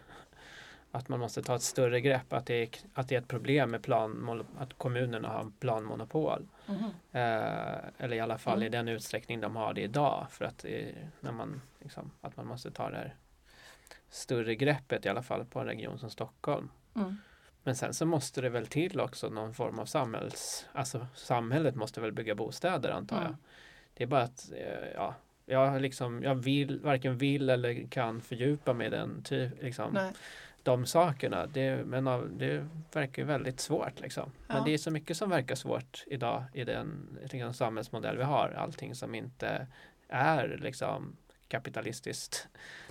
att 0.91 1.09
man 1.09 1.19
måste 1.19 1.41
ta 1.43 1.55
ett 1.55 1.61
större 1.61 2.01
grepp 2.01 2.33
att 2.33 2.45
det 2.45 2.53
är, 2.63 2.69
att 2.93 3.07
det 3.09 3.15
är 3.15 3.19
ett 3.19 3.27
problem 3.27 3.71
med 3.71 3.81
plan, 3.83 4.45
att 4.57 4.73
kommunerna 4.77 5.27
har 5.27 5.51
planmonopol. 5.59 6.47
Eh, 7.11 7.77
eller 7.97 8.13
i 8.13 8.19
alla 8.19 8.37
fall 8.37 8.63
i 8.63 8.67
Mm. 8.67 8.71
den 8.71 8.95
utsträckning 8.95 9.41
de 9.41 9.55
har 9.55 9.73
det 9.73 9.81
idag. 9.81 10.27
För 10.31 10.45
att, 10.45 10.65
när 11.19 11.31
man, 11.31 11.61
liksom, 11.79 12.11
att 12.21 12.37
man 12.37 12.47
måste 12.47 12.71
ta 12.71 12.89
det 12.89 12.97
här 12.97 13.15
större 14.09 14.55
greppet 14.55 15.05
i 15.05 15.09
alla 15.09 15.23
fall 15.23 15.45
på 15.45 15.59
en 15.59 15.65
region 15.65 15.99
som 15.99 16.09
Stockholm. 16.09 16.69
Mm. 16.95 17.17
Men 17.67 17.75
sen 17.75 17.93
så 17.93 18.05
måste 18.05 18.41
det 18.41 18.49
väl 18.49 18.67
till 18.67 18.99
också 18.99 19.29
någon 19.29 19.53
form 19.53 19.79
av 19.79 19.85
samhälls... 19.85 20.65
Alltså 20.73 21.07
samhället 21.15 21.75
måste 21.75 22.01
väl 22.01 22.11
bygga 22.11 22.35
bostäder 22.35 22.89
antar 22.89 23.21
jag. 23.21 23.35
Det 23.93 24.03
är 24.03 24.07
bara 24.07 24.21
att 24.21 24.51
eh, 24.51 24.89
ja, 24.95 25.15
jag, 25.45 25.81
liksom, 25.81 26.23
jag 26.23 26.35
vill, 26.35 26.79
varken 26.79 27.17
vill 27.17 27.49
eller 27.49 27.87
kan 27.87 28.21
fördjupa 28.21 28.73
mig 28.73 28.87
i 28.87 28.89
den 28.89 29.23
typ, 29.23 29.63
liksom, 29.63 29.93
Nej. 29.93 30.11
de 30.63 30.85
sakerna. 30.85 31.45
Det, 31.45 31.85
men 31.85 32.07
av, 32.07 32.29
det 32.37 32.67
verkar 32.93 33.21
ju 33.21 33.27
väldigt 33.27 33.59
svårt. 33.59 33.99
Liksom. 33.99 34.31
Men 34.47 34.57
Ja. 34.57 34.63
det 34.63 34.73
är 34.73 34.77
så 34.77 34.91
mycket 34.91 35.17
som 35.17 35.29
verkar 35.29 35.55
svårt 35.55 36.03
idag 36.07 36.43
i 36.53 36.63
den 36.63 37.17
liksom, 37.31 37.53
samhällsmodell 37.53 38.17
vi 38.17 38.23
har. 38.23 38.49
Allting 38.49 38.95
som 38.95 39.15
inte 39.15 39.67
är 40.07 40.59
liksom, 40.61 41.17
kapitalistiskt. 41.47 42.47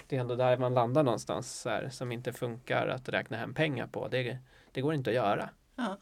Det 0.09 0.17
är 0.17 0.21
ändå 0.21 0.37
där 0.37 0.57
man 0.57 0.75
landar 0.75 1.03
någonstans 1.03 1.65
här, 1.65 1.89
som 1.89 2.13
inte 2.13 2.33
funkar 2.33 2.89
att 2.89 3.09
räkna 3.09 3.37
hem 3.37 3.55
pengar 3.55 3.87
på. 3.87 4.09
Det, 4.09 4.39
det 4.77 4.83
går 4.83 4.95
inte 4.95 5.11
att 5.11 5.17
göra. 5.17 5.49
Ja. 5.77 5.99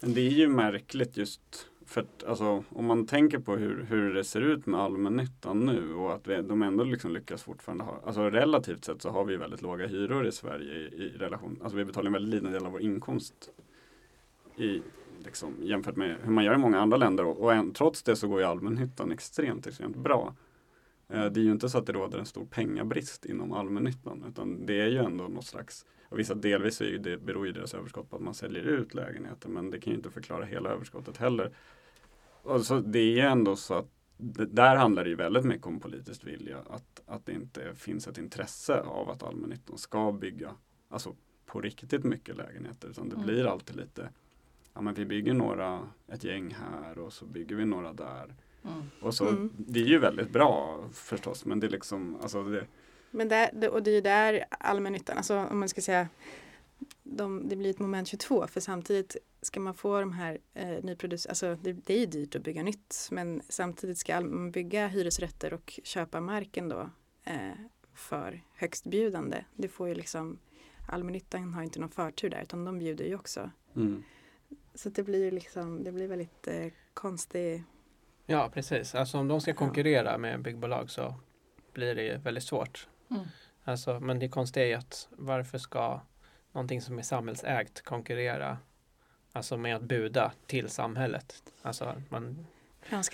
Men 0.00 0.14
det 0.14 0.20
är 0.20 0.30
ju 0.30 0.48
märkligt 0.48 1.16
just 1.16 1.68
för 1.86 2.00
att 2.00 2.24
alltså, 2.24 2.64
om 2.70 2.86
man 2.86 3.06
tänker 3.06 3.38
på 3.38 3.56
hur, 3.56 3.84
hur 3.84 4.14
det 4.14 4.24
ser 4.24 4.40
ut 4.40 4.66
med 4.66 4.80
allmännyttan 4.80 5.66
nu 5.66 5.94
och 5.94 6.14
att 6.14 6.26
vi, 6.26 6.42
de 6.42 6.62
ändå 6.62 6.84
liksom 6.84 7.12
lyckas 7.12 7.42
fortfarande 7.42 7.84
ha, 7.84 8.00
alltså 8.06 8.30
relativt 8.30 8.84
sett 8.84 9.02
så 9.02 9.10
har 9.10 9.24
vi 9.24 9.36
väldigt 9.36 9.62
låga 9.62 9.86
hyror 9.86 10.26
i 10.26 10.32
Sverige 10.32 10.74
i, 10.74 10.84
i 10.84 11.08
relation, 11.08 11.58
alltså 11.62 11.76
vi 11.76 11.84
betalar 11.84 12.06
en 12.06 12.12
väldigt 12.12 12.34
liten 12.34 12.52
del 12.52 12.66
av 12.66 12.72
vår 12.72 12.80
inkomst 12.80 13.50
i, 14.56 14.82
liksom, 15.24 15.54
jämfört 15.62 15.96
med 15.96 16.16
hur 16.22 16.32
man 16.32 16.44
gör 16.44 16.54
i 16.54 16.58
många 16.58 16.80
andra 16.80 16.96
länder 16.96 17.24
och, 17.24 17.38
och 17.40 17.54
än, 17.54 17.72
trots 17.72 18.02
det 18.02 18.16
så 18.16 18.28
går 18.28 18.40
ju 18.40 18.46
allmännyttan 18.46 19.12
extremt, 19.12 19.66
extremt 19.66 19.96
bra. 19.96 20.34
Eh, 21.08 21.24
Det 21.26 21.40
är 21.40 21.44
ju 21.44 21.50
inte 21.50 21.68
så 21.68 21.78
att 21.78 21.86
det 21.86 21.92
råder 21.92 22.18
en 22.18 22.26
stor 22.26 22.46
pengabrist 22.46 23.24
inom 23.24 23.52
allmännyttan 23.52 24.24
utan 24.28 24.66
det 24.66 24.80
är 24.80 24.86
ju 24.88 24.98
ändå 24.98 25.28
något 25.28 25.46
slags 25.46 25.86
och 26.08 26.18
vissa 26.18 26.34
delvis 26.34 26.80
är 26.80 26.84
ju 26.86 26.98
det, 26.98 27.16
beror 27.16 27.46
ju 27.46 27.52
deras 27.52 27.74
överskott 27.74 28.10
på 28.10 28.16
att 28.16 28.22
man 28.22 28.34
säljer 28.34 28.62
ut 28.62 28.94
lägenheter 28.94 29.48
men 29.48 29.70
det 29.70 29.80
kan 29.80 29.90
ju 29.92 29.96
inte 29.96 30.10
förklara 30.10 30.44
hela 30.44 30.70
överskottet 30.70 31.16
heller. 31.16 31.52
Och 32.42 32.60
så 32.66 32.80
det 32.80 32.98
är 32.98 33.10
ju 33.10 33.20
ändå 33.20 33.56
så 33.56 33.74
att 33.74 33.88
det, 34.16 34.44
där 34.46 34.76
handlar 34.76 35.04
det 35.04 35.10
ju 35.10 35.16
väldigt 35.16 35.44
mycket 35.44 35.66
om 35.66 35.80
politisk 35.80 36.26
vilja. 36.26 36.58
Att, 36.70 37.02
att 37.06 37.26
det 37.26 37.32
inte 37.32 37.74
finns 37.74 38.08
ett 38.08 38.18
intresse 38.18 38.80
av 38.80 39.10
att 39.10 39.22
allmännyttan 39.22 39.78
ska 39.78 40.12
bygga 40.12 40.54
alltså 40.88 41.14
på 41.46 41.60
riktigt 41.60 42.04
mycket 42.04 42.36
lägenheter. 42.36 42.88
Utan 42.88 43.08
det 43.08 43.14
Mm. 43.14 43.26
blir 43.26 43.44
alltid 43.46 43.76
lite, 43.76 44.08
ja 44.74 44.80
men 44.80 44.94
vi 44.94 45.04
bygger 45.04 45.34
några, 45.34 45.80
ett 46.08 46.24
gäng 46.24 46.54
här 46.54 46.98
och 46.98 47.12
så 47.12 47.26
bygger 47.26 47.56
vi 47.56 47.64
några 47.64 47.92
där. 47.92 48.34
Mm. 48.64 48.82
Och 49.00 49.14
så, 49.14 49.28
Mm. 49.28 49.50
det 49.56 49.80
är 49.80 49.84
ju 49.84 49.98
väldigt 49.98 50.30
bra 50.30 50.80
förstås 50.92 51.44
men 51.44 51.60
det 51.60 51.66
är 51.66 51.70
liksom, 51.70 52.16
alltså 52.22 52.42
det, 52.44 52.66
Men 53.10 53.28
där, 53.28 53.50
det- 53.52 53.68
och 53.68 53.82
det 53.82 53.90
är 53.90 53.94
ju 53.94 54.00
där 54.00 54.44
allmännyttan, 54.50 55.16
alltså 55.16 55.36
om 55.50 55.58
man 55.58 55.68
ska 55.68 55.80
säga 55.80 56.08
de, 57.02 57.48
det 57.48 57.56
blir 57.56 57.70
ett 57.70 57.78
moment 57.78 58.08
22 58.08 58.46
för 58.46 58.60
samtidigt 58.60 59.16
ska 59.42 59.60
man 59.60 59.74
få 59.74 60.00
de 60.00 60.12
här 60.12 60.38
eh, 60.54 60.84
nyproducerade, 60.84 61.30
alltså 61.30 61.56
det, 61.62 61.72
det 61.72 61.94
är 61.94 61.98
ju 61.98 62.06
dyrt 62.06 62.34
att 62.36 62.42
bygga 62.42 62.62
nytt 62.62 63.08
men 63.10 63.42
samtidigt 63.48 63.98
ska 63.98 64.20
man 64.20 64.50
bygga 64.50 64.86
hyresrätter 64.88 65.52
och 65.54 65.80
köpa 65.84 66.20
marken 66.20 66.68
då 66.68 66.90
eh, 67.24 67.34
för 67.94 68.42
högstbjudande. 68.54 69.44
Det 69.54 69.68
får 69.68 69.88
ju 69.88 69.94
liksom 69.94 70.38
allmännyttan 70.88 71.52
har 71.54 71.62
inte 71.62 71.80
någon 71.80 71.90
förtur 71.90 72.30
där 72.30 72.42
utan 72.42 72.64
de 72.64 72.78
bjuder 72.78 73.04
ju 73.04 73.14
också. 73.14 73.50
mm. 73.76 74.02
Så 74.74 74.88
det 74.88 75.02
blir 75.02 75.24
ju 75.24 75.30
liksom, 75.30 75.84
det 75.84 75.92
blir 75.92 76.08
väldigt 76.08 76.48
eh, 76.48 76.66
konstig 76.94 77.64
Ja, 78.30 78.50
precis. 78.54 78.94
Alltså 78.94 79.18
om 79.18 79.28
de 79.28 79.40
ska 79.40 79.54
konkurrera 79.54 80.18
med 80.18 80.42
byggbolag 80.42 80.90
så 80.90 81.14
blir 81.72 81.94
det 81.94 82.02
ju 82.02 82.16
väldigt 82.16 82.44
svårt. 82.44 82.88
Mm. 83.10 83.22
Alltså, 83.64 84.00
men 84.00 84.18
det 84.18 84.28
konstiga 84.28 84.64
är 84.64 84.68
ju 84.68 84.74
att 84.74 85.08
varför 85.10 85.58
ska 85.58 86.00
någonting 86.52 86.80
som 86.80 86.98
är 86.98 87.02
samhällsägt 87.02 87.84
konkurrera 87.84 88.58
alltså 89.32 89.56
med 89.56 89.76
att 89.76 89.82
buda 89.82 90.32
till 90.46 90.68
samhället? 90.68 91.42
Alltså, 91.62 92.02
man, 92.08 92.46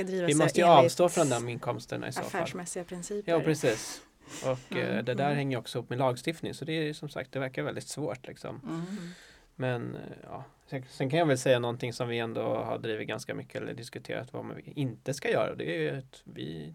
vi 0.07 0.35
måste 0.35 0.61
ju 0.61 0.67
avstå 0.67 1.09
från 1.09 1.29
de 1.29 1.49
inkomsterna 1.49 2.09
i 2.09 2.13
så 2.13 2.21
fall. 2.21 2.27
affärsmässiga 2.27 2.85
principer. 2.85 3.33
Ja, 3.33 3.41
precis. 3.41 4.01
Och 4.45 4.77
eh, 4.77 4.91
Mm, 4.91 5.05
det 5.05 5.15
där 5.15 5.25
mm. 5.25 5.37
hänger 5.37 5.59
också 5.59 5.79
upp 5.79 5.91
med 5.91 5.99
lagstiftning 5.99 6.55
så 6.55 6.65
det 6.65 6.73
är 6.73 6.93
som 6.93 7.09
sagt, 7.09 7.33
det 7.33 7.39
verkar 7.39 7.63
väldigt 7.63 7.89
svårt 7.89 8.27
liksom. 8.27 8.61
Mm. 8.65 9.15
Men 9.57 9.95
eh, 9.95 10.01
ja, 10.23 10.45
sen, 10.67 10.85
sen 10.89 11.11
kan 11.11 11.19
jag 11.19 11.27
väl 11.27 11.39
säga 11.39 11.59
någonting 11.59 11.93
som 11.93 12.09
vi 12.09 12.19
ändå 12.19 12.43
har 12.43 12.79
drivit 12.79 13.09
ganska 13.09 13.35
mycket 13.35 13.63
eller 13.63 13.75
diskuterat 13.75 14.33
vad 14.33 14.45
man 14.45 14.61
inte 14.65 15.15
ska 15.15 15.31
göra. 15.31 15.55
Det 15.55 15.77
är 15.77 15.81
ju 15.81 15.99
att 15.99 16.23
vi 16.25 16.75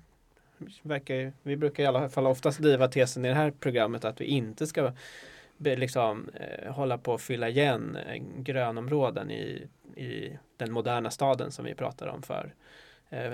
verkar, 0.81 1.33
vi 1.43 1.55
brukar 1.55 1.83
i 1.83 1.85
alla 1.85 2.09
fall 2.09 2.27
oftast 2.27 2.59
driva 2.59 2.87
tesen 2.87 3.25
i 3.25 3.27
det 3.27 3.33
här 3.33 3.51
programmet 3.51 4.05
att 4.05 4.21
vi 4.21 4.25
inte 4.25 4.67
ska 4.67 4.91
liksom, 5.57 6.29
eh, 6.29 6.71
hålla 6.71 6.97
på 6.97 7.13
att 7.13 7.21
fylla 7.21 7.49
igen 7.49 7.95
eh, 7.95 8.23
grönområden 8.37 9.31
i, 9.31 9.67
i 9.95 10.37
den 10.57 10.71
moderna 10.71 11.11
staden 11.11 11.51
som 11.51 11.65
vi 11.65 11.75
pratar 11.75 12.07
om 12.07 12.21
för 12.21 12.53
eh, 13.09 13.33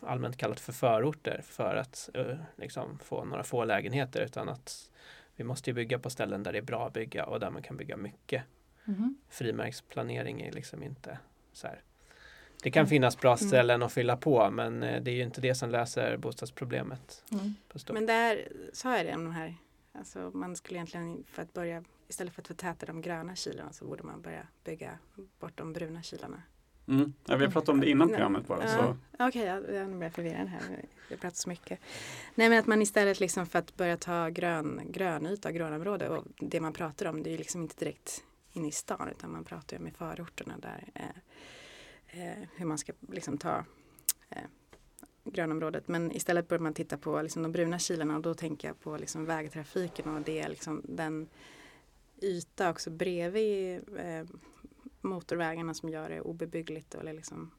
allmänt 0.00 0.36
kallat 0.36 0.60
för 0.60 0.72
förorter 0.72 1.40
för 1.44 1.76
att 1.76 2.10
eh, 2.14 2.36
liksom 2.56 2.98
få 2.98 3.24
några 3.24 3.44
få 3.44 3.64
lägenheter. 3.64 4.20
Utan 4.20 4.48
att 4.48 4.90
vi 5.36 5.44
måste 5.44 5.72
bygga 5.72 5.98
på 5.98 6.10
ställen 6.10 6.42
där 6.42 6.52
det 6.52 6.58
är 6.58 6.62
bra 6.62 6.86
att 6.86 6.92
bygga 6.92 7.24
och 7.24 7.40
där 7.40 7.50
man 7.50 7.62
kan 7.62 7.76
bygga 7.76 7.96
mycket. 7.96 8.42
Mhm. 8.84 9.16
frimärksplanering 9.28 10.40
är 10.40 10.52
liksom 10.52 10.82
inte 10.82 11.18
så 11.52 11.66
här. 11.66 11.82
Det 12.62 12.70
kan 12.70 12.86
finnas 12.86 13.20
bra 13.20 13.30
Mm. 13.36 13.48
ställen 13.48 13.82
att 13.82 13.92
fylla 13.92 14.16
på 14.16 14.50
men 14.50 14.82
eh, 14.82 15.02
det 15.02 15.10
är 15.10 15.14
ju 15.14 15.22
inte 15.22 15.40
det 15.40 15.54
som 15.54 15.70
löser 15.70 16.16
bostadsproblemet. 16.16 17.24
Mm. 17.32 17.54
Men 17.92 18.06
där 18.06 18.48
sa 18.72 18.96
jag 18.96 19.06
det 19.06 19.14
om 19.14 19.24
de 19.24 19.32
här, 19.32 19.54
alltså 19.92 20.30
man 20.34 20.56
skulle 20.56 20.76
egentligen 20.78 21.24
för 21.26 21.42
att 21.42 21.52
börja, 21.52 21.84
istället 22.08 22.34
för 22.34 22.42
att 22.42 22.46
förtäta 22.48 22.86
de 22.86 23.02
gröna 23.02 23.36
kilarna 23.36 23.72
så 23.72 23.84
borde 23.84 24.02
man 24.02 24.22
börja 24.22 24.46
bygga 24.64 24.98
bort 25.40 25.52
de 25.58 25.72
bruna 25.72 26.02
kilarna. 26.02 26.42
Mm. 26.88 27.12
Ja, 27.26 27.36
vi 27.36 27.44
har 27.44 27.52
pratat 27.52 27.68
om 27.68 27.80
det 27.80 27.90
innan 27.90 28.08
programmet 28.08 28.46
bara. 28.46 28.62
Ja, 28.62 28.68
Så. 28.68 28.96
Okej, 29.24 29.42
jag, 29.44 29.74
jag 29.74 29.90
blir 29.96 30.10
förvirrad 30.10 30.48
här. 30.48 30.84
Jag 31.08 31.20
pratar 31.20 31.36
så 31.36 31.48
mycket. 31.48 31.80
Nej 32.34 32.48
men 32.48 32.58
att 32.58 32.66
man 32.66 32.82
istället 32.82 33.20
liksom 33.20 33.46
för 33.46 33.58
att 33.58 33.76
börja 33.76 33.96
ta 33.96 34.28
grön, 34.28 34.80
grönyta, 34.88 35.52
grönområde 35.52 36.08
och 36.08 36.24
det 36.40 36.60
man 36.60 36.72
pratar 36.72 37.06
om 37.06 37.22
det 37.22 37.30
är 37.30 37.32
ju 37.32 37.38
liksom 37.38 37.62
inte 37.62 37.76
direkt 37.84 38.24
inne 38.52 38.68
i 38.68 38.72
stan 38.72 39.08
utan 39.08 39.32
man 39.32 39.44
pratar 39.44 39.76
ju 39.76 39.80
om 39.82 39.88
i 39.88 39.90
förorterna 39.90 40.54
där 40.58 40.84
eh, 40.94 41.06
eh, 42.22 42.48
hur 42.56 42.66
man 42.66 42.78
ska 42.78 42.92
liksom 43.08 43.38
ta 43.38 43.64
eh, 44.30 44.42
grönområdet. 45.24 45.88
Men 45.88 46.12
istället 46.12 46.48
bör 46.48 46.58
man 46.58 46.74
titta 46.74 46.98
på 46.98 47.22
liksom 47.22 47.42
de 47.42 47.52
bruna 47.52 47.78
kilarna 47.78 48.16
och 48.16 48.22
då 48.22 48.34
tänker 48.34 48.68
jag 48.68 48.80
på 48.80 48.96
liksom 48.96 49.24
vägtrafiken 49.26 50.16
och 50.16 50.22
det 50.22 50.40
är 50.40 50.48
liksom 50.48 50.82
den 50.84 51.28
yta 52.22 52.70
också 52.70 52.90
bredvid 52.90 53.80
eh, 53.98 54.24
motorvägarna 55.00 55.74
som 55.74 55.88
gör 55.88 56.08
det 56.08 56.20
obebyggligt 56.20 56.94
eller 56.94 57.12
liksom 57.12 57.50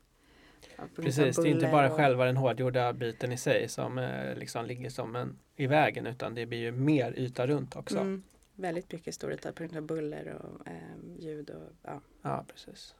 Precis, 0.95 1.35
det 1.35 1.41
är 1.49 1.51
inte 1.51 1.67
bara 1.67 1.89
och- 1.89 1.95
själva 1.97 2.25
den 2.25 2.37
hårdgjorda 2.37 2.93
biten 2.93 3.31
i 3.31 3.37
sig 3.37 3.69
som 3.69 3.97
eh, 3.97 4.35
liksom 4.35 4.65
ligger 4.65 4.89
som 4.89 5.15
en 5.15 5.39
i 5.55 5.67
vägen 5.67 6.07
utan 6.07 6.35
det 6.35 6.45
blir 6.45 6.59
ju 6.59 6.71
mer 6.71 7.13
yta 7.19 7.47
runt 7.47 7.75
också. 7.75 7.97
Mm, 7.97 8.23
väldigt 8.55 8.91
mycket 8.91 9.15
stor 9.15 9.33
yta 9.33 9.51
på 9.51 9.63
grund 9.63 9.77
av 9.77 9.83
buller 9.83 10.27
och 10.27 10.67
eh, 10.67 11.19
ljud 11.19 11.49
och 11.49 11.71
ja. 11.81 12.01
Ja, 12.21 12.45
precis. 12.47 12.95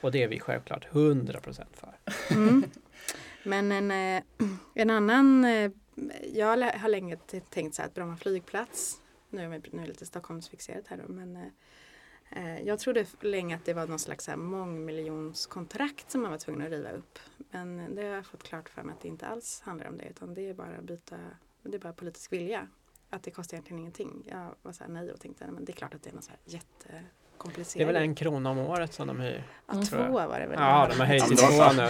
Och 0.00 0.12
det 0.12 0.22
är 0.22 0.28
vi 0.28 0.40
självklart 0.40 0.88
100% 0.90 1.64
för. 1.72 1.98
Mm. 2.30 2.64
Men 3.42 3.72
en, 3.72 3.90
eh, 3.90 4.22
en 4.74 4.90
annan, 4.90 5.44
eh, 5.44 5.70
jag 6.32 6.46
har 6.56 6.88
länge 6.88 7.16
tänkt 7.50 7.74
så 7.74 7.82
här 7.82 7.88
att 7.88 7.94
Bromma 7.94 8.16
flygplats, 8.16 9.02
nu 9.30 9.42
är, 9.42 9.48
vi, 9.48 9.62
nu 9.72 9.78
är 9.78 9.82
det 9.82 9.88
lite 9.88 10.06
Stockholmsfixerat 10.06 10.86
här 10.86 10.96
då, 11.06 11.12
men 11.12 11.36
eh, 12.30 12.62
jag 12.62 12.78
trodde 12.78 13.06
länge 13.20 13.56
att 13.56 13.64
det 13.64 13.74
var 13.74 13.86
någon 13.86 13.98
slags 13.98 14.24
så 14.24 14.30
här 14.30 14.38
mångmiljonskontrakt 14.38 16.10
som 16.10 16.22
man 16.22 16.30
var 16.30 16.38
tvungen 16.38 16.66
att 16.66 16.72
riva 16.72 16.90
upp. 16.90 17.18
Men 17.50 17.94
det 17.94 18.02
har 18.02 18.10
jag 18.10 18.26
fått 18.26 18.42
klart 18.42 18.68
för 18.68 18.82
mig 18.82 18.92
att 18.92 19.00
det 19.00 19.08
inte 19.08 19.26
alls 19.26 19.60
handlar 19.60 19.88
om 19.88 19.98
det 19.98 20.08
utan 20.08 20.34
det 20.34 20.48
är 20.48 20.54
bara 20.54 20.76
att 20.76 20.84
byta, 20.84 21.18
det 21.62 21.76
är 21.76 21.80
bara 21.80 21.92
politisk 21.92 22.32
vilja. 22.32 22.68
Att 23.10 23.22
det 23.22 23.30
kostar 23.30 23.54
egentligen 23.54 23.78
ingenting. 23.80 24.22
Jag 24.30 24.54
var 24.62 24.72
så 24.72 24.84
här 24.84 24.90
nej 24.90 25.12
och 25.12 25.20
tänkte 25.20 25.44
men 25.50 25.64
det 25.64 25.72
är 25.72 25.74
klart 25.76 25.94
att 25.94 26.02
det 26.02 26.10
är 26.10 26.14
något 26.14 26.24
så 26.24 26.30
här 26.30 26.38
jättekomplicerat. 26.44 27.74
Det 27.78 27.82
är 27.82 27.86
väl 27.92 28.02
en 28.02 28.14
krona 28.14 28.50
om 28.50 28.58
året 28.58 28.92
som 28.94 29.06
de 29.06 29.20
hyr. 29.20 29.44
Ja, 29.66 29.72
Mm. 29.74 29.84
två 29.86 29.96
var 30.12 30.40
det 30.40 30.46
väl? 30.46 30.56
Ja, 30.60 30.86
de 30.90 30.98
har 31.00 31.06
höjt 31.06 31.26
till 31.28 31.36
två 31.36 31.72
nu. 31.72 31.88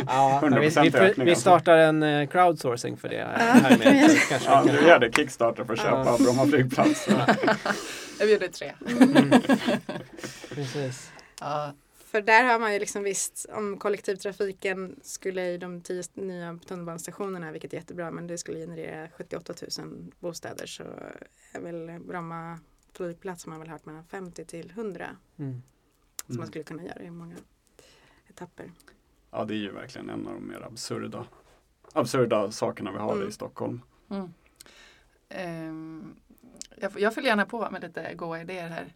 Ja, 0.06 0.40
vi, 0.42 0.48
100% 0.48 0.82
vi, 0.82 1.24
vi 1.24 1.30
alltså. 1.30 1.40
startar 1.40 1.76
en 1.76 2.02
eh, 2.02 2.26
crowdsourcing 2.28 2.96
för 2.96 3.08
det 3.08 3.24
här 3.36 3.78
med. 3.78 4.10
Kanske 4.28 4.50
Ja, 4.50 4.62
du 4.64 4.86
gör 4.86 4.98
det. 4.98 5.12
Kickstarter 5.16 5.64
för 5.64 5.72
att 5.72 5.78
köpa 5.78 6.04
Ja. 6.04 6.16
Bromma 6.20 6.46
flygplats. 6.46 7.08
Jag 8.18 8.28
bjuder 8.28 8.48
tre. 8.48 8.72
Mm. 8.86 9.30
Precis. 10.54 11.12
Ja. 11.40 11.72
För 12.16 12.22
där 12.22 12.44
har 12.44 12.58
man 12.58 12.72
ju 12.72 12.78
liksom 12.78 13.02
visst 13.02 13.46
om 13.52 13.78
kollektivtrafiken 13.78 15.00
skulle 15.02 15.46
i 15.50 15.58
de 15.58 15.80
tio 15.80 16.02
nya 16.14 16.58
tunnelbanestationerna, 16.66 17.52
vilket 17.52 17.72
är 17.72 17.76
jättebra, 17.76 18.10
men 18.10 18.26
det 18.26 18.38
skulle 18.38 18.58
generera 18.58 19.08
78 19.08 19.54
000 19.78 20.12
bostäder 20.20 20.66
så 20.66 20.82
är 21.52 21.60
väl 21.60 22.00
Bromma 22.00 22.58
flygplats 22.92 23.42
som 23.42 23.50
man 23.50 23.60
väl 23.60 23.68
hört 23.68 23.86
mellan 23.86 24.04
50 24.04 24.44
till 24.44 24.70
100 24.70 25.16
Mm. 25.38 25.52
som 25.56 25.62
man 26.28 26.36
Mm. 26.36 26.46
skulle 26.46 26.64
kunna 26.64 26.84
göra 26.84 27.02
i 27.02 27.10
många 27.10 27.36
etapper. 28.28 28.72
Ja, 29.30 29.44
det 29.44 29.54
är 29.54 29.58
ju 29.58 29.72
verkligen 29.72 30.10
en 30.10 30.26
av 30.26 30.34
de 30.34 30.48
mer 30.48 30.60
absurda, 30.62 31.26
absurda 31.92 32.50
sakerna 32.50 32.92
vi 32.92 32.98
har 32.98 33.16
Mm. 33.16 33.28
i 33.28 33.32
Stockholm. 33.32 33.80
Mm. 34.10 34.32
Ehm, 35.28 36.16
jag, 36.76 37.00
jag 37.00 37.14
fyller 37.14 37.28
gärna 37.28 37.46
på 37.46 37.70
med 37.70 37.82
lite 37.82 38.14
goda 38.14 38.40
idéer 38.40 38.68
här. 38.68 38.94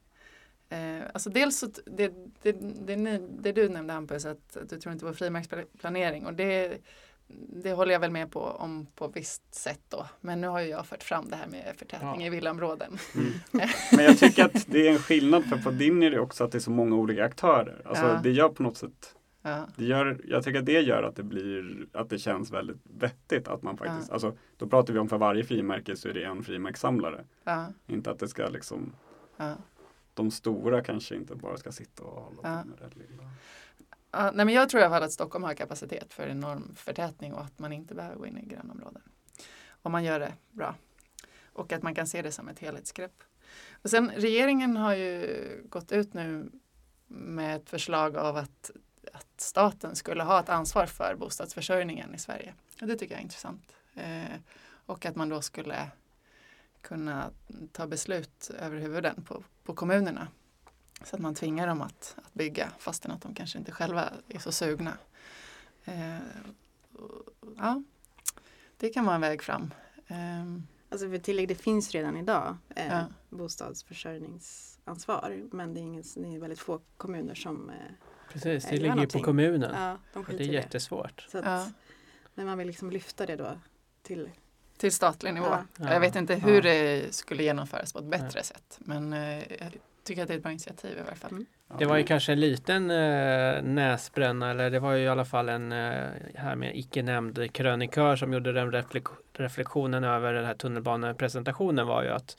Eh, 0.72 1.02
alltså 1.14 1.30
dels 1.30 1.58
så 1.58 1.66
t- 1.66 1.82
det, 1.86 2.12
det, 2.42 2.52
det, 2.86 2.96
ni, 2.96 3.18
det 3.40 3.52
du 3.52 3.68
nämnde 3.68 3.92
Hampus 3.92 4.24
att, 4.26 4.56
att 4.56 4.68
du 4.68 4.78
tror 4.80 4.92
inte 4.92 5.04
på 5.06 5.12
frimärksplanering 5.14 6.26
och 6.26 6.34
det, 6.34 6.78
det 7.62 7.72
håller 7.72 7.92
jag 7.92 8.00
väl 8.00 8.10
med 8.10 8.30
på 8.32 8.40
om 8.40 8.86
på 8.94 9.08
visst 9.08 9.54
sätt 9.54 9.80
då. 9.88 10.06
Men 10.20 10.40
nu 10.40 10.46
har 10.48 10.60
ju 10.60 10.68
jag 10.68 10.86
fört 10.86 11.02
fram 11.02 11.28
det 11.28 11.36
här 11.36 11.46
med 11.46 11.74
förtätning 11.76 12.20
Ja. 12.20 12.26
i 12.26 12.30
villaområden. 12.30 12.98
Mm. 13.14 13.32
Men 13.96 14.04
jag 14.04 14.18
tycker 14.18 14.44
att 14.44 14.66
det 14.66 14.88
är 14.88 14.92
en 14.92 14.98
skillnad 14.98 15.44
för 15.44 15.56
på 15.56 15.70
din 15.70 16.02
är 16.02 16.10
det 16.10 16.20
också 16.20 16.44
att 16.44 16.52
det 16.52 16.58
är 16.58 16.60
så 16.60 16.70
många 16.70 16.96
olika 16.96 17.24
aktörer. 17.24 17.82
Alltså 17.84 18.04
Ja. 18.06 18.20
det 18.22 18.30
gör 18.30 18.48
på 18.48 18.62
något 18.62 18.76
sätt 18.76 19.14
Ja, 19.42 19.66
det 19.76 19.84
gör, 19.84 20.20
jag 20.24 20.44
tycker 20.44 20.58
att 20.58 20.66
det 20.66 20.80
gör 20.80 21.02
att 21.02 21.16
det 21.16 21.22
blir 21.22 21.86
att 21.92 22.10
det 22.10 22.18
känns 22.18 22.50
väldigt 22.52 22.76
vettigt 22.98 23.48
att 23.48 23.62
man 23.62 23.76
faktiskt, 23.76 24.08
Ja. 24.08 24.12
alltså 24.14 24.36
då 24.56 24.66
pratar 24.66 24.92
vi 24.92 24.98
om 24.98 25.08
för 25.08 25.18
varje 25.18 25.44
frimärke 25.44 25.96
så 25.96 26.08
är 26.08 26.12
det 26.12 26.24
en 26.24 26.42
frimärkssamlare. 26.42 27.24
ja, 27.44 27.66
Inte 27.86 28.10
att 28.10 28.18
det 28.18 28.28
ska 28.28 28.48
liksom. 28.48 28.92
De 30.20 30.30
stora 30.30 30.82
kanske 30.84 31.14
inte 31.16 31.34
bara 31.34 31.56
ska 31.56 31.72
sitta 31.72 32.02
och 32.02 32.22
hålla 32.22 32.40
Ja. 32.42 32.62
på 32.62 32.68
med 32.68 32.78
det 32.78 32.98
lilla. 32.98 33.22
Ja, 34.10 34.30
nej 34.34 34.46
men 34.46 34.54
jag 34.54 34.68
tror 34.68 34.80
i 34.82 34.84
alla 34.84 34.94
fall 34.94 35.02
att 35.02 35.12
Stockholm 35.12 35.44
har 35.44 35.54
kapacitet 35.54 36.12
för 36.12 36.26
enorm 36.28 36.74
förtätning 36.74 37.32
och 37.34 37.40
att 37.44 37.58
man 37.58 37.72
inte 37.72 37.94
behöver 37.94 38.16
gå 38.16 38.26
in 38.26 38.38
i 38.38 38.46
grönområden. 38.46 39.02
Om 39.82 39.92
man 39.92 40.04
gör 40.04 40.20
det 40.20 40.32
bra. 40.50 40.74
Och 41.52 41.72
att 41.72 41.82
man 41.82 41.94
kan 41.94 42.06
se 42.06 42.22
det 42.22 42.32
som 42.32 42.48
ett 42.48 42.58
helhetsgrepp. 42.58 43.22
Och 43.82 43.90
sen 43.90 44.10
regeringen 44.16 44.76
har 44.76 44.94
ju 44.94 45.62
gått 45.68 45.92
ut 45.92 46.14
nu 46.14 46.50
med 47.06 47.56
ett 47.56 47.70
förslag 47.70 48.16
av 48.16 48.36
att, 48.36 48.70
att 49.12 49.26
staten 49.40 49.96
skulle 49.96 50.22
ha 50.22 50.40
ett 50.40 50.48
ansvar 50.48 50.86
för 50.86 51.14
bostadsförsörjningen 51.18 52.14
i 52.14 52.18
Sverige. 52.18 52.54
Och 52.80 52.86
det 52.86 52.96
tycker 52.96 53.14
jag 53.14 53.18
är 53.20 53.22
intressant. 53.24 53.72
Eh, 53.94 54.36
och 54.86 55.06
att 55.06 55.16
man 55.16 55.28
då 55.28 55.40
skulle 55.42 55.90
kunna 56.80 57.30
ta 57.72 57.86
beslut 57.86 58.50
över 58.58 58.78
huvuden 58.78 59.22
på, 59.24 59.42
på 59.70 59.76
kommunerna. 59.76 60.28
Så 61.04 61.16
att 61.16 61.22
man 61.22 61.34
tvingar 61.34 61.66
dem 61.66 61.82
att, 61.82 62.16
att 62.24 62.34
bygga 62.34 62.70
fastän 62.78 63.10
att 63.12 63.22
de 63.22 63.34
kanske 63.34 63.58
inte 63.58 63.72
själva 63.72 64.12
är 64.28 64.38
så 64.38 64.52
sugna. 64.52 64.98
Eh, 65.84 66.16
ja, 67.56 67.82
det 68.76 68.88
kan 68.90 69.04
vara 69.04 69.14
en 69.14 69.20
väg 69.20 69.42
fram. 69.42 69.74
Eh, 70.06 70.44
Alltså 70.92 71.10
för 71.10 71.18
tillägg, 71.18 71.48
det 71.48 71.54
finns 71.54 71.90
redan 71.90 72.16
idag 72.16 72.56
eh, 72.76 72.86
Ja. 72.88 73.04
bostadsförsörjningsansvar 73.28 75.42
men 75.52 75.74
det 75.74 75.80
är, 75.80 75.82
ingen, 75.82 76.04
det 76.16 76.34
är 76.34 76.38
väldigt 76.38 76.58
få 76.58 76.80
kommuner 76.96 77.34
som 77.34 77.70
eh, 77.70 77.76
Precis, 78.32 78.64
det 78.64 78.70
ligger 78.70 78.84
ju 78.84 78.90
på 78.90 78.94
någonting. 78.96 79.22
kommunen. 79.22 79.70
ja, 79.74 79.98
de 80.12 80.24
det 80.36 80.44
är 80.44 80.52
jättesvårt. 80.52 81.26
Så 81.30 81.38
att, 81.38 81.44
Ja. 81.44 81.66
Men 82.34 82.46
man 82.46 82.58
vill 82.58 82.66
liksom 82.66 82.90
lyfta 82.90 83.26
det 83.26 83.36
då 83.36 83.58
till 84.02 84.30
till 84.80 84.92
statlig 84.92 85.34
nivå. 85.34 85.46
Ja. 85.46 85.64
Ja. 85.78 85.92
Jag 85.92 86.00
vet 86.00 86.16
inte 86.16 86.34
hur 86.34 86.54
Ja. 86.54 86.60
det 86.72 87.14
skulle 87.14 87.42
genomföras 87.42 87.92
på 87.92 87.98
ett 87.98 88.04
bättre 88.04 88.42
sätt. 88.42 88.78
Men 88.78 89.12
eh, 89.12 89.38
jag 89.38 89.72
tycker 90.04 90.22
att 90.22 90.28
det 90.28 90.34
är 90.34 90.36
ett 90.36 90.42
bra 90.42 90.52
initiativ 90.52 90.98
i 90.98 91.02
varje 91.02 91.16
fall. 91.16 91.30
Mm. 91.30 91.46
Det 91.78 91.84
var 91.84 91.96
ju 91.96 92.04
kanske 92.04 92.32
en 92.32 92.40
liten 92.40 92.90
eh, 92.90 93.62
näsbränna, 93.62 94.50
eller 94.50 94.70
det 94.70 94.78
var 94.80 94.92
ju 94.92 95.04
i 95.04 95.08
alla 95.08 95.24
fall 95.24 95.48
en 95.48 95.72
eh, 95.72 96.08
här 96.34 96.54
med 96.54 96.76
icke 96.78 97.02
nämnd 97.02 97.52
krönikör 97.52 98.16
som 98.16 98.32
gjorde 98.32 98.52
den 98.52 98.72
reflek- 98.72 99.16
reflektionen 99.34 100.04
över 100.04 100.32
den 100.32 100.44
här 100.44 100.54
tunnelbanepresentationen 100.54 101.86
var 101.86 102.02
ju 102.02 102.08
att 102.08 102.36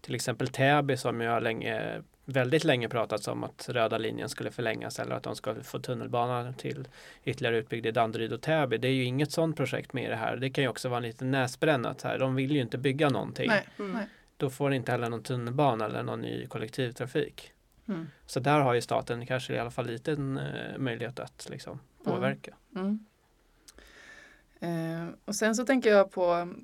till 0.00 0.14
exempel 0.14 0.48
Täby 0.48 0.96
som 0.96 1.20
har 1.20 1.40
länge, 1.40 2.02
väldigt 2.24 2.64
länge 2.64 2.88
pratats 2.88 3.28
om 3.28 3.44
att 3.44 3.68
röda 3.68 3.98
linjen 3.98 4.28
skulle 4.28 4.50
förlängas 4.50 4.98
eller 4.98 5.14
att 5.14 5.22
de 5.22 5.36
ska 5.36 5.54
få 5.62 5.78
tunnelbana 5.78 6.52
till 6.52 6.88
ytterligare 7.24 7.58
utbyggd 7.58 7.86
i 7.86 7.90
Danderyd 7.90 8.32
och 8.32 8.40
Täby. 8.42 8.78
Det 8.78 8.88
är 8.88 8.92
ju 8.92 9.04
inget 9.04 9.32
sådant 9.32 9.56
projekt 9.56 9.92
med 9.92 10.04
i 10.04 10.08
det 10.08 10.16
här. 10.16 10.36
Det 10.36 10.50
kan 10.50 10.64
ju 10.64 10.68
också 10.68 10.88
vara 10.88 10.96
en 10.96 11.02
liten 11.02 11.30
näsbränna 11.30 11.88
att 11.88 12.02
här, 12.02 12.18
de 12.18 12.34
vill 12.34 12.52
ju 12.52 12.60
inte 12.60 12.78
bygga 12.78 13.08
någonting. 13.08 13.48
Nej. 13.48 13.68
mm. 13.78 13.92
Nej. 13.92 14.06
Då 14.36 14.50
får 14.50 14.70
de 14.70 14.76
inte 14.76 14.92
heller 14.92 15.08
någon 15.08 15.22
tunnelbana 15.22 15.84
eller 15.84 16.02
någon 16.02 16.20
ny 16.20 16.46
kollektivtrafik. 16.46 17.52
Mm. 17.88 18.08
Så 18.26 18.40
där 18.40 18.60
har 18.60 18.74
ju 18.74 18.80
staten 18.80 19.26
kanske 19.26 19.54
i 19.54 19.58
alla 19.58 19.70
fall 19.70 19.86
liten 19.86 20.38
eh, 20.38 20.78
möjlighet 20.78 21.18
att 21.20 21.46
liksom 21.50 21.80
Mm. 22.06 22.14
påverka. 22.14 22.54
Mm. 22.76 23.06
Eh, 24.60 25.14
och 25.24 25.34
sen 25.34 25.54
så 25.54 25.66
tänker 25.66 25.90
jag 25.90 26.10
på 26.10 26.54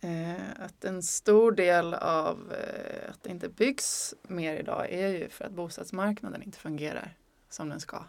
Eh, 0.00 0.50
att 0.56 0.84
en 0.84 1.02
stor 1.02 1.52
del 1.52 1.94
av 1.94 2.52
eh, 2.52 3.10
att 3.10 3.22
det 3.22 3.30
inte 3.30 3.48
byggs 3.48 4.14
mer 4.22 4.56
idag 4.56 4.92
är 4.92 5.08
ju 5.08 5.28
för 5.28 5.44
att 5.44 5.52
bostadsmarknaden 5.52 6.42
inte 6.42 6.58
fungerar 6.58 7.16
som 7.48 7.68
den 7.68 7.80
ska. 7.80 8.04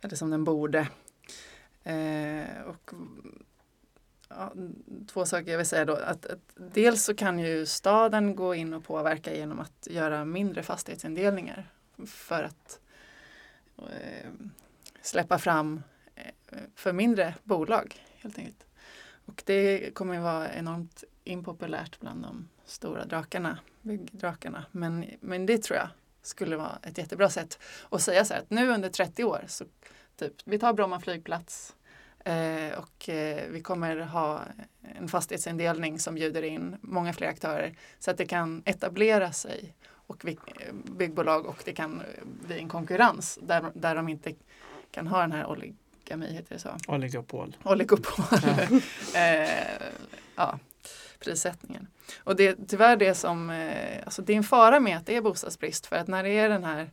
Eller 0.00 0.16
som 0.16 0.30
den 0.30 0.44
borde. 0.44 0.88
Eh, 1.84 2.62
och 2.66 2.92
ja, 4.28 4.52
två 5.12 5.26
saker 5.26 5.50
jag 5.50 5.58
vill 5.58 5.66
säga 5.66 5.84
då. 5.84 5.96
Att, 5.96 6.26
att 6.26 6.40
dels 6.54 7.04
så 7.04 7.14
kan 7.14 7.38
ju 7.38 7.66
staden 7.66 8.36
gå 8.36 8.54
in 8.54 8.74
och 8.74 8.84
påverka 8.84 9.34
genom 9.34 9.60
att 9.60 9.88
göra 9.90 10.24
mindre 10.24 10.62
fastighetsindelningar 10.62 11.70
för 12.06 12.42
att 12.42 12.80
eh, 13.78 14.30
släppa 15.02 15.38
fram 15.38 15.82
eh, 16.14 16.58
för 16.74 16.92
mindre 16.92 17.34
bolag 17.44 17.96
helt 18.16 18.38
enkelt. 18.38 18.67
Och 19.28 19.42
det 19.46 19.94
kommer 19.94 20.14
ju 20.14 20.20
vara 20.20 20.52
enormt 20.52 21.04
impopulärt 21.24 22.00
bland 22.00 22.22
de 22.22 22.48
stora 22.64 23.04
drakarna, 23.04 23.58
byggdrakarna. 23.82 24.64
Men, 24.72 25.04
men 25.20 25.46
det 25.46 25.58
tror 25.58 25.78
jag 25.78 25.88
skulle 26.22 26.56
vara 26.56 26.78
ett 26.82 26.98
jättebra 26.98 27.30
sätt 27.30 27.58
att 27.90 28.02
säga 28.02 28.24
så 28.24 28.34
här 28.34 28.40
att 28.40 28.50
nu 28.50 28.68
under 28.68 28.88
30 28.88 29.24
år 29.24 29.44
så 29.46 29.64
typ, 30.16 30.32
vi 30.44 30.58
tar 30.58 30.72
Bromma 30.72 31.00
flygplats 31.00 31.76
eh, 32.24 32.78
och 32.78 33.08
eh, 33.08 33.50
vi 33.50 33.60
kommer 33.62 33.96
ha 33.96 34.42
en 34.82 35.08
fastighetsindelning 35.08 35.98
som 35.98 36.14
bjuder 36.14 36.42
in 36.42 36.76
många 36.80 37.12
fler 37.12 37.28
aktörer 37.28 37.76
så 37.98 38.10
att 38.10 38.18
det 38.18 38.26
kan 38.26 38.62
etablera 38.64 39.32
sig 39.32 39.74
och 39.84 40.24
vi, 40.24 40.32
eh, 40.32 40.74
byggbolag 40.98 41.46
och 41.46 41.62
det 41.64 41.72
kan 41.72 42.00
eh, 42.00 42.06
bli 42.46 42.58
en 42.58 42.68
konkurrens 42.68 43.38
där, 43.42 43.70
där 43.74 43.94
de 43.94 44.08
inte 44.08 44.34
kan 44.90 45.06
ha 45.06 45.20
den 45.20 45.32
här 45.32 45.46
oligami, 46.08 46.34
heter 46.34 46.54
det 46.54 46.60
så? 46.60 46.76
Oligopol. 46.88 47.56
Oligopol. 47.64 48.24
eh, 49.14 49.82
ja, 50.36 50.58
prissättningen. 51.18 51.86
Och 52.24 52.36
det 52.36 52.48
är 52.48 52.56
tyvärr 52.68 52.96
det 52.96 53.14
som, 53.14 53.50
eh, 53.50 54.02
alltså 54.04 54.22
det 54.22 54.32
är 54.32 54.36
en 54.36 54.44
fara 54.44 54.80
med 54.80 54.96
att 54.96 55.06
det 55.06 55.16
är 55.16 55.20
bostadsbrist 55.20 55.86
för 55.86 55.96
att 55.96 56.08
när 56.08 56.22
det 56.22 56.30
är 56.30 56.48
den 56.48 56.64
här 56.64 56.90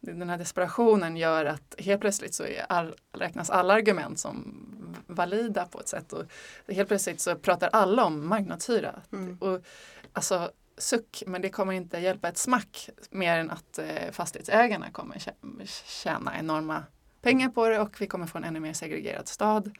den 0.00 0.30
här 0.30 0.38
desperationen 0.38 1.16
gör 1.16 1.44
att 1.44 1.74
helt 1.78 2.00
plötsligt 2.00 2.34
så 2.34 2.44
är 2.44 2.66
all, 2.68 2.94
räknas 3.12 3.50
alla 3.50 3.74
argument 3.74 4.18
som 4.18 4.66
valida 5.06 5.66
på 5.66 5.80
ett 5.80 5.88
sätt 5.88 6.12
och 6.12 6.24
helt 6.68 6.88
plötsligt 6.88 7.20
så 7.20 7.34
pratar 7.36 7.68
alla 7.72 8.04
om 8.04 8.28
marknadshyra. 8.28 8.94
Mm. 9.12 9.38
Och, 9.40 9.64
alltså 10.12 10.50
suck, 10.78 11.22
men 11.26 11.42
det 11.42 11.48
kommer 11.48 11.72
inte 11.72 11.98
hjälpa 11.98 12.28
ett 12.28 12.38
smack 12.38 12.88
mer 13.10 13.38
än 13.38 13.50
att 13.50 13.78
eh, 13.78 14.10
fastighetsägarna 14.12 14.90
kommer 14.90 15.14
tjä- 15.14 15.66
tjäna 15.86 16.38
enorma 16.38 16.82
pengar 17.24 17.48
på 17.48 17.68
det 17.68 17.80
och 17.80 18.00
vi 18.00 18.06
kommer 18.06 18.26
få 18.26 18.38
en 18.38 18.44
ännu 18.44 18.60
mer 18.60 18.72
segregerad 18.72 19.28
stad. 19.28 19.70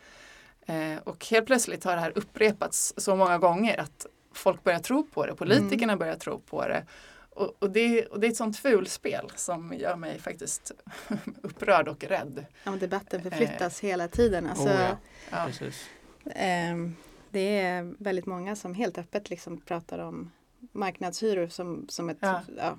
Eh, 0.67 0.99
och 1.05 1.27
helt 1.27 1.47
plötsligt 1.47 1.85
har 1.85 1.95
det 1.95 2.01
här 2.01 2.13
upprepats 2.19 2.95
så 2.97 3.17
många 3.17 3.39
gånger 3.39 3.81
att 3.81 4.07
folk 4.33 4.65
börjar 4.65 4.79
tro 4.79 5.07
på 5.07 5.27
det, 5.27 5.35
politikerna 5.35 5.97
börjar 5.97 6.17
tro 6.17 6.41
på 6.41 6.69
det. 6.69 6.87
Och, 7.31 7.57
och, 7.59 7.71
det, 7.71 8.07
och 8.07 8.21
det 8.21 8.27
är 8.27 8.31
ett 8.31 8.37
sånt 8.37 8.59
fulspel 8.59 9.31
som 9.35 9.75
gör 9.75 9.97
mig 9.97 10.19
faktiskt 10.19 10.73
upprörd 11.43 11.89
och 11.89 12.05
rädd. 12.05 12.47
Ja, 12.65 12.71
men 12.71 12.81
debatten 12.81 13.23
förflyttas 13.23 13.81
hela 13.81 14.09
tiden. 14.09 14.47
Alltså, 14.47 14.69
Oh, 14.69 14.81
ja. 14.81 14.97
Ja. 15.31 15.45
Precis. 15.47 15.87
ehm, 16.35 16.97
det 17.31 17.61
är 17.61 17.95
väldigt 17.99 18.27
många 18.27 18.57
som 18.57 18.75
helt 18.75 18.99
öppet 18.99 19.31
liksom 19.31 19.61
pratar 19.61 19.99
om 19.99 20.31
marknadshyror 20.73 21.47
som, 21.49 21.87
som 21.89 22.09
ett 22.11 22.19
Ja. 22.21 22.41
ja. 22.57 22.79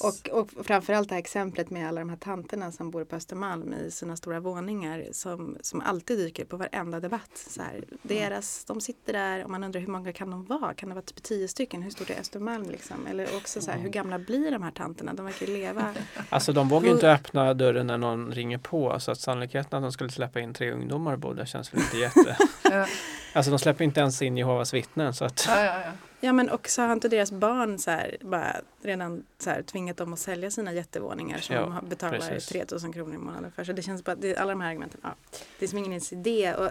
Och, 0.00 0.40
och 0.40 0.66
framförallt 0.66 1.08
det 1.08 1.14
här 1.14 1.20
exemplet 1.20 1.70
med 1.70 1.88
alla 1.88 2.00
de 2.00 2.10
här 2.10 2.16
tanterna 2.16 2.72
som 2.72 2.90
bor 2.90 3.04
på 3.04 3.16
Östermalm 3.16 3.74
i 3.74 3.90
sina 3.90 4.16
stora 4.16 4.40
våningar 4.40 5.06
som, 5.12 5.56
som 5.60 5.80
alltid 5.80 6.18
dyker 6.18 6.44
på 6.44 6.56
varenda 6.56 7.00
debatt. 7.00 7.30
Så 7.50 7.62
här, 7.62 7.84
deras, 8.02 8.64
de 8.64 8.80
sitter 8.80 9.12
där 9.12 9.44
och 9.44 9.50
man 9.50 9.64
undrar 9.64 9.80
hur 9.80 9.88
många 9.88 10.12
kan 10.12 10.30
de 10.30 10.44
vara? 10.44 10.74
Kan 10.74 10.88
det 10.88 10.94
vara 10.94 11.04
typ 11.04 11.22
tio 11.22 11.48
stycken? 11.48 11.82
Hur 11.82 11.90
stort 11.90 12.10
är 12.10 12.20
Östermalm 12.20 12.70
liksom? 12.70 13.06
Eller 13.06 13.36
också 13.36 13.60
så 13.60 13.70
här, 13.70 13.78
hur 13.78 13.88
gamla 13.88 14.18
blir 14.18 14.50
de 14.50 14.62
här 14.62 14.70
tanterna? 14.70 15.14
De 15.14 15.26
verkar 15.26 15.46
ju 15.46 15.52
leva. 15.52 15.94
Alltså 16.30 16.52
de 16.52 16.68
vågar 16.68 16.90
inte 16.90 17.12
öppna 17.12 17.54
dörren 17.54 17.86
när 17.86 17.98
någon 17.98 18.32
ringer 18.32 18.58
på 18.58 19.00
så 19.00 19.10
att 19.10 19.20
sannolikheten 19.20 19.76
att 19.78 19.82
de 19.82 19.92
skulle 19.92 20.10
släppa 20.10 20.40
in 20.40 20.54
tre 20.54 20.72
ungdomar 20.72 21.12
och 21.12 21.18
bo 21.18 21.32
där 21.32 21.44
känns 21.44 21.74
väl 21.74 21.80
inte 21.80 21.96
jätte. 21.96 22.36
Ja. 22.70 22.86
Alltså 23.32 23.50
de 23.50 23.58
släpper 23.58 23.84
inte 23.84 24.00
ens 24.00 24.22
in 24.22 24.36
Jehovas 24.36 24.74
vittnen 24.74 25.14
så 25.14 25.24
att 25.24 25.44
Ja, 25.48 25.64
ja, 25.64 25.82
ja. 26.20 26.32
Men 26.32 26.50
också 26.50 26.82
har 26.82 26.92
inte 26.92 27.08
deras 27.08 27.32
barn 27.32 27.78
så 27.78 27.90
här, 27.90 28.16
bara 28.20 28.60
redan 28.82 29.24
så 29.38 29.50
här, 29.50 29.62
tvingat 29.62 29.96
dem 29.96 30.12
att 30.12 30.18
sälja 30.18 30.50
sina 30.50 30.72
jättevåningar 30.72 31.38
som 31.38 31.56
Ja, 31.56 31.82
betalar 31.88 32.18
precis. 32.18 32.46
3000 32.46 32.92
kronor 32.92 33.14
i 33.14 33.18
månaden 33.18 33.52
för. 33.52 33.64
Så 33.64 33.72
det 33.72 33.82
känns 33.82 34.04
bara, 34.04 34.16
det, 34.16 34.36
alla 34.36 34.52
de 34.52 34.60
här 34.60 34.68
argumenten, 34.68 35.00
ja, 35.02 35.14
det 35.58 35.64
är 35.64 35.68
som 35.68 35.78
ingen 35.78 35.92
ens 35.92 36.12
idé. 36.12 36.54
Och 36.54 36.70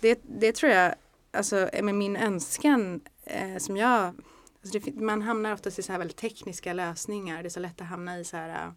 det, 0.00 0.20
det 0.22 0.52
tror 0.52 0.72
jag, 0.72 0.94
alltså 1.32 1.70
med 1.82 1.94
min 1.94 2.16
önskan 2.16 3.00
eh, 3.24 3.56
som 3.58 3.76
jag, 3.76 4.14
alltså 4.62 4.78
det, 4.78 4.94
man 4.94 5.22
hamnar 5.22 5.52
oftast 5.52 5.78
i 5.78 5.82
så 5.82 5.92
här 5.92 5.98
väldigt 5.98 6.16
tekniska 6.16 6.72
lösningar. 6.72 7.42
Det 7.42 7.48
är 7.48 7.50
så 7.50 7.60
lätt 7.60 7.80
att 7.80 7.86
hamna 7.86 8.18
i 8.18 8.24
så 8.24 8.36
här 8.36 8.48
eh, 8.48 8.70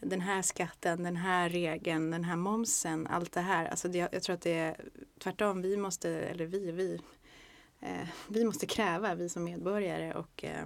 den 0.00 0.20
här 0.20 0.42
skatten, 0.42 1.02
den 1.02 1.16
här 1.16 1.48
regeln, 1.48 2.10
den 2.10 2.24
här 2.24 2.36
momsen, 2.36 3.06
allt 3.06 3.32
det 3.32 3.40
här. 3.40 3.66
Alltså 3.66 3.88
det, 3.88 4.08
jag 4.12 4.22
tror 4.22 4.34
att 4.34 4.42
det 4.42 4.58
är 4.58 4.76
tvärtom, 5.18 5.62
vi 5.62 5.76
måste, 5.76 6.10
eller 6.10 6.46
vi, 6.46 6.72
vi, 6.72 7.00
Eh, 7.80 8.08
vi 8.28 8.44
måste 8.44 8.66
kräva, 8.66 9.14
vi 9.14 9.28
som 9.28 9.44
medborgare 9.44 10.14
och 10.14 10.44
eh, 10.44 10.64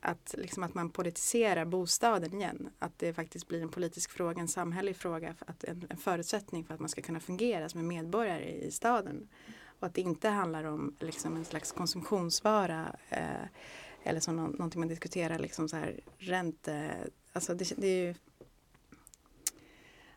att, 0.00 0.34
liksom 0.38 0.62
att 0.62 0.74
man 0.74 0.90
politiserar 0.90 1.64
bostaden 1.64 2.34
igen. 2.34 2.70
Att 2.78 2.98
det 2.98 3.14
faktiskt 3.14 3.48
blir 3.48 3.62
en 3.62 3.68
politisk 3.68 4.10
fråga, 4.10 4.40
en 4.40 4.48
samhällelig 4.48 4.96
fråga, 4.96 5.34
att 5.46 5.64
en, 5.64 5.86
en 5.90 5.96
förutsättning 5.96 6.64
för 6.64 6.74
att 6.74 6.80
man 6.80 6.88
ska 6.88 7.02
kunna 7.02 7.20
fungera 7.20 7.68
som 7.68 7.80
en 7.80 7.88
medborgare 7.88 8.50
i 8.50 8.70
staden. 8.70 9.28
Och 9.80 9.86
att 9.86 9.94
det 9.94 10.00
inte 10.00 10.28
handlar 10.28 10.64
om 10.64 10.96
liksom 11.00 11.36
en 11.36 11.44
slags 11.44 11.72
konsumtionsvara 11.72 12.96
eh, 13.08 13.46
eller 14.02 14.20
som 14.20 14.36
nå- 14.36 14.46
någonting 14.46 14.80
man 14.80 14.88
diskuterar, 14.88 15.38
liksom 15.38 15.68
så 15.68 15.76
här 15.76 16.00
ränte, 16.18 16.74
eh, 16.74 17.10
alltså 17.32 17.54
det, 17.54 17.72
det 17.76 17.86
är 17.86 18.06
ju 18.06 18.14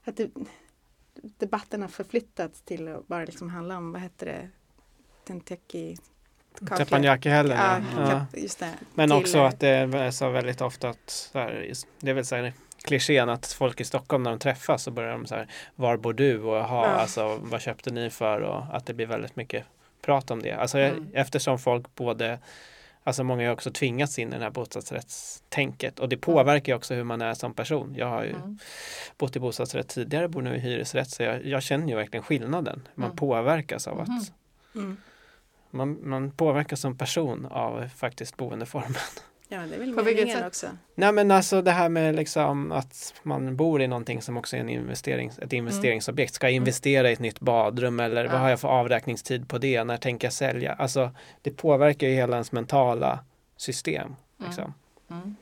att 0.04 0.18
det, 0.18 0.32
debatten 1.22 1.82
har 1.82 1.90
förflyttats 1.90 2.62
till 2.62 2.88
att 2.88 3.08
bara 3.08 3.26
liksom 3.26 3.50
handla 3.50 3.78
om, 3.78 3.92
vad 3.92 4.02
heter 4.02 4.26
det, 4.26 4.50
Tenteki 5.40 5.98
Teppanyaki-helgen. 6.78 7.58
Ja, 7.58 7.80
Ja. 7.96 8.02
Ja. 8.02 8.26
kap- 8.32 8.40
just 8.44 8.60
det. 8.60 8.70
Men 8.94 9.10
Till, 9.10 9.18
också 9.18 9.38
eh, 9.38 9.46
att 9.46 9.60
det 9.60 9.70
är 9.70 10.12
så 10.12 10.30
väldigt 10.30 10.62
ofta 10.62 10.90
att 10.90 11.32
här, 11.34 11.74
det 12.00 12.10
är 12.10 12.14
väl 12.14 12.26
så 12.26 12.36
här 12.36 12.54
klichén 12.84 13.30
att 13.30 13.46
folk 13.46 13.82
i 13.82 13.84
Stockholm 13.84 14.24
när 14.24 14.30
de 14.32 14.40
träffas 14.40 14.84
så 14.84 14.92
börjar 14.92 15.12
de 15.12 15.26
så 15.26 15.36
här 15.36 15.48
Var 15.76 15.98
bor 15.98 16.14
du? 16.14 16.40
Och 16.42 16.56
jaha, 16.58 16.86
Ja. 16.88 16.92
alltså 16.92 17.40
vad 17.42 17.62
köpte 17.62 17.92
ni 17.94 18.10
för? 18.10 18.42
Och 18.42 18.64
att 18.76 18.86
det 18.86 18.94
blir 18.94 19.06
väldigt 19.06 19.36
mycket 19.36 19.64
prat 20.02 20.32
om 20.32 20.42
det. 20.42 20.52
Alltså 20.52 20.78
Mm. 20.78 21.08
eftersom 21.14 21.60
folk 21.60 21.96
både 21.96 22.40
Alltså 23.04 23.24
många 23.24 23.48
har 23.48 23.54
också 23.54 23.72
tvingats 23.72 24.20
in 24.20 24.34
i 24.34 24.38
det 24.38 24.44
här 24.44 24.50
bostadsrättstänket 24.52 26.00
och 26.00 26.10
det 26.10 26.18
påverkar 26.18 26.74
ju 26.74 26.78
också 26.78 26.94
hur 26.94 27.04
man 27.04 27.22
är 27.22 27.34
som 27.34 27.54
person. 27.54 27.94
Jag 27.98 28.08
har 28.08 28.24
ju 28.24 28.30
Mm. 28.30 28.60
bott 29.18 29.36
i 29.36 29.40
bostadsrätt 29.40 29.88
tidigare, 29.88 30.28
bor 30.28 30.42
nu 30.42 30.56
i 30.56 30.60
hyresrätt 30.60 31.10
så 31.10 31.24
jag, 31.24 31.46
jag 31.46 31.64
känner 31.64 31.88
ju 31.88 31.96
verkligen 31.96 32.24
skillnaden. 32.24 32.88
Man 32.96 33.06
Mm. 33.06 33.18
påverkas 33.18 33.88
av 33.88 34.00
att 34.02 34.08
Mm. 34.76 34.98
Man, 35.72 36.10
man 36.10 36.32
påverkas 36.32 36.80
som 36.80 36.98
person 36.98 37.46
av 37.46 37.88
faktiskt 37.88 38.38
boendeformen. 38.38 38.94
Ja, 39.54 39.60
det 39.70 39.76
är 39.76 39.80
väl 39.80 39.94
På 39.96 40.02
vilket 40.02 40.32
sätt? 40.32 40.48
också. 40.48 40.68
Nej 40.96 41.12
men 41.14 41.32
alltså 41.32 41.62
det 41.62 41.72
här 41.72 41.90
med 41.90 42.16
liksom 42.16 42.72
att 42.72 43.14
man 43.24 43.56
bor 43.56 43.82
i 43.82 43.88
någonting 43.88 44.22
som 44.22 44.38
också 44.38 44.56
är 44.56 44.60
en 44.60 44.70
investerings, 44.70 45.40
ett 45.40 45.54
investeringsobjekt. 45.54 46.34
Ska 46.34 46.48
jag 46.48 46.54
investera 46.54 47.10
i 47.10 47.14
ett 47.14 47.20
nytt 47.20 47.40
badrum 47.40 48.00
eller 48.00 48.26
vad 48.26 48.34
Ja. 48.36 48.38
har 48.40 48.50
jag 48.50 48.60
för 48.60 48.68
avräkningstid 48.68 49.48
på 49.50 49.58
det? 49.58 49.84
När 49.84 49.98
tänker 49.98 50.26
jag 50.28 50.34
sälja? 50.34 50.74
Alltså 50.74 51.12
det 51.42 51.52
påverkar 51.52 52.08
ju 52.08 52.14
hela 52.14 52.36
ens 52.36 52.52
mentala 52.52 53.20
system. 53.58 54.16
Liksom. 54.38 54.74
Mm. 55.10 55.36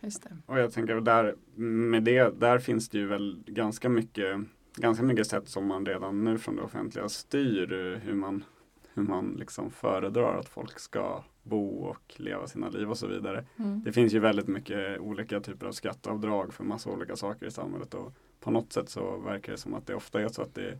Just 0.00 0.22
det. 0.22 0.30
Och 0.46 0.58
jag 0.58 0.72
tänker 0.72 0.94
där, 0.94 1.34
med 1.60 2.02
det, 2.02 2.40
där 2.40 2.58
finns 2.58 2.88
det 2.88 2.98
ju 2.98 3.06
väl 3.06 3.42
ganska 3.46 3.88
mycket, 3.88 4.40
ganska 4.76 5.04
mycket 5.04 5.26
sätt 5.26 5.48
som 5.48 5.66
man 5.66 5.86
redan 5.86 6.24
nu 6.24 6.38
från 6.38 6.56
det 6.56 6.62
offentliga 6.62 7.08
styr 7.08 7.72
eh, 7.72 7.98
hur 8.00 8.14
man, 8.14 8.44
hur 8.94 9.02
man 9.02 9.34
liksom 9.38 9.70
föredrar 9.70 10.38
att 10.38 10.48
folk 10.48 10.78
ska 10.78 11.24
bo 11.42 11.84
och 11.84 12.14
leva 12.16 12.46
sina 12.46 12.68
liv 12.68 12.90
och 12.90 12.98
så 12.98 13.06
vidare. 13.06 13.44
Mm. 13.56 13.82
Det 13.84 13.92
finns 13.92 14.12
ju 14.12 14.18
väldigt 14.18 14.48
mycket 14.48 15.00
olika 15.00 15.40
typer 15.40 15.66
av 15.66 15.72
skatteavdrag 15.72 16.54
för 16.54 16.64
massa 16.64 16.90
olika 16.90 17.16
saker 17.16 17.46
i 17.46 17.50
samhället 17.50 17.94
och 17.94 18.12
på 18.40 18.50
något 18.50 18.72
sätt 18.72 18.88
så 18.88 19.16
verkar 19.16 19.52
det 19.52 19.58
som 19.58 19.74
att 19.74 19.86
det 19.86 19.94
ofta 19.94 20.20
är 20.20 20.28
så 20.28 20.42
att 20.42 20.54
det 20.54 20.78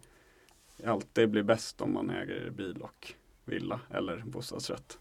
alltid 0.85 1.31
blir 1.31 1.43
bäst 1.43 1.81
om 1.81 1.93
man 1.93 2.11
äger 2.11 2.51
bil 2.51 2.83
och 2.83 3.13
villa 3.45 3.81
eller 3.91 4.23
bostadsrätt. 4.27 4.99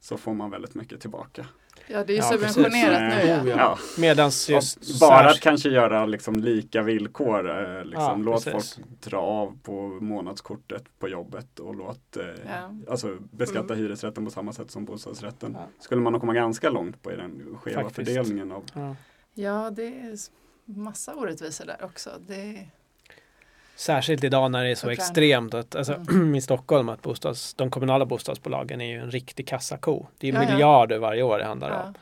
Så 0.00 0.16
får 0.16 0.34
man 0.34 0.50
väldigt 0.50 0.74
mycket 0.74 1.00
tillbaka. 1.00 1.46
Ja, 1.88 2.04
det 2.04 2.12
är 2.12 2.14
ju 2.14 2.22
Ja, 2.22 2.30
precis. 2.30 2.54
subventionerat 2.54 3.24
nu. 3.24 3.28
Ja. 3.30 3.42
Oh, 3.42 3.48
ja. 3.48 3.78
Medans 3.98 4.48
just 4.48 4.76
Och 4.78 4.84
bara 5.00 5.30
att 5.30 5.40
kanske 5.40 5.68
göra 5.68 6.06
liksom 6.06 6.34
lika 6.34 6.82
villkor. 6.82 7.50
Eh, 7.78 7.84
liksom, 7.84 8.02
Ja, 8.02 8.16
låt 8.16 8.44
precis. 8.44 8.74
folk 8.74 8.86
dra 9.00 9.18
av 9.18 9.58
på 9.62 9.82
månadskortet 10.00 10.84
på 10.98 11.08
jobbet 11.08 11.58
och 11.58 11.74
låt 11.74 12.16
eh, 12.16 12.24
Ja. 12.46 12.70
alltså, 12.90 13.16
beskatta 13.30 13.74
hyresrätten 13.74 14.24
på 14.24 14.30
samma 14.30 14.52
sätt 14.52 14.70
som 14.70 14.84
bostadsrätten. 14.84 15.56
Ja. 15.60 15.66
Skulle 15.78 16.00
man 16.00 16.12
nog 16.12 16.20
komma 16.20 16.34
ganska 16.34 16.70
långt 16.70 17.02
på 17.02 17.12
i 17.12 17.16
den 17.16 17.56
skeva 17.62 17.82
Faktiskt. 17.82 18.08
fördelningen 18.08 18.52
av 18.52 18.64
ja. 18.74 18.96
ja, 19.34 19.70
det 19.70 19.86
är 19.86 20.16
massa 20.64 21.14
orättvisor 21.14 21.66
där 21.66 21.84
också. 21.84 22.10
Det, 22.26 22.66
Särskilt 23.76 24.24
idag 24.24 24.50
när 24.50 24.64
det 24.64 24.70
är 24.70 24.74
så 24.74 24.80
Såklart. 24.80 24.98
extremt 24.98 25.54
att, 25.54 25.74
alltså, 25.76 25.94
Mm. 25.94 26.34
i 26.34 26.40
Stockholm 26.40 26.88
att 26.88 27.02
bostads, 27.02 27.54
de 27.54 27.70
kommunala 27.70 28.06
bostadsbolagen 28.06 28.80
är 28.80 28.86
ju 28.90 28.98
en 29.00 29.10
riktig 29.10 29.48
kassako. 29.48 30.06
Det 30.18 30.28
är 30.28 30.32
Ja, 30.32 30.42
ja. 30.44 30.50
miljarder 30.50 30.98
varje 30.98 31.22
år 31.22 31.38
det 31.38 31.44
handlar 31.44 31.70
ja. 31.70 31.82
om 31.82 31.94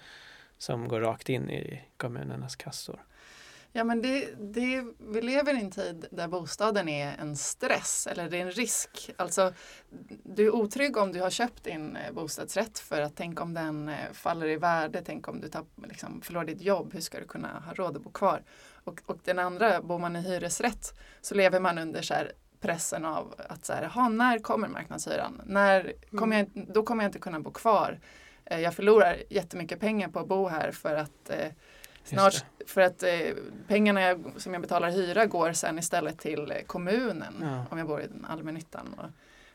som 0.58 0.88
går 0.88 1.00
rakt 1.00 1.28
in 1.28 1.50
i 1.50 1.80
kommunernas 1.96 2.56
kassor. 2.56 3.02
Ja 3.74 3.84
men 3.84 4.02
det, 4.02 4.28
det, 4.40 4.84
vi 4.98 5.22
lever 5.22 5.54
i 5.54 5.60
en 5.60 5.70
tid 5.70 6.06
där 6.10 6.28
bostaden 6.28 6.88
är 6.88 7.16
en 7.20 7.36
stress 7.36 8.06
eller 8.10 8.30
det 8.30 8.36
är 8.36 8.42
en 8.42 8.50
risk. 8.50 9.10
Alltså 9.16 9.52
du 10.24 10.46
är 10.46 10.54
otrygg 10.54 10.96
om 10.96 11.12
du 11.12 11.20
har 11.20 11.30
köpt 11.30 11.64
din 11.64 11.96
eh, 11.96 12.12
bostadsrätt 12.12 12.78
för 12.78 13.00
att 13.00 13.12
tänk 13.16 13.40
om 13.40 13.54
den 13.54 13.88
eh, 13.88 13.94
faller 14.12 14.46
i 14.46 14.56
värde, 14.56 15.02
tänk 15.06 15.28
om 15.28 15.40
du 15.40 15.48
tapp, 15.48 15.66
liksom, 15.88 16.20
förlorar 16.20 16.44
ditt 16.44 16.60
jobb, 16.60 16.92
hur 16.94 17.00
ska 17.00 17.18
du 17.20 17.26
kunna 17.26 17.62
ha 17.66 17.74
råd 17.74 17.96
att 17.96 18.02
bo 18.02 18.10
kvar? 18.10 18.42
Och, 18.84 19.00
och 19.06 19.18
den 19.24 19.38
andra, 19.38 19.82
bor 19.82 19.98
man 19.98 20.16
i 20.16 20.20
hyresrätt 20.20 20.94
så 21.20 21.34
lever 21.34 21.60
man 21.60 21.78
under 21.78 22.02
så 22.02 22.14
här 22.14 22.32
pressen 22.60 23.04
av 23.04 23.34
att 23.48 23.64
så 23.64 23.72
här, 23.72 23.82
"Jaha, 23.82 24.08
när 24.08 24.38
kommer 24.38 24.68
marknadshyran? 24.68 25.42
När 25.46 25.92
kommer 26.16 26.38
jag, 26.38 26.66
då 26.74 26.82
kommer 26.82 27.02
jag 27.04 27.08
inte 27.08 27.18
kunna 27.18 27.40
bo 27.40 27.50
kvar. 27.50 27.98
Eh, 28.44 28.60
Jag 28.60 28.74
förlorar 28.74 29.16
jättemycket 29.30 29.80
pengar 29.80 30.08
på 30.08 30.18
att 30.18 30.28
bo 30.28 30.48
här 30.48 30.70
för 30.70 30.94
att 30.94 31.30
eh, 31.30 31.46
Snart, 32.04 32.34
för 32.66 32.80
att 32.80 33.02
eh, 33.02 33.10
pengarna 33.68 34.00
jag, 34.02 34.32
som 34.36 34.52
jag 34.52 34.62
betalar 34.62 34.90
hyra 34.90 35.26
går 35.26 35.52
sen 35.52 35.78
istället 35.78 36.18
till 36.18 36.50
eh, 36.50 36.56
kommunen 36.66 37.34
Ja. 37.42 37.64
om 37.70 37.78
jag 37.78 37.86
bor 37.86 38.00
i 38.02 38.06
den 38.06 38.24
allmännyttan. 38.24 38.94
Och, 38.98 39.04
Och 39.04 39.10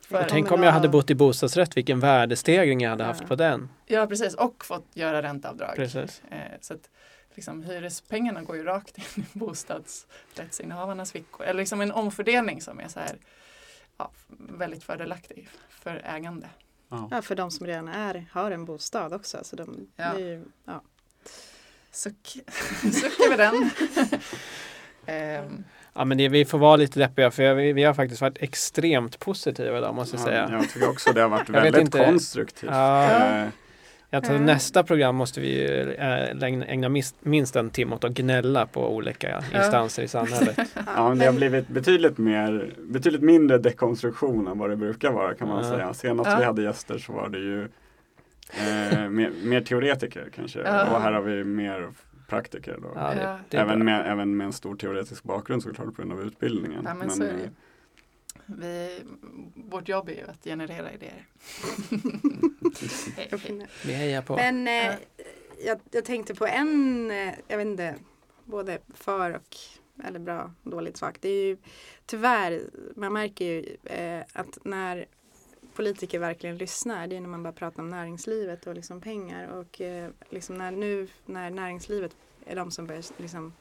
för, 0.05 0.25
tänk 0.29 0.51
om 0.51 0.63
jag 0.63 0.71
hade 0.71 0.89
bott 0.89 1.09
i 1.09 1.15
bostadsrätt, 1.15 1.77
vilken 1.77 1.99
värdestegring 1.99 2.81
jag 2.81 2.89
hade 2.89 3.03
Ja. 3.03 3.07
haft 3.07 3.27
på 3.27 3.35
den. 3.35 3.69
ja 3.85 4.07
precis, 4.07 4.33
och 4.35 4.65
fått 4.65 4.85
göra 4.93 5.21
ränteavdrag. 5.21 5.75
Precis. 5.75 6.21
Eh, 6.31 6.37
så 6.61 6.73
att 6.73 6.89
liksom, 7.37 7.63
hyrespengarna 7.63 8.41
går 8.41 8.55
ju 8.55 8.63
rakt 8.63 8.97
in 8.97 9.03
i 9.23 9.25
bostadsrättsinnehavarnas 9.39 11.11
fickor. 11.11 11.45
Eller 11.45 11.59
liksom 11.59 11.81
en 11.81 11.91
omfördelning 11.91 12.61
som 12.61 12.79
är 12.79 12.87
så 12.87 12.99
här, 12.99 13.17
ja, 13.97 14.11
väldigt 14.37 14.83
fördelaktig 14.83 15.49
för 15.69 16.01
ägande. 16.05 16.49
ja. 16.89 17.07
Ja, 17.11 17.21
för 17.21 17.35
de 17.35 17.51
som 17.51 17.67
redan 17.67 17.87
är, 17.87 18.25
har 18.31 18.51
en 18.51 18.65
bostad 18.65 19.13
också. 19.13 19.39
Så 19.43 19.55
de, 19.55 19.87
Ja. 19.95 20.19
ju, 20.19 20.45
ja. 20.65 20.81
Suck, 21.91 22.27
suck 22.93 23.19
över 23.25 23.37
den. 23.37 23.69
Ehm, 25.05 25.63
Ja 25.93 26.05
men 26.05 26.17
det, 26.17 26.29
vi 26.29 26.45
får 26.45 26.57
vara 26.57 26.75
lite 26.75 26.99
deppiga 26.99 27.31
för 27.31 27.53
vi, 27.53 27.73
vi 27.73 27.83
har 27.83 27.93
faktiskt 27.93 28.21
varit 28.21 28.37
extremt 28.41 29.19
positiva 29.19 29.77
idag 29.77 29.95
måste 29.95 30.15
jag 30.15 30.25
säga. 30.25 30.49
Jag 30.51 30.69
tycker 30.69 30.89
också 30.89 31.13
det 31.13 31.21
har 31.21 31.29
varit 31.29 31.49
väldigt 31.49 31.91
konstruktivt. 31.91 32.69
Ja. 32.71 33.47
Eh, 34.09 34.15
Jag 34.15 34.23
tror 34.23 34.35
Mm. 34.35 34.45
nästa 34.45 34.83
program 34.83 35.15
måste 35.15 35.41
vi 35.41 35.47
ju, 35.61 35.93
äh, 35.93 36.43
ägna, 36.71 36.89
minst, 37.21 37.55
en 37.55 37.69
timme 37.69 37.95
åt 37.95 38.03
att 38.03 38.11
gnälla 38.11 38.65
på 38.65 38.95
olika 38.95 39.43
instanser 39.55 40.03
i 40.03 40.07
samhället. 40.07 40.57
Ja, 40.95 41.09
men 41.09 41.17
det 41.19 41.25
har 41.25 41.33
blivit 41.33 41.67
betydligt, 41.67 42.17
mer, 42.17 42.73
betydligt 42.89 43.21
mindre 43.21 43.57
dekonstruktion 43.57 44.47
än 44.47 44.57
vad 44.57 44.69
det 44.69 44.75
brukar 44.75 45.11
vara 45.11 45.33
kan 45.33 45.47
man 45.47 45.63
säga. 45.63 45.93
Senast 45.93 46.39
vi 46.39 46.43
hade 46.43 46.61
gäster 46.61 46.97
så 46.97 47.13
var 47.13 47.29
det 47.29 47.37
ju 47.39 47.61
eh, 47.63 49.09
mer, 49.09 49.31
mer 49.43 49.61
teoretiker 49.61 50.29
kanske. 50.35 50.59
Och 50.59 51.01
här 51.01 51.11
har 51.11 51.21
vi 51.21 51.43
mer 51.43 51.87
praktiker. 52.29 52.77
Då. 52.81 52.91
Ja, 52.95 53.13
det, 53.13 53.37
det 53.49 53.57
även, 53.57 53.85
med, 53.85 54.11
även 54.11 54.37
med 54.37 54.45
en 54.45 54.53
stor 54.53 54.75
teoretisk 54.75 55.23
bakgrund 55.23 55.63
såklart 55.63 55.85
på 55.95 56.01
grund 56.01 56.11
av 56.11 56.21
utbildningen. 56.21 56.81
Ja, 56.85 56.93
men 56.93 57.09
så 57.09 57.23
är 57.23 57.27
det 57.27 57.33
ju. 57.33 57.43
eh, 57.43 57.49
vi, 58.47 58.99
vårt 59.55 59.89
jobb 59.89 60.09
är 60.09 60.13
ju 60.13 60.23
att 60.27 60.43
generera 60.43 60.93
idéer. 60.93 61.27
Hej, 63.15 63.29
hej. 63.31 63.67
Vi 63.85 63.93
hejar 63.93 64.21
på. 64.21 64.35
Men 64.35 64.67
eh, 64.67 64.73
Ja. 64.73 64.93
jag, 65.65 65.79
jag 65.91 66.05
tänkte 66.05 66.35
på 66.35 66.47
en, 66.47 67.11
eh, 67.11 67.33
jag 67.47 67.57
vet 67.57 67.67
inte, 67.67 67.95
både 68.45 68.79
för 68.93 69.35
och 69.35 69.57
eller 70.03 70.19
bra 70.19 70.51
dåligt 70.63 70.97
sak. 70.97 71.17
Det 71.21 71.29
är 71.29 71.43
ju 71.43 71.57
tyvärr, 72.05 72.61
man 72.95 73.13
märker 73.13 73.45
ju 73.45 73.77
eh, 73.83 74.23
att 74.33 74.57
när 74.65 75.05
politiker 75.73 76.19
verkligen 76.19 76.57
lyssnar, 76.57 77.07
det 77.07 77.15
är 77.17 77.21
när 77.21 77.29
man 77.29 77.43
bara 77.43 77.53
pratar 77.53 77.83
om 77.83 77.89
näringslivet 77.89 78.67
och 78.67 78.75
liksom 78.75 79.01
pengar 79.01 79.47
och 79.47 79.81
eh, 79.81 80.09
liksom 80.29 80.57
när 80.57 80.71
nu 80.71 81.07
när 81.25 81.49
näringslivet 81.49 82.15
är 82.45 82.55
de 82.55 82.71
som 82.71 82.87
börjar 82.87 83.03
liksom 83.17 83.53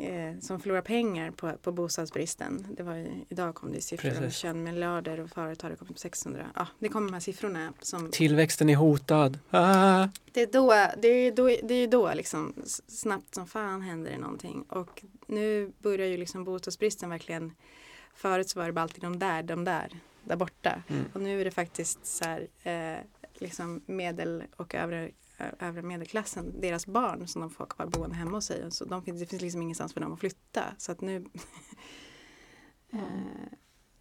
eh, 0.00 0.38
som 0.40 0.60
förlorar 0.60 0.82
pengar 0.82 1.30
på, 1.30 1.52
på 1.52 1.72
bostadsbristen. 1.72 2.66
Det 2.76 2.82
var 2.82 2.94
ju, 2.94 3.24
idag 3.28 3.54
kom 3.54 3.72
det 3.72 3.80
siffror 3.80 4.10
om 4.10 4.16
Precis. 4.16 4.38
21 4.38 4.56
miljarder 4.56 5.20
och 5.20 5.30
förut 5.30 5.62
har 5.62 5.76
kommit 5.76 5.94
på 5.94 5.98
600. 5.98 6.46
Ja, 6.54 6.66
det 6.78 6.88
kommer 6.88 7.06
de 7.06 7.12
här 7.12 7.20
siffrorna 7.20 7.72
som 7.80 8.10
Tillväxten 8.10 8.70
är 8.70 8.76
hotad. 8.76 9.38
Ah. 9.50 10.08
det 10.32 10.42
är 10.42 10.52
då, 10.52 10.68
det 11.02 11.08
är 11.08 11.32
då, 11.32 11.56
det 11.62 11.74
är 11.74 11.88
då 11.88 12.14
liksom 12.14 12.54
snabbt 12.86 13.34
som 13.34 13.46
fan 13.46 13.82
händer 13.82 14.10
det 14.10 14.18
någonting. 14.18 14.62
Och 14.62 15.04
nu 15.26 15.72
börjar 15.78 16.06
ju 16.06 16.16
liksom 16.16 16.44
bostadsbristen 16.44 17.10
verkligen, 17.10 17.52
förut 18.14 18.50
så 18.50 18.58
var 18.58 18.66
det 18.66 18.72
bara 18.72 18.82
alltid 18.82 19.02
de 19.02 19.18
där, 19.18 19.42
de 19.42 19.64
där, 19.64 19.90
där 20.24 20.36
borta. 20.36 20.82
Mm. 20.88 21.04
Och 21.14 21.20
nu 21.20 21.40
är 21.40 21.44
det 21.44 21.50
faktiskt 21.50 22.06
så 22.06 22.24
här, 22.24 22.46
eh, 22.62 22.98
liksom 23.34 23.82
medel 23.86 24.42
och 24.56 24.74
övre, 24.74 25.10
övre 25.58 25.82
medelklassen, 25.82 26.60
deras 26.60 26.86
barn 26.86 27.28
som 27.28 27.40
de 27.40 27.50
får 27.50 27.66
kvar 27.66 27.86
boende 27.86 28.16
hemma 28.16 28.30
hos 28.30 28.46
sig. 28.46 28.70
Så 28.70 28.84
de 28.84 29.02
finns, 29.02 29.20
det 29.20 29.26
finns 29.26 29.42
liksom 29.42 29.62
ingenstans 29.62 29.92
för 29.92 30.00
dem 30.00 30.12
att 30.12 30.20
flytta. 30.20 30.64
Så 30.78 30.92
att 30.92 31.00
nu, 31.00 31.16
eh, 32.90 33.00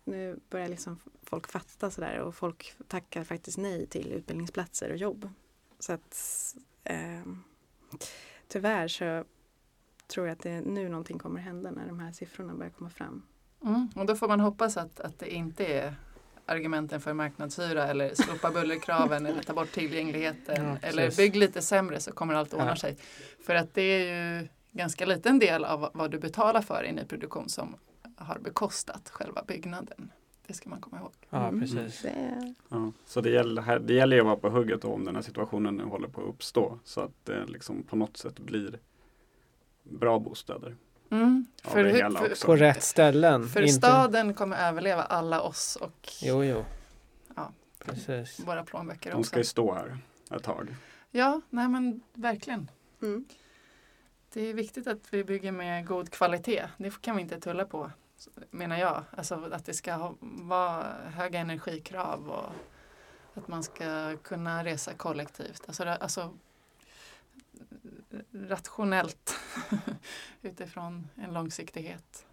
nu 0.03 0.39
börjar 0.49 0.67
liksom 0.67 0.99
folk 1.23 1.47
fatta 1.47 1.91
sådär 1.91 2.19
och 2.19 2.35
folk 2.35 2.73
tackar 2.87 3.23
faktiskt 3.23 3.57
nej 3.57 3.87
till 3.87 4.13
utbildningsplatser 4.13 4.89
och 4.89 4.97
jobb. 4.97 5.29
Så 5.79 5.93
att 5.93 6.17
eh, 6.83 7.23
tyvärr 8.47 8.87
så 8.87 9.23
tror 10.07 10.27
jag 10.27 10.33
att 10.33 10.43
det 10.43 10.61
nu 10.61 10.89
någonting 10.89 11.19
kommer 11.19 11.39
hända 11.39 11.71
när 11.71 11.87
de 11.87 11.99
här 11.99 12.11
siffrorna 12.11 12.53
börjar 12.53 12.71
komma 12.71 12.89
fram. 12.89 13.23
Mm. 13.63 13.89
Och 13.95 14.05
då 14.05 14.15
får 14.15 14.27
man 14.27 14.39
hoppas 14.39 14.77
att, 14.77 14.99
att 14.99 15.19
det 15.19 15.33
inte 15.33 15.65
är 15.65 15.95
argumenten 16.49 17.01
för 17.01 17.13
marknadshyra 17.13 17.87
eller 17.87 18.15
slopa 18.15 18.51
bullerkraven 18.51 19.25
eller 19.25 19.43
ta 19.43 19.53
bort 19.53 19.71
tillgängligheten 19.71 20.65
Ja, 20.65 20.77
eller 20.87 21.17
bygg 21.17 21.35
lite 21.35 21.61
sämre 21.61 21.99
så 21.99 22.11
kommer 22.11 22.33
allt 22.33 22.53
ordna 22.53 22.65
Ja. 22.69 22.75
sig. 22.75 22.97
För 23.45 23.55
att 23.55 23.73
det 23.73 23.81
är 23.81 24.39
ju 24.41 24.47
ganska 24.71 25.05
liten 25.05 25.39
del 25.39 25.65
av 25.65 25.89
vad 25.93 26.11
du 26.11 26.19
betalar 26.19 26.61
för 26.61 26.83
i 26.83 26.91
nyproduktion 26.91 27.49
som 27.49 27.75
har 28.15 28.39
bekostat 28.39 29.09
själva 29.09 29.43
byggnaden. 29.47 30.11
Det 30.47 30.53
ska 30.53 30.69
man 30.69 30.81
komma 30.81 30.97
ihåg. 30.99 31.13
Ja, 31.29 31.47
Mm. 31.47 31.59
precis. 31.61 32.01
Det 32.01 32.09
är, 32.09 32.53
Ja, 32.69 32.91
så 33.05 33.21
det 33.21 33.29
gäller, 33.29 33.79
det 33.79 33.93
gäller 33.93 34.15
ju 34.15 34.19
att 34.21 34.25
vara 34.25 34.35
på 34.35 34.49
hugget 34.49 34.85
om 34.85 35.05
den 35.05 35.15
här 35.15 35.21
situationen 35.21 35.75
nu 35.75 35.83
håller 35.83 36.07
på 36.07 36.21
att 36.21 36.27
uppstå. 36.27 36.79
Så 36.83 37.01
att 37.01 37.25
det 37.25 37.45
liksom 37.45 37.83
på 37.83 37.95
något 37.95 38.17
sätt 38.17 38.39
blir 38.39 38.79
bra 39.83 40.19
bostäder. 40.19 40.75
Mm. 41.11 41.45
För, 41.63 41.91
för, 41.91 42.31
också. 42.31 42.45
På 42.45 42.55
rätt 42.55 42.83
ställen. 42.83 43.47
för 43.47 43.61
inte... 43.61 43.73
staden 43.73 44.33
kommer 44.33 44.57
överleva 44.57 45.03
alla 45.03 45.41
oss 45.41 45.75
och 45.75 46.09
Jo, 46.21 46.43
jo. 46.43 46.65
Ja. 47.35 47.51
Precis. 47.85 48.39
våra 48.39 48.63
plånböcker 48.63 49.11
De 49.11 49.23
ska 49.23 49.29
också. 49.33 49.37
ju 49.39 49.43
stå 49.43 49.73
här 49.73 49.97
ett 50.31 50.43
tag. 50.43 50.75
Ja, 51.11 51.41
nej 51.49 51.67
men 51.67 52.01
verkligen. 52.13 52.71
mm. 53.01 53.25
Det 54.33 54.41
är 54.41 54.53
viktigt 54.53 54.87
att 54.87 55.13
vi 55.13 55.23
bygger 55.23 55.51
med 55.51 55.85
god 55.87 56.11
kvalitet. 56.11 56.63
Det 56.77 57.01
kan 57.01 57.15
vi 57.15 57.21
inte 57.21 57.39
tulla 57.39 57.65
på, 57.65 57.91
menar 58.51 58.77
jag. 58.77 59.03
Alltså 59.17 59.49
att 59.51 59.65
det 59.65 59.73
ska 59.73 59.93
ha, 59.93 60.15
vara 60.21 60.85
höga 61.05 61.39
energikrav 61.39 62.29
och 62.29 62.53
att 63.37 63.47
man 63.47 63.63
ska 63.63 64.17
kunna 64.17 64.63
resa 64.63 64.93
kollektivt. 64.93 65.63
Alltså, 65.67 65.83
alltså 65.83 66.33
rationellt 68.33 69.35
utifrån 70.41 71.07
en 71.15 71.33
långsiktighet. 71.33 72.25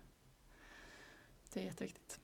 Det 1.53 1.61
är 1.61 1.65
jätteviktigt. 1.65 2.21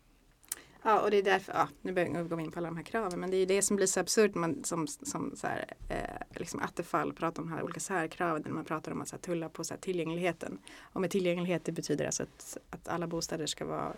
Ja, 0.84 1.00
och 1.00 1.10
det 1.10 1.16
är 1.16 1.22
därför, 1.22 1.52
ja, 1.52 1.68
nu 1.82 1.92
börjar 1.92 2.08
jag 2.08 2.28
gå 2.28 2.40
in 2.40 2.52
på 2.52 2.58
alla 2.58 2.68
de 2.68 2.76
här 2.76 2.84
kraven, 2.84 3.20
men 3.20 3.30
det 3.30 3.36
är 3.36 3.38
ju 3.38 3.46
det 3.46 3.62
som 3.62 3.76
blir 3.76 3.86
så 3.86 4.00
absurt 4.00 4.34
man 4.34 4.64
som, 4.64 4.86
som 4.86 5.36
så 5.36 5.46
här, 5.46 5.64
eh, 5.88 6.38
liksom 6.38 6.60
Attefall 6.60 7.12
pratar 7.12 7.42
om 7.42 7.48
de 7.48 7.54
här 7.54 7.62
olika 7.62 7.80
särkraven, 7.80 8.42
när 8.42 8.50
man 8.50 8.64
pratar 8.64 8.92
om 8.92 9.00
att 9.00 9.08
så 9.08 9.16
här, 9.16 9.20
tulla 9.20 9.48
på 9.48 9.64
så 9.64 9.74
här, 9.74 9.80
tillgängligheten. 9.80 10.58
Och 10.80 11.00
med 11.00 11.10
tillgänglighet 11.10 11.64
det 11.64 11.72
betyder 11.72 12.06
alltså 12.06 12.22
att, 12.22 12.56
att 12.70 12.88
alla 12.88 13.06
bostäder 13.06 13.46
ska 13.46 13.64
vara 13.64 13.96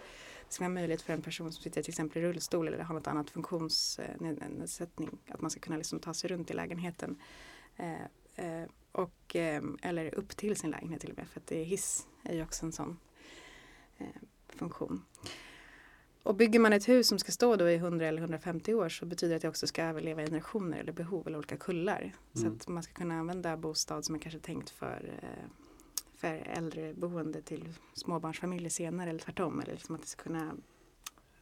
det 0.49 0.55
ska 0.55 0.65
vara 0.65 0.75
möjligt 0.75 1.03
för 1.03 1.13
en 1.13 1.23
person 1.23 1.53
som 1.53 1.63
sitter 1.63 1.83
till 1.83 1.91
exempel 1.91 2.23
i 2.23 2.27
rullstol 2.27 2.69
eller 2.69 2.79
har 2.79 2.95
något 2.95 3.07
annat 3.07 3.31
funktionsnedsättning 3.31 5.09
eh, 5.27 5.35
att 5.35 5.41
man 5.41 5.51
ska 5.51 5.61
kunna 5.61 5.77
liksom 5.77 6.01
ta 6.01 6.15
sig 6.15 6.31
runt 6.31 6.51
i 6.51 6.55
lägenheten. 6.55 7.17
Eh, 7.77 8.03
eh, 8.35 8.69
och, 8.95 9.37
eh, 9.37 9.63
eller 9.83 10.15
upp 10.15 10.37
till 10.37 10.57
sin 10.57 10.71
lägenhet 10.71 11.01
till 11.01 11.11
och 11.11 11.17
med 11.19 11.29
för 11.29 11.41
att 11.41 11.47
det 11.47 11.61
är 11.61 11.65
hiss 11.65 12.07
är 12.23 12.35
ju 12.35 12.43
också 12.43 12.67
en 12.67 12.73
sån 12.73 12.99
eh, 13.99 14.07
funktion. 14.49 15.05
Och 16.23 16.35
bygger 16.35 16.61
man 16.61 16.73
ett 16.73 16.89
hus 16.89 17.09
som 17.09 17.19
ska 17.19 17.33
stå 17.33 17.57
då 17.57 17.69
i 17.71 17.75
100 17.77 18.07
eller 18.07 18.21
150 18.23 18.75
år 18.75 18.89
så 18.89 19.07
betyder 19.07 19.31
det 19.31 19.37
att 19.37 19.43
det 19.43 19.49
också 19.49 19.67
ska 19.67 19.83
överleva 19.85 20.23
generationer 20.23 20.79
eller 20.79 20.93
behov 20.93 21.27
eller 21.27 21.39
olika 21.39 21.57
kullar. 21.57 22.13
Så 22.33 22.41
Mm. 22.41 22.53
att 22.57 22.69
man 22.69 22.83
ska 22.83 22.93
kunna 22.93 23.15
använda 23.19 23.57
bostad 23.57 24.05
som 24.05 24.15
är 24.15 24.19
kanske 24.19 24.41
tänkt 24.41 24.71
för, 24.71 25.19
eh, 25.23 25.49
för 26.17 26.35
äldreboende 26.35 27.43
till 27.43 27.69
småbarnsfamiljer 27.95 28.71
senare 28.71 29.11
eller 29.11 29.21
tvärtom. 29.21 29.61
Eller 29.61 29.73
liksom 29.73 29.95
att 29.95 30.01
det 30.01 30.09
ska 30.09 30.23
kunna, 30.23 30.57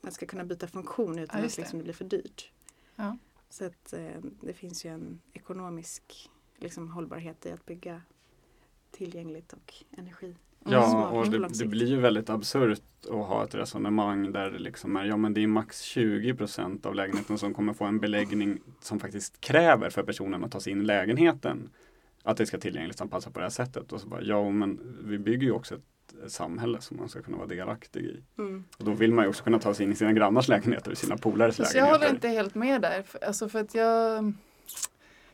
man 0.00 0.12
ska 0.12 0.26
kunna 0.26 0.44
byta 0.44 0.66
funktion 0.66 1.18
utan 1.18 1.40
Ja, 1.40 1.46
att 1.46 1.56
liksom 1.56 1.78
det 1.78 1.84
blir 1.84 1.94
för 1.94 2.04
dyrt. 2.04 2.52
Ja. 2.96 3.16
Så 3.50 3.64
att 3.64 3.92
eh, 3.92 4.20
det 4.40 4.52
finns 4.52 4.84
ju 4.84 4.90
en 4.90 5.20
ekonomisk 5.32 6.30
liksom, 6.62 6.90
hållbarhet 6.90 7.47
i 7.47 7.52
att 7.52 7.66
bygga 7.66 8.02
tillgängligt 8.90 9.52
och 9.52 9.74
energi. 9.98 10.34
Ja, 10.64 11.09
och 11.09 11.30
det, 11.30 11.48
det 11.48 11.66
blir 11.66 11.86
ju 11.86 12.01
väldigt 12.01 12.30
absurt 12.30 12.82
att 13.05 13.26
ha 13.26 13.44
ett 13.44 13.55
resonemang 13.55 14.32
där 14.32 14.51
det 14.51 14.59
liksom 14.59 14.97
är, 14.97 15.05
ja 15.05 15.16
men 15.16 15.34
det 15.34 15.43
är 15.43 15.47
max 15.47 15.80
20 15.80 16.34
procent 16.34 16.86
av 16.86 16.94
lägenheten 16.94 17.39
som 17.39 17.55
kommer 17.55 17.72
få 17.72 17.84
en 17.84 18.01
beläggning 18.01 18.60
som 18.80 19.01
faktiskt 19.01 19.40
kräver 19.40 19.90
för 19.90 20.02
personen 20.02 20.44
att 20.44 20.52
ta 20.52 20.60
sig 20.60 20.72
in 20.72 20.80
i 20.80 20.84
lägenheten. 20.84 21.70
Att 22.22 22.36
det 22.36 22.47
ska 22.47 22.59
tillgänglighetsanpassas 22.59 23.32
på 23.32 23.39
det 23.39 23.44
här 23.44 23.51
sättet. 23.51 23.93
Och 23.93 24.01
så 24.01 24.09
bara, 24.09 24.22
ja 24.22 24.51
men 24.51 24.97
vi 25.05 25.18
bygger 25.18 25.47
ju 25.47 25.52
också 25.52 25.74
ett, 25.74 25.82
samhälle 26.26 26.80
som 26.80 26.97
man 26.97 27.09
ska 27.09 27.22
kunna 27.22 27.36
vara 27.36 27.47
delaktig 27.47 28.01
i. 28.01 28.22
Mm. 28.39 28.64
Och 28.78 28.84
då 28.84 28.93
vill 28.93 29.12
man 29.12 29.24
ju 29.24 29.28
också 29.28 29.44
kunna 29.44 29.59
ta 29.59 29.74
sig 29.74 29.86
in 29.86 29.93
i 29.93 29.94
sina 29.94 30.12
grannars 30.12 30.48
lägenheter 30.48 30.90
och 30.90 30.98
sina 30.98 31.16
polares 31.16 31.56
Så 31.56 31.62
jag 31.62 31.68
lägenheter. 31.72 31.98
håller 31.98 32.14
inte 32.14 32.28
helt 32.28 32.55
med 32.55 32.82
där. 32.82 33.05
Alltså 33.26 33.48
för 33.48 33.60
att 33.60 33.74
jag, 33.74 34.32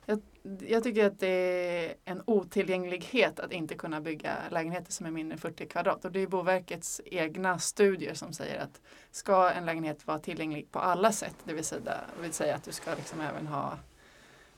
jag, 0.08 0.22
jag 0.68 0.82
tycker 0.82 1.06
att 1.06 1.20
det 1.20 1.28
är 1.28 1.94
en 2.04 2.22
otillgänglighet 2.26 3.40
att 3.40 3.52
inte 3.52 3.74
kunna 3.74 4.00
bygga 4.00 4.36
lägenheter 4.50 4.92
som 4.92 5.06
är 5.06 5.10
mindre 5.10 5.34
än 5.34 5.38
40 5.38 5.66
kvadrat. 5.66 6.04
Och 6.04 6.12
det 6.12 6.20
är 6.20 6.26
Boverkets 6.26 7.00
egna 7.04 7.58
studier 7.58 8.14
som 8.14 8.32
säger 8.32 8.60
att 8.60 8.80
ska 9.10 9.50
en 9.50 9.66
lägenhet 9.66 10.06
vara 10.06 10.18
tillgänglig 10.18 10.72
på 10.72 10.78
alla 10.78 11.12
sätt, 11.12 11.36
det 11.44 11.52
vill 11.52 11.64
säga, 11.64 11.80
det 12.16 12.22
vill 12.22 12.32
säga 12.32 12.54
att 12.54 12.64
du 12.64 12.72
ska 12.72 12.94
liksom 12.94 13.20
även 13.20 13.46
ha 13.46 13.78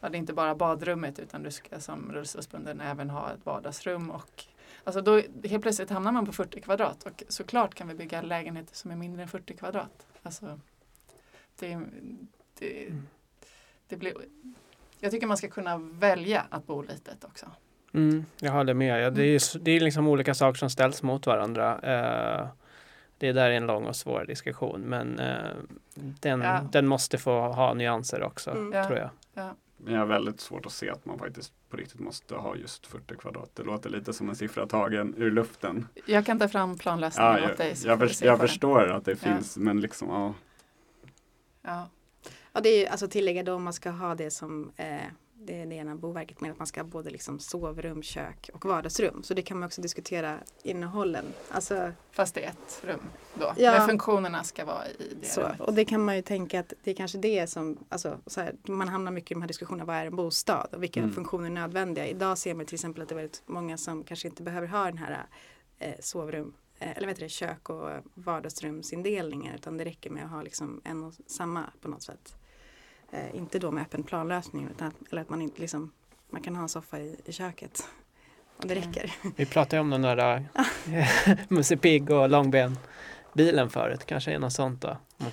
Ja, 0.01 0.09
det 0.09 0.17
är 0.17 0.19
inte 0.19 0.33
bara 0.33 0.55
badrummet 0.55 1.19
utan 1.19 1.43
du 1.43 1.51
ska 1.51 1.81
som 1.81 2.13
rullstolsbunden 2.13 2.81
även 2.81 3.11
ha 3.11 3.33
ett 3.33 3.47
vardagsrum 3.47 4.11
och 4.11 4.45
Alltså 4.85 5.01
då 5.01 5.23
helt 5.45 5.63
plötsligt 5.63 5.91
hamnar 5.91 6.13
man 6.13 6.27
på 6.27 6.33
40 6.33 6.61
kvadrat 6.61 7.03
och 7.07 7.23
såklart 7.29 7.75
kan 7.75 7.89
vi 7.89 7.95
bygga 7.95 8.23
lägenheter 8.23 8.75
som 8.75 8.91
är 8.91 8.97
mindre 8.97 9.23
än 9.23 9.29
40 9.29 9.57
kvadrat. 9.57 10.07
Alltså, 10.23 10.61
det, 11.59 11.81
det, 12.59 12.87
Mm. 12.87 13.07
det 13.89 13.97
blir, 13.97 14.15
jag 15.01 15.11
tycker 15.13 15.27
man 15.27 15.37
ska 15.37 15.49
kunna 15.49 15.77
välja 15.79 16.45
att 16.51 16.67
bo 16.67 16.83
litet 16.83 17.25
också. 17.25 17.47
Mm, 17.95 18.25
jag 18.41 18.53
håller 18.53 18.75
med. 18.75 19.03
Ja, 19.05 19.11
det, 19.11 19.23
är, 19.23 19.59
det 19.59 19.71
är 19.71 19.81
liksom 19.81 20.09
olika 20.09 20.35
saker 20.35 20.59
som 20.59 20.71
ställs 20.71 21.03
mot 21.03 21.27
varandra. 21.27 21.79
Eh, 21.83 22.47
det 23.19 23.33
där 23.33 23.51
är 23.51 23.55
en 23.55 23.67
lång 23.67 23.85
och 23.87 23.97
svår 23.97 24.25
diskussion 24.25 24.81
men 24.81 25.19
eh, 25.19 25.37
den, 25.95 26.41
Ja. 26.41 26.61
den 26.73 26.87
måste 26.87 27.19
få 27.19 27.41
ha 27.41 27.75
nyanser 27.75 28.23
också 28.23 28.51
Mm. 28.51 28.73
Ja. 28.73 28.85
tror 28.87 28.99
jag. 28.99 29.11
Men 29.83 29.93
jag 29.95 30.01
har 30.01 30.07
väldigt 30.07 30.41
svårt 30.41 30.67
att 30.67 30.73
se 30.73 30.91
att 30.91 31.05
man 31.07 31.19
faktiskt 31.19 31.53
på 31.71 31.77
riktigt 31.77 32.01
måste 32.01 32.35
ha 32.35 32.57
just 32.57 32.87
40 32.87 33.17
kvadrat. 33.17 33.51
Det 33.55 33.63
låter 33.63 33.91
lite 33.91 34.13
som 34.13 34.29
en 34.29 34.37
siffra 34.37 34.67
tagen 34.67 35.15
ur 35.17 35.31
luften. 35.31 35.87
Jag 36.07 36.27
kan 36.27 36.39
ta 36.39 36.49
fram 36.49 36.79
planlösningen 36.79 37.33
Ja, 37.33 37.39
åt 37.45 37.49
jag, 37.49 37.59
dig. 37.59 37.77
så 37.77 37.89
jag, 37.89 38.11
se 38.11 38.27
jag 38.27 38.39
förstår 38.41 38.91
att 38.91 39.05
det 39.05 39.11
Ja. 39.11 39.17
finns 39.17 39.57
men 39.57 39.81
liksom 39.81 40.35
ja. 41.63 41.89
Ja. 42.53 42.61
Det 42.61 42.69
är 42.69 42.79
ju 42.81 42.87
alltså 42.87 43.09
tillägga 43.09 43.43
då 43.43 43.55
om 43.55 43.63
man 43.63 43.73
ska 43.73 43.91
ha 43.91 44.15
det 44.15 44.31
som 44.31 44.73
eh, 44.77 45.01
det 45.43 45.63
är 45.63 45.67
det 45.67 45.75
ena 45.75 45.95
Boverket 45.97 46.41
med 46.41 46.51
att 46.51 46.59
man 46.59 46.67
ska 46.67 46.81
ha 46.81 46.87
både 46.89 47.11
liksom 47.11 47.39
sovrum, 47.39 48.03
kök 48.03 48.51
och 48.53 48.65
vardagsrum. 48.65 49.23
Så 49.23 49.35
det 49.35 49.43
kan 49.43 49.59
man 49.59 49.67
också 49.67 49.81
diskutera 49.81 50.39
innehållen. 50.63 51.25
Alltså, 51.51 51.93
Fast 52.11 52.35
det 52.35 52.45
är 52.45 52.49
ett 52.49 52.81
rum 52.85 53.01
då. 53.35 53.53
Ja. 53.57 53.73
Men 53.79 53.89
funktionerna 53.89 54.45
ska 54.45 54.65
vara 54.65 54.87
i 54.89 55.15
det 55.21 55.27
så. 55.27 55.41
rummet. 55.41 55.61
Och 55.61 55.75
det 55.75 55.85
kan 55.85 56.05
man 56.05 56.17
ju 56.17 56.23
tänka 56.23 56.61
att 56.61 56.73
det 56.85 56.91
är 56.91 56.95
kanske 56.95 57.19
det 57.19 57.47
som, 57.47 57.79
alltså, 57.89 58.19
så 58.27 58.41
här, 58.41 58.55
man 58.67 58.89
hamnar 58.89 59.13
mycket 59.13 59.31
i 59.31 59.35
de 59.35 59.43
här 59.43 59.49
diskussionerna, 59.49 59.85
vad 59.85 59.97
är 59.97 60.07
en 60.07 60.17
bostad 60.17 60.67
och 60.73 60.83
vilka 60.83 61.01
Mm. 61.01 61.13
funktioner 61.15 61.47
är 61.47 61.51
nödvändiga. 61.51 62.07
Idag 62.07 62.39
ser 62.39 62.55
man 62.55 62.67
till 62.67 62.75
exempel 62.75 63.03
att 63.03 63.09
det 63.09 63.13
är 63.15 63.17
väldigt 63.17 63.43
många 63.47 63.77
som 63.77 64.05
kanske 64.05 64.29
inte 64.29 64.43
behöver 64.43 64.67
ha 64.67 64.85
den 64.85 64.99
här 64.99 65.27
eh, 65.79 65.95
sovrum, 66.01 66.53
eh, 66.79 66.97
eller 66.97 67.07
vet 67.07 67.19
du, 67.19 67.29
kök 67.29 67.69
och 67.71 67.89
vardagsrumsindelningen 68.15 69.55
utan 69.55 69.77
det 69.77 69.85
räcker 69.85 70.11
med 70.11 70.25
att 70.25 70.31
ha 70.31 70.43
liksom 70.43 70.81
en 70.85 71.05
och 71.05 71.15
samma 71.27 71.65
på 71.81 71.89
något 71.89 72.03
sätt. 72.03 72.37
Eh, 73.13 73.37
inte 73.37 73.59
då 73.59 73.71
med 73.71 73.83
öppen 73.83 74.03
planlösning 74.03 74.69
utan 74.75 74.89
att, 74.89 74.95
eller 75.13 75.23
att 75.23 75.29
man 75.29 75.43
inte 75.43 75.61
liksom, 75.61 75.93
man 76.31 76.43
kan 76.43 76.57
ha 76.57 76.63
en 76.63 76.69
soffa 76.69 76.99
i, 76.99 77.17
i 77.25 77.33
köket. 77.33 77.89
Och 78.57 78.67
det 78.67 78.75
Mm. 78.75 78.89
räcker. 78.89 79.13
Vi 79.37 79.47
pratade 79.47 79.77
ju 79.77 79.81
om 79.81 79.91
den 79.91 80.03
där 80.03 80.45
Musse 81.49 81.77
Pigg 81.77 82.11
och 82.11 82.29
Långben 82.29 82.79
bilen 83.33 83.71
förut. 83.71 84.05
Kanske 84.07 84.33
är 84.35 84.39
något 84.39 84.53
sånt 84.53 84.81
då. 84.83 84.97
Mm. 85.21 85.33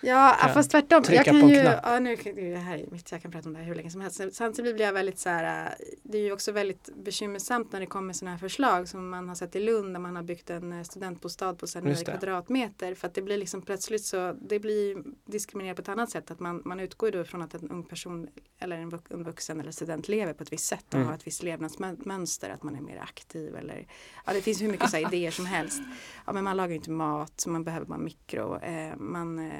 Ja, 0.00 0.36
Kan 0.40 0.54
fast 0.54 0.70
tvärtom. 0.70 1.02
Jag 1.08 1.24
kan 1.24 1.48
ju, 1.48 1.54
ja, 1.56 1.98
nu, 1.98 2.16
det 2.16 2.56
här 2.56 2.78
är 2.78 2.86
mitt, 2.90 3.12
jag 3.12 3.22
kan 3.22 3.30
prata 3.30 3.48
om 3.48 3.52
det 3.52 3.58
här 3.58 3.66
hur 3.66 3.74
länge 3.74 3.90
som 3.90 4.00
helst. 4.00 4.20
Samtidigt 4.32 4.74
blir 4.74 4.84
jag 4.86 4.92
väldigt 4.92 5.18
så 5.18 5.28
här, 5.28 5.66
äh, 5.66 5.72
det 6.02 6.18
är 6.18 6.22
ju 6.22 6.32
också 6.32 6.52
väldigt 6.52 6.88
bekymmersamt 6.96 7.72
när 7.72 7.80
det 7.80 7.86
kommer 7.86 8.12
sådana 8.12 8.30
här 8.30 8.38
förslag 8.38 8.88
som 8.88 9.10
man 9.10 9.28
har 9.28 9.34
sett 9.36 9.56
i 9.56 9.60
Lund 9.60 9.94
där 9.94 10.00
man 10.00 10.16
har 10.16 10.22
byggt 10.22 10.50
en 10.50 10.72
eh, 10.72 10.82
studentbostad 10.82 11.54
på 11.54 11.66
så 11.66 11.78
här 11.80 11.86
Just 11.86 12.06
nio 12.06 12.12
det. 12.12 12.18
kvadratmeter. 12.18 12.94
För 12.94 13.06
att 13.08 13.14
det 13.14 13.22
blir 13.22 13.36
liksom 13.36 13.62
plötsligt 13.62 14.04
så, 14.04 14.32
det 14.32 14.58
blir 14.58 15.02
diskriminerat 15.26 15.76
på 15.76 15.82
ett 15.82 15.88
annat 15.88 16.10
sätt. 16.10 16.30
Att 16.30 16.40
man, 16.40 16.62
man 16.64 16.80
utgår 16.80 17.10
då 17.10 17.24
från 17.24 17.42
att 17.42 17.54
en 17.54 17.70
ung 17.70 17.82
person 17.84 18.28
eller 18.58 18.76
en, 18.78 18.88
vux, 18.88 19.10
en 19.10 19.24
vuxen 19.24 19.60
eller 19.60 19.72
student 19.72 20.08
lever 20.08 20.32
på 20.32 20.42
ett 20.42 20.52
visst 20.52 20.66
sätt 20.66 20.84
och 20.88 20.94
Mm. 20.94 21.08
har 21.08 21.14
ett 21.14 21.26
visst 21.26 21.42
levnadsmönster. 21.42 22.50
Att 22.50 22.62
man 22.62 22.76
är 22.76 22.80
mer 22.80 22.98
aktiv 23.02 23.56
eller, 23.56 23.86
ja 24.26 24.32
det 24.32 24.40
finns 24.42 24.62
hur 24.62 24.68
mycket 24.68 24.90
så 24.90 24.96
idéer 25.08 25.30
som 25.30 25.46
helst. 25.46 25.82
Ja 26.26 26.32
men 26.32 26.44
man 26.44 26.56
lagar 26.56 26.68
ju 26.70 26.74
inte 26.76 26.90
mat 26.90 27.44
man 27.46 27.64
behöver 27.64 27.86
bara 27.86 27.98
mikro. 27.98 28.58
Eh, 28.62 28.96
man 28.96 29.38
eh, 29.38 29.52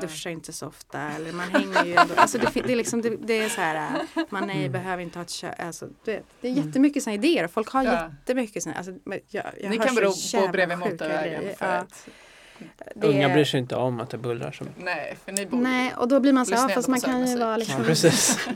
duschar 0.00 0.30
inte 0.30 0.52
så 0.52 0.66
ofta 0.66 1.00
eller 1.10 1.32
man 1.32 1.48
hänger 1.50 1.84
ju 1.84 1.94
ändå. 1.94 2.14
Alltså 2.16 2.38
det, 2.38 2.50
det, 2.54 2.72
är 2.72 2.76
liksom, 2.76 3.02
det, 3.02 3.16
det 3.16 3.38
är 3.38 3.48
så 3.48 3.60
här, 3.60 4.00
äh, 4.16 4.22
man 4.30 4.50
är, 4.50 4.54
Mm. 4.54 4.72
behöver 4.72 5.02
inte 5.02 5.18
ha 5.18 5.24
ett 5.24 5.32
kö, 5.32 5.52
alltså, 5.52 5.88
det, 6.04 6.22
det 6.40 6.48
är 6.48 6.52
jättemycket 6.52 7.02
sådana 7.02 7.14
idéer 7.24 7.46
folk 7.48 7.68
har 7.68 7.84
Ja. 7.84 8.10
jättemycket 8.20 8.62
sådana, 8.62 8.78
alltså, 8.78 8.92
jag, 9.28 9.44
jag 9.60 9.70
Ni 9.70 9.78
kan 9.78 9.94
bero 9.94 10.12
på 10.34 10.48
bredvid 10.52 10.78
motorvägen. 10.78 11.42
För 11.56 11.66
Ja, 11.66 11.72
att, 11.72 12.08
det 12.94 13.06
Unga 13.08 13.28
bryr 13.28 13.44
sig 13.44 13.60
inte 13.60 13.76
om 13.76 14.00
att 14.00 14.10
det 14.10 14.18
bullrar 14.18 14.52
så 14.52 14.64
mycket. 14.64 14.84
nej, 14.84 15.16
för 15.24 15.32
ni 15.32 15.46
bor 15.46 15.58
Nej, 15.58 15.94
och 15.96 16.08
då 16.08 16.20
blir 16.20 16.32
man 16.32 16.46
så, 16.46 16.54
ja, 16.54 16.68
fast 16.68 16.88
man 16.88 17.00
på 17.00 17.06
kan 17.06 17.26
ju 17.26 17.38
vara 17.38 17.50
Ja, 17.50 17.56
liksom 17.56 17.84
precis. 17.84 18.38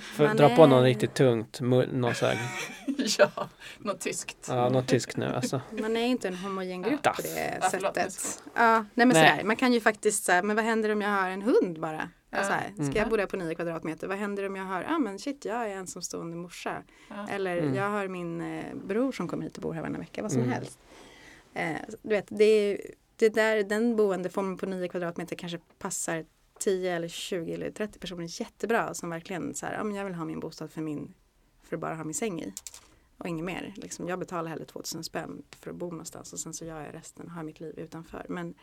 För 0.00 0.26
Man 0.26 0.36
dra 0.36 0.56
på 0.56 0.62
är- 0.62 0.66
någon 0.66 0.82
riktigt 0.82 1.14
tungt, 1.14 1.60
någon 1.60 2.14
så 2.14 2.26
här, 2.26 2.38
ja, 3.18 3.48
något 3.78 4.00
tyskt. 4.00 4.46
ja, 4.48 4.68
något 4.68 4.86
tyskt 4.86 5.16
nu 5.16 5.26
alltså. 5.34 5.60
Man 5.70 5.96
är 5.96 6.06
inte 6.06 6.28
en 6.28 6.34
homogen 6.36 6.82
grupp 6.82 7.00
Ja. 7.02 7.12
på 7.12 7.22
det 7.22 7.58
Ja, 7.62 7.70
sättet. 7.70 8.42
Ja, 8.54 8.74
nej 8.94 9.06
men 9.06 9.08
Nej. 9.08 9.28
sådär, 9.30 9.44
man 9.44 9.56
kan 9.56 9.72
ju 9.72 9.80
faktiskt 9.80 10.24
säga, 10.24 10.42
men 10.42 10.56
vad 10.56 10.64
händer 10.64 10.92
om 10.92 11.02
jag 11.02 11.08
har 11.10 11.28
en 11.30 11.42
hund 11.42 11.80
bara? 11.80 12.08
Ja. 12.30 12.38
Alltså 12.38 12.52
här, 12.52 12.72
ska 12.74 12.82
Mm. 12.82 12.94
jag 12.96 13.08
bo 13.08 13.16
där 13.16 13.26
på 13.26 13.36
nio 13.36 13.54
kvadratmeter? 13.54 14.06
Vad 14.06 14.18
händer 14.18 14.46
om 14.46 14.56
jag 14.56 14.64
har, 14.64 14.82
ja 14.82 14.94
ah, 14.94 14.98
men 14.98 15.18
shit 15.18 15.44
jag 15.44 15.70
är 15.70 15.76
ensamstående 15.76 16.36
morsa. 16.36 16.82
Ja. 17.08 17.26
Eller 17.30 17.56
Mm. 17.58 17.74
jag 17.74 17.90
har 17.90 18.08
min 18.08 18.40
eh, 18.58 18.64
bror 18.74 19.12
som 19.12 19.28
kommer 19.28 19.44
hit 19.44 19.56
och 19.56 19.62
bor 19.62 19.72
här 19.72 19.80
varannan 19.80 20.00
vecka, 20.00 20.22
vad 20.22 20.32
som 20.32 20.40
Mm. 20.40 20.52
helst. 20.52 20.78
Eh, 21.56 21.76
du 22.02 22.08
vet, 22.08 22.26
det, 22.28 22.44
är- 22.44 22.80
det 23.16 23.28
där, 23.28 23.62
den 23.62 23.96
boendeformen 23.96 24.56
på 24.56 24.66
nio 24.66 24.88
kvadratmeter 24.88 25.36
kanske 25.36 25.58
passar 25.78 26.24
10 26.58 26.92
eller 26.96 27.08
20 27.08 27.52
eller 27.54 27.70
30 27.70 27.98
personer 27.98 28.40
jättebra 28.40 28.94
som 28.94 29.10
verkligen 29.10 29.54
så 29.54 29.66
här, 29.66 29.74
ja 29.74 29.84
men 29.84 29.96
jag 29.96 30.04
vill 30.04 30.14
ha 30.14 30.24
min 30.24 30.40
bostad 30.40 30.70
för 30.70 30.80
min, 30.82 31.14
för 31.62 31.76
att 31.76 31.80
bara 31.80 31.94
ha 31.94 32.04
min 32.04 32.14
säng 32.14 32.40
i. 32.42 32.52
Och 33.18 33.28
inget 33.28 33.44
mer. 33.44 33.74
Liksom, 33.76 34.08
jag 34.08 34.18
betalar 34.18 34.50
hellre 34.50 34.64
2000 34.64 35.04
spänn 35.04 35.42
för 35.60 35.70
att 35.70 35.76
bo 35.76 35.90
någonstans 35.90 36.32
och 36.32 36.38
sen 36.38 36.54
så 36.54 36.64
gör 36.64 36.80
jag 36.84 36.94
resten, 36.94 37.28
har 37.28 37.42
mitt 37.42 37.60
liv 37.60 37.78
utanför. 37.78 38.26
Men, 38.28 38.54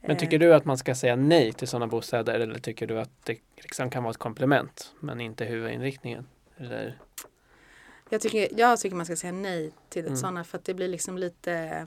Men 0.00 0.10
eh, 0.10 0.16
tycker 0.16 0.38
du 0.38 0.54
att 0.54 0.64
man 0.64 0.78
ska 0.78 0.94
säga 0.94 1.16
nej 1.16 1.52
till 1.52 1.68
sådana 1.68 1.86
bostäder 1.86 2.40
eller 2.40 2.58
tycker 2.58 2.86
du 2.86 3.00
att 3.00 3.10
det 3.26 3.38
liksom 3.56 3.90
kan 3.90 4.02
vara 4.02 4.10
ett 4.10 4.16
komplement 4.16 4.94
men 5.00 5.20
inte 5.20 5.44
huvudinriktningen? 5.44 6.26
Eller? 6.56 6.98
Jag 8.10 8.20
tycker, 8.20 8.48
jag 8.56 8.80
tycker 8.80 8.96
man 8.96 9.06
ska 9.06 9.16
säga 9.16 9.32
nej 9.32 9.72
till 9.88 10.04
Mm. 10.06 10.16
sådana 10.16 10.44
för 10.44 10.58
att 10.58 10.64
det 10.64 10.74
blir 10.74 10.88
liksom 10.88 11.18
lite 11.18 11.86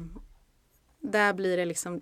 Där 0.99 1.34
blir 1.34 1.57
det 1.57 1.65
liksom 1.65 2.02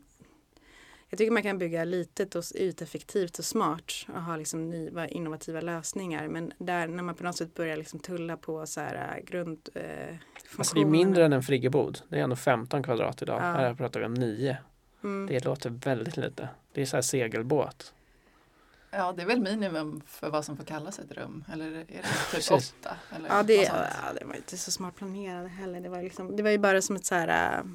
Jag 1.10 1.18
tycker 1.18 1.32
man 1.32 1.44
kan 1.44 1.58
bygga 1.58 1.84
litet 1.84 2.36
och 2.36 2.44
yteffektivt 2.56 3.40
och 3.40 3.46
smart 3.46 3.92
och 4.08 4.22
ha 4.22 4.36
liksom 4.36 4.70
nya 4.70 5.08
innovativa 5.08 5.62
lösningar 5.62 6.28
men 6.28 6.52
där 6.58 6.88
när 6.88 7.04
man 7.04 7.16
på 7.16 7.24
något 7.24 7.38
sätt 7.38 7.54
börjar 7.54 7.78
liksom 7.78 8.00
tulla 8.00 8.38
på 8.38 8.66
så 8.66 8.80
här 8.82 9.18
äh, 9.18 9.24
grund 9.26 9.70
eh, 9.76 10.16
Alltså 10.58 10.76
det 10.76 10.82
är 10.82 10.86
mindre 10.86 11.26
än 11.26 11.34
en 11.34 11.44
friggebod. 11.44 12.00
Det 12.10 12.20
är 12.20 12.24
ändå 12.24 12.36
15 12.36 12.84
kvadrat 12.84 13.22
idag. 13.22 13.38
Ja. 13.42 13.46
Här 13.46 13.74
pratar 13.74 14.00
vi 14.00 14.06
om 14.06 14.14
9. 14.14 14.58
mm. 15.04 15.28
Det 15.28 15.46
låter 15.46 15.70
väldigt 15.70 16.18
lite. 16.18 16.50
Det 16.74 16.82
är 16.82 16.86
så 16.86 16.98
här 16.98 17.02
segelbåt. 17.02 17.94
Ja, 18.92 19.12
det 19.12 19.22
är 19.22 19.26
väl 19.26 19.42
minimum 19.42 20.02
för 20.08 20.30
vad 20.30 20.46
som 20.46 20.58
får 20.58 20.64
kallas 20.64 21.00
ett 21.00 21.12
rum. 21.12 21.44
Eller 21.54 21.68
är 21.68 21.72
det 21.74 21.86
typ 22.42 22.52
åtta? 22.52 22.96
Eller 23.16 23.30
Ja, 23.30 23.44
det, 23.44 23.54
ja, 23.54 24.14
det 24.20 24.26
var 24.26 24.36
inte 24.36 24.58
så 24.58 24.72
smart 24.72 24.96
planerat 24.96 25.52
heller. 25.52 25.82
Det 25.82 25.90
var, 25.90 26.04
liksom, 26.04 26.36
det 26.36 26.44
var 26.44 26.50
ju 26.50 26.58
bara 26.58 26.82
som 26.82 26.96
ett 26.96 27.06
så 27.06 27.16
här, 27.16 27.60
äh, 27.60 27.66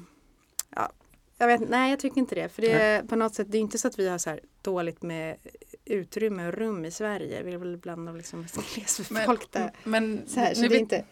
ja, 0.75 0.91
jag 1.37 1.47
vet, 1.47 1.69
nej 1.69 1.89
jag 1.89 1.99
tycker 1.99 2.17
inte 2.17 2.35
det. 2.35 2.49
För 2.49 2.61
det 2.61 2.71
är 2.71 3.03
på 3.03 3.15
något 3.15 3.35
sätt, 3.35 3.47
det 3.51 3.57
är 3.57 3.61
inte 3.61 3.77
så 3.77 3.87
att 3.87 3.99
vi 3.99 4.07
har 4.09 4.17
så 4.17 4.29
här 4.29 4.39
dåligt 4.61 5.01
med 5.01 5.37
utrymme 5.85 6.47
och 6.47 6.53
rum 6.53 6.85
i 6.85 6.91
Sverige. 6.91 7.43
Vi 7.43 7.53
är 7.53 7.57
väl 7.57 7.77
bland 7.77 8.07
de 8.07 8.17
liksom 8.17 8.41
mest 8.55 8.75
glesbefolkade. 8.75 9.71
men 9.83 10.23
Så 10.27 10.39
här, 10.39 10.53
så 10.53 10.61
nu 10.61 10.67
det 10.67 10.73
är 10.73 10.77
vi, 10.77 10.81
inte, 10.81 11.05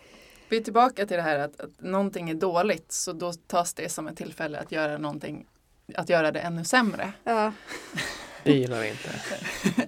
vi 0.49 0.57
är 0.57 0.61
tillbaka 0.61 1.05
till 1.05 1.17
det 1.17 1.23
här 1.23 1.39
att, 1.39 1.59
att 1.61 1.81
någonting 1.81 2.29
är 2.29 2.33
dåligt 2.33 2.91
så 2.91 3.13
då 3.13 3.33
tas 3.33 3.73
det 3.73 3.89
som 3.89 4.07
ett 4.07 4.17
tillfälle 4.17 4.59
att 4.59 4.71
göra 4.71 4.97
någonting 4.97 5.47
att 5.95 6.09
göra 6.09 6.31
det 6.31 6.39
ännu 6.39 6.65
sämre. 6.65 7.13
ja, 7.23 7.53
Det 8.43 8.53
gillar 8.53 8.81
vi 8.81 8.89
inte. 8.89 9.09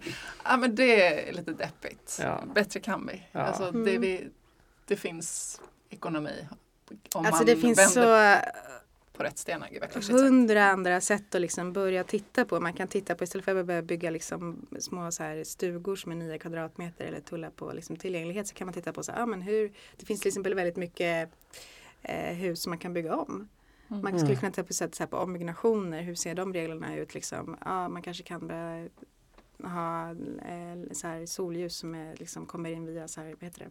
Ja 0.48 0.58
men 0.58 0.76
det 0.76 1.04
är 1.30 1.34
lite 1.34 1.52
deppigt. 1.52 2.20
Ja. 2.22 2.44
Bättre 2.56 2.80
kan 2.80 3.08
vi. 3.08 3.24
Ja. 3.32 3.40
Alltså, 3.40 3.72
det, 3.72 3.90
Mm. 3.92 4.02
vi. 4.02 4.30
Det 4.88 4.96
finns 4.96 5.62
ekonomi 5.90 6.48
om 7.14 7.26
alltså 7.26 7.44
man 7.44 7.46
det 7.46 7.56
finns 7.56 7.94
så 7.94 8.36
på 9.14 9.24
rätt 9.24 9.38
stenar. 9.38 10.12
Hundra 10.12 10.66
andra 10.66 11.02
sätt 11.02 11.36
att 11.36 11.42
liksom 11.42 11.74
börja 11.74 12.04
titta 12.04 12.46
på. 12.46 12.60
Man 12.60 12.74
kan 12.74 12.88
titta 12.88 13.16
på 13.16 13.24
istället 13.24 13.46
för 13.46 13.56
att 13.60 13.66
börja 13.66 13.82
bygga 13.82 14.10
liksom 14.10 14.68
små 14.80 15.12
så 15.12 15.24
här 15.24 15.44
stugor 15.44 15.96
som 15.96 16.12
är 16.12 16.16
9 16.16 16.38
kvadratmeter 16.38 17.06
eller 17.06 17.20
tulla 17.20 17.50
på 17.52 17.72
liksom 17.74 17.96
tillgänglighet 17.96 18.48
så 18.48 18.54
kan 18.56 18.68
man 18.68 18.74
titta 18.74 18.94
på 18.94 19.04
så 19.04 19.12
här, 19.12 19.20
ja, 19.20 19.26
men 19.26 19.42
hur, 19.42 19.72
det 19.98 20.06
finns 20.06 20.22
till 20.22 20.28
exempel 20.28 20.54
väldigt 20.54 20.76
mycket 20.76 21.30
eh, 22.02 22.34
hus 22.34 22.62
som 22.62 22.70
man 22.72 22.80
kan 22.80 22.94
bygga 22.94 23.16
om. 23.16 23.48
Man 24.04 24.20
skulle 24.20 24.24
Mm. 24.32 24.36
kunna 24.40 24.52
titta 24.52 24.64
på, 24.68 24.74
sätt, 24.74 24.96
så 24.96 25.04
här, 25.04 25.08
på 25.08 25.18
ombyggnationer, 25.18 26.02
hur 26.02 26.16
ser 26.16 26.36
de 26.36 26.54
reglerna 26.54 26.96
ut 26.96 27.14
liksom? 27.14 27.58
Ja, 27.66 27.88
man 27.90 28.02
kanske 28.02 28.24
kan 28.24 28.48
börja 28.48 28.90
ha 29.64 30.10
eh, 30.10 30.92
så 30.92 31.08
här, 31.08 31.26
solljus 31.26 31.78
som 31.78 31.96
är, 31.96 32.16
liksom, 32.16 32.46
kommer 32.46 32.70
in 32.72 32.86
via 32.86 33.08
så 33.08 33.22
här, 33.22 33.28
vad 33.30 33.44
heter 33.44 33.60
det? 33.60 33.70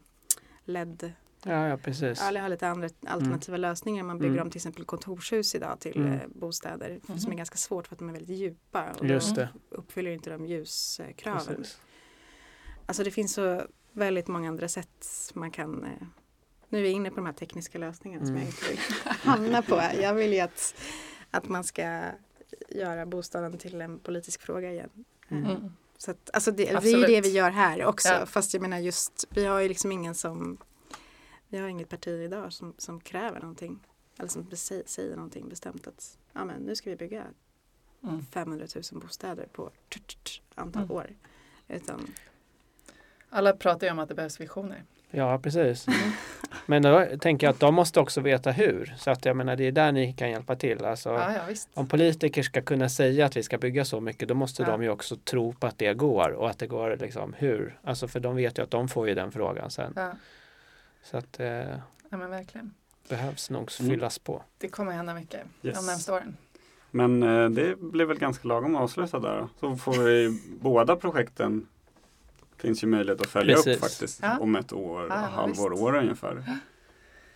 LED 0.73 1.13
Ja, 1.47 1.69
ja 1.69 1.77
precis. 1.77 2.19
Ja, 2.21 2.29
eller 2.29 2.41
har 2.41 2.49
lite 2.49 2.69
andra 2.69 2.89
alternativa 3.07 3.57
lösningar. 3.57 4.03
Man 4.05 4.19
bygger 4.19 4.33
Mm. 4.35 4.43
om 4.47 4.51
till 4.51 4.59
exempel 4.59 4.85
kontorshus 4.85 5.55
idag 5.55 5.81
till 5.81 5.97
Mm. 5.97 6.13
eh, 6.13 6.21
bostäder 6.29 7.01
som 7.07 7.15
Mhm. 7.15 7.33
är 7.33 7.37
ganska 7.37 7.57
svårt 7.57 7.87
för 7.87 7.95
att 7.95 7.99
de 7.99 8.09
är 8.09 8.13
väldigt 8.13 8.39
djupa 8.39 8.93
och 9.01 9.07
Just 9.07 9.35
det. 9.35 9.49
uppfyller 9.71 10.11
inte 10.11 10.31
de 10.31 10.47
ljuskraven. 10.47 11.57
Precis. 11.57 11.81
Alltså 12.87 13.05
det 13.05 13.11
finns 13.11 13.33
så 13.35 13.63
väldigt 13.93 14.29
många 14.29 14.49
andra 14.49 14.69
sätt 14.69 15.07
man 15.35 15.51
kan 15.51 15.85
eh, 15.85 15.91
nu 16.69 16.79
är 16.79 16.83
vi 16.83 16.89
inne 16.91 17.11
på 17.11 17.17
de 17.17 17.27
här 17.27 17.33
tekniska 17.33 17.79
lösningarna 17.79 18.27
som 18.27 18.35
Mm. 18.37 18.47
jag 18.47 18.53
inte 18.55 18.69
vill 18.71 18.79
hamna 19.23 19.63
på. 19.63 19.83
Jag 20.03 20.15
vill 20.15 20.33
ju 20.33 20.41
att, 20.41 20.75
att 21.31 21.49
man 21.49 21.65
ska 21.65 22.03
göra 22.69 23.07
bostaden 23.07 23.59
till 23.59 23.81
en 23.81 23.99
politisk 23.99 24.43
fråga 24.43 24.71
igen. 24.73 24.91
Mm. 25.29 25.45
Eh, 25.45 25.51
Mm. 25.51 25.73
Så 25.99 26.11
att, 26.11 26.31
alltså 26.33 26.51
det, 26.51 26.65
det 26.65 26.71
är 26.71 26.77
Absolut. 26.77 27.07
det 27.07 27.21
vi 27.21 27.29
gör 27.33 27.51
här 27.51 27.85
också. 27.85 28.09
Ja. 28.09 28.27
Fast 28.27 28.55
jag 28.55 28.61
menar 28.63 28.79
just, 28.79 29.27
vi 29.31 29.45
har 29.45 29.61
ju 29.61 29.69
liksom 29.69 29.93
ingen 29.93 30.15
som 30.15 30.59
Vi 31.49 31.59
har 31.59 31.69
inget 31.69 31.89
parti 31.89 32.09
idag 32.09 32.53
som, 32.53 32.75
som 32.79 33.01
kräver 33.01 33.41
någonting. 33.41 33.81
Eller 34.19 34.29
som 34.29 34.47
säger 34.87 35.17
någonting 35.17 35.49
bestämt 35.49 35.87
att 35.87 36.19
ja, 36.33 36.45
men 36.45 36.63
nu 36.63 36.77
ska 36.77 36.91
vi 36.91 36.97
bygga 36.97 37.25
Mm. 38.03 38.27
500 38.27 38.67
000 38.93 39.01
bostäder 39.03 39.47
på 39.53 39.69
t- 39.69 40.01
t- 40.07 40.17
t- 40.23 40.41
antal 40.55 40.83
Mm. 40.83 40.97
år. 40.97 41.11
Utan, 41.69 42.07
Alla 43.29 43.53
pratar 43.57 43.87
ju 43.87 43.93
om 43.93 43.99
att 43.99 44.09
det 44.09 44.15
behövs 44.15 44.41
visioner. 44.41 44.85
Ja, 45.17 45.39
precis. 45.39 45.89
Mm. 45.89 45.99
Men 46.67 46.83
då 46.83 47.07
tänker 47.21 47.47
jag 47.47 47.55
att 47.55 47.61
de 47.61 47.75
måste 47.75 48.01
också 48.01 48.21
veta 48.21 48.51
hur. 48.51 48.95
Så 48.99 49.11
att 49.11 49.25
jag 49.25 49.37
menar, 49.37 49.57
det 49.57 49.65
är 49.65 49.73
där 49.73 49.93
ni 49.93 50.13
kan 50.13 50.31
hjälpa 50.31 50.57
till. 50.57 50.85
Alltså, 50.85 51.09
Ja, 51.09 51.33
ja 51.35 51.41
visst. 51.49 51.69
Om 51.75 51.89
politiker 51.89 52.43
ska 52.43 52.63
kunna 52.63 52.89
säga 52.89 53.27
att 53.27 53.37
vi 53.37 53.43
ska 53.43 53.59
bygga 53.59 53.85
så 53.85 54.01
mycket 54.01 54.29
då 54.29 54.35
måste 54.35 54.63
Ja. 54.63 54.69
de 54.71 54.83
ju 54.83 54.89
också 54.91 55.17
tro 55.17 55.53
på 55.53 55.67
att 55.67 55.79
det 55.79 55.95
går 55.95 56.31
och 56.31 56.51
att 56.51 56.59
det 56.59 56.67
går 56.67 56.97
liksom 57.01 57.35
hur. 57.39 57.79
Alltså 57.85 58.09
för 58.09 58.21
de 58.21 58.37
vet 58.37 58.59
ju 58.59 58.63
att 58.63 58.71
de 58.71 58.89
får 58.89 59.09
ju 59.09 59.15
den 59.15 59.33
frågan 59.33 59.71
sen. 59.71 59.93
Ja, 59.97 60.13
Så 61.03 61.17
att 61.17 61.33
det 61.33 61.47
eh, 61.49 61.79
ja 62.11 62.17
men 62.17 62.31
verkligen. 62.31 62.75
behövs 63.09 63.51
nog 63.51 63.71
Mm. 63.81 63.91
fyllas 63.93 64.19
på. 64.19 64.43
Det 64.59 64.69
kommer 64.69 64.93
hända 64.93 65.15
mycket 65.15 65.41
Yes. 65.63 65.77
de 65.77 65.87
närmaste 65.87 66.13
åren. 66.13 66.37
Men 66.91 67.23
eh, 67.23 67.49
det 67.51 67.79
blir 67.81 68.05
väl 68.05 68.19
ganska 68.19 68.49
lagom 68.49 68.77
att 68.77 68.83
avsluta 68.83 69.19
där. 69.19 69.39
då. 69.41 69.49
Så 69.61 69.77
får 69.77 70.03
vi 70.03 70.41
båda 70.61 70.97
projekten 70.97 71.67
finns 72.59 72.83
ju 72.85 72.87
möjlighet 72.87 73.21
att 73.21 73.27
följa 73.27 73.55
Precis. 73.57 73.75
upp 73.77 73.81
faktiskt 73.81 74.21
Ja. 74.23 74.39
om 74.39 74.57
ett 74.57 74.73
år, 74.73 75.07
Ja, 75.09 75.15
halvår, 75.15 75.71
visst. 75.71 75.83
år 75.83 75.97
ungefär. 75.97 76.45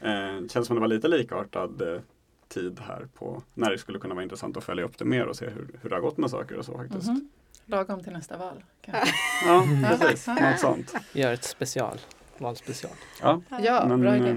Eh, 0.00 0.46
känns 0.48 0.66
som 0.66 0.76
det 0.76 0.80
var 0.80 0.88
lite 0.88 1.08
likartad 1.08 1.82
eh, 1.82 2.00
tid 2.48 2.80
här 2.86 3.08
på 3.14 3.42
när 3.54 3.70
det 3.70 3.78
skulle 3.78 3.98
kunna 3.98 4.14
vara 4.14 4.22
intressant 4.22 4.56
att 4.56 4.64
följa 4.64 4.84
upp 4.84 4.98
det 4.98 5.04
mer 5.04 5.26
och 5.26 5.36
se 5.36 5.46
hur, 5.48 5.68
hur 5.82 5.90
det 5.90 5.96
har 5.96 6.00
gått 6.02 6.16
med 6.16 6.30
saker 6.30 6.56
och 6.58 6.64
så 6.64 6.76
faktiskt. 6.78 7.08
Mhm. 7.08 7.28
Lagom 7.66 8.02
till 8.04 8.12
nästa 8.12 8.36
val. 8.36 8.64
kanske. 8.82 9.14
Ja, 9.46 9.66
precis. 9.98 10.26
Något 10.26 10.58
sånt. 10.58 10.94
Gör 11.12 11.32
ett 11.32 11.44
special, 11.44 11.98
valspecial. 12.38 12.92
Ja, 13.20 13.40
Ja, 13.62 13.86
men, 13.88 14.00
bra 14.00 14.16
idé. 14.16 14.28
eh, 14.30 14.36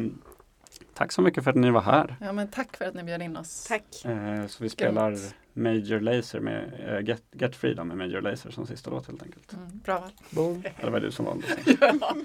tack 0.93 1.11
så 1.11 1.21
mycket 1.21 1.43
för 1.43 1.51
att 1.51 1.57
ni 1.57 1.71
var 1.71 1.81
här. 1.81 2.15
Ja, 2.21 2.33
men 2.33 2.47
tack 2.47 2.77
för 2.77 2.85
att 2.85 2.93
ni 2.93 3.03
bjöd 3.03 3.21
in 3.21 3.37
oss. 3.37 3.65
tack. 3.67 4.05
Eh, 4.05 4.47
så 4.47 4.63
vi 4.63 4.69
spelar 4.69 5.15
Major 5.53 5.99
Lazer 5.99 6.39
med 6.39 6.73
eh, 6.87 7.05
Get, 7.05 7.23
Get 7.31 7.55
Freedom 7.55 7.87
med 7.87 7.97
Major 7.97 8.21
Lazer 8.21 8.51
som 8.51 8.67
sista 8.67 8.89
låt 8.89 9.07
helt 9.07 9.23
enkelt. 9.23 9.53
Mm, 9.53 9.79
bra 9.83 9.99
val. 9.99 10.11
Boom. 10.29 10.63
Eller 10.79 10.91
var 10.91 10.99
det 10.99 11.07
du 11.07 11.11
som 11.11 11.25
valde? 11.25 11.45
Ja. 11.81 11.93